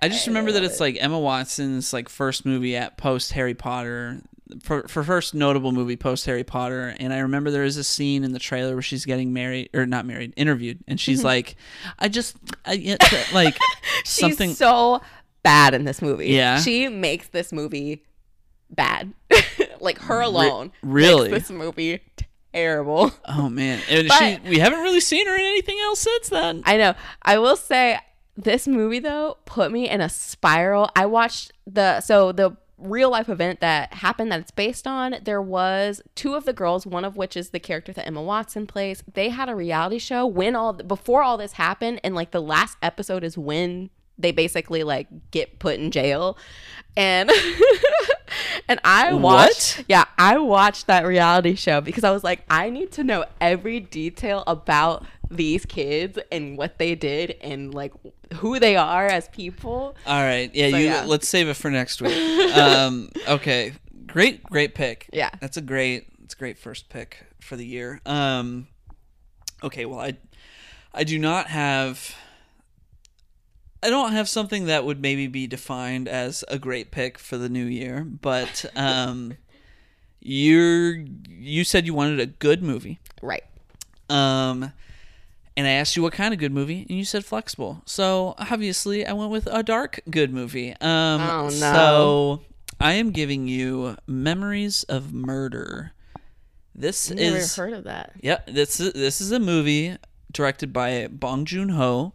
I 0.00 0.08
just 0.08 0.26
remember 0.26 0.52
that 0.52 0.64
it's 0.64 0.80
like 0.80 0.96
Emma 1.00 1.18
Watson's 1.18 1.92
like 1.92 2.08
first 2.08 2.44
movie 2.46 2.76
at 2.76 2.96
post 2.96 3.32
Harry 3.32 3.54
Potter. 3.54 4.20
For, 4.60 4.86
for 4.88 5.04
first 5.04 5.34
notable 5.34 5.72
movie 5.72 5.96
post 5.96 6.26
Harry 6.26 6.44
Potter, 6.44 6.94
and 6.98 7.12
I 7.12 7.18
remember 7.20 7.50
there 7.50 7.64
is 7.64 7.76
a 7.76 7.84
scene 7.84 8.24
in 8.24 8.32
the 8.32 8.38
trailer 8.38 8.74
where 8.74 8.82
she's 8.82 9.04
getting 9.04 9.32
married 9.32 9.70
or 9.74 9.86
not 9.86 10.06
married, 10.06 10.34
interviewed, 10.36 10.80
and 10.86 11.00
she's 11.00 11.18
mm-hmm. 11.18 11.26
like, 11.26 11.56
"I 11.98 12.08
just, 12.08 12.36
I 12.64 12.96
like 13.32 13.56
She's 14.04 14.20
something." 14.20 14.54
so 14.54 15.00
bad 15.42 15.74
in 15.74 15.84
this 15.84 16.02
movie. 16.02 16.28
Yeah. 16.28 16.60
She 16.60 16.88
makes 16.88 17.28
this 17.28 17.52
movie 17.52 18.04
bad. 18.70 19.12
like 19.80 19.98
her 19.98 20.20
alone. 20.20 20.72
really? 20.82 21.30
Makes 21.30 21.48
this 21.48 21.56
movie 21.56 22.00
terrible. 22.52 23.12
oh 23.26 23.48
man, 23.48 23.80
and 23.90 24.08
But- 24.08 24.18
she, 24.18 24.48
we 24.48 24.58
haven't 24.58 24.80
really 24.80 25.00
seen 25.00 25.26
her 25.26 25.34
in 25.34 25.40
anything 25.44 25.78
else 25.82 26.00
since 26.00 26.28
then. 26.28 26.62
I 26.64 26.76
know. 26.76 26.94
I 27.22 27.38
will 27.38 27.56
say 27.56 27.98
this 28.36 28.66
movie 28.66 28.98
though 28.98 29.36
put 29.44 29.70
me 29.70 29.88
in 29.88 30.00
a 30.00 30.08
spiral. 30.08 30.90
I 30.96 31.06
watched 31.06 31.52
the 31.66 32.00
so 32.00 32.32
the 32.32 32.56
real 32.82 33.10
life 33.10 33.28
event 33.28 33.60
that 33.60 33.94
happened 33.94 34.32
that 34.32 34.40
it's 34.40 34.50
based 34.50 34.86
on. 34.86 35.16
There 35.24 35.42
was 35.42 36.02
two 36.14 36.34
of 36.34 36.44
the 36.44 36.52
girls, 36.52 36.86
one 36.86 37.04
of 37.04 37.16
which 37.16 37.36
is 37.36 37.50
the 37.50 37.60
character 37.60 37.92
that 37.92 38.06
Emma 38.06 38.22
Watson 38.22 38.66
plays. 38.66 39.02
They 39.12 39.28
had 39.30 39.48
a 39.48 39.54
reality 39.54 39.98
show 39.98 40.26
when 40.26 40.54
all 40.56 40.72
before 40.72 41.22
all 41.22 41.36
this 41.36 41.52
happened, 41.52 42.00
and 42.04 42.14
like 42.14 42.30
the 42.30 42.42
last 42.42 42.76
episode 42.82 43.24
is 43.24 43.38
when 43.38 43.90
they 44.18 44.30
basically 44.32 44.82
like 44.82 45.08
get 45.30 45.58
put 45.58 45.78
in 45.78 45.90
jail 45.90 46.36
and 46.96 47.30
and 48.68 48.78
i 48.84 49.12
watched 49.12 49.78
What? 49.78 49.84
yeah 49.88 50.04
i 50.18 50.38
watched 50.38 50.86
that 50.86 51.06
reality 51.06 51.54
show 51.54 51.80
because 51.80 52.04
i 52.04 52.10
was 52.10 52.22
like 52.22 52.44
i 52.50 52.68
need 52.70 52.92
to 52.92 53.04
know 53.04 53.24
every 53.40 53.80
detail 53.80 54.44
about 54.46 55.04
these 55.36 55.64
kids 55.66 56.18
and 56.30 56.56
what 56.58 56.78
they 56.78 56.94
did 56.94 57.36
and 57.40 57.72
like 57.74 57.92
who 58.34 58.58
they 58.60 58.76
are 58.76 59.06
as 59.06 59.28
people 59.28 59.96
All 60.06 60.22
right, 60.22 60.54
yeah, 60.54 60.70
So, 60.70 60.76
you. 60.76 60.84
yeah. 60.84 61.04
Let's 61.06 61.28
save 61.28 61.48
it 61.48 61.54
for 61.54 61.70
next 61.70 62.00
week. 62.02 62.16
um, 62.56 63.10
okay, 63.28 63.72
great, 64.06 64.42
great 64.44 64.74
pick. 64.74 65.08
Yeah. 65.12 65.30
that's 65.40 65.56
a 65.56 65.60
great, 65.62 66.06
it's 66.24 66.34
a 66.34 66.36
great 66.36 66.58
first 66.58 66.88
pick 66.88 67.26
for 67.40 67.56
the 67.56 67.66
year. 67.66 68.00
Um, 68.06 68.68
okay, 69.62 69.84
well, 69.86 70.00
I, 70.00 70.16
I 70.94 71.04
do 71.04 71.18
not 71.18 71.46
have. 71.48 72.14
I 73.84 73.90
don't 73.90 74.12
have 74.12 74.28
something 74.28 74.66
that 74.66 74.84
would 74.84 75.00
maybe 75.02 75.26
be 75.26 75.48
defined 75.48 76.06
as 76.06 76.44
a 76.46 76.56
great 76.58 76.92
pick 76.92 77.18
for 77.18 77.36
the 77.36 77.48
new 77.48 77.64
year, 77.64 78.04
but 78.04 78.64
um, 78.76 79.36
you're 80.20 80.94
you 81.28 81.64
said 81.64 81.84
you 81.86 81.94
wanted 81.94 82.20
a 82.20 82.26
good 82.26 82.62
movie. 82.62 83.00
right 83.20 83.42
Um, 84.08 84.72
and 85.56 85.66
I 85.66 85.70
asked 85.72 85.96
you 85.96 86.02
what 86.02 86.12
kind 86.12 86.32
of 86.32 86.40
good 86.40 86.52
movie, 86.52 86.86
and 86.88 86.98
you 86.98 87.04
said 87.04 87.24
flexible. 87.24 87.82
So 87.86 88.34
obviously, 88.38 89.06
I 89.06 89.12
went 89.12 89.30
with 89.30 89.46
a 89.50 89.62
dark 89.62 90.00
good 90.10 90.32
movie. 90.32 90.72
Um, 90.80 91.20
Oh, 91.20 91.42
no. 91.44 91.48
So 91.50 92.40
I 92.80 92.94
am 92.94 93.10
giving 93.10 93.48
you 93.48 93.96
Memories 94.06 94.82
of 94.84 95.12
Murder. 95.12 95.92
This 96.74 97.10
never 97.10 97.36
is 97.36 97.54
heard 97.54 97.74
of 97.74 97.84
that 97.84 98.12
yeah. 98.22 98.38
This 98.46 98.80
is, 98.80 98.94
this 98.94 99.20
is 99.20 99.30
a 99.30 99.38
movie 99.38 99.98
directed 100.32 100.72
by 100.72 101.06
Bong 101.08 101.44
Joon 101.44 101.68
Ho, 101.68 102.14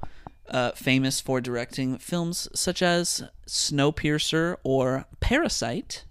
uh, 0.49 0.72
famous 0.72 1.22
for 1.22 1.39
directing 1.39 1.99
films 1.99 2.47
such 2.55 2.81
as 2.81 3.23
Snowpiercer 3.47 4.57
or 4.64 5.05
Parasite. 5.19 6.05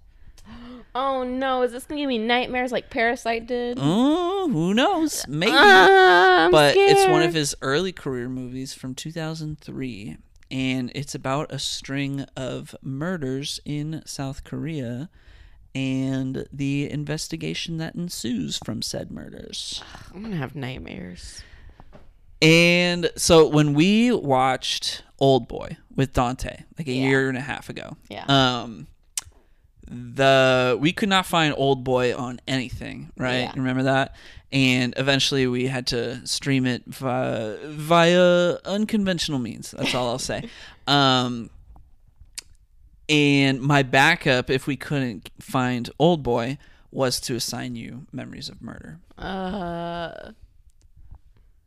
Oh 0.99 1.23
no 1.23 1.63
is 1.63 1.73
this 1.73 1.85
gonna 1.85 2.01
give 2.01 2.09
me 2.09 2.19
nightmares 2.19 2.73
like 2.73 2.89
parasite 2.91 3.47
did 3.47 3.79
Oh, 3.81 4.49
who 4.51 4.73
knows? 4.73 5.25
Maybe. 5.29 5.53
I'm 5.55 6.51
but 6.51 6.75
it's 6.77 7.07
one 7.09 7.23
of 7.23 7.35
his 7.35 7.55
early 7.61 7.93
career 7.93 8.29
movies 8.29 8.73
from 8.73 8.95
2003 8.95 10.17
and 10.51 10.93
it's 10.95 11.15
about 11.15 11.53
a 11.53 11.59
string 11.59 12.25
of 12.37 12.75
murders 12.83 13.59
in 13.65 14.01
South 14.07 14.45
Korea 14.45 15.11
and 15.75 16.47
the 16.53 16.89
investigation 16.91 17.77
that 17.79 17.95
ensues 17.97 18.59
from 18.65 18.81
said 18.81 19.11
murders. 19.11 19.83
i'm 20.15 20.23
gonna 20.23 20.37
have 20.37 20.55
nightmares 20.55 21.43
And 22.43 23.11
so 23.17 23.49
when 23.49 23.75
we 23.75 24.13
watched 24.13 25.03
Old 25.19 25.49
Boy 25.49 25.77
with 25.95 26.13
Dante 26.13 26.65
like 26.79 26.87
a 26.87 26.93
Yeah. 26.93 27.09
year 27.09 27.29
and 27.31 27.37
a 27.39 27.41
half 27.43 27.69
ago, 27.71 27.97
Yeah. 28.11 28.25
um, 28.29 28.87
the 29.89 30.77
we 30.81 30.93
could 30.93 31.09
not 31.09 31.27
find 31.27 31.55
Old 31.57 31.85
Boy 31.85 32.17
on 32.17 32.41
anything, 32.47 33.13
right? 33.17 33.41
Yeah. 33.41 33.53
Remember 33.57 33.85
that? 33.85 34.15
And 34.53 34.95
eventually 34.97 35.47
we 35.47 35.67
had 35.67 35.89
to 35.89 36.27
stream 36.27 36.67
it 36.67 36.83
via, 36.87 37.57
via 37.65 38.59
unconventional 38.65 39.39
means. 39.39 39.73
That's 39.73 39.95
all 39.95 40.09
I'll 40.09 40.19
say. 40.19 40.49
Um, 40.89 41.51
and 43.09 43.61
my 43.61 43.83
backup, 43.83 44.51
if 44.51 44.69
we 44.69 44.77
couldn't 44.77 45.31
find 45.41 45.91
Old 45.99 46.23
Boy, 46.23 46.59
was 46.93 47.19
to 47.23 47.35
assign 47.35 47.75
you 47.75 48.07
Memories 48.13 48.49
of 48.49 48.63
Murder. 48.63 49.01
Uh, 49.19 49.23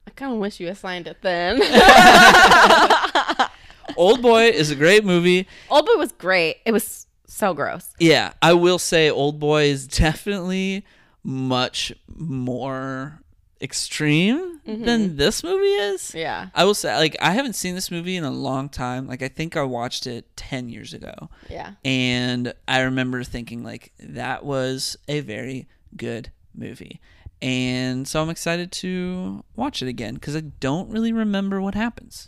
I 0.08 0.12
kind 0.16 0.32
of 0.34 0.40
wish 0.40 0.60
you 0.60 0.70
assigned 0.70 1.08
it 1.08 1.18
then. 1.22 1.62
Old 3.98 4.22
Boy 4.22 4.46
is 4.50 4.72
a 4.72 4.76
great 4.76 5.04
movie. 5.06 5.48
Old 5.70 5.86
Boy 5.86 5.96
was 5.98 6.12
great. 6.12 6.58
It 6.66 6.72
was 6.72 7.08
so 7.40 7.54
gross. 7.54 7.94
Yeah, 8.00 8.34
I 8.42 8.54
will 8.54 8.80
say 8.80 9.10
Old 9.10 9.40
Boy 9.40 9.64
is 9.64 9.88
definitely 9.88 10.86
much 11.24 11.92
more 12.08 13.22
extreme 13.62 14.60
mm-hmm. 14.60 14.84
than 14.84 15.18
this 15.18 15.44
movie 15.44 15.66
is. 15.66 16.14
Yeah. 16.14 16.50
I 16.54 16.66
will 16.66 16.74
say, 16.74 16.96
like, 16.96 17.16
I 17.22 17.32
haven't 17.32 17.54
seen 17.54 17.76
this 17.76 17.92
movie 17.92 18.16
in 18.16 18.24
a 18.24 18.32
long 18.32 18.70
time. 18.70 19.08
Like, 19.08 19.22
I 19.22 19.28
think 19.28 19.58
I 19.58 19.64
watched 19.64 20.08
it 20.08 20.26
10 20.38 20.70
years 20.70 20.94
ago. 20.94 21.30
Yeah. 21.50 21.74
And 21.84 22.54
I 22.68 22.82
remember 22.82 23.24
thinking, 23.24 23.64
like, 23.64 23.92
that 24.00 24.46
was 24.46 24.98
a 25.08 25.22
very 25.22 25.68
good 25.96 26.32
movie. 26.54 27.02
And 27.42 28.08
so 28.08 28.22
I'm 28.22 28.30
excited 28.30 28.72
to 28.74 29.44
watch 29.56 29.82
it 29.82 29.88
again 29.88 30.16
because 30.16 30.36
I 30.36 30.42
don't 30.42 30.90
really 30.90 31.14
remember 31.14 31.62
what 31.62 31.76
happens. 31.76 32.28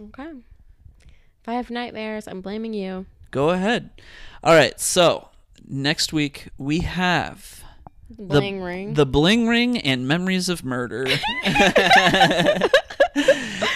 Okay. 0.00 0.30
If 1.42 1.48
I 1.48 1.54
have 1.54 1.70
nightmares, 1.70 2.26
I'm 2.26 2.40
blaming 2.40 2.74
you. 2.74 3.06
Go 3.30 3.50
ahead. 3.50 3.90
All 4.42 4.54
right. 4.54 4.78
So 4.80 5.28
next 5.68 6.12
week 6.12 6.48
we 6.58 6.80
have 6.80 7.62
Bling 8.18 8.60
ring. 8.62 8.94
the 8.94 9.06
Bling 9.06 9.46
Ring 9.46 9.78
and 9.78 10.06
Memories 10.08 10.48
of 10.48 10.64
Murder. 10.64 11.06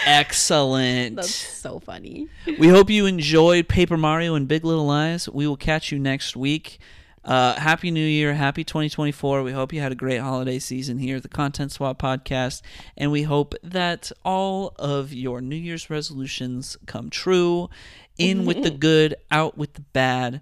Excellent. 0.06 1.16
That's 1.16 1.34
so 1.34 1.78
funny. 1.80 2.28
we 2.58 2.68
hope 2.68 2.90
you 2.90 3.06
enjoyed 3.06 3.68
Paper 3.68 3.96
Mario 3.96 4.34
and 4.34 4.46
Big 4.48 4.64
Little 4.64 4.86
Lies. 4.86 5.28
We 5.28 5.46
will 5.46 5.56
catch 5.56 5.90
you 5.92 5.98
next 5.98 6.36
week. 6.36 6.78
Uh, 7.24 7.54
happy 7.58 7.90
New 7.90 8.04
Year. 8.04 8.34
Happy 8.34 8.64
2024. 8.64 9.42
We 9.42 9.52
hope 9.52 9.72
you 9.72 9.80
had 9.80 9.92
a 9.92 9.94
great 9.94 10.18
holiday 10.18 10.58
season 10.58 10.98
here 10.98 11.16
at 11.16 11.22
the 11.22 11.28
Content 11.28 11.72
Swap 11.72 11.98
podcast. 12.00 12.60
And 12.98 13.10
we 13.10 13.22
hope 13.22 13.54
that 13.62 14.12
all 14.24 14.74
of 14.78 15.12
your 15.12 15.40
New 15.40 15.56
Year's 15.56 15.88
resolutions 15.88 16.76
come 16.86 17.08
true. 17.08 17.70
In 18.18 18.44
with 18.44 18.62
the 18.62 18.70
good, 18.88 19.16
out 19.30 19.56
with 19.58 19.74
the 19.74 19.82
bad. 19.92 20.40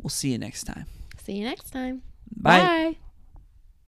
We'll 0.00 0.10
see 0.10 0.30
you 0.30 0.38
next 0.38 0.64
time. 0.64 0.86
See 1.18 1.32
you 1.34 1.44
next 1.44 1.70
time. 1.70 2.02
Bye. 2.34 2.58
Bye. 2.60 2.96